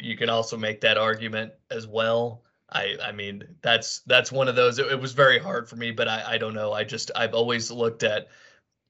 You 0.00 0.16
can 0.16 0.30
also 0.30 0.56
make 0.56 0.80
that 0.80 0.96
argument 0.96 1.52
as 1.70 1.86
well. 1.86 2.42
I 2.70 2.96
I 3.02 3.12
mean 3.12 3.44
that's 3.60 4.00
that's 4.06 4.32
one 4.32 4.48
of 4.48 4.56
those. 4.56 4.78
It, 4.78 4.86
it 4.86 5.00
was 5.00 5.12
very 5.12 5.38
hard 5.38 5.68
for 5.68 5.76
me 5.76 5.90
but 5.90 6.08
I 6.08 6.24
I 6.26 6.38
don't 6.38 6.54
know. 6.54 6.72
I 6.72 6.84
just 6.84 7.10
I've 7.14 7.34
always 7.34 7.70
looked 7.70 8.02
at 8.02 8.28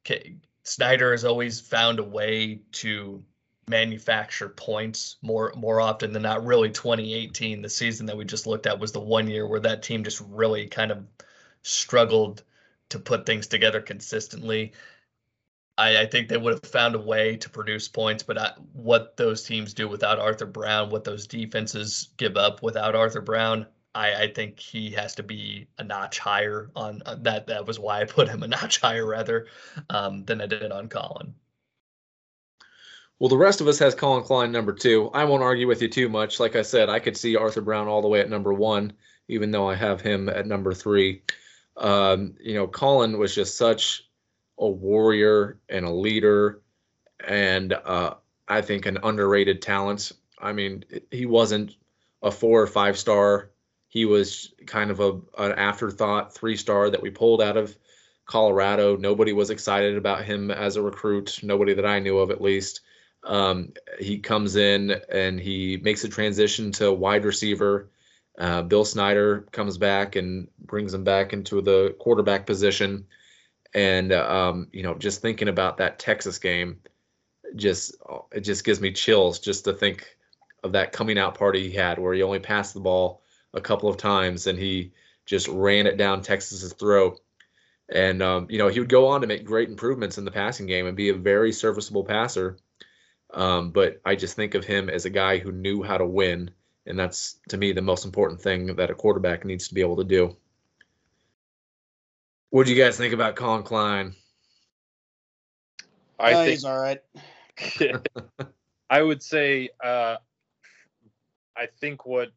K, 0.05 0.37
Snyder 0.65 1.11
has 1.13 1.25
always 1.25 1.61
found 1.61 1.99
a 1.99 2.05
way 2.05 2.61
to 2.73 3.25
manufacture 3.69 4.49
points 4.49 5.17
more 5.23 5.53
more 5.57 5.81
often 5.81 6.13
than 6.13 6.23
not. 6.23 6.45
Really, 6.45 6.71
2018, 6.71 7.63
the 7.63 7.69
season 7.69 8.07
that 8.07 8.17
we 8.17 8.25
just 8.25 8.47
looked 8.47 8.67
at, 8.67 8.79
was 8.79 8.93
the 8.93 9.01
one 9.01 9.29
year 9.29 9.47
where 9.47 9.61
that 9.61 9.83
team 9.83 10.05
just 10.05 10.21
really 10.21 10.67
kind 10.67 10.91
of 10.91 11.07
struggled 11.63 12.43
to 12.91 12.99
put 12.99 13.27
things 13.27 13.47
together 13.47 13.81
consistently. 13.81 14.73
I, 15.79 16.03
I 16.03 16.07
think 16.07 16.29
they 16.29 16.37
would 16.37 16.55
have 16.55 16.71
found 16.71 16.95
a 16.95 16.99
way 16.99 17.37
to 17.37 17.49
produce 17.51 17.89
points, 17.89 18.23
but 18.23 18.39
I, 18.39 18.53
what 18.73 19.17
those 19.17 19.43
teams 19.45 19.75
do 19.75 19.89
without 19.89 20.19
Arthur 20.19 20.47
Brown, 20.47 20.91
what 20.91 21.05
those 21.05 21.27
defenses 21.27 22.11
give 22.17 22.37
up 22.37 22.63
without 22.63 22.95
Arthur 22.95 23.23
Brown, 23.23 23.67
I, 23.95 24.15
I 24.23 24.33
think 24.33 24.59
he 24.59 24.91
has 24.93 25.15
to 25.17 25.23
be 25.23 25.69
a 25.79 25.85
notch 25.85 26.19
higher 26.19 26.71
on 26.75 27.03
uh, 27.05 27.17
that. 27.21 27.47
That 27.47 27.67
was 27.67 27.79
why 27.79 28.01
I 28.01 28.05
put 28.05 28.29
him 28.29 28.43
a 28.43 28.49
notch 28.49 28.81
higher 28.81 29.07
rather 29.07 29.47
um, 29.91 30.25
than 30.25 30.41
I 30.41 30.47
did 30.47 30.73
on 30.73 30.89
Collin. 30.89 31.35
Well, 33.19 33.29
the 33.29 33.37
rest 33.37 33.61
of 33.61 33.69
us 33.69 33.79
has 33.79 33.95
Collin 33.95 34.25
Klein 34.25 34.51
number 34.51 34.73
two. 34.73 35.09
I 35.15 35.25
won't 35.25 35.45
argue 35.45 35.69
with 35.69 35.81
you 35.81 35.89
too 35.89 36.09
much. 36.09 36.41
Like 36.41 36.57
I 36.57 36.63
said, 36.63 36.89
I 36.89 36.99
could 36.99 37.17
see 37.17 37.37
Arthur 37.37 37.61
Brown 37.61 37.87
all 37.87 38.03
the 38.03 38.09
way 38.09 38.19
at 38.21 38.29
number 38.29 38.53
one, 38.53 38.95
even 39.29 39.53
though 39.53 39.69
I 39.69 39.77
have 39.77 40.01
him 40.01 40.29
at 40.29 40.47
number 40.47 40.75
three. 40.75 41.23
Um, 41.77 42.35
you 42.41 42.55
know, 42.55 42.67
Collin 42.67 43.19
was 43.19 43.33
just 43.33 43.57
such 43.57 44.09
a 44.59 44.69
warrior 44.69 45.61
and 45.69 45.85
a 45.85 45.91
leader, 45.91 46.63
and 47.25 47.73
uh, 47.73 48.15
I 48.49 48.61
think 48.61 48.87
an 48.87 48.99
underrated 49.05 49.63
talent. 49.63 50.11
I 50.41 50.53
mean, 50.53 50.85
he 51.13 51.27
wasn't 51.27 51.77
a 52.23 52.31
four 52.33 52.61
or 52.61 52.67
five 52.67 52.99
star 52.99 53.52
he 53.93 54.07
was 54.07 54.55
kind 54.67 54.91
of 54.91 55.01
a 55.01 55.11
an 55.37 55.53
afterthought 55.53 56.33
three 56.33 56.57
star 56.57 56.89
that 56.89 57.03
we 57.03 57.11
pulled 57.11 57.43
out 57.43 57.59
of 57.59 57.77
Colorado. 58.25 58.97
Nobody 58.97 59.35
was 59.35 59.51
excited 59.51 59.99
about 59.99 60.25
him 60.25 60.51
as 60.51 60.77
a 60.77 60.83
recruit. 60.83 61.41
Nobody 61.43 61.75
that 61.75 61.85
I 61.85 61.99
knew 61.99 62.17
of, 62.17 62.31
at 62.31 62.41
least. 62.41 62.81
Um, 63.23 63.75
he 63.99 64.19
comes 64.19 64.57
in 64.57 64.93
and 65.11 65.39
he 65.39 65.77
makes 65.83 66.05
a 66.05 66.09
transition 66.09 66.73
to 66.73 66.91
wide 66.91 67.27
receiver. 67.27 67.91
Uh, 68.39 68.63
Bill 68.63 68.87
Snyder 68.87 69.43
comes 69.53 69.77
back 69.77 70.17
and 70.17 70.49
brings 70.61 70.95
him 70.95 71.05
back 71.05 71.35
into 71.35 71.61
the 71.61 71.95
quarterback 71.99 72.47
position. 72.47 73.05
And 73.75 74.11
um, 74.11 74.69
you 74.73 74.83
know, 74.83 74.95
just 74.95 75.21
thinking 75.21 75.49
about 75.49 75.77
that 75.77 75.99
Texas 75.99 76.39
game, 76.39 76.81
just 77.57 77.95
it 78.33 78.41
just 78.41 78.65
gives 78.65 78.81
me 78.81 78.91
chills 78.91 79.39
just 79.39 79.67
to 79.67 79.75
think 79.75 80.17
of 80.65 80.73
that 80.73 80.93
coming 80.93 81.19
out 81.19 81.37
party 81.37 81.69
he 81.69 81.77
had, 81.77 81.99
where 81.99 82.15
he 82.15 82.23
only 82.23 82.39
passed 82.39 82.73
the 82.73 82.81
ball 82.81 83.22
a 83.55 83.61
couple 83.61 83.89
of 83.89 83.97
times, 83.97 84.47
and 84.47 84.59
he 84.59 84.93
just 85.27 85.49
ran 85.49 85.87
it 85.87 85.97
down 85.97 86.23
Texas's 86.23 86.73
throat. 86.73 87.21
And 87.93 88.23
um, 88.23 88.47
you 88.49 88.59
know 88.59 88.69
he 88.69 88.81
would 88.81 88.89
go 88.89 89.09
on 89.09 89.21
to 89.21 89.27
make 89.27 89.45
great 89.45 89.69
improvements 89.69 90.19
in 90.19 90.25
the 90.25 90.31
passing 90.31 90.67
game 90.67 90.87
and 90.87 90.97
be 90.97 91.11
a 91.11 91.15
very 91.15 91.53
serviceable 91.53 92.05
passer. 92.05 92.57
Um, 93.35 93.71
but 93.71 94.01
I 94.05 94.15
just 94.15 94.37
think 94.37 94.55
of 94.55 94.65
him 94.65 94.91
as 94.91 95.05
a 95.05 95.11
guy 95.11 95.39
who 95.39 95.53
knew 95.53 95.83
how 95.83 95.99
to 95.99 96.07
win, 96.07 96.51
and 96.87 96.99
that's 96.99 97.39
to 97.49 97.57
me 97.57 97.73
the 97.73 97.83
most 97.83 98.05
important 98.05 98.41
thing 98.41 98.77
that 98.77 98.91
a 98.91 98.95
quarterback 98.95 99.45
needs 99.45 99.69
to 99.69 99.75
be 99.75 99.81
able 99.81 99.97
to 99.97 100.05
do. 100.05 100.37
What 102.51 102.67
do 102.67 102.75
you 102.75 102.83
guys 102.83 102.97
think 102.99 103.15
about 103.15 103.37
Collin 103.37 103.63
Klein? 103.63 104.15
I 106.19 106.33
Uh, 106.33 106.45
think 106.45 106.51
he's 106.51 106.65
all 106.65 106.79
right. 106.79 107.01
I 108.91 109.03
would 109.03 109.23
say 109.23 109.71
uh, 109.83 110.17
I 111.57 111.67
think 111.81 112.07
what 112.07 112.31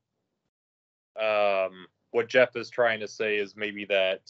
um, 1.22 1.88
what 2.12 2.30
Jeff 2.30 2.56
is 2.56 2.70
trying 2.70 3.00
to 3.00 3.08
say 3.08 3.38
is 3.38 3.56
maybe 3.56 3.86
that 3.86 4.22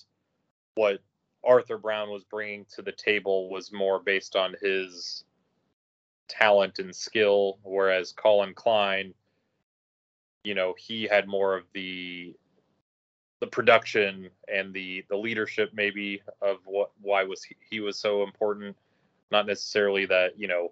what 0.75 0.99
Arthur 1.43 1.77
Brown 1.77 2.09
was 2.09 2.23
bringing 2.23 2.65
to 2.75 2.81
the 2.81 2.91
table 2.91 3.49
was 3.49 3.71
more 3.71 3.99
based 3.99 4.35
on 4.35 4.55
his 4.61 5.23
talent 6.27 6.79
and 6.79 6.95
skill, 6.95 7.59
whereas 7.63 8.11
Collin 8.11 8.53
Klein, 8.53 9.13
you 10.43 10.55
know, 10.55 10.73
he 10.77 11.03
had 11.03 11.27
more 11.27 11.55
of 11.55 11.65
the 11.73 12.35
the 13.41 13.47
production 13.47 14.29
and 14.47 14.73
the 14.73 15.05
the 15.09 15.17
leadership 15.17 15.69
maybe 15.73 16.21
of 16.41 16.57
what 16.65 16.91
why 17.01 17.23
was 17.23 17.43
he, 17.43 17.55
he 17.69 17.79
was 17.79 17.97
so 17.97 18.23
important. 18.23 18.75
Not 19.31 19.47
necessarily 19.47 20.05
that 20.07 20.39
you 20.39 20.47
know 20.47 20.71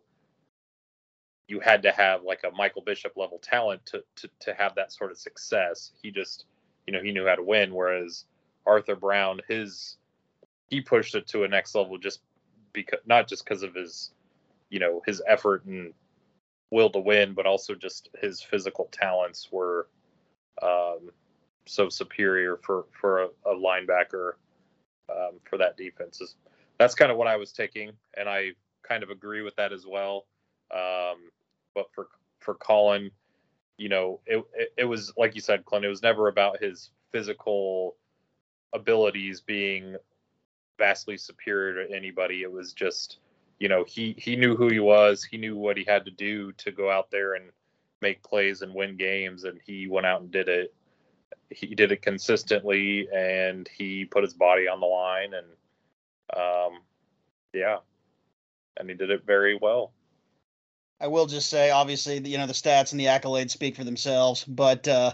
you 1.53 1.59
had 1.59 1.83
to 1.83 1.91
have 1.91 2.23
like 2.23 2.41
a 2.43 2.55
Michael 2.55 2.81
Bishop 2.81 3.13
level 3.15 3.37
talent 3.37 3.85
to, 3.85 4.03
to 4.15 4.29
to 4.39 4.55
have 4.55 4.73
that 4.73 4.91
sort 4.91 5.11
of 5.11 5.19
success. 5.19 5.91
He 6.01 6.09
just, 6.09 6.45
you 6.87 6.93
know, 6.93 7.01
he 7.03 7.11
knew 7.11 7.27
how 7.27 7.35
to 7.35 7.43
win. 7.43 7.75
Whereas 7.75 8.25
Arthur 8.65 8.95
Brown, 8.95 9.39
his 9.47 9.97
he 10.67 10.81
pushed 10.81 11.13
it 11.13 11.27
to 11.27 11.43
a 11.43 11.47
next 11.47 11.75
level 11.75 11.99
just 11.99 12.21
because 12.73 13.01
not 13.05 13.27
just 13.27 13.45
because 13.45 13.61
of 13.61 13.75
his, 13.75 14.13
you 14.71 14.79
know, 14.79 15.03
his 15.05 15.21
effort 15.27 15.63
and 15.65 15.93
will 16.71 16.89
to 16.89 16.99
win, 16.99 17.33
but 17.33 17.45
also 17.45 17.75
just 17.75 18.09
his 18.19 18.41
physical 18.41 18.89
talents 18.91 19.49
were 19.51 19.87
um, 20.63 21.11
so 21.67 21.87
superior 21.87 22.57
for 22.63 22.85
for 22.99 23.21
a, 23.21 23.27
a 23.45 23.55
linebacker 23.55 24.31
um, 25.07 25.33
for 25.47 25.59
that 25.59 25.77
defense. 25.77 26.19
Is 26.19 26.33
that's 26.79 26.95
kind 26.95 27.11
of 27.11 27.17
what 27.19 27.27
I 27.27 27.35
was 27.35 27.51
taking, 27.51 27.91
and 28.17 28.27
I 28.27 28.53
kind 28.81 29.03
of 29.03 29.11
agree 29.11 29.43
with 29.43 29.55
that 29.57 29.71
as 29.71 29.85
well. 29.85 30.25
Um, 30.73 31.29
but 31.73 31.87
for 31.93 32.07
for 32.39 32.55
Collin, 32.55 33.11
you 33.77 33.89
know, 33.89 34.19
it, 34.25 34.43
it, 34.53 34.73
it 34.77 34.85
was 34.85 35.13
like 35.17 35.35
you 35.35 35.41
said, 35.41 35.65
Clint. 35.65 35.85
It 35.85 35.89
was 35.89 36.03
never 36.03 36.27
about 36.27 36.61
his 36.61 36.91
physical 37.11 37.95
abilities 38.73 39.41
being 39.41 39.95
vastly 40.77 41.17
superior 41.17 41.85
to 41.85 41.95
anybody. 41.95 42.41
It 42.41 42.51
was 42.51 42.73
just, 42.73 43.19
you 43.59 43.69
know, 43.69 43.83
he 43.87 44.15
he 44.17 44.35
knew 44.35 44.55
who 44.55 44.67
he 44.67 44.79
was. 44.79 45.23
He 45.23 45.37
knew 45.37 45.55
what 45.55 45.77
he 45.77 45.83
had 45.83 46.05
to 46.05 46.11
do 46.11 46.51
to 46.53 46.71
go 46.71 46.89
out 46.89 47.11
there 47.11 47.35
and 47.35 47.45
make 48.01 48.23
plays 48.23 48.61
and 48.61 48.73
win 48.73 48.97
games, 48.97 49.45
and 49.45 49.59
he 49.65 49.87
went 49.87 50.05
out 50.05 50.21
and 50.21 50.31
did 50.31 50.49
it. 50.49 50.73
He 51.49 51.75
did 51.75 51.91
it 51.91 52.01
consistently, 52.01 53.07
and 53.13 53.69
he 53.77 54.05
put 54.05 54.23
his 54.23 54.33
body 54.33 54.67
on 54.67 54.79
the 54.79 54.85
line, 54.87 55.33
and 55.33 55.47
um, 56.35 56.79
yeah, 57.53 57.77
and 58.77 58.89
he 58.89 58.95
did 58.95 59.11
it 59.11 59.25
very 59.25 59.57
well. 59.61 59.93
I 61.03 61.07
will 61.07 61.25
just 61.25 61.49
say, 61.49 61.69
obviously, 61.69 62.17
you 62.25 62.37
know, 62.37 62.47
the 62.47 62.53
stats 62.53 62.93
and 62.93 62.99
the 62.99 63.07
accolades 63.07 63.51
speak 63.51 63.75
for 63.75 63.83
themselves, 63.83 64.45
but 64.45 64.87
uh, 64.87 65.11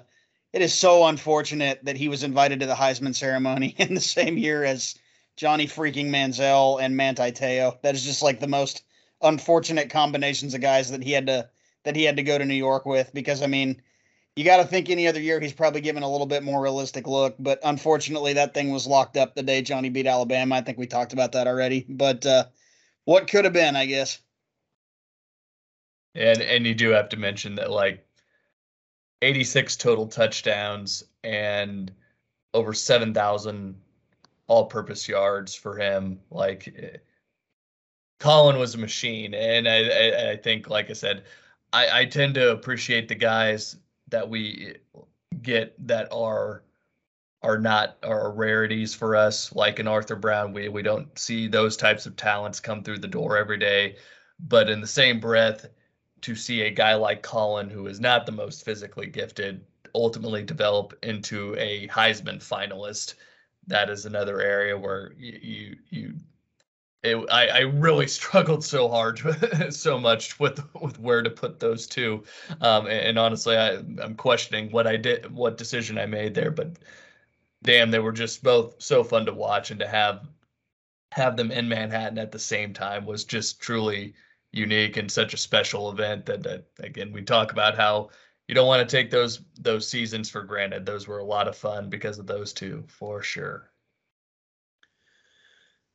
it 0.53 0.61
is 0.61 0.71
so 0.71 1.07
unfortunate 1.07 1.83
that 1.83 1.97
he 1.97 2.09
was 2.09 2.21
invited 2.21 2.59
to 2.59 2.67
the 2.67 2.75
Heisman 2.75 3.15
ceremony 3.15 3.73
in 3.79 3.95
the 3.95 3.99
same 3.99 4.37
year 4.37 4.63
as 4.63 4.93
Johnny 5.35 5.65
freaking 5.65 6.11
Manziel 6.11 6.79
and 6.79 6.95
Manti 6.95 7.31
Te'o. 7.31 7.79
That 7.81 7.95
is 7.95 8.05
just 8.05 8.21
like 8.21 8.39
the 8.39 8.47
most 8.47 8.83
unfortunate 9.23 9.89
combinations 9.89 10.53
of 10.53 10.61
guys 10.61 10.91
that 10.91 11.01
he 11.01 11.11
had 11.11 11.25
to 11.25 11.49
that 11.85 11.95
he 11.95 12.03
had 12.03 12.17
to 12.17 12.23
go 12.23 12.37
to 12.37 12.45
New 12.45 12.53
York 12.53 12.85
with. 12.85 13.11
Because 13.11 13.41
I 13.41 13.47
mean, 13.47 13.81
you 14.35 14.45
got 14.45 14.57
to 14.57 14.65
think 14.65 14.91
any 14.91 15.07
other 15.07 15.19
year 15.19 15.39
he's 15.39 15.53
probably 15.53 15.81
given 15.81 16.03
a 16.03 16.11
little 16.11 16.27
bit 16.27 16.43
more 16.43 16.61
realistic 16.61 17.07
look, 17.07 17.35
but 17.39 17.59
unfortunately, 17.63 18.33
that 18.33 18.53
thing 18.53 18.69
was 18.69 18.85
locked 18.85 19.17
up 19.17 19.33
the 19.33 19.41
day 19.41 19.63
Johnny 19.63 19.89
beat 19.89 20.05
Alabama. 20.05 20.57
I 20.57 20.61
think 20.61 20.77
we 20.77 20.85
talked 20.85 21.13
about 21.13 21.31
that 21.31 21.47
already, 21.47 21.83
but 21.89 22.27
uh, 22.27 22.43
what 23.05 23.27
could 23.27 23.45
have 23.45 23.53
been, 23.53 23.75
I 23.75 23.87
guess. 23.87 24.19
And 26.15 26.41
and 26.41 26.65
you 26.65 26.73
do 26.73 26.89
have 26.89 27.09
to 27.09 27.17
mention 27.17 27.55
that 27.55 27.71
like 27.71 28.05
86 29.21 29.75
total 29.75 30.07
touchdowns 30.07 31.03
and 31.23 31.91
over 32.53 32.73
7,000 32.73 33.75
all-purpose 34.47 35.07
yards 35.07 35.53
for 35.53 35.77
him. 35.77 36.19
Like 36.31 36.73
eh, 36.77 36.97
Collin 38.19 38.57
was 38.57 38.75
a 38.75 38.79
machine, 38.79 39.33
and 39.33 39.67
I, 39.67 39.87
I, 39.87 40.31
I 40.31 40.37
think, 40.37 40.69
like 40.69 40.89
I 40.89 40.93
said, 40.93 41.23
I, 41.71 42.01
I 42.01 42.05
tend 42.05 42.35
to 42.35 42.51
appreciate 42.51 43.07
the 43.07 43.15
guys 43.15 43.77
that 44.09 44.27
we 44.27 44.75
get 45.41 45.75
that 45.87 46.11
are 46.11 46.63
are 47.41 47.57
not 47.57 47.97
are 48.03 48.33
rarities 48.33 48.93
for 48.93 49.15
us. 49.15 49.53
Like 49.55 49.79
in 49.79 49.87
Arthur 49.87 50.15
Brown, 50.15 50.51
we 50.51 50.67
we 50.67 50.81
don't 50.81 51.17
see 51.17 51.47
those 51.47 51.77
types 51.77 52.05
of 52.05 52.15
talents 52.15 52.59
come 52.59 52.83
through 52.83 52.99
the 52.99 53.07
door 53.07 53.37
every 53.37 53.57
day. 53.57 53.95
But 54.39 54.69
in 54.69 54.81
the 54.81 54.87
same 54.87 55.19
breath, 55.19 55.65
to 56.21 56.35
see 56.35 56.61
a 56.61 56.71
guy 56.71 56.95
like 56.95 57.21
Collin, 57.21 57.69
who 57.69 57.87
is 57.87 57.99
not 57.99 58.25
the 58.25 58.31
most 58.31 58.65
physically 58.65 59.07
gifted, 59.07 59.65
ultimately 59.95 60.43
develop 60.43 60.97
into 61.03 61.55
a 61.57 61.87
Heisman 61.87 62.37
finalist, 62.37 63.15
that 63.67 63.89
is 63.89 64.05
another 64.05 64.41
area 64.41 64.77
where 64.77 65.13
you 65.17 65.77
you, 65.89 66.15
it, 67.03 67.15
I, 67.31 67.47
I 67.47 67.59
really 67.59 68.07
struggled 68.19 68.63
so 68.63 68.89
hard, 68.89 69.21
so 69.73 69.99
much 69.99 70.39
with 70.39 70.59
with 70.81 70.99
where 70.99 71.21
to 71.21 71.29
put 71.29 71.59
those 71.59 71.87
two, 71.87 72.23
um, 72.61 72.85
and, 72.87 73.07
and 73.07 73.19
honestly, 73.19 73.55
I 73.55 73.75
I'm 74.01 74.15
questioning 74.15 74.71
what 74.71 74.87
I 74.87 74.97
did, 74.97 75.33
what 75.33 75.57
decision 75.57 75.97
I 75.97 76.05
made 76.05 76.33
there. 76.33 76.51
But 76.51 76.77
damn, 77.63 77.91
they 77.91 77.99
were 77.99 78.11
just 78.11 78.43
both 78.43 78.81
so 78.81 79.03
fun 79.03 79.25
to 79.27 79.33
watch, 79.33 79.71
and 79.71 79.79
to 79.79 79.87
have 79.87 80.27
have 81.11 81.37
them 81.37 81.51
in 81.51 81.67
Manhattan 81.67 82.19
at 82.19 82.31
the 82.31 82.39
same 82.39 82.73
time 82.73 83.05
was 83.05 83.25
just 83.25 83.59
truly 83.59 84.13
unique 84.51 84.97
and 84.97 85.11
such 85.11 85.33
a 85.33 85.37
special 85.37 85.91
event 85.91 86.25
that, 86.25 86.43
that 86.43 86.65
again 86.79 87.11
we 87.11 87.21
talk 87.21 87.51
about 87.51 87.77
how 87.77 88.09
you 88.47 88.55
don't 88.55 88.67
want 88.67 88.87
to 88.87 88.97
take 88.97 89.11
those 89.11 89.41
those 89.59 89.87
seasons 89.87 90.29
for 90.29 90.43
granted 90.43 90.85
those 90.85 91.07
were 91.07 91.19
a 91.19 91.23
lot 91.25 91.47
of 91.47 91.55
fun 91.55 91.89
because 91.89 92.19
of 92.19 92.27
those 92.27 92.53
two 92.53 92.83
for 92.87 93.21
sure 93.21 93.69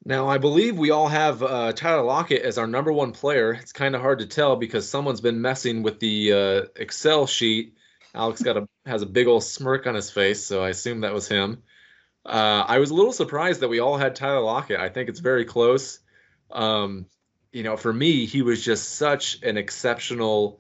Now, 0.06 0.28
I 0.28 0.36
believe 0.38 0.76
we 0.78 0.90
all 0.90 1.08
have 1.08 1.42
uh, 1.42 1.72
Tyler 1.72 2.02
Lockett 2.02 2.42
as 2.42 2.58
our 2.58 2.66
number 2.66 2.92
one 2.92 3.12
player. 3.12 3.54
It's 3.54 3.72
kind 3.72 3.94
of 3.94 4.02
hard 4.02 4.18
to 4.18 4.26
tell 4.26 4.54
because 4.54 4.88
someone's 4.88 5.22
been 5.22 5.40
messing 5.40 5.82
with 5.82 5.98
the 5.98 6.32
uh, 6.32 6.62
Excel 6.76 7.26
sheet. 7.26 7.74
Alex 8.14 8.42
got 8.42 8.56
a 8.58 8.68
has 8.86 9.00
a 9.02 9.06
big 9.06 9.26
old 9.26 9.44
smirk 9.44 9.86
on 9.86 9.94
his 9.94 10.10
face, 10.10 10.44
so 10.44 10.62
I 10.62 10.68
assume 10.68 11.00
that 11.00 11.14
was 11.14 11.26
him. 11.26 11.62
Uh, 12.26 12.64
I 12.68 12.78
was 12.78 12.90
a 12.90 12.94
little 12.94 13.12
surprised 13.12 13.60
that 13.60 13.68
we 13.68 13.80
all 13.80 13.96
had 13.96 14.14
Tyler 14.14 14.40
Lockett. 14.40 14.78
I 14.78 14.90
think 14.90 15.08
it's 15.08 15.20
very 15.20 15.44
close. 15.46 16.00
Um, 16.50 17.06
you 17.54 17.62
know, 17.62 17.76
for 17.76 17.92
me, 17.92 18.26
he 18.26 18.42
was 18.42 18.64
just 18.64 18.96
such 18.96 19.40
an 19.44 19.56
exceptional 19.56 20.58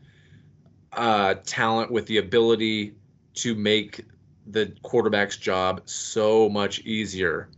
uh, 0.92 1.34
talent 1.44 1.90
with 1.90 2.06
the 2.06 2.18
ability 2.18 2.94
to 3.34 3.56
make 3.56 4.04
the 4.46 4.72
quarterback's 4.82 5.36
job 5.36 5.82
so 5.86 6.48
much 6.48 6.78
easier. 6.80 7.50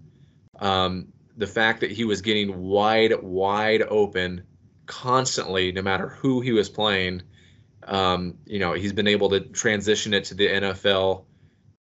Um, 0.59 1.13
the 1.37 1.47
fact 1.47 1.81
that 1.81 1.91
he 1.91 2.05
was 2.05 2.23
getting 2.23 2.59
wide, 2.63 3.13
wide 3.23 3.83
open 3.83 4.43
constantly, 4.87 5.71
no 5.71 5.83
matter 5.83 6.09
who 6.09 6.41
he 6.41 6.53
was 6.53 6.71
playing. 6.71 7.21
Um, 7.83 8.39
you 8.47 8.59
know, 8.59 8.73
he's 8.73 8.95
been 8.95 9.07
able 9.07 9.29
to 9.31 9.41
transition 9.41 10.15
it 10.15 10.25
to 10.25 10.35
the 10.35 10.49
NFL. 10.49 11.25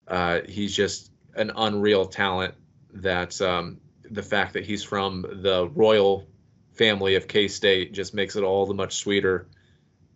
Uh, 0.07 0.41
he's 0.49 0.75
just 0.75 1.11
an 1.35 1.51
unreal 1.57 2.07
talent. 2.07 2.55
That 2.93 3.41
um, 3.43 3.81
the 4.09 4.23
fact 4.23 4.53
that 4.53 4.65
he's 4.65 4.85
from 4.85 5.23
the 5.43 5.69
royal 5.75 6.30
family 6.73 7.15
of 7.15 7.29
K 7.29 7.49
State 7.49 7.93
just 7.93 8.15
makes 8.15 8.37
it 8.37 8.43
all 8.43 8.67
the 8.67 8.75
much 8.75 8.97
sweeter. 8.97 9.47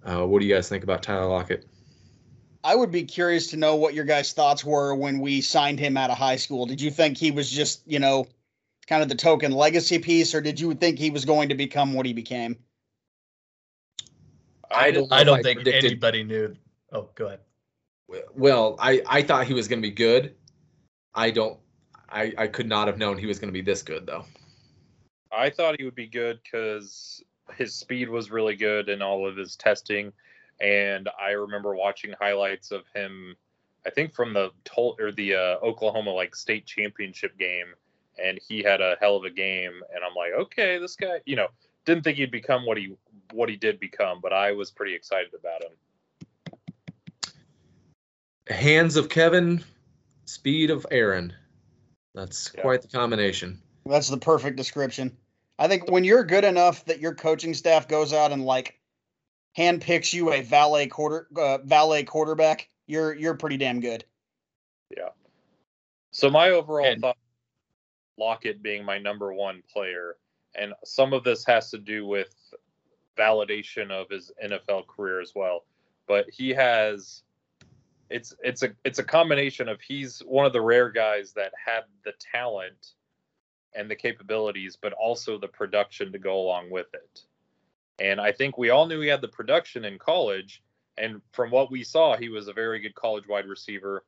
Uh, 0.05 0.26
what 0.26 0.40
do 0.40 0.47
you 0.47 0.55
guys 0.55 0.68
think 0.68 0.85
about 0.85 1.02
Tyler 1.02 1.26
Lockett? 1.26 1.66
I 2.62 2.74
would 2.74 2.90
be 2.90 3.05
curious 3.05 3.48
to 3.48 3.56
know 3.56 3.76
what 3.76 3.94
your 3.94 4.05
guys' 4.05 4.32
thoughts 4.32 4.64
were 4.64 4.94
when 4.94 5.18
we 5.18 5.43
signed 5.43 5.78
him 5.78 5.97
out 5.97 6.10
of 6.10 6.16
high 6.16 6.36
school. 6.36 6.64
Did 6.64 6.81
you 6.81 6.90
think 6.90 7.18
he 7.18 7.31
was 7.31 7.51
just, 7.51 7.82
you 7.86 7.98
know, 7.98 8.26
kind 8.86 9.02
of 9.02 9.09
the 9.09 9.14
token 9.14 9.52
legacy 9.52 9.98
piece, 9.98 10.35
or 10.35 10.40
did 10.40 10.59
you 10.59 10.74
think 10.74 10.98
he 10.98 11.10
was 11.10 11.24
going 11.24 11.51
to 11.51 11.55
become 11.55 11.93
what 11.93 12.06
he 12.06 12.12
became? 12.12 12.56
I 14.70 14.90
don't. 14.90 15.12
i 15.12 15.24
don't 15.24 15.43
think 15.43 15.59
predicted- 15.59 15.85
anybody 15.85 16.24
knew 16.24 16.56
oh 16.93 17.09
go 17.14 17.26
ahead 17.26 17.40
Well, 18.35 18.76
I 18.78 19.02
I 19.06 19.22
thought 19.22 19.47
he 19.47 19.55
was 19.55 19.68
going 19.68 19.81
to 19.81 19.89
be 19.89 19.94
good. 19.94 20.35
I 21.14 21.31
don't. 21.31 21.59
I 22.09 22.32
I 22.36 22.47
could 22.48 22.66
not 22.66 22.89
have 22.89 22.98
known 22.98 23.18
he 23.18 23.26
was 23.26 23.39
going 23.39 23.48
to 23.48 23.52
be 23.52 23.62
this 23.62 23.82
good 23.82 24.06
though. 24.06 24.24
I 25.36 25.51
thought 25.51 25.77
he 25.78 25.85
would 25.85 25.94
be 25.94 26.06
good 26.06 26.40
because 26.43 27.23
his 27.56 27.74
speed 27.74 28.09
was 28.09 28.31
really 28.31 28.56
good 28.56 28.89
in 28.89 29.02
all 29.02 29.28
of 29.28 29.36
his 29.36 29.56
testing, 29.56 30.12
and 30.61 31.09
I 31.20 31.31
remember 31.32 31.74
watching 31.74 32.15
highlights 32.19 32.70
of 32.70 32.85
him 32.94 33.36
I 33.86 33.90
think 33.90 34.15
from 34.15 34.32
the 34.32 34.51
Tol- 34.65 34.97
or 34.98 35.12
the 35.12 35.35
uh, 35.35 35.56
Oklahoma 35.62 36.11
like 36.11 36.35
state 36.35 36.66
championship 36.66 37.36
game, 37.39 37.66
and 38.23 38.39
he 38.48 38.62
had 38.62 38.81
a 38.81 38.97
hell 39.01 39.16
of 39.16 39.24
a 39.24 39.31
game. 39.31 39.73
And 39.94 40.05
I'm 40.05 40.15
like, 40.15 40.32
okay, 40.47 40.78
this 40.78 40.97
guy, 40.97 41.20
you 41.27 41.36
know, 41.36 41.48
didn't 41.85 42.05
think 42.05 42.16
he'd 42.16 42.31
become 42.31 42.65
what 42.65 42.78
he 42.78 42.97
what 43.32 43.48
he 43.48 43.56
did 43.56 43.78
become, 43.78 44.20
but 44.23 44.32
I 44.32 44.52
was 44.52 44.70
pretty 44.70 44.94
excited 44.94 45.32
about 45.39 45.62
him. 45.65 45.73
Hands 48.48 48.97
of 48.97 49.09
Kevin, 49.09 49.65
speed 50.27 50.70
of 50.70 50.86
Aaron. 50.90 51.32
That's 52.15 52.52
Yeah. 52.55 52.62
quite 52.62 52.82
the 52.82 52.89
combination. 52.89 53.61
That's 53.86 54.09
the 54.09 54.19
perfect 54.19 54.56
description. 54.56 55.16
I 55.59 55.68
think 55.68 55.90
when 55.90 56.05
you're 56.05 56.24
good 56.24 56.44
enough 56.44 56.85
that 56.86 57.01
your 57.01 57.14
coaching 57.14 57.55
staff 57.55 57.86
goes 57.89 58.12
out 58.12 58.32
and 58.32 58.44
like 58.44 58.78
handpicks 59.56 60.12
you 60.12 60.32
a 60.32 60.43
valet 60.43 60.86
quarter 60.89 61.28
uh, 61.36 61.59
valet 61.59 62.05
quarterback, 62.05 62.68
you're 62.86 63.14
you're 63.14 63.35
pretty 63.35 63.56
damn 63.56 63.81
good. 63.81 64.05
Yeah. 64.97 65.10
So 66.10 66.31
my 66.31 66.51
overall 66.51 66.86
And- 66.86 67.01
thought, 67.01 67.16
Lockett 68.16 68.62
being 68.62 68.85
my 68.85 68.98
number 68.98 69.32
one 69.32 69.62
player, 69.72 70.16
and 70.55 70.72
some 70.85 71.12
of 71.12 71.24
this 71.24 71.44
has 71.47 71.70
to 71.70 71.78
do 71.78 72.06
with 72.06 72.35
validation 73.18 73.90
of 73.90 74.09
his 74.09 74.32
NFL 74.44 74.86
career 74.86 75.20
as 75.20 75.35
well. 75.35 75.64
But 76.06 76.28
he 76.31 76.51
has, 76.51 77.22
it's 78.10 78.35
it's 78.43 78.62
a 78.62 78.70
it's 78.85 78.98
a 78.98 79.05
combination 79.05 79.68
of 79.68 79.81
he's 79.81 80.20
one 80.20 80.47
of 80.47 80.52
the 80.52 80.60
rare 80.60 80.90
guys 80.90 81.32
that 81.32 81.52
had 81.64 81.82
the 82.05 82.12
talent 82.32 82.93
and 83.74 83.90
the 83.90 83.96
capabilities, 83.96 84.76
but 84.80 84.92
also 84.92 85.38
the 85.38 85.48
production 85.48 86.12
to 86.12 86.18
go 86.18 86.38
along 86.38 86.70
with 86.70 86.86
it. 86.94 87.22
And 87.98 88.20
I 88.20 88.32
think 88.32 88.59
we 88.59 88.70
all 88.70 88.86
knew 88.86 89.01
he 89.01 89.09
had 89.09 89.20
the 89.20 89.28
production 89.28 89.84
in 89.84 89.98
college, 89.98 90.62
and 90.98 91.20
from 91.32 91.51
what 91.51 91.70
we 91.70 91.84
saw, 91.84 92.16
he 92.16 92.28
was 92.28 92.48
a 92.48 92.52
very 92.52 92.80
good 92.80 92.94
college 92.94 93.26
wide 93.28 93.46
receiver 93.46 94.05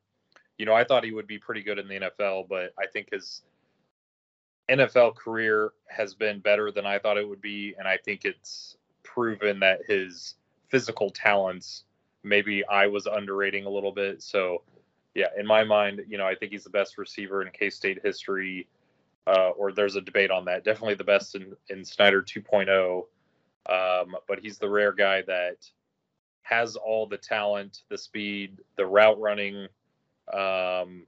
you 0.57 0.65
know, 0.65 0.73
I 0.73 0.83
thought 0.83 1.03
he 1.03 1.11
would 1.11 1.27
be 1.27 1.37
pretty 1.37 1.61
good 1.61 1.77
in 1.77 1.87
the 1.87 1.99
NFL, 1.99 2.47
but 2.49 2.73
I 2.79 2.87
think 2.87 3.09
his 3.11 3.43
NFL 4.69 5.15
career 5.15 5.73
has 5.87 6.13
been 6.13 6.39
better 6.39 6.71
than 6.71 6.85
I 6.85 6.99
thought 6.99 7.17
it 7.17 7.27
would 7.27 7.41
be. 7.41 7.75
And 7.77 7.87
I 7.87 7.97
think 7.97 8.25
it's 8.25 8.77
proven 9.03 9.59
that 9.59 9.81
his 9.87 10.35
physical 10.69 11.11
talents, 11.11 11.83
maybe 12.23 12.65
I 12.65 12.87
was 12.87 13.05
underrating 13.05 13.65
a 13.65 13.69
little 13.69 13.91
bit. 13.91 14.21
So, 14.23 14.63
yeah, 15.13 15.27
in 15.37 15.45
my 15.45 15.63
mind, 15.63 16.01
you 16.07 16.17
know, 16.17 16.25
I 16.25 16.35
think 16.35 16.51
he's 16.51 16.63
the 16.63 16.69
best 16.69 16.97
receiver 16.97 17.41
in 17.41 17.49
K 17.51 17.69
State 17.69 17.99
history, 18.03 18.67
uh, 19.27 19.49
or 19.49 19.71
there's 19.71 19.95
a 19.95 20.01
debate 20.01 20.31
on 20.31 20.45
that. 20.45 20.63
Definitely 20.63 20.95
the 20.95 21.03
best 21.03 21.35
in, 21.35 21.53
in 21.69 21.83
Snyder 21.83 22.23
2.0. 22.23 23.03
Um, 23.69 24.15
but 24.27 24.39
he's 24.39 24.57
the 24.57 24.69
rare 24.69 24.93
guy 24.93 25.21
that 25.23 25.57
has 26.43 26.77
all 26.77 27.05
the 27.05 27.17
talent, 27.17 27.83
the 27.89 27.97
speed, 27.97 28.59
the 28.77 28.85
route 28.85 29.19
running, 29.19 29.67
um, 30.33 31.05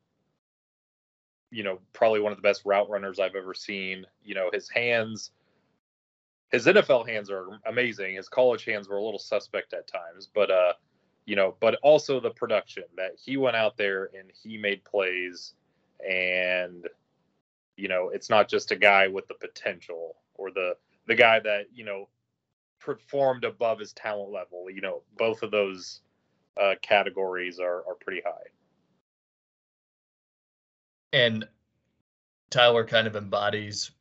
you 1.50 1.64
know, 1.64 1.80
probably 1.94 2.20
one 2.20 2.34
of 2.34 2.38
the 2.38 2.42
best 2.42 2.64
route 2.66 2.90
runners 2.90 3.20
I've 3.20 3.36
ever 3.36 3.54
seen. 3.54 4.06
You 4.24 4.36
know, 4.36 4.50
his 4.52 4.68
hands, 4.68 5.32
his 6.52 6.66
NFL 6.66 7.08
hands 7.08 7.32
are 7.32 7.48
amazing. 7.66 8.16
His 8.16 8.28
college 8.28 8.66
hands 8.66 8.90
were 8.90 8.98
a 8.98 9.04
little 9.04 9.20
suspect 9.20 9.74
at 9.74 9.88
times, 9.88 10.30
but 10.36 10.52
uh, 10.52 10.74
you 11.26 11.38
know, 11.38 11.56
but 11.62 11.76
also 11.84 12.20
the 12.20 12.32
production 12.32 12.84
that 12.98 13.12
he 13.24 13.38
went 13.38 13.56
out 13.56 13.78
there 13.78 14.10
and 14.18 14.30
he 14.44 14.58
made 14.58 14.84
plays, 14.84 15.54
and 16.08 16.86
you 17.80 17.88
know, 17.88 18.10
it's 18.10 18.30
not 18.30 18.50
just 18.50 18.72
a 18.72 18.76
guy 18.76 19.08
with 19.08 19.28
the 19.28 19.36
potential 19.36 20.18
or 20.36 20.52
the 20.52 20.76
the 21.08 21.16
guy 21.16 21.40
that 21.40 21.66
you 21.74 21.86
know 21.86 22.08
performed 22.80 23.44
above 23.44 23.80
his 23.80 23.94
talent 23.94 24.32
level. 24.32 24.70
You 24.70 24.82
know, 24.82 25.04
both 25.18 25.44
of 25.44 25.52
those 25.52 26.02
uh, 26.60 26.76
categories 26.82 27.60
are 27.60 27.84
are 27.88 27.96
pretty 28.00 28.22
high. 28.26 28.50
And 31.12 31.48
Tyler 32.50 32.86
kind 32.86 33.08
of 33.08 33.16
embodies 33.16 33.92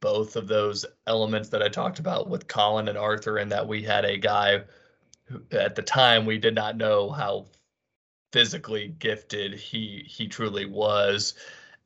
both 0.00 0.36
of 0.36 0.48
those 0.48 0.86
elements 1.06 1.50
that 1.50 1.62
I 1.62 1.68
talked 1.68 1.98
about 1.98 2.28
with 2.28 2.48
Collin 2.48 2.88
and 2.88 2.98
Arthur, 2.98 3.36
and 3.36 3.52
that 3.52 3.68
we 3.68 3.82
had 3.82 4.04
a 4.04 4.16
guy 4.16 4.62
who, 5.24 5.42
at 5.52 5.74
the 5.74 5.82
time, 5.82 6.24
we 6.24 6.38
did 6.38 6.54
not 6.54 6.76
know 6.76 7.10
how 7.10 7.46
physically 8.32 8.88
gifted 8.98 9.54
he 9.54 10.04
he 10.06 10.28
truly 10.28 10.66
was. 10.66 11.34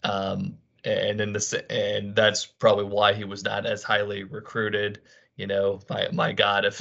Um, 0.03 0.59
and 0.85 1.21
in 1.21 1.33
this, 1.33 1.53
and 1.53 2.15
that's 2.15 2.47
probably 2.47 2.85
why 2.85 3.15
he 3.15 3.25
was 3.25 3.45
not 3.45 3.67
as 3.67 3.83
highly 3.83 4.25
recruited. 4.25 5.01
You 5.37 5.47
know, 5.47 5.81
my 5.91 6.09
my 6.13 6.33
God, 6.33 6.65
if 6.67 6.81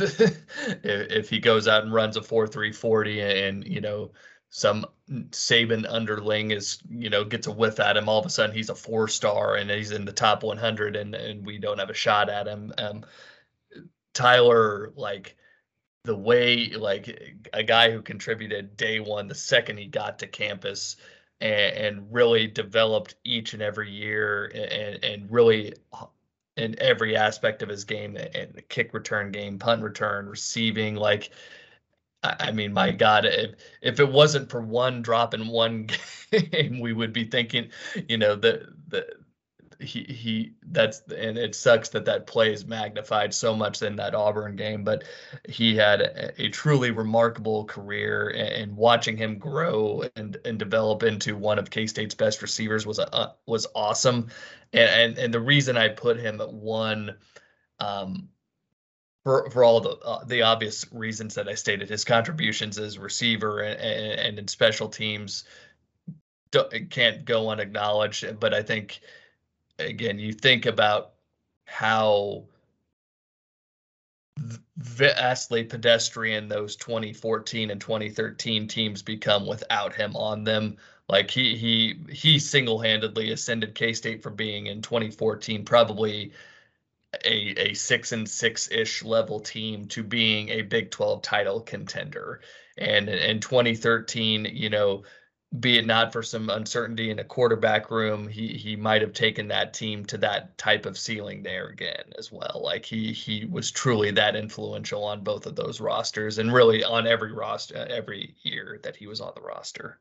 if, 0.84 1.30
he 1.30 1.40
goes 1.40 1.68
out 1.68 1.84
and 1.84 1.94
runs 1.94 2.18
a 2.18 2.22
four 2.22 2.48
three 2.48 2.72
forty, 2.72 3.22
and 3.22 3.66
you 3.68 3.82
know 3.82 4.12
some 4.50 4.86
Saban 5.10 5.86
underling 5.90 6.52
is, 6.52 6.78
you 6.88 7.10
know, 7.10 7.24
gets 7.24 7.48
a 7.48 7.52
whiff 7.52 7.80
at 7.80 7.98
him. 7.98 8.08
All 8.08 8.20
of 8.20 8.26
a 8.28 8.30
sudden, 8.30 8.56
he's 8.56 8.70
a 8.70 8.76
four 8.76 9.08
star 9.08 9.56
and 9.56 9.70
he's 9.72 9.92
in 9.92 10.06
the 10.06 10.14
top 10.14 10.44
100, 10.44 10.96
and 10.96 11.16
and 11.16 11.44
we 11.44 11.58
don't 11.58 11.80
have 11.80 11.90
a 11.90 11.96
shot 11.96 12.30
at 12.30 12.48
him. 12.48 12.72
Um, 12.78 13.04
Tyler, 14.14 14.94
like 14.96 15.36
the 16.04 16.16
way, 16.16 16.70
like 16.70 17.36
a 17.52 17.64
guy 17.64 17.92
who 17.92 18.02
contributed 18.02 18.78
day 18.78 19.00
one, 19.00 19.28
the 19.28 19.34
second 19.34 19.78
he 19.78 19.88
got 19.88 20.20
to 20.20 20.28
campus, 20.28 20.98
and, 21.42 21.76
and 21.76 22.14
really 22.14 22.48
developed 22.48 23.16
each 23.24 23.54
and 23.54 23.62
every 23.62 23.92
year, 23.92 24.46
and 24.54 25.04
and 25.04 25.32
really 25.32 25.74
uh, 25.94 26.06
in 26.58 26.80
every 26.80 27.16
aspect 27.16 27.62
of 27.62 27.70
his 27.70 27.84
game, 27.84 28.16
and 28.16 28.54
the 28.54 28.62
kick 28.62 28.94
return 28.94 29.32
game, 29.32 29.60
punt 29.60 29.82
return, 29.82 30.28
receiving, 30.28 30.96
like 30.96 31.32
I 32.24 32.36
I 32.40 32.52
mean, 32.52 32.74
my 32.74 32.92
God, 32.92 33.26
if 33.26 33.52
if 33.82 34.00
it 34.00 34.12
wasn't 34.12 34.50
for 34.50 34.62
one 34.62 35.02
drop 35.02 35.34
in 35.34 35.48
one 35.48 35.90
game, 36.32 36.80
we 36.80 36.94
would 36.94 37.14
be 37.14 37.26
thinking, 37.26 37.70
you 38.08 38.18
know, 38.18 38.36
the 38.36 38.74
the 38.88 39.08
he 39.84 40.04
he 40.04 40.54
that's 40.72 41.02
and 41.16 41.38
it 41.38 41.56
sucks 41.56 41.90
that 41.90 42.06
that 42.06 42.28
play 42.28 42.52
is 42.54 42.66
magnified 42.66 43.34
so 43.34 43.56
much 43.56 43.82
in 43.82 43.96
that 43.98 44.16
Auburn 44.16 44.56
game, 44.56 44.84
but 44.84 45.04
he 45.48 45.76
had 45.76 46.02
a, 46.02 46.42
a 46.44 46.50
truly 46.50 46.92
remarkable 46.92 47.66
career, 47.66 48.30
and, 48.30 48.50
and 48.50 48.78
watching 48.78 49.18
him 49.18 49.38
grow 49.38 50.04
and 50.16 50.38
and 50.46 50.58
develop 50.58 51.04
into 51.04 51.36
one 51.38 51.60
of 51.60 51.70
K 51.70 51.88
State's 51.88 52.16
best 52.16 52.42
receivers 52.42 52.86
was 52.86 53.00
a, 53.00 53.14
uh, 53.14 53.32
was 53.46 53.68
awesome, 53.76 54.30
and, 54.72 54.90
and 54.90 55.18
and 55.18 55.34
the 55.34 55.40
reason 55.42 55.78
I 55.78 55.90
put 55.90 56.18
him 56.20 56.42
at 56.42 56.54
one. 56.54 57.16
Um, 57.80 58.30
for 59.24 59.50
for 59.52 59.64
all 59.64 59.80
the 59.80 59.98
uh, 59.98 60.24
the 60.26 60.42
obvious 60.42 60.86
reasons 60.92 61.36
that 61.36 61.48
I 61.48 61.56
stated, 61.56 61.90
his 61.90 62.04
contributions 62.04 62.78
as 62.78 62.98
receiver 62.98 63.62
and, 63.62 63.80
and, 63.80 64.20
and 64.20 64.40
in 64.40 64.48
special 64.48 64.90
teams 64.90 65.46
can't 66.90 67.26
go 67.26 67.50
unacknowledged. 67.50 68.40
But 68.40 68.54
I 68.54 68.62
think 68.62 69.00
again, 69.80 70.20
you 70.20 70.34
think 70.34 70.66
about 70.66 71.14
how 71.66 72.46
vastly 74.78 75.64
pedestrian 75.64 76.48
those 76.48 76.76
2014 76.76 77.70
and 77.70 77.80
2013 77.80 78.68
teams 78.68 79.02
become 79.02 79.46
without 79.46 79.94
him 79.94 80.16
on 80.16 80.44
them. 80.44 80.78
Like 81.10 81.30
he 81.30 81.56
he 81.56 82.00
he 82.12 82.40
single-handedly 82.40 83.32
ascended 83.32 83.76
K-State 83.76 84.24
from 84.24 84.36
being 84.36 84.68
in 84.68 84.82
2014 84.82 85.66
probably 85.66 86.32
a 87.26 87.70
a 87.70 87.74
six 87.74 88.12
and 88.12 88.28
six 88.28 88.72
ish 88.72 89.04
level 89.04 89.40
team 89.40 89.88
to 89.90 90.04
being 90.04 90.50
a 90.50 90.62
Big 90.62 90.92
12 90.92 91.22
title 91.22 91.62
contender. 91.62 92.42
And 92.78 93.10
in 93.10 93.40
2013, 93.40 94.46
you 94.52 94.70
know, 94.70 95.04
be 95.60 95.78
it 95.78 95.86
not 95.86 96.12
for 96.12 96.24
some 96.24 96.50
uncertainty 96.50 97.12
in 97.12 97.20
a 97.20 97.24
quarterback 97.24 97.92
room, 97.92 98.28
he 98.28 98.48
he 98.48 98.76
might 98.76 99.02
have 99.02 99.14
taken 99.14 99.48
that 99.50 99.74
team 99.74 100.04
to 100.06 100.18
that 100.18 100.58
type 100.58 100.86
of 100.86 100.98
ceiling 100.98 101.44
there 101.44 101.68
again 101.68 102.04
as 102.18 102.32
well. 102.32 102.62
Like 102.64 102.86
he 102.86 103.14
he 103.14 103.46
was 103.46 103.70
truly 103.70 104.10
that 104.12 104.36
influential 104.36 105.04
on 105.04 105.24
both 105.24 105.46
of 105.46 105.56
those 105.56 105.80
rosters 105.80 106.40
and 106.40 106.52
really 106.52 106.84
on 106.84 107.06
every 107.06 107.34
roster 107.34 107.76
every 107.76 108.36
year 108.42 108.80
that 108.84 108.96
he 108.96 109.06
was 109.06 109.22
on 109.22 109.34
the 109.36 109.42
roster. 109.42 110.00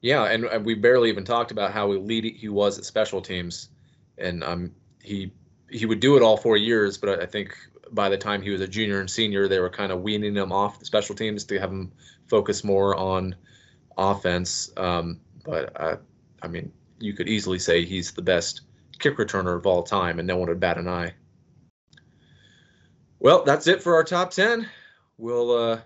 Yeah, 0.00 0.24
and, 0.24 0.44
and 0.46 0.64
we 0.64 0.74
barely 0.74 1.10
even 1.10 1.24
talked 1.24 1.52
about 1.52 1.72
how 1.72 1.92
elite 1.92 2.36
he 2.36 2.48
was 2.48 2.78
at 2.78 2.84
special 2.84 3.20
teams, 3.20 3.68
and 4.16 4.42
um, 4.42 4.72
he 5.02 5.30
he 5.70 5.84
would 5.84 6.00
do 6.00 6.16
it 6.16 6.22
all 6.22 6.36
four 6.36 6.56
years, 6.56 6.96
but 6.96 7.20
I 7.20 7.26
think 7.26 7.54
by 7.92 8.08
the 8.08 8.16
time 8.16 8.40
he 8.40 8.50
was 8.50 8.62
a 8.62 8.66
junior 8.66 9.00
and 9.00 9.10
senior, 9.10 9.46
they 9.46 9.60
were 9.60 9.70
kind 9.70 9.92
of 9.92 10.00
weaning 10.00 10.34
him 10.34 10.52
off 10.52 10.78
the 10.78 10.86
special 10.86 11.14
teams 11.14 11.44
to 11.44 11.58
have 11.58 11.70
him 11.70 11.92
focus 12.32 12.64
more 12.64 12.96
on 12.96 13.34
offense. 13.98 14.72
Um, 14.78 15.20
but 15.44 15.78
uh, 15.78 15.96
I 16.40 16.48
mean, 16.48 16.72
you 16.98 17.12
could 17.12 17.28
easily 17.28 17.58
say 17.58 17.84
he's 17.84 18.10
the 18.10 18.22
best 18.22 18.62
kick 18.98 19.18
returner 19.18 19.54
of 19.54 19.66
all 19.66 19.82
time, 19.82 20.18
and 20.18 20.26
no 20.26 20.38
one 20.38 20.48
would 20.48 20.58
bat 20.58 20.78
an 20.78 20.88
eye. 20.88 21.12
Well, 23.20 23.44
that's 23.44 23.66
it 23.66 23.82
for 23.82 23.94
our 23.94 24.02
top 24.02 24.30
ten. 24.30 24.66
We'll 25.18 25.50
uh, 25.50 25.80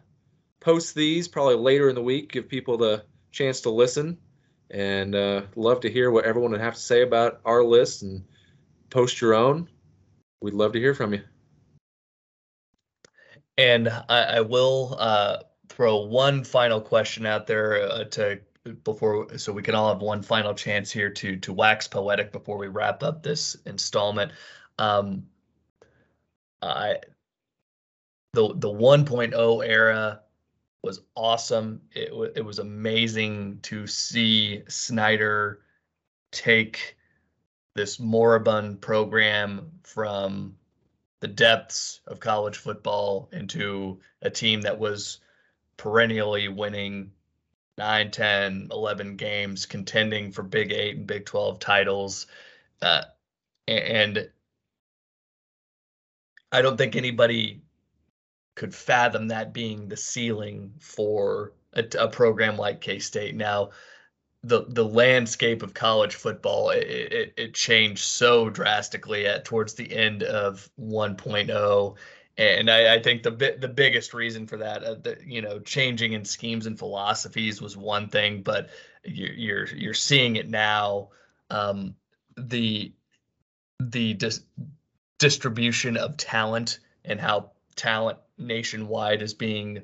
post 0.61 0.95
these 0.95 1.27
probably 1.27 1.57
later 1.57 1.89
in 1.89 1.97
the 1.97 2.03
week, 2.03 2.31
give 2.31 2.49
people 2.49 2.79
the 2.79 3.03
chance 3.33 3.61
to 3.63 3.71
listen, 3.71 4.17
and 4.71 5.17
uh, 5.17 5.43
love 5.57 5.81
to 5.81 5.91
hear 5.91 6.13
what 6.13 6.27
everyone 6.27 6.53
would 6.53 6.61
have 6.61 6.75
to 6.75 6.81
say 6.81 7.03
about 7.03 7.41
our 7.45 7.65
list 7.65 8.03
and 8.03 8.23
post 8.91 9.21
your 9.21 9.35
own. 9.35 9.69
We'd 10.41 10.55
love 10.55 10.73
to 10.75 10.79
hear 10.79 10.95
from 10.95 11.13
you. 11.13 11.23
And 13.59 13.89
I, 13.89 14.23
I 14.37 14.41
will 14.43 14.97
uh, 15.01 15.39
throw 15.69 15.99
one 15.99 16.45
final 16.45 16.81
question 16.81 17.27
out 17.27 17.47
there 17.47 17.83
uh, 17.83 18.05
to 18.05 18.41
before 18.85 19.39
so 19.39 19.53
we 19.53 19.63
can 19.63 19.75
all 19.75 19.93
have 19.93 20.03
one 20.03 20.23
final 20.23 20.55
chance 20.55 20.91
here 20.91 21.11
to 21.11 21.37
to 21.37 21.53
wax 21.53 21.87
poetic 21.87 22.33
before 22.33 22.59
we 22.59 22.69
wrap 22.69 23.03
up 23.03 23.23
this 23.23 23.57
installment. 23.67 24.33
Um, 24.79 25.27
I 26.63 26.99
the 28.33 28.53
the 28.55 28.69
1.0 28.69 29.67
era 29.67 30.21
was 30.83 31.01
awesome. 31.15 31.81
It 31.93 32.13
it 32.37 32.45
was 32.45 32.59
amazing 32.59 33.61
to 33.63 33.87
see 33.87 34.63
Snyder 34.69 35.61
take 36.33 36.97
this 37.75 38.01
moribund 38.01 38.81
program 38.81 39.71
from 39.83 40.57
the 41.21 41.29
depths 41.29 42.01
of 42.07 42.21
college 42.21 42.57
football 42.57 43.29
into 43.33 44.01
a 44.23 44.31
team 44.31 44.61
that 44.63 44.79
was 44.79 45.19
perennially 45.77 46.49
winning 46.49 47.13
9, 47.79 48.11
10, 48.11 48.69
11 48.71 49.17
games, 49.17 49.67
contending 49.67 50.33
for 50.33 50.43
Big 50.43 50.73
8 50.73 50.97
and 50.97 51.07
Big 51.07 51.27
12 51.27 51.59
titles. 51.59 52.27
Uh, 52.81 53.03
and 53.69 54.31
I 56.53 56.63
don't 56.63 56.77
think 56.77 56.97
anybody 56.97 57.63
could 58.55 58.75
fathom 58.75 59.29
that 59.29 59.53
being 59.53 59.89
the 59.89 59.97
ceiling 59.97 60.73
for 60.81 61.53
a, 61.75 61.85
a 61.99 62.09
program 62.09 62.57
like 62.57 62.81
K 62.81 62.99
State. 62.99 63.35
Now, 63.35 63.71
the 64.43 64.65
the 64.69 64.85
landscape 64.85 65.63
of 65.63 65.75
college 65.75 66.15
football 66.15 66.71
it, 66.71 66.87
it, 66.87 67.35
it 67.37 67.55
changed 67.55 68.05
so 68.05 68.49
drastically 68.49 69.27
at 69.27 69.45
towards 69.45 69.75
the 69.75 69.93
end 69.95 70.23
of 70.23 70.71
1.0 70.81 71.97
and 72.39 72.71
I, 72.71 72.95
I 72.95 73.03
think 73.03 73.23
the 73.23 73.57
the 73.59 73.69
biggest 73.69 74.13
reason 74.13 74.47
for 74.47 74.59
that, 74.59 74.85
uh, 74.85 74.95
the, 74.95 75.19
you 75.25 75.41
know, 75.41 75.59
changing 75.61 76.13
in 76.13 76.25
schemes 76.25 76.67
and 76.67 76.79
philosophies 76.79 77.63
was 77.63 77.77
one 77.77 78.09
thing, 78.09 78.43
but 78.43 78.71
you're 79.05 79.33
you're, 79.33 79.67
you're 79.67 79.95
seeing 79.95 80.37
it 80.37 80.49
now. 80.49 81.09
Um, 81.51 81.95
the 82.37 82.93
the 83.81 84.15
dis- 84.15 84.43
distribution 85.19 85.97
of 85.97 86.17
talent 86.17 86.81
and 87.05 87.21
how 87.21 87.53
talent 87.75 88.19
nationwide 88.39 89.23
is 89.23 89.35
being 89.35 89.83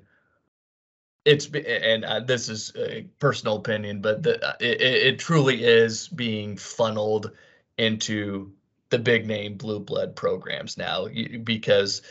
it's 1.25 1.47
and 1.47 2.05
uh, 2.05 2.21
this 2.21 2.49
is 2.49 2.73
a 2.77 3.07
personal 3.19 3.57
opinion 3.57 4.01
but 4.01 4.23
the, 4.23 4.45
uh, 4.45 4.55
it, 4.61 4.81
it 4.81 5.19
truly 5.19 5.63
is 5.63 6.09
being 6.09 6.57
funneled 6.57 7.31
into 7.79 8.53
the 8.91 8.99
big 8.99 9.27
name 9.27 9.57
blue 9.57 9.81
blood 9.81 10.17
programs 10.17 10.77
now 10.77 11.07
because 11.45 12.03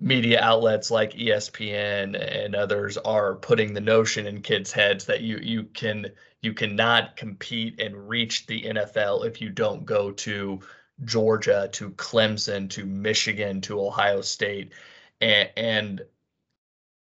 media 0.00 0.40
outlets 0.40 0.90
like 0.90 1.12
ESPN 1.12 2.18
and 2.18 2.54
others 2.54 2.96
are 2.98 3.34
putting 3.36 3.74
the 3.74 3.80
notion 3.80 4.26
in 4.26 4.40
kids' 4.40 4.72
heads 4.72 5.04
that 5.04 5.20
you 5.20 5.38
you 5.38 5.64
can 5.64 6.06
you 6.40 6.54
cannot 6.54 7.16
compete 7.16 7.80
and 7.80 8.08
reach 8.08 8.46
the 8.46 8.62
NFL 8.62 9.26
if 9.26 9.42
you 9.42 9.50
don't 9.50 9.84
go 9.84 10.10
to 10.10 10.60
Georgia, 11.04 11.68
to 11.72 11.90
Clemson, 11.90 12.68
to 12.70 12.84
Michigan, 12.86 13.60
to 13.62 13.80
Ohio 13.80 14.22
State, 14.22 14.72
and, 15.20 15.50
and 15.56 16.02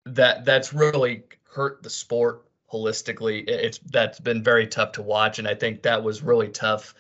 that 0.04 0.44
that's 0.44 0.72
really 0.72 1.24
hurt 1.44 1.82
the 1.82 1.90
sport 1.90 2.44
holistically. 2.70 3.48
It's 3.48 3.78
that's 3.78 4.20
been 4.20 4.42
very 4.42 4.66
tough 4.66 4.92
to 4.92 5.02
watch, 5.02 5.38
and 5.38 5.48
I 5.48 5.54
think 5.54 5.82
that 5.82 6.02
was 6.02 6.22
really 6.22 6.48
tough 6.48 6.94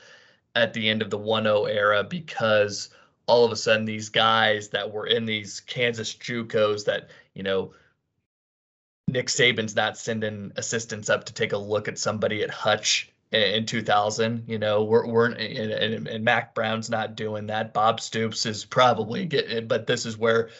at 0.54 0.72
the 0.74 0.88
end 0.88 1.00
of 1.00 1.08
the 1.08 1.18
1-0 1.18 1.70
era 1.70 2.04
because 2.04 2.90
all 3.26 3.44
of 3.44 3.52
a 3.52 3.56
sudden 3.56 3.84
these 3.84 4.08
guys 4.08 4.68
that 4.68 4.92
were 4.92 5.06
in 5.06 5.24
these 5.24 5.60
Kansas 5.60 6.14
JUCOs 6.14 6.84
that 6.86 7.10
you 7.34 7.42
know 7.42 7.72
Nick 9.08 9.26
Saban's 9.26 9.76
not 9.76 9.98
sending 9.98 10.52
assistants 10.56 11.10
up 11.10 11.24
to 11.24 11.34
take 11.34 11.52
a 11.52 11.58
look 11.58 11.88
at 11.88 11.98
somebody 11.98 12.42
at 12.42 12.50
Hutch 12.50 13.12
in 13.32 13.66
2000. 13.66 14.44
You 14.46 14.58
know, 14.58 14.84
we're 14.84 15.06
we're 15.06 15.26
and, 15.26 15.38
and, 15.38 16.06
and 16.08 16.24
Mack 16.24 16.54
Brown's 16.54 16.90
not 16.90 17.16
doing 17.16 17.46
that. 17.46 17.74
Bob 17.74 18.00
Stoops 18.00 18.46
is 18.46 18.64
probably 18.64 19.26
getting, 19.26 19.66
but 19.66 19.86
this 19.86 20.06
is 20.06 20.16
where 20.16 20.50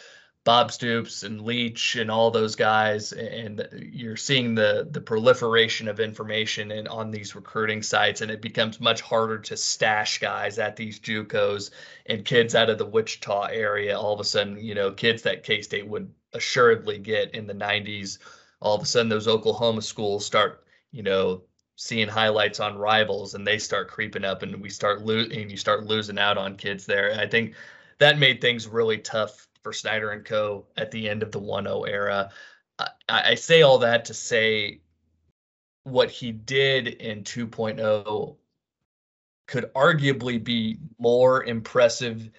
Bob 0.45 0.73
Stoops 0.73 1.23
and 1.23 1.41
Leach 1.41 1.95
and 1.95 2.11
all 2.11 2.29
those 2.29 2.55
guys, 2.55 3.13
and 3.13 3.65
you're 3.71 4.17
seeing 4.17 4.55
the 4.55 4.85
the 4.91 4.99
proliferation 4.99 5.87
of 5.87 6.01
information 6.01 6.71
and 6.71 6.87
on 6.89 7.11
these 7.11 7.33
recruiting 7.33 7.81
sites, 7.81 8.19
and 8.19 8.29
it 8.29 8.41
becomes 8.41 8.81
much 8.81 8.99
harder 8.99 9.39
to 9.39 9.55
stash 9.55 10.19
guys 10.19 10.59
at 10.59 10.75
these 10.75 10.99
JUCOs 10.99 11.71
and 12.07 12.25
kids 12.25 12.55
out 12.55 12.69
of 12.69 12.77
the 12.77 12.85
Wichita 12.85 13.43
area. 13.51 13.97
All 13.97 14.13
of 14.13 14.19
a 14.19 14.25
sudden, 14.25 14.57
you 14.57 14.75
know, 14.75 14.91
kids 14.91 15.21
that 15.21 15.43
K 15.43 15.61
State 15.61 15.87
would 15.87 16.13
assuredly 16.33 16.97
get 16.97 17.33
in 17.33 17.47
the 17.47 17.53
90s. 17.53 18.17
All 18.59 18.75
of 18.75 18.81
a 18.81 18.85
sudden, 18.85 19.07
those 19.09 19.29
Oklahoma 19.29 19.81
schools 19.81 20.25
start, 20.25 20.65
you 20.91 21.03
know, 21.03 21.43
seeing 21.77 22.09
highlights 22.09 22.59
on 22.59 22.77
rivals, 22.77 23.33
and 23.33 23.47
they 23.47 23.59
start 23.59 23.87
creeping 23.87 24.25
up, 24.25 24.43
and 24.43 24.61
we 24.61 24.69
start 24.69 25.03
losing. 25.03 25.49
You 25.49 25.57
start 25.57 25.85
losing 25.85 26.19
out 26.19 26.37
on 26.37 26.57
kids 26.57 26.85
there. 26.85 27.09
And 27.11 27.21
I 27.21 27.27
think 27.27 27.55
that 27.99 28.19
made 28.19 28.41
things 28.41 28.67
really 28.67 28.97
tough 28.97 29.47
for 29.63 29.73
Snyder 29.73 30.11
and 30.11 30.25
Co. 30.25 30.65
at 30.77 30.91
the 30.91 31.09
end 31.09 31.23
of 31.23 31.31
the 31.31 31.39
1-0 31.39 31.87
era. 31.89 32.31
I, 32.77 32.87
I 33.07 33.35
say 33.35 33.61
all 33.61 33.79
that 33.79 34.05
to 34.05 34.13
say 34.13 34.81
what 35.83 36.09
he 36.09 36.31
did 36.31 36.87
in 36.87 37.23
2.0 37.23 38.35
could 39.47 39.73
arguably 39.73 40.41
be 40.43 40.77
more 40.97 41.43
impressive 41.43 42.29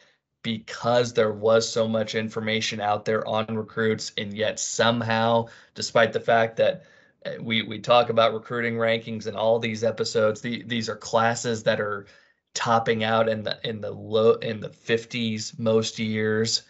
because 0.43 1.13
there 1.13 1.33
was 1.33 1.69
so 1.69 1.87
much 1.89 2.15
information 2.15 2.81
out 2.81 3.05
there 3.05 3.27
on 3.27 3.47
recruits 3.57 4.13
and 4.19 4.35
yet 4.35 4.59
somehow 4.59 5.47
despite 5.75 6.13
the 6.13 6.21
fact 6.21 6.57
that 6.57 6.85
uh, 7.25 7.33
we 7.41 7.63
we 7.63 7.79
talk 7.79 8.11
about 8.11 8.35
recruiting 8.35 8.75
rankings 8.75 9.27
in 9.27 9.37
all 9.37 9.59
these 9.59 9.85
episodes 9.85 10.41
the, 10.41 10.63
these 10.65 10.89
are 10.89 10.97
classes 10.97 11.63
that 11.63 11.81
are 11.81 12.07
topping 12.55 13.05
out 13.05 13.29
in 13.29 13.43
the 13.43 13.59
in 13.65 13.81
the 13.81 13.91
low 13.91 14.35
in 14.35 14.61
the 14.61 14.69
50s 14.69 15.59
most 15.59 15.99
years 15.99 16.63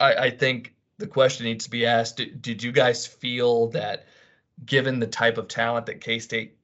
I, 0.00 0.14
I 0.14 0.30
think 0.30 0.74
the 0.98 1.06
question 1.06 1.46
needs 1.46 1.64
to 1.64 1.70
be 1.70 1.86
asked: 1.86 2.16
did, 2.16 2.42
did 2.42 2.62
you 2.62 2.72
guys 2.72 3.06
feel 3.06 3.68
that, 3.68 4.06
given 4.64 4.98
the 5.00 5.06
type 5.06 5.38
of 5.38 5.48
talent 5.48 5.86
that 5.86 6.00
K 6.00 6.18
State 6.18 6.56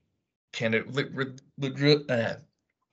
can 0.52 0.74
uh, 0.74 2.34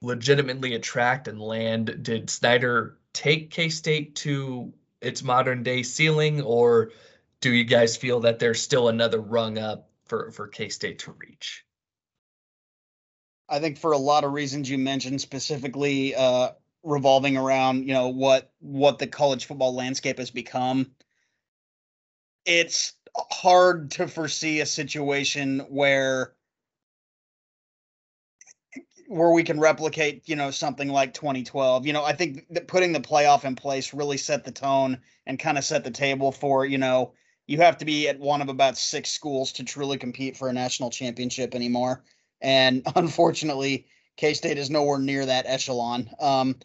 legitimately 0.01 0.73
attract 0.75 1.27
and 1.27 1.39
land, 1.39 1.99
did 2.01 2.29
Snyder 2.29 2.97
take 3.13 3.51
K 3.51 3.69
State 3.69 4.15
to 4.17 4.73
its 5.01 5.23
modern 5.23 5.63
day 5.63 5.83
ceiling, 5.83 6.41
or 6.41 6.91
do 7.39 7.51
you 7.51 7.63
guys 7.63 7.97
feel 7.97 8.19
that 8.21 8.39
there's 8.39 8.61
still 8.61 8.89
another 8.89 9.19
rung 9.19 9.57
up 9.57 9.89
for 10.05 10.31
for 10.31 10.47
K 10.47 10.69
State 10.69 10.99
to 10.99 11.11
reach? 11.13 11.65
I 13.49 13.59
think 13.59 13.77
for 13.77 13.91
a 13.91 13.97
lot 13.97 14.23
of 14.23 14.31
reasons 14.31 14.69
you 14.69 14.77
mentioned, 14.77 15.19
specifically 15.19 16.15
uh, 16.15 16.51
revolving 16.83 17.37
around 17.37 17.87
you 17.87 17.93
know 17.93 18.07
what 18.07 18.51
what 18.59 18.99
the 18.99 19.07
college 19.07 19.45
football 19.45 19.73
landscape 19.73 20.17
has 20.17 20.31
become 20.31 20.91
it's 22.45 22.93
hard 23.31 23.91
to 23.91 24.07
foresee 24.07 24.61
a 24.61 24.65
situation 24.65 25.59
where 25.69 26.33
where 29.07 29.31
we 29.31 29.43
can 29.43 29.59
replicate 29.59 30.27
you 30.27 30.35
know 30.35 30.49
something 30.49 30.89
like 30.89 31.13
2012 31.13 31.85
you 31.85 31.93
know 31.93 32.03
i 32.03 32.13
think 32.13 32.45
that 32.49 32.67
putting 32.67 32.93
the 32.93 32.99
playoff 32.99 33.45
in 33.45 33.55
place 33.55 33.93
really 33.93 34.17
set 34.17 34.43
the 34.43 34.51
tone 34.51 34.97
and 35.27 35.37
kind 35.37 35.57
of 35.57 35.63
set 35.63 35.83
the 35.83 35.91
table 35.91 36.31
for 36.31 36.65
you 36.65 36.77
know 36.77 37.13
you 37.51 37.57
have 37.57 37.77
to 37.77 37.85
be 37.85 38.07
at 38.07 38.17
one 38.17 38.41
of 38.41 38.47
about 38.47 38.77
six 38.77 39.11
schools 39.11 39.51
to 39.51 39.63
truly 39.65 39.97
compete 39.97 40.37
for 40.37 40.47
a 40.47 40.53
national 40.53 40.89
championship 40.89 41.53
anymore. 41.53 42.01
And 42.39 42.81
unfortunately 42.95 43.87
k-state 44.15 44.57
is 44.57 44.69
nowhere 44.69 44.99
near 44.99 45.25
that 45.25 45.45
echelon. 45.47 46.09
Um, 46.19 46.55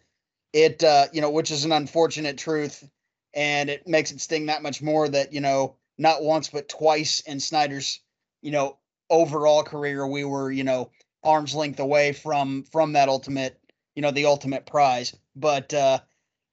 it 0.56 0.82
uh, 0.82 1.06
you 1.12 1.20
know, 1.20 1.30
which 1.30 1.50
is 1.50 1.66
an 1.66 1.72
unfortunate 1.72 2.38
truth, 2.38 2.88
and 3.34 3.68
it 3.68 3.86
makes 3.86 4.10
it 4.10 4.22
sting 4.22 4.46
that 4.46 4.62
much 4.62 4.80
more 4.80 5.06
that 5.06 5.34
you 5.34 5.40
know, 5.40 5.76
not 5.98 6.22
once 6.22 6.48
but 6.48 6.68
twice 6.68 7.20
in 7.20 7.40
Snyder's 7.40 8.00
you 8.40 8.50
know 8.50 8.78
overall 9.10 9.62
career, 9.62 10.06
we 10.06 10.24
were 10.24 10.50
you 10.50 10.64
know 10.64 10.90
arm's 11.22 11.54
length 11.54 11.78
away 11.78 12.12
from 12.14 12.64
from 12.72 12.94
that 12.94 13.10
ultimate 13.10 13.60
you 13.94 14.00
know 14.00 14.10
the 14.10 14.24
ultimate 14.24 14.64
prize. 14.64 15.14
But 15.36 15.74
uh, 15.74 15.98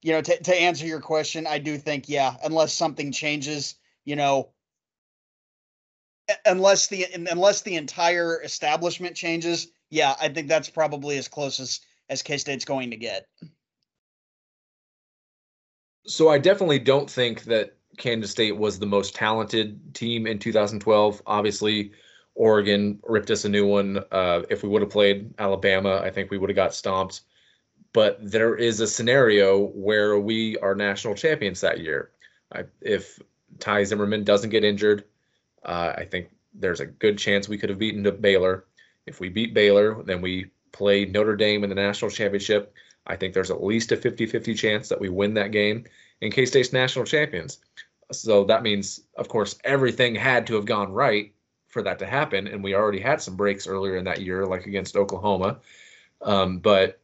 you 0.01 0.11
know, 0.11 0.21
to 0.21 0.43
to 0.43 0.53
answer 0.53 0.85
your 0.85 0.99
question, 0.99 1.47
I 1.47 1.59
do 1.59 1.77
think 1.77 2.09
yeah, 2.09 2.35
unless 2.43 2.73
something 2.73 3.13
changes, 3.13 3.75
you 4.03 4.17
know, 4.17 4.49
unless 6.45 6.87
the 6.87 7.07
unless 7.31 7.61
the 7.61 7.77
entire 7.77 8.43
establishment 8.43 9.15
changes, 9.15 9.69
yeah, 9.89 10.13
I 10.19 10.27
think 10.27 10.49
that's 10.49 10.69
probably 10.69 11.17
as 11.17 11.29
close 11.29 11.61
as 11.61 11.79
as 12.09 12.21
K 12.21 12.37
State's 12.37 12.65
going 12.65 12.91
to 12.91 12.97
get. 12.97 13.27
So 16.05 16.29
I 16.29 16.37
definitely 16.37 16.79
don't 16.79 17.09
think 17.09 17.43
that 17.43 17.77
Kansas 17.97 18.31
State 18.31 18.57
was 18.57 18.79
the 18.79 18.85
most 18.85 19.15
talented 19.15 19.93
team 19.93 20.27
in 20.27 20.39
2012. 20.39 21.21
Obviously, 21.25 21.91
Oregon 22.35 22.99
ripped 23.03 23.31
us 23.31 23.45
a 23.45 23.49
new 23.49 23.67
one. 23.67 23.99
Uh, 24.11 24.43
if 24.49 24.63
we 24.63 24.69
would 24.69 24.81
have 24.81 24.91
played 24.91 25.33
Alabama, 25.39 26.01
I 26.03 26.09
think 26.09 26.31
we 26.31 26.37
would 26.37 26.49
have 26.49 26.55
got 26.55 26.73
stomped. 26.73 27.21
But 27.93 28.17
there 28.21 28.55
is 28.55 28.79
a 28.79 28.87
scenario 28.87 29.67
where 29.67 30.19
we 30.19 30.57
are 30.57 30.75
national 30.75 31.15
champions 31.15 31.61
that 31.61 31.79
year. 31.79 32.11
I, 32.51 32.63
if 32.81 33.19
Ty 33.59 33.83
Zimmerman 33.85 34.23
doesn't 34.23 34.49
get 34.49 34.63
injured, 34.63 35.05
Uh, 35.63 35.93
I 35.97 36.05
think 36.05 36.29
there's 36.53 36.81
a 36.81 36.85
good 36.85 37.17
chance 37.17 37.47
we 37.47 37.57
could 37.57 37.69
have 37.69 37.79
beaten 37.79 38.03
Baylor. 38.21 38.65
If 39.05 39.19
we 39.19 39.29
beat 39.29 39.53
Baylor, 39.53 40.03
then 40.03 40.21
we 40.21 40.51
play 40.71 41.05
Notre 41.05 41.35
Dame 41.35 41.63
in 41.63 41.69
the 41.69 41.75
national 41.75 42.11
championship. 42.11 42.73
I 43.07 43.15
think 43.15 43.33
there's 43.33 43.51
at 43.51 43.63
least 43.63 43.91
a 43.91 43.97
50 43.97 44.25
50 44.25 44.53
chance 44.53 44.89
that 44.89 44.99
we 44.99 45.09
win 45.09 45.33
that 45.35 45.51
game 45.51 45.85
in 46.21 46.31
K 46.31 46.45
State's 46.45 46.73
national 46.73 47.05
champions. 47.05 47.59
So 48.11 48.43
that 48.45 48.63
means, 48.63 49.01
of 49.17 49.27
course, 49.27 49.57
everything 49.63 50.15
had 50.15 50.47
to 50.47 50.55
have 50.55 50.65
gone 50.65 50.91
right 50.91 51.33
for 51.67 51.81
that 51.81 51.99
to 51.99 52.05
happen. 52.05 52.47
And 52.47 52.63
we 52.63 52.75
already 52.75 52.99
had 52.99 53.21
some 53.21 53.35
breaks 53.35 53.67
earlier 53.67 53.97
in 53.97 54.05
that 54.05 54.21
year, 54.21 54.45
like 54.45 54.65
against 54.65 54.95
Oklahoma. 54.95 55.57
Um, 56.21 56.59
but 56.59 56.99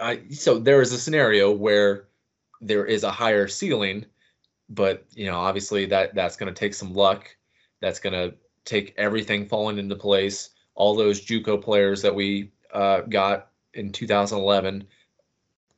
I, 0.00 0.22
so 0.30 0.58
there 0.58 0.80
is 0.80 0.92
a 0.92 0.98
scenario 0.98 1.50
where 1.50 2.06
there 2.60 2.86
is 2.86 3.04
a 3.04 3.10
higher 3.10 3.48
ceiling, 3.48 4.06
but 4.70 5.04
you 5.14 5.26
know, 5.26 5.38
obviously 5.38 5.84
that 5.86 6.14
that's 6.14 6.36
going 6.36 6.52
to 6.52 6.58
take 6.58 6.74
some 6.74 6.94
luck. 6.94 7.28
That's 7.80 8.00
going 8.00 8.14
to 8.14 8.34
take 8.64 8.94
everything 8.96 9.46
falling 9.46 9.78
into 9.78 9.96
place. 9.96 10.50
All 10.74 10.94
those 10.94 11.24
JUCO 11.24 11.62
players 11.62 12.02
that 12.02 12.14
we 12.14 12.52
uh, 12.72 13.00
got 13.02 13.50
in 13.78 13.92
2011 13.92 14.86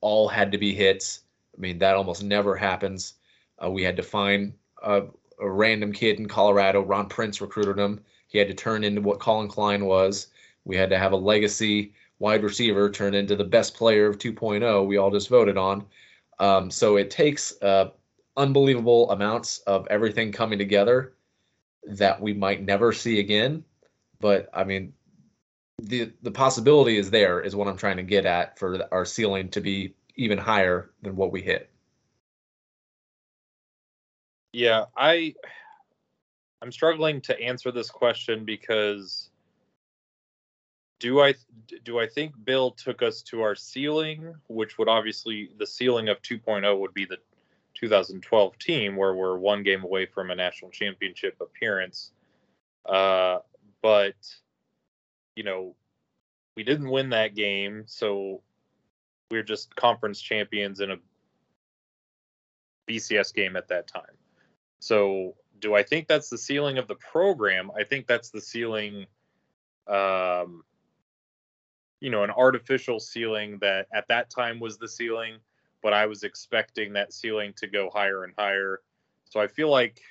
all 0.00 0.28
had 0.28 0.50
to 0.52 0.58
be 0.58 0.74
hits. 0.74 1.20
I 1.56 1.60
mean, 1.60 1.78
that 1.78 1.94
almost 1.94 2.22
never 2.22 2.56
happens. 2.56 3.14
Uh, 3.62 3.70
we 3.70 3.82
had 3.82 3.96
to 3.96 4.02
find 4.02 4.54
a, 4.82 5.02
a, 5.38 5.50
random 5.50 5.92
kid 5.92 6.18
in 6.18 6.26
Colorado. 6.26 6.80
Ron 6.80 7.08
Prince 7.08 7.40
recruited 7.40 7.78
him. 7.78 8.00
He 8.28 8.38
had 8.38 8.48
to 8.48 8.54
turn 8.54 8.84
into 8.84 9.02
what 9.02 9.20
Collin 9.20 9.48
Klein 9.48 9.84
was. 9.84 10.28
We 10.64 10.76
had 10.76 10.90
to 10.90 10.98
have 10.98 11.12
a 11.12 11.16
legacy 11.16 11.92
wide 12.18 12.42
receiver 12.42 12.90
turn 12.90 13.14
into 13.14 13.36
the 13.36 13.44
best 13.44 13.74
player 13.74 14.06
of 14.06 14.18
2.0 14.18 14.86
we 14.86 14.96
all 14.96 15.10
just 15.10 15.28
voted 15.28 15.58
on. 15.58 15.84
Um, 16.38 16.70
so 16.70 16.96
it 16.96 17.10
takes 17.10 17.60
uh, 17.60 17.90
unbelievable 18.36 19.10
amounts 19.10 19.58
of 19.60 19.86
everything 19.90 20.32
coming 20.32 20.58
together 20.58 21.14
that 21.86 22.20
we 22.20 22.32
might 22.32 22.64
never 22.64 22.92
see 22.92 23.20
again. 23.20 23.64
But 24.20 24.48
I 24.54 24.64
mean, 24.64 24.92
the 25.82 26.12
the 26.22 26.30
possibility 26.30 26.96
is 26.96 27.10
there 27.10 27.40
is 27.40 27.56
what 27.56 27.68
I'm 27.68 27.76
trying 27.76 27.96
to 27.96 28.02
get 28.02 28.26
at 28.26 28.58
for 28.58 28.86
our 28.92 29.04
ceiling 29.04 29.48
to 29.50 29.60
be 29.60 29.94
even 30.16 30.38
higher 30.38 30.90
than 31.02 31.16
what 31.16 31.32
we 31.32 31.42
hit. 31.42 31.70
Yeah, 34.52 34.86
I 34.96 35.34
I'm 36.62 36.72
struggling 36.72 37.20
to 37.22 37.40
answer 37.40 37.70
this 37.72 37.90
question 37.90 38.44
because 38.44 39.30
do 40.98 41.20
I 41.20 41.34
do 41.84 41.98
I 41.98 42.06
think 42.06 42.32
Bill 42.44 42.70
took 42.72 43.02
us 43.02 43.22
to 43.22 43.42
our 43.42 43.54
ceiling, 43.54 44.34
which 44.48 44.78
would 44.78 44.88
obviously 44.88 45.50
the 45.58 45.66
ceiling 45.66 46.08
of 46.08 46.20
2.0 46.22 46.78
would 46.78 46.94
be 46.94 47.06
the 47.06 47.18
2012 47.74 48.58
team 48.58 48.96
where 48.96 49.14
we're 49.14 49.38
one 49.38 49.62
game 49.62 49.84
away 49.84 50.04
from 50.04 50.30
a 50.30 50.34
national 50.34 50.70
championship 50.70 51.40
appearance. 51.40 52.12
Uh, 52.86 53.38
but 53.82 54.14
you 55.40 55.44
know, 55.44 55.74
we 56.54 56.64
didn't 56.64 56.90
win 56.90 57.08
that 57.08 57.34
game, 57.34 57.84
so 57.86 58.42
we're 59.30 59.42
just 59.42 59.74
conference 59.74 60.20
champions 60.20 60.80
in 60.80 60.90
a 60.90 60.96
BCS 62.86 63.32
game 63.32 63.56
at 63.56 63.66
that 63.68 63.86
time. 63.86 64.18
So, 64.80 65.36
do 65.58 65.74
I 65.74 65.82
think 65.82 66.08
that's 66.08 66.28
the 66.28 66.36
ceiling 66.36 66.76
of 66.76 66.88
the 66.88 66.94
program? 66.96 67.70
I 67.74 67.84
think 67.84 68.06
that's 68.06 68.28
the 68.28 68.40
ceiling, 68.42 69.06
um, 69.86 70.62
you 72.00 72.10
know, 72.10 72.22
an 72.22 72.30
artificial 72.30 73.00
ceiling 73.00 73.56
that 73.62 73.86
at 73.94 74.08
that 74.08 74.28
time 74.28 74.60
was 74.60 74.76
the 74.76 74.88
ceiling, 74.88 75.36
but 75.82 75.94
I 75.94 76.04
was 76.04 76.22
expecting 76.22 76.92
that 76.92 77.14
ceiling 77.14 77.54
to 77.56 77.66
go 77.66 77.88
higher 77.88 78.24
and 78.24 78.34
higher. 78.36 78.82
So 79.24 79.40
I 79.40 79.46
feel 79.46 79.70
like 79.70 80.02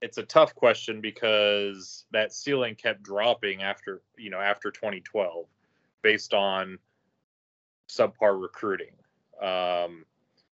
it's 0.00 0.18
a 0.18 0.22
tough 0.22 0.54
question 0.54 1.00
because 1.00 2.04
that 2.12 2.32
ceiling 2.32 2.74
kept 2.74 3.02
dropping 3.02 3.62
after, 3.62 4.02
you 4.16 4.30
know, 4.30 4.40
after 4.40 4.70
2012 4.70 5.46
based 6.02 6.34
on 6.34 6.78
subpar 7.88 8.40
recruiting. 8.40 8.92
Um, 9.42 10.04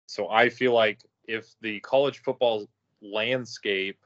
so 0.06 0.28
I 0.28 0.48
feel 0.48 0.72
like 0.72 1.00
if 1.26 1.54
the 1.60 1.80
college 1.80 2.22
football 2.22 2.68
landscape 3.02 3.98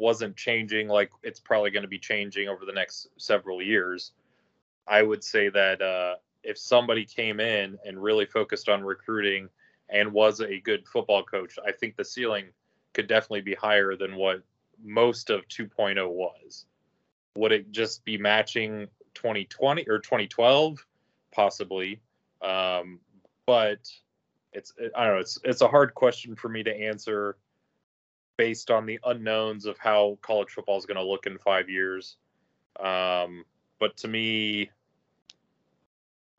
wasn't 0.00 0.36
changing 0.36 0.88
like 0.88 1.10
it's 1.22 1.38
probably 1.38 1.70
going 1.70 1.82
to 1.82 1.88
be 1.88 1.98
changing 1.98 2.48
over 2.48 2.64
the 2.64 2.72
next 2.72 3.08
several 3.16 3.62
years, 3.62 4.12
I 4.88 5.02
would 5.02 5.22
say 5.22 5.48
that 5.50 5.80
uh, 5.80 6.16
if 6.42 6.58
somebody 6.58 7.04
came 7.04 7.38
in 7.40 7.78
and 7.86 8.02
really 8.02 8.26
focused 8.26 8.68
on 8.68 8.82
recruiting 8.82 9.48
and 9.88 10.12
was 10.12 10.40
a 10.40 10.58
good 10.60 10.86
football 10.88 11.22
coach, 11.22 11.58
I 11.64 11.72
think 11.72 11.96
the 11.96 12.04
ceiling 12.04 12.46
could 12.94 13.08
definitely 13.08 13.42
be 13.42 13.54
higher 13.54 13.96
than 13.96 14.16
what 14.16 14.42
most 14.82 15.30
of 15.30 15.46
2.0 15.48 16.08
was. 16.10 16.66
Would 17.36 17.52
it 17.52 17.70
just 17.72 18.04
be 18.04 18.16
matching 18.16 18.86
2020 19.14 19.86
or 19.88 19.98
2012? 19.98 20.86
Possibly. 21.32 22.00
Um, 22.40 23.00
but 23.46 23.78
it's 24.52 24.72
I 24.96 25.04
don't 25.04 25.14
know. 25.14 25.20
It's 25.20 25.38
it's 25.44 25.60
a 25.60 25.68
hard 25.68 25.94
question 25.94 26.36
for 26.36 26.48
me 26.48 26.62
to 26.62 26.74
answer 26.74 27.36
based 28.36 28.70
on 28.70 28.86
the 28.86 28.98
unknowns 29.04 29.66
of 29.66 29.78
how 29.78 30.18
college 30.22 30.50
football 30.50 30.78
is 30.78 30.86
going 30.86 30.96
to 30.96 31.04
look 31.04 31.26
in 31.26 31.38
five 31.38 31.68
years. 31.68 32.16
Um, 32.80 33.44
but 33.78 33.96
to 33.98 34.08
me, 34.08 34.70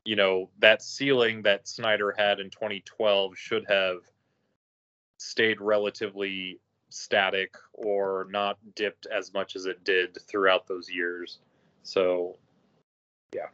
you 0.04 0.16
know, 0.16 0.50
that 0.58 0.82
ceiling 0.82 1.42
that 1.42 1.68
Snyder 1.68 2.14
had 2.16 2.40
in 2.40 2.50
2012 2.50 3.36
should 3.36 3.64
have 3.68 3.98
stayed 5.18 5.60
relatively 5.60 6.60
static 6.88 7.54
or 7.72 8.26
not 8.30 8.58
dipped 8.74 9.06
as 9.06 9.32
much 9.32 9.56
as 9.56 9.66
it 9.66 9.84
did 9.84 10.18
throughout 10.22 10.66
those 10.66 10.88
years. 10.88 11.38
So, 11.82 12.36
yeah. 13.34 13.48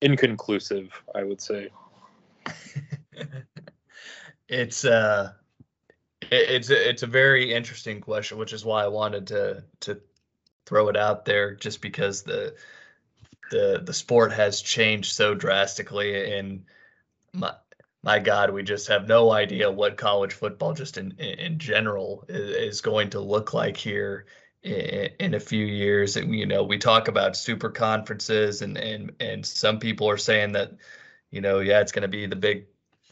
Inconclusive, 0.00 0.90
I 1.14 1.24
would 1.24 1.40
say. 1.40 1.70
it's 4.48 4.84
uh 4.84 5.32
it's 6.30 6.70
it's 6.70 7.02
a 7.02 7.06
very 7.06 7.52
interesting 7.52 8.00
question, 8.00 8.38
which 8.38 8.52
is 8.52 8.64
why 8.64 8.84
I 8.84 8.88
wanted 8.88 9.26
to 9.28 9.64
to 9.80 10.00
throw 10.66 10.88
it 10.88 10.96
out 10.96 11.24
there, 11.24 11.54
just 11.54 11.80
because 11.80 12.22
the 12.22 12.54
the 13.50 13.82
the 13.84 13.94
sport 13.94 14.32
has 14.32 14.60
changed 14.60 15.14
so 15.14 15.34
drastically, 15.34 16.38
and 16.38 16.64
my 17.32 17.54
my 18.02 18.18
God, 18.18 18.50
we 18.50 18.62
just 18.62 18.88
have 18.88 19.08
no 19.08 19.32
idea 19.32 19.70
what 19.70 19.96
college 19.96 20.32
football, 20.32 20.72
just 20.74 20.98
in 20.98 21.12
in 21.18 21.58
general, 21.58 22.24
is, 22.28 22.80
going 22.80 23.10
to 23.10 23.20
look 23.20 23.52
like 23.54 23.76
here 23.76 24.26
in, 24.62 25.10
in 25.20 25.34
a 25.34 25.40
few 25.40 25.66
years. 25.66 26.16
And 26.16 26.34
you 26.34 26.46
know, 26.46 26.62
we 26.62 26.78
talk 26.78 27.08
about 27.08 27.36
super 27.36 27.70
conferences, 27.70 28.62
and 28.62 28.76
and 28.78 29.12
and 29.20 29.44
some 29.44 29.78
people 29.78 30.08
are 30.08 30.18
saying 30.18 30.52
that, 30.52 30.72
you 31.30 31.40
know, 31.40 31.60
yeah, 31.60 31.80
it's 31.80 31.92
going 31.92 32.02
to 32.02 32.08
be 32.08 32.26
the 32.26 32.36
big 32.36 32.66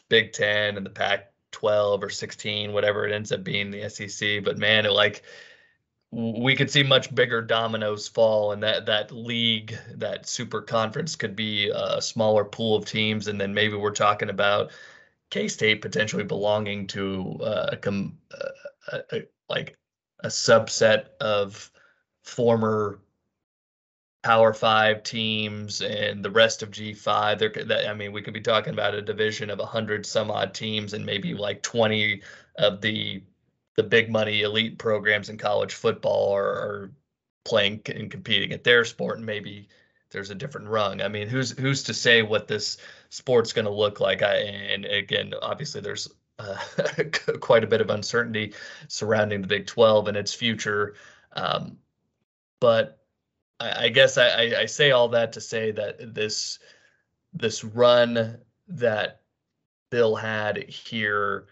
Big 0.09 0.33
Ten 0.33 0.77
and 0.77 0.87
the 0.87 0.91
Pac 0.91 1.33
12 1.53 2.03
or 2.05 2.11
16, 2.11 2.73
whatever 2.73 3.07
it 3.07 3.13
ends 3.13 3.33
up 3.33 3.43
being 3.43 3.71
the 3.71 3.89
SEC. 3.89 4.45
But 4.45 4.59
man, 4.59 4.87
it 4.87 4.93
like 4.93 5.23
we 6.17 6.57
could 6.57 6.71
see 6.71 6.83
much 6.83 7.15
bigger 7.15 7.43
dominoes 7.43 8.09
fall 8.09 8.53
and 8.53 8.63
that 8.63 8.87
that 8.87 9.13
league 9.13 9.77
that 9.97 10.27
super 10.27 10.63
conference 10.63 11.15
could 11.15 11.37
be 11.37 11.71
a 11.75 12.01
smaller 12.01 12.43
pool 12.43 12.75
of 12.75 12.87
teams 12.87 13.29
and 13.29 13.39
then 13.39 13.53
maybe 13.53 13.77
we're 13.77 13.91
talking 13.91 14.31
about 14.31 14.71
k-state 15.29 15.83
potentially 15.83 16.25
belonging 16.25 16.87
to 16.87 17.39
uh, 17.43 17.77
a, 17.83 17.89
a, 18.93 19.01
a, 19.13 19.23
like 19.51 19.77
a 20.21 20.29
subset 20.29 21.09
of 21.21 21.71
former 22.23 22.99
Power 24.23 24.53
Five 24.53 25.05
teams 25.05 25.83
and 25.83 26.25
the 26.25 26.31
rest 26.33 26.61
of 26.61 26.73
G5. 26.73 27.39
There, 27.39 27.65
that, 27.67 27.89
I 27.89 27.95
mean, 27.95 28.11
we 28.11 28.23
could 28.23 28.35
be 28.35 28.41
talking 28.41 28.73
about 28.73 28.93
a 28.93 29.01
division 29.01 29.51
of 29.51 29.61
hundred 29.61 30.05
some 30.05 30.33
odd 30.33 30.53
teams, 30.53 30.95
and 30.95 31.07
maybe 31.07 31.33
like 31.33 31.63
twenty 31.63 32.23
of 32.59 32.81
the 32.81 33.23
the 33.77 33.83
big 33.83 34.11
money 34.11 34.43
elite 34.43 34.79
programs 34.79 35.29
in 35.29 35.39
college 35.39 35.75
football 35.75 36.35
are, 36.35 36.45
are 36.45 36.93
playing 37.45 37.81
and 37.87 38.11
competing 38.11 38.53
at 38.53 38.65
their 38.65 38.85
sport, 38.85 39.19
and 39.19 39.27
maybe 39.27 39.69
there's 40.11 40.31
a 40.31 40.35
different 40.35 40.69
rung. 40.69 41.03
I 41.03 41.09
mean, 41.09 41.29
who's 41.29 41.51
who's 41.51 41.83
to 41.85 41.95
say 41.95 42.23
what 42.23 42.49
this 42.49 42.79
sport's 43.11 43.53
going 43.53 43.67
to 43.67 43.71
look 43.71 44.01
like? 44.01 44.23
I, 44.23 44.37
and 44.37 44.85
again, 44.85 45.33
obviously, 45.43 45.81
there's 45.81 46.09
uh, 46.39 46.57
quite 47.41 47.65
a 47.65 47.69
bit 47.69 47.81
of 47.81 47.91
uncertainty 47.91 48.55
surrounding 48.89 49.41
the 49.41 49.49
Big 49.49 49.67
12 49.67 50.09
and 50.09 50.17
its 50.17 50.35
future. 50.35 50.95
Um, 51.33 51.79
but 52.61 52.99
I, 53.61 53.85
I 53.85 53.89
guess 53.89 54.19
I, 54.19 54.55
I 54.59 54.67
say 54.67 54.91
all 54.91 55.09
that 55.09 55.33
to 55.33 55.41
say 55.41 55.71
that 55.73 56.15
this 56.15 56.59
this 57.33 57.63
run 57.65 58.39
that 58.69 59.21
Bill 59.91 60.17
had 60.17 60.69
here, 60.69 61.47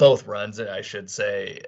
both 0.00 0.26
runs, 0.26 0.58
I 0.58 0.80
should 0.80 1.10
say, 1.10 1.60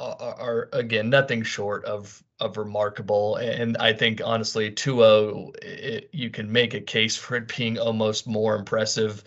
are, 0.00 0.16
are, 0.20 0.68
again 0.72 1.08
nothing 1.08 1.44
short 1.44 1.84
of 1.84 2.22
of 2.40 2.56
remarkable. 2.56 3.36
And 3.36 3.76
I 3.78 3.92
think 3.92 4.20
honestly, 4.24 4.70
2-0, 4.70 6.04
you 6.12 6.30
can 6.30 6.50
make 6.50 6.74
a 6.74 6.80
case 6.80 7.16
for 7.16 7.36
it 7.36 7.56
being 7.56 7.78
almost 7.78 8.26
more 8.26 8.56
impressive 8.56 9.22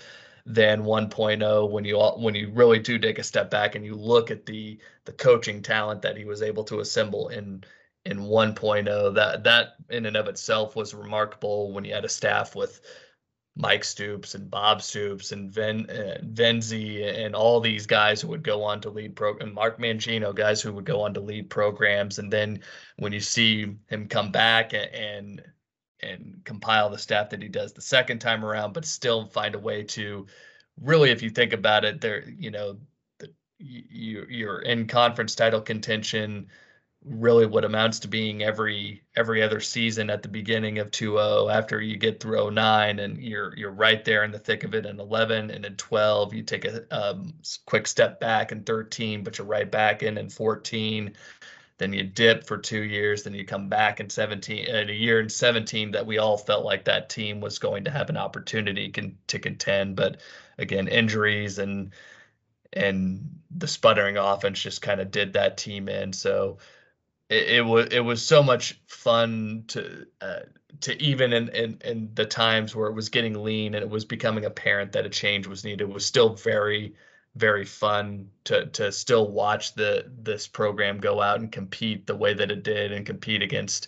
than 0.45 0.83
1.0 0.83 1.71
when 1.71 1.85
you 1.85 1.99
when 2.17 2.35
you 2.35 2.51
really 2.51 2.79
do 2.79 2.99
take 2.99 3.19
a 3.19 3.23
step 3.23 3.49
back 3.49 3.75
and 3.75 3.85
you 3.85 3.95
look 3.95 4.29
at 4.29 4.45
the 4.45 4.79
the 5.05 5.13
coaching 5.13 5.61
talent 5.61 6.01
that 6.01 6.17
he 6.17 6.25
was 6.25 6.41
able 6.41 6.63
to 6.65 6.79
assemble 6.79 7.29
in 7.29 7.63
in 8.05 8.17
1.0 8.17 9.13
that 9.15 9.43
that 9.43 9.75
in 9.89 10.07
and 10.07 10.17
of 10.17 10.27
itself 10.27 10.75
was 10.75 10.95
remarkable 10.95 11.71
when 11.71 11.85
you 11.85 11.93
had 11.93 12.05
a 12.05 12.09
staff 12.09 12.55
with 12.55 12.81
Mike 13.55 13.83
Stoops 13.83 14.33
and 14.33 14.49
Bob 14.49 14.81
Stoops 14.81 15.31
and 15.31 15.51
Ven 15.51 15.89
uh, 15.89 16.19
Venzi 16.23 17.03
and 17.03 17.35
all 17.35 17.59
these 17.59 17.85
guys 17.85 18.21
who 18.21 18.29
would 18.29 18.43
go 18.43 18.63
on 18.63 18.79
to 18.81 18.89
lead 18.89 19.15
program 19.15 19.53
Mark 19.53 19.77
Mangino 19.77 20.33
guys 20.33 20.61
who 20.61 20.73
would 20.73 20.85
go 20.85 21.01
on 21.01 21.13
to 21.13 21.19
lead 21.19 21.49
programs. 21.49 22.17
And 22.17 22.31
then 22.31 22.61
when 22.97 23.11
you 23.11 23.19
see 23.19 23.75
him 23.87 24.07
come 24.07 24.31
back 24.31 24.73
and, 24.73 25.43
and 26.01 26.41
compile 26.45 26.89
the 26.89 26.97
staff 26.97 27.29
that 27.29 27.41
he 27.41 27.49
does 27.49 27.73
the 27.73 27.81
second 27.81 28.19
time 28.19 28.45
around 28.45 28.73
but 28.73 28.85
still 28.85 29.25
find 29.25 29.55
a 29.55 29.59
way 29.59 29.83
to 29.83 30.25
really 30.79 31.11
if 31.11 31.21
you 31.21 31.29
think 31.29 31.53
about 31.53 31.85
it 31.85 32.01
there 32.01 32.27
you 32.27 32.49
know 32.49 32.77
the, 33.19 33.31
you 33.59 34.25
you're 34.29 34.61
in 34.61 34.87
conference 34.87 35.35
title 35.35 35.61
contention 35.61 36.47
really 37.03 37.47
what 37.47 37.65
amounts 37.65 37.99
to 37.99 38.07
being 38.07 38.43
every 38.43 39.01
every 39.15 39.41
other 39.41 39.59
season 39.59 40.09
at 40.09 40.21
the 40.21 40.29
beginning 40.29 40.77
of 40.77 40.91
2-0 40.91 41.51
after 41.51 41.81
you 41.81 41.97
get 41.97 42.19
through 42.19 42.51
09 42.51 42.99
and 42.99 43.17
you're 43.17 43.57
you're 43.57 43.71
right 43.71 44.05
there 44.05 44.23
in 44.23 44.31
the 44.31 44.37
thick 44.37 44.63
of 44.63 44.75
it 44.75 44.85
in 44.85 44.99
11 44.99 45.49
and 45.49 45.65
in 45.65 45.75
12 45.75 46.33
you 46.33 46.43
take 46.43 46.65
a 46.65 46.83
um, 46.91 47.33
quick 47.65 47.87
step 47.87 48.19
back 48.19 48.51
in 48.51 48.63
13 48.63 49.23
but 49.23 49.37
you're 49.37 49.47
right 49.47 49.71
back 49.71 50.03
in 50.03 50.17
in 50.17 50.29
14 50.29 51.13
then 51.79 51.91
you 51.91 52.03
dip 52.03 52.45
for 52.45 52.59
two 52.59 52.83
years 52.83 53.23
then 53.23 53.33
you 53.33 53.45
come 53.45 53.67
back 53.67 53.99
in 53.99 54.07
17 54.07 54.65
in 54.65 54.89
a 54.89 54.93
year 54.93 55.19
in 55.19 55.29
17 55.29 55.91
that 55.91 56.05
we 56.05 56.19
all 56.19 56.37
felt 56.37 56.63
like 56.63 56.85
that 56.85 57.09
team 57.09 57.41
was 57.41 57.57
going 57.57 57.83
to 57.83 57.91
have 57.91 58.11
an 58.11 58.17
opportunity 58.17 58.89
can, 58.89 59.17
to 59.25 59.39
contend 59.39 59.95
but 59.95 60.17
again 60.59 60.87
injuries 60.87 61.57
and 61.57 61.91
and 62.73 63.39
the 63.55 63.67
sputtering 63.67 64.17
offense 64.17 64.61
just 64.61 64.81
kind 64.81 65.01
of 65.01 65.11
did 65.11 65.33
that 65.33 65.57
team 65.57 65.89
in. 65.89 66.13
So 66.13 66.57
it, 67.31 67.49
it 67.49 67.61
was 67.65 67.87
it 67.87 68.01
was 68.01 68.25
so 68.25 68.43
much 68.43 68.79
fun 68.87 69.63
to 69.69 70.05
uh, 70.19 70.41
to 70.81 71.01
even 71.01 71.33
in, 71.33 71.49
in 71.49 71.81
in 71.83 72.09
the 72.13 72.25
times 72.25 72.75
where 72.75 72.89
it 72.89 72.93
was 72.93 73.09
getting 73.09 73.41
lean 73.41 73.73
and 73.73 73.83
it 73.83 73.89
was 73.89 74.05
becoming 74.05 74.45
apparent 74.45 74.91
that 74.91 75.05
a 75.05 75.09
change 75.09 75.47
was 75.47 75.63
needed. 75.63 75.81
It 75.81 75.89
was 75.89 76.05
still 76.05 76.35
very 76.35 76.93
very 77.35 77.63
fun 77.63 78.29
to 78.43 78.65
to 78.67 78.91
still 78.91 79.31
watch 79.31 79.73
the 79.75 80.11
this 80.21 80.45
program 80.47 80.99
go 80.99 81.21
out 81.21 81.39
and 81.39 81.51
compete 81.51 82.05
the 82.05 82.15
way 82.15 82.33
that 82.33 82.51
it 82.51 82.63
did 82.63 82.91
and 82.91 83.05
compete 83.05 83.41
against 83.41 83.87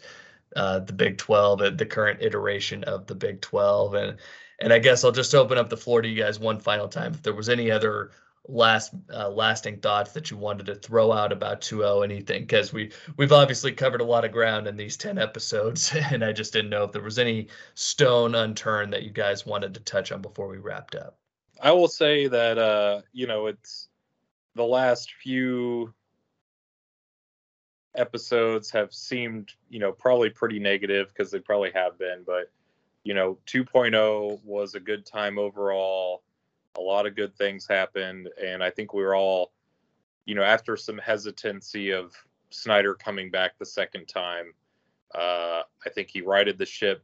uh, 0.55 0.79
the 0.79 0.93
Big 0.93 1.17
12 1.17 1.61
at 1.63 1.77
the 1.77 1.85
current 1.85 2.21
iteration 2.21 2.83
of 2.85 3.05
the 3.07 3.15
Big 3.15 3.41
12 3.41 3.95
and 3.95 4.17
and 4.61 4.71
I 4.71 4.79
guess 4.79 5.03
I'll 5.03 5.11
just 5.11 5.35
open 5.35 5.57
up 5.57 5.69
the 5.69 5.75
floor 5.75 6.01
to 6.01 6.07
you 6.07 6.23
guys 6.23 6.39
one 6.39 6.59
final 6.59 6.87
time 6.87 7.13
if 7.13 7.21
there 7.23 7.33
was 7.33 7.49
any 7.49 7.69
other 7.69 8.11
last 8.47 8.93
uh, 9.13 9.29
lasting 9.29 9.79
thoughts 9.79 10.11
that 10.11 10.29
you 10.29 10.35
wanted 10.35 10.65
to 10.65 10.75
throw 10.75 11.13
out 11.13 11.31
about 11.31 11.61
2.0 11.61 12.03
anything 12.03 12.41
because 12.41 12.73
we 12.73 12.91
we've 13.15 13.31
obviously 13.31 13.71
covered 13.71 14.01
a 14.01 14.05
lot 14.05 14.25
of 14.25 14.33
ground 14.33 14.67
in 14.67 14.75
these 14.75 14.97
10 14.97 15.17
episodes 15.17 15.93
and 16.11 16.25
i 16.25 16.31
just 16.33 16.51
didn't 16.51 16.69
know 16.69 16.83
if 16.83 16.91
there 16.91 17.01
was 17.01 17.19
any 17.19 17.47
stone 17.75 18.35
unturned 18.35 18.91
that 18.91 19.03
you 19.03 19.11
guys 19.11 19.45
wanted 19.45 19.73
to 19.73 19.79
touch 19.81 20.11
on 20.11 20.21
before 20.21 20.47
we 20.47 20.57
wrapped 20.57 20.95
up. 20.95 21.17
I 21.61 21.71
will 21.71 21.87
say 21.87 22.27
that 22.27 22.57
uh 22.57 23.01
you 23.13 23.27
know 23.27 23.47
it's 23.47 23.87
the 24.55 24.65
last 24.65 25.13
few 25.13 25.93
episodes 27.95 28.71
have 28.71 28.93
seemed 28.93 29.51
you 29.69 29.79
know 29.79 29.93
probably 29.93 30.29
pretty 30.29 30.59
negative 30.59 31.07
because 31.07 31.31
they 31.31 31.39
probably 31.39 31.71
have 31.73 31.97
been 31.97 32.23
but 32.25 32.51
you 33.05 33.13
know 33.13 33.37
2.0 33.47 34.43
was 34.43 34.75
a 34.75 34.79
good 34.81 35.05
time 35.05 35.37
overall 35.37 36.23
a 36.77 36.81
lot 36.81 37.05
of 37.05 37.15
good 37.15 37.35
things 37.35 37.67
happened, 37.67 38.29
and 38.41 38.63
I 38.63 38.69
think 38.69 38.93
we 38.93 39.03
were 39.03 39.15
all, 39.15 39.51
you 40.25 40.35
know, 40.35 40.43
after 40.43 40.75
some 40.75 40.97
hesitancy 40.97 41.91
of 41.91 42.15
Snyder 42.49 42.95
coming 42.95 43.29
back 43.29 43.57
the 43.57 43.65
second 43.65 44.07
time, 44.07 44.53
uh, 45.13 45.61
I 45.85 45.89
think 45.93 46.09
he 46.09 46.21
righted 46.21 46.57
the 46.57 46.65
ship, 46.65 47.03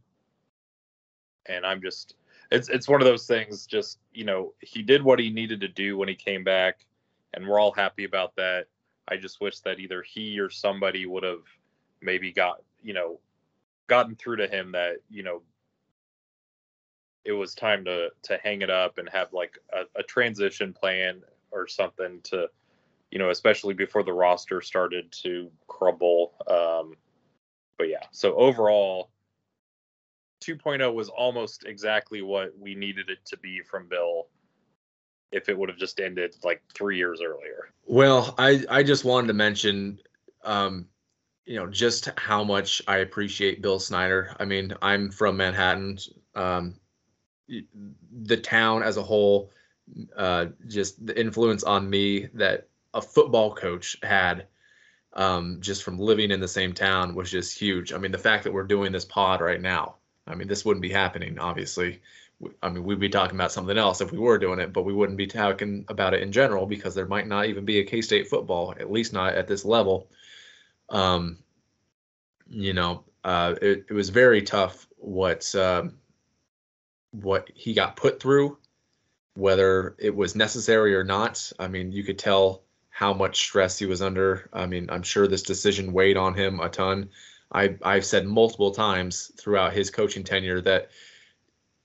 and 1.46 1.66
I'm 1.66 1.82
just, 1.82 2.16
it's 2.52 2.70
it's 2.70 2.88
one 2.88 3.02
of 3.02 3.06
those 3.06 3.28
things. 3.28 3.66
Just 3.66 4.00
you 4.12 4.26
know, 4.26 4.54
he 4.62 4.82
did 4.82 5.04
what 5.04 5.20
he 5.20 5.30
needed 5.30 5.62
to 5.62 5.68
do 5.68 5.98
when 5.98 6.08
he 6.08 6.16
came 6.16 6.44
back, 6.44 6.86
and 7.34 7.48
we're 7.48 7.60
all 7.60 7.72
happy 7.72 8.06
about 8.06 8.36
that. 8.38 8.66
I 9.08 9.18
just 9.18 9.42
wish 9.42 9.60
that 9.62 9.80
either 9.80 10.04
he 10.04 10.40
or 10.40 10.50
somebody 10.50 11.06
would 11.06 11.24
have 11.24 11.44
maybe 12.02 12.32
got 12.32 12.62
you 12.82 12.94
know 12.94 13.20
gotten 13.88 14.16
through 14.16 14.38
to 14.38 14.48
him 14.48 14.72
that 14.72 14.98
you 15.10 15.24
know 15.24 15.42
it 17.26 17.32
was 17.32 17.54
time 17.54 17.86
to 17.86 18.10
to 18.24 18.38
hang 18.44 18.62
it 18.62 18.70
up 18.70 18.98
and 18.98 19.10
have 19.10 19.34
like 19.34 19.58
a, 19.74 20.00
a 20.00 20.04
transition 20.04 20.74
plan 20.74 21.22
or 21.52 21.68
something 21.68 22.20
to 22.24 22.48
you 23.12 23.20
know 23.20 23.30
especially 23.30 23.74
before 23.74 24.04
the 24.04 24.14
roster 24.14 24.62
started 24.62 25.12
to 25.12 25.52
crumble 25.68 26.34
um 26.48 26.96
but 27.80 27.90
yeah. 27.90 28.04
So 28.12 28.36
overall 28.36 29.10
2.0 30.44 30.94
was 30.94 31.10
almost 31.10 31.66
exactly 31.66 32.22
what 32.22 32.54
we 32.60 32.76
needed 32.76 33.10
it 33.10 33.26
to 33.26 33.38
be 33.38 33.62
from 33.62 33.88
bill 33.88 34.28
if 35.32 35.50
it 35.50 35.58
would 35.58 35.70
have 35.70 35.78
just 35.78 36.00
ended 36.00 36.36
like 36.44 36.62
three 36.74 36.98
years 36.98 37.22
earlier. 37.22 37.70
Well 37.86 38.36
i 38.38 38.64
i 38.70 38.84
just 38.84 39.06
wanted 39.06 39.28
to 39.28 39.34
mention 39.34 40.00
um 40.44 40.88
you 41.46 41.56
know 41.56 41.68
just 41.68 42.10
how 42.18 42.44
much 42.44 42.82
i 42.88 42.98
appreciate 42.98 43.62
bill 43.62 43.80
snyder. 43.80 44.36
I 44.40 44.46
mean 44.46 44.74
i'm 44.82 45.10
from 45.10 45.38
manhattan 45.38 45.98
um 46.36 46.76
the 48.24 48.38
town 48.38 48.84
as 48.84 48.98
a 48.98 49.04
whole, 49.04 49.52
uh, 50.16 50.48
just 50.68 51.06
the 51.06 51.20
influence 51.20 51.64
on 51.64 51.90
me 51.90 52.28
that 52.34 52.68
a 52.94 53.02
football 53.02 53.54
coach 53.54 53.98
had 54.04 54.48
um, 55.14 55.58
just 55.60 55.84
from 55.84 56.00
living 56.00 56.32
in 56.32 56.40
the 56.40 56.48
same 56.48 56.74
town 56.74 57.16
was 57.16 57.32
just 57.32 57.58
huge. 57.58 57.94
I 57.94 57.98
mean, 57.98 58.12
the 58.12 58.18
fact 58.18 58.44
that 58.44 58.54
we're 58.54 58.64
doing 58.64 58.92
this 58.92 59.06
pod 59.06 59.42
right 59.42 59.62
now, 59.62 59.96
I 60.28 60.36
mean, 60.36 60.48
this 60.48 60.64
wouldn't 60.64 60.82
be 60.82 60.92
happening, 60.92 61.40
obviously. 61.40 62.02
I 62.62 62.70
mean, 62.70 62.84
we'd 62.84 63.00
be 63.00 63.10
talking 63.10 63.36
about 63.36 63.52
something 63.52 63.78
else 63.78 64.02
if 64.02 64.12
we 64.12 64.18
were 64.18 64.38
doing 64.38 64.60
it, 64.60 64.72
but 64.72 64.86
we 64.86 64.94
wouldn't 64.94 65.18
be 65.18 65.28
talking 65.28 65.86
about 65.90 66.14
it 66.14 66.22
in 66.22 66.32
general 66.32 66.66
because 66.66 66.96
there 66.96 67.06
might 67.06 67.28
not 67.28 67.48
even 67.48 67.66
be 67.66 67.80
a 67.80 67.84
K 67.84 68.02
State 68.02 68.30
football, 68.30 68.74
at 68.80 68.92
least 68.92 69.12
not 69.12 69.34
at 69.34 69.48
this 69.48 69.66
level. 69.66 70.10
Um, 70.90 71.40
you 72.48 72.74
know, 72.74 73.04
uh, 73.24 73.56
it, 73.62 73.88
it 73.90 73.94
was 73.94 74.10
very 74.10 74.42
tough 74.42 74.88
what 74.98 75.54
um, 75.56 75.96
what 77.12 77.50
he 77.54 77.74
got 77.74 77.96
put 77.96 78.20
through, 78.20 78.58
whether 79.36 79.96
it 79.98 80.16
was 80.16 80.36
necessary 80.36 80.96
or 80.96 81.04
not. 81.04 81.52
I 81.60 81.68
mean, 81.68 81.92
you 81.92 82.04
could 82.04 82.20
tell 82.20 82.64
how 82.90 83.14
much 83.14 83.38
stress 83.38 83.80
he 83.80 83.86
was 83.86 84.02
under. 84.02 84.50
I 84.54 84.66
mean, 84.66 84.90
I'm 84.90 85.04
sure 85.04 85.28
this 85.28 85.44
decision 85.44 85.94
weighed 85.94 86.18
on 86.18 86.34
him 86.34 86.60
a 86.60 86.70
ton. 86.70 87.10
I, 87.52 87.78
I've 87.82 88.06
said 88.06 88.28
multiple 88.28 88.72
times 88.72 89.32
throughout 89.38 89.74
his 89.74 89.90
coaching 89.90 90.24
tenure 90.24 90.62
that 90.62 90.90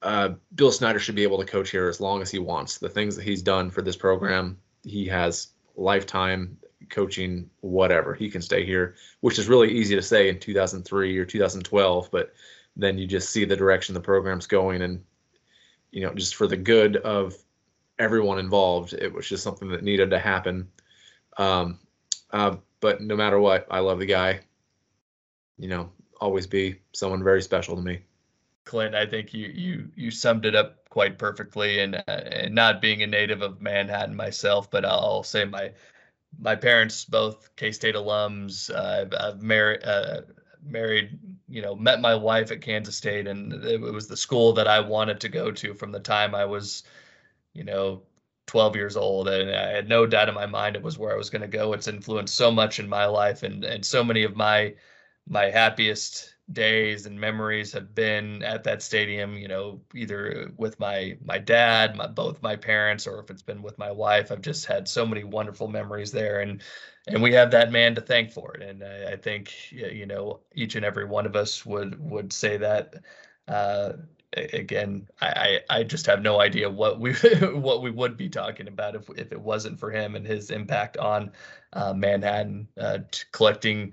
uh, 0.03 0.31
Bill 0.55 0.73
Snyder 0.73 0.99
should 0.99 1.15
be 1.15 1.23
able 1.23 1.39
to 1.39 1.47
coach 1.47 1.71
here 1.71 1.89
as 1.89 2.01
long 2.01 2.21
as 2.21 2.31
he 2.31 2.39
wants. 2.39 2.79
The 2.79 2.89
things 2.89 3.17
that 3.17 3.23
he's 3.25 3.43
done 3.43 3.71
for 3.71 3.81
this 3.81 3.97
program, 3.97 4.59
he 4.83 5.07
has 5.07 5.49
lifetime 5.77 6.59
coaching, 6.91 7.49
whatever. 7.61 8.13
He 8.13 8.31
can 8.31 8.43
stay 8.43 8.67
here, 8.67 8.97
which 9.21 9.39
is 9.39 9.49
really 9.49 9.73
easy 9.73 9.95
to 9.95 10.03
say 10.03 10.29
in 10.29 10.39
2003 10.39 11.17
or 11.17 11.25
2012, 11.25 12.11
but 12.11 12.35
then 12.77 12.99
you 12.99 13.07
just 13.07 13.31
see 13.31 13.45
the 13.45 13.57
direction 13.57 13.95
the 13.95 14.01
program's 14.01 14.47
going 14.47 14.83
and 14.83 15.03
you 15.95 16.01
know, 16.01 16.13
just 16.13 16.35
for 16.35 16.49
the 16.49 16.57
good 16.57 16.97
of 16.97 17.37
everyone 18.01 18.41
involved. 18.41 18.93
It 18.95 19.13
was 19.13 19.29
just 19.29 19.45
something 19.45 19.69
that 19.69 19.85
needed 19.85 20.11
to 20.11 20.19
happen. 20.19 20.69
Um, 21.39 21.79
uh, 22.33 22.57
but 22.81 23.01
no 23.01 23.15
matter 23.15 23.39
what, 23.39 23.69
I 23.71 23.79
love 23.79 24.01
the 24.01 24.07
guy. 24.07 24.41
You 25.57 25.69
know, 25.69 25.93
always 26.21 26.49
be 26.49 26.81
someone 26.93 27.23
very 27.23 27.41
special 27.41 27.77
to 27.77 27.83
me. 27.83 28.01
Clint, 28.65 28.97
I 28.97 29.07
think 29.07 29.33
you 29.33 29.47
you 29.47 29.89
you 29.95 30.11
summed 30.11 30.47
it 30.47 30.57
up 30.57 30.89
quite 30.89 31.17
perfectly. 31.17 31.79
And 31.79 31.95
uh, 31.95 32.03
and 32.09 32.55
not 32.57 32.83
being 32.83 33.05
a 33.05 33.07
native 33.07 33.41
of 33.41 33.63
Manhattan 33.63 34.17
myself, 34.17 34.69
but 34.69 34.85
I'll 34.85 35.23
say 35.23 35.45
my 35.45 35.71
my 36.41 36.57
parents 36.57 37.05
both 37.05 37.55
K 37.55 37.71
State 37.71 37.95
alums. 37.95 38.69
Uh, 38.69 39.03
I've, 39.03 39.15
I've 39.17 39.43
married. 39.43 39.85
Married, 40.67 41.19
you 41.49 41.63
know, 41.63 41.75
met 41.75 42.01
my 42.01 42.15
wife 42.15 42.51
at 42.51 42.61
Kansas 42.63 42.97
State, 42.97 43.27
and 43.27 43.53
it 43.65 43.81
was 43.81 44.09
the 44.09 44.17
school 44.17 44.53
that 44.55 44.69
I 44.69 44.81
wanted 44.81 45.21
to 45.21 45.29
go 45.29 45.51
to 45.51 45.75
from 45.75 45.93
the 45.93 46.01
time 46.01 46.35
I 46.35 46.45
was, 46.45 46.85
you 47.53 47.65
know, 47.65 48.03
12 48.47 48.77
years 48.77 48.97
old. 48.97 49.29
And 49.29 49.55
I 49.55 49.71
had 49.71 49.89
no 49.89 50.07
doubt 50.07 50.29
in 50.29 50.35
my 50.35 50.47
mind 50.47 50.77
it 50.77 50.83
was 50.83 50.99
where 50.99 51.13
I 51.13 51.17
was 51.17 51.31
going 51.31 51.43
to 51.43 51.49
go. 51.49 51.73
It's 51.73 51.89
influenced 51.89 52.35
so 52.37 52.51
much 52.51 52.79
in 52.79 52.89
my 52.89 53.07
life, 53.07 53.43
and 53.43 53.65
and 53.65 53.85
so 53.85 54.05
many 54.05 54.23
of 54.25 54.37
my 54.37 54.75
my 55.29 55.47
happiest 55.51 56.34
days 56.53 57.07
and 57.07 57.19
memories 57.19 57.73
have 57.73 57.95
been 57.95 58.43
at 58.43 58.65
that 58.65 58.83
stadium 58.83 59.35
you 59.39 59.49
know 59.49 59.81
either 59.95 60.53
with 60.59 60.79
my 60.79 61.17
my 61.25 61.39
dad 61.39 61.97
my 61.97 62.07
both 62.07 62.43
my 62.43 62.55
parents 62.55 63.07
or 63.07 63.19
if 63.19 63.31
it's 63.31 63.43
been 63.43 63.63
with 63.63 63.79
my 63.79 63.91
wife 63.91 64.31
i've 64.31 64.43
just 64.43 64.67
had 64.67 64.87
so 64.87 65.07
many 65.07 65.25
wonderful 65.25 65.69
memories 65.69 66.13
there 66.13 66.41
and 66.41 66.63
and 67.07 67.23
we 67.23 67.33
have 67.35 67.51
that 67.51 67.71
man 67.71 67.95
to 67.95 68.01
thank 68.01 68.33
for 68.33 68.55
it. 68.55 68.63
And 68.63 68.83
I, 68.83 69.13
I 69.13 69.17
think 69.17 69.53
you 69.71 70.07
know 70.07 70.41
each 70.55 70.75
and 70.77 70.85
every 70.85 71.05
one 71.05 71.27
of 71.27 71.37
us 71.37 71.65
would 71.67 71.99
would 72.01 72.33
say 72.33 72.57
that 72.57 72.95
uh, 73.49 73.93
again, 74.37 75.07
I, 75.21 75.61
I 75.71 75.85
just 75.85 76.07
have 76.07 76.23
no 76.23 76.41
idea 76.41 76.69
what 76.69 76.99
we 76.99 77.13
what 77.53 77.83
we 77.83 77.91
would 77.91 78.17
be 78.17 78.29
talking 78.29 78.69
about 78.69 78.95
if 78.95 79.09
if 79.17 79.33
it 79.33 79.41
wasn't 79.41 79.79
for 79.79 79.91
him 79.91 80.17
and 80.17 80.27
his 80.27 80.51
impact 80.51 80.97
on 80.97 81.33
uh, 81.75 81.93
Manhattan, 81.93 82.69
uh, 82.81 82.99
collecting 83.33 83.93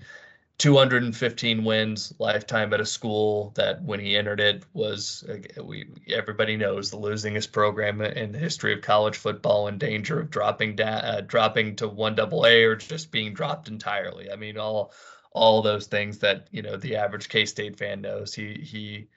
215 0.61 1.63
wins 1.63 2.13
lifetime 2.19 2.71
at 2.71 2.79
a 2.79 2.85
school 2.85 3.51
that 3.55 3.81
when 3.81 3.99
he 3.99 4.15
entered 4.15 4.39
it 4.39 4.63
was 4.73 5.23
we 5.63 5.88
everybody 6.07 6.55
knows 6.55 6.91
the 6.91 6.97
losingest 6.97 7.51
program 7.51 7.99
in 7.99 8.31
the 8.31 8.38
history 8.38 8.71
of 8.71 8.79
college 8.79 9.17
football 9.17 9.67
in 9.67 9.79
danger 9.79 10.19
of 10.19 10.29
dropping 10.29 10.75
down 10.75 11.03
uh, 11.03 11.19
dropping 11.25 11.75
to 11.75 11.88
one 11.88 12.13
double 12.13 12.45
A 12.45 12.63
or 12.63 12.75
just 12.75 13.11
being 13.11 13.33
dropped 13.33 13.69
entirely. 13.69 14.31
I 14.31 14.35
mean 14.35 14.55
all 14.55 14.93
all 15.31 15.63
those 15.63 15.88
things 15.88 16.19
that 16.19 16.47
you 16.51 16.61
know 16.61 16.77
the 16.77 16.95
average 16.95 17.27
K-State 17.27 17.79
fan 17.79 18.01
knows. 18.01 18.31
He 18.31 18.53
he 18.53 19.07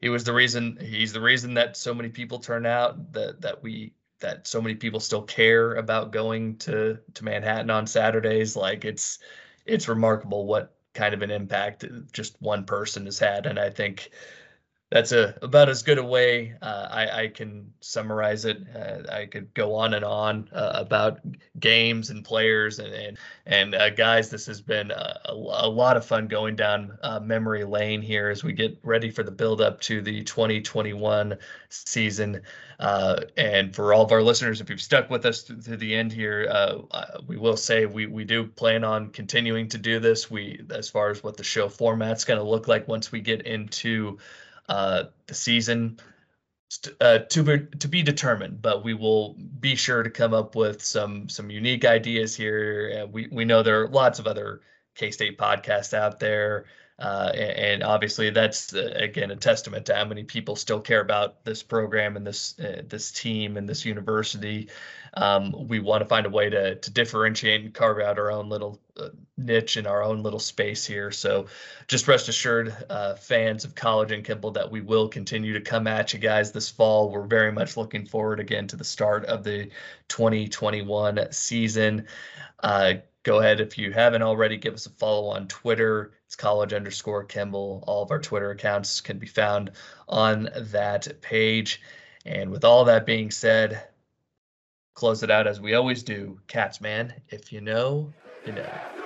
he 0.00 0.08
was 0.08 0.24
the 0.24 0.32
reason 0.32 0.78
he's 0.80 1.12
the 1.12 1.20
reason 1.20 1.52
that 1.54 1.76
so 1.76 1.92
many 1.92 2.08
people 2.08 2.38
turn 2.38 2.64
out 2.64 3.12
that 3.12 3.42
that 3.42 3.62
we 3.62 3.92
that 4.20 4.46
so 4.46 4.62
many 4.62 4.76
people 4.76 5.00
still 5.00 5.24
care 5.24 5.74
about 5.74 6.10
going 6.10 6.56
to 6.60 7.00
to 7.12 7.24
Manhattan 7.24 7.68
on 7.68 7.86
Saturdays 7.86 8.56
like 8.56 8.86
it's 8.86 9.18
it's 9.66 9.88
remarkable 9.88 10.46
what 10.46 10.74
kind 10.92 11.14
of 11.14 11.22
an 11.22 11.30
impact 11.30 11.84
just 12.12 12.40
one 12.40 12.64
person 12.64 13.04
has 13.04 13.18
had. 13.18 13.46
And 13.46 13.58
I 13.58 13.70
think 13.70 14.10
that's 14.90 15.12
a 15.12 15.36
about 15.40 15.68
as 15.68 15.84
good 15.84 15.98
a 15.98 16.04
way 16.04 16.54
uh, 16.60 16.88
I, 16.90 17.22
I, 17.22 17.28
can 17.28 17.72
summarize 17.80 18.44
it. 18.44 18.58
Uh, 18.74 19.10
I 19.10 19.26
could 19.26 19.54
go 19.54 19.76
on 19.76 19.94
and 19.94 20.04
on 20.04 20.48
uh, 20.52 20.72
about 20.74 21.20
games 21.60 22.10
and 22.10 22.24
players 22.24 22.80
and 22.80 22.92
and, 22.92 23.18
and 23.46 23.74
uh, 23.76 23.90
guys. 23.90 24.30
This 24.30 24.46
has 24.46 24.60
been 24.60 24.90
a, 24.90 25.20
a, 25.26 25.68
lot 25.68 25.96
of 25.96 26.04
fun 26.04 26.26
going 26.26 26.56
down 26.56 26.98
uh, 27.04 27.20
memory 27.20 27.62
lane 27.64 28.02
here 28.02 28.30
as 28.30 28.42
we 28.42 28.52
get 28.52 28.78
ready 28.82 29.12
for 29.12 29.22
the 29.22 29.30
build 29.30 29.60
up 29.60 29.80
to 29.82 30.02
the 30.02 30.24
2021 30.24 31.38
season. 31.68 32.42
Uh, 32.80 33.20
and 33.36 33.76
for 33.76 33.94
all 33.94 34.02
of 34.02 34.10
our 34.10 34.22
listeners, 34.22 34.60
if 34.60 34.70
you've 34.70 34.80
stuck 34.80 35.08
with 35.08 35.24
us 35.24 35.44
to, 35.44 35.76
the 35.76 35.94
end 35.94 36.12
here, 36.12 36.50
we 37.28 37.36
will 37.36 37.56
say 37.56 37.86
we 37.86 38.06
we 38.06 38.24
do 38.24 38.44
plan 38.44 38.82
on 38.82 39.10
continuing 39.10 39.68
to 39.68 39.78
do 39.78 40.00
this. 40.00 40.28
We 40.28 40.64
as 40.70 40.90
far 40.90 41.10
as 41.10 41.22
what 41.22 41.36
the 41.36 41.44
show 41.44 41.68
format's 41.68 42.24
going 42.24 42.40
to 42.40 42.44
look 42.44 42.66
like 42.66 42.88
once 42.88 43.12
we 43.12 43.20
get 43.20 43.42
into 43.42 44.18
uh, 44.70 45.04
the 45.26 45.34
season 45.34 45.98
uh, 47.00 47.18
to 47.18 47.42
be 47.42 47.58
to 47.78 47.88
be 47.88 48.02
determined, 48.02 48.62
but 48.62 48.84
we 48.84 48.94
will 48.94 49.34
be 49.58 49.74
sure 49.74 50.02
to 50.04 50.10
come 50.10 50.32
up 50.32 50.54
with 50.54 50.80
some 50.82 51.28
some 51.28 51.50
unique 51.50 51.84
ideas 51.84 52.36
here. 52.36 53.06
we 53.10 53.28
we 53.32 53.44
know 53.44 53.62
there 53.62 53.82
are 53.82 53.88
lots 53.88 54.20
of 54.20 54.28
other 54.28 54.60
K 54.94 55.10
State 55.10 55.36
podcasts 55.36 55.92
out 55.92 56.20
there. 56.20 56.66
Uh, 57.00 57.32
and, 57.34 57.82
obviously, 57.82 58.28
that's 58.28 58.74
uh, 58.74 58.92
again 58.94 59.30
a 59.30 59.36
testament 59.36 59.86
to 59.86 59.94
how 59.94 60.04
many 60.04 60.22
people 60.22 60.54
still 60.54 60.80
care 60.80 61.00
about 61.00 61.42
this 61.44 61.62
program 61.62 62.14
and 62.16 62.26
this 62.26 62.58
uh, 62.60 62.82
this 62.86 63.10
team 63.10 63.56
and 63.56 63.66
this 63.66 63.86
university. 63.86 64.68
Um, 65.14 65.66
we 65.66 65.80
want 65.80 66.02
to 66.02 66.08
find 66.08 66.26
a 66.26 66.30
way 66.30 66.50
to 66.50 66.74
to 66.74 66.90
differentiate 66.90 67.64
and 67.64 67.72
carve 67.72 68.00
out 68.00 68.18
our 68.18 68.30
own 68.30 68.50
little 68.50 68.78
uh, 68.98 69.08
niche 69.38 69.78
in 69.78 69.86
our 69.86 70.02
own 70.02 70.22
little 70.22 70.38
space 70.38 70.84
here. 70.84 71.10
So, 71.10 71.46
just 71.88 72.06
rest 72.06 72.28
assured, 72.28 72.76
uh, 72.90 73.14
fans 73.14 73.64
of 73.64 73.74
College 73.74 74.12
and 74.12 74.22
Kimball, 74.22 74.50
that 74.50 74.70
we 74.70 74.82
will 74.82 75.08
continue 75.08 75.54
to 75.54 75.60
come 75.62 75.86
at 75.86 76.12
you 76.12 76.18
guys 76.18 76.52
this 76.52 76.68
fall. 76.68 77.10
We're 77.10 77.22
very 77.22 77.50
much 77.50 77.78
looking 77.78 78.04
forward 78.04 78.40
again 78.40 78.66
to 78.68 78.76
the 78.76 78.84
start 78.84 79.24
of 79.24 79.42
the 79.42 79.70
2021 80.08 81.28
season. 81.32 82.06
Go 83.22 83.40
ahead 83.40 83.60
if 83.60 83.76
you 83.76 83.92
haven't 83.92 84.22
already 84.22 84.56
give 84.56 84.74
us 84.74 84.86
a 84.86 84.90
follow 84.90 85.28
on 85.28 85.46
twitter. 85.46 86.12
It's 86.26 86.36
college 86.36 86.72
underscore 86.72 87.24
kimball. 87.24 87.84
All 87.86 88.02
of 88.02 88.10
our 88.10 88.18
twitter 88.18 88.50
accounts 88.50 89.00
can 89.00 89.18
be 89.18 89.26
found 89.26 89.72
on 90.08 90.48
that 90.56 91.20
page. 91.20 91.82
And 92.24 92.50
with 92.50 92.64
all 92.64 92.84
that 92.84 93.06
being 93.06 93.30
said 93.30 93.86
close 94.94 95.22
it 95.22 95.30
out 95.30 95.46
as 95.46 95.60
we 95.60 95.74
always 95.74 96.02
do. 96.02 96.38
Cats 96.46 96.80
man 96.80 97.14
if 97.30 97.52
you 97.52 97.60
know 97.60 98.12
you 98.44 98.52
know 98.52 98.99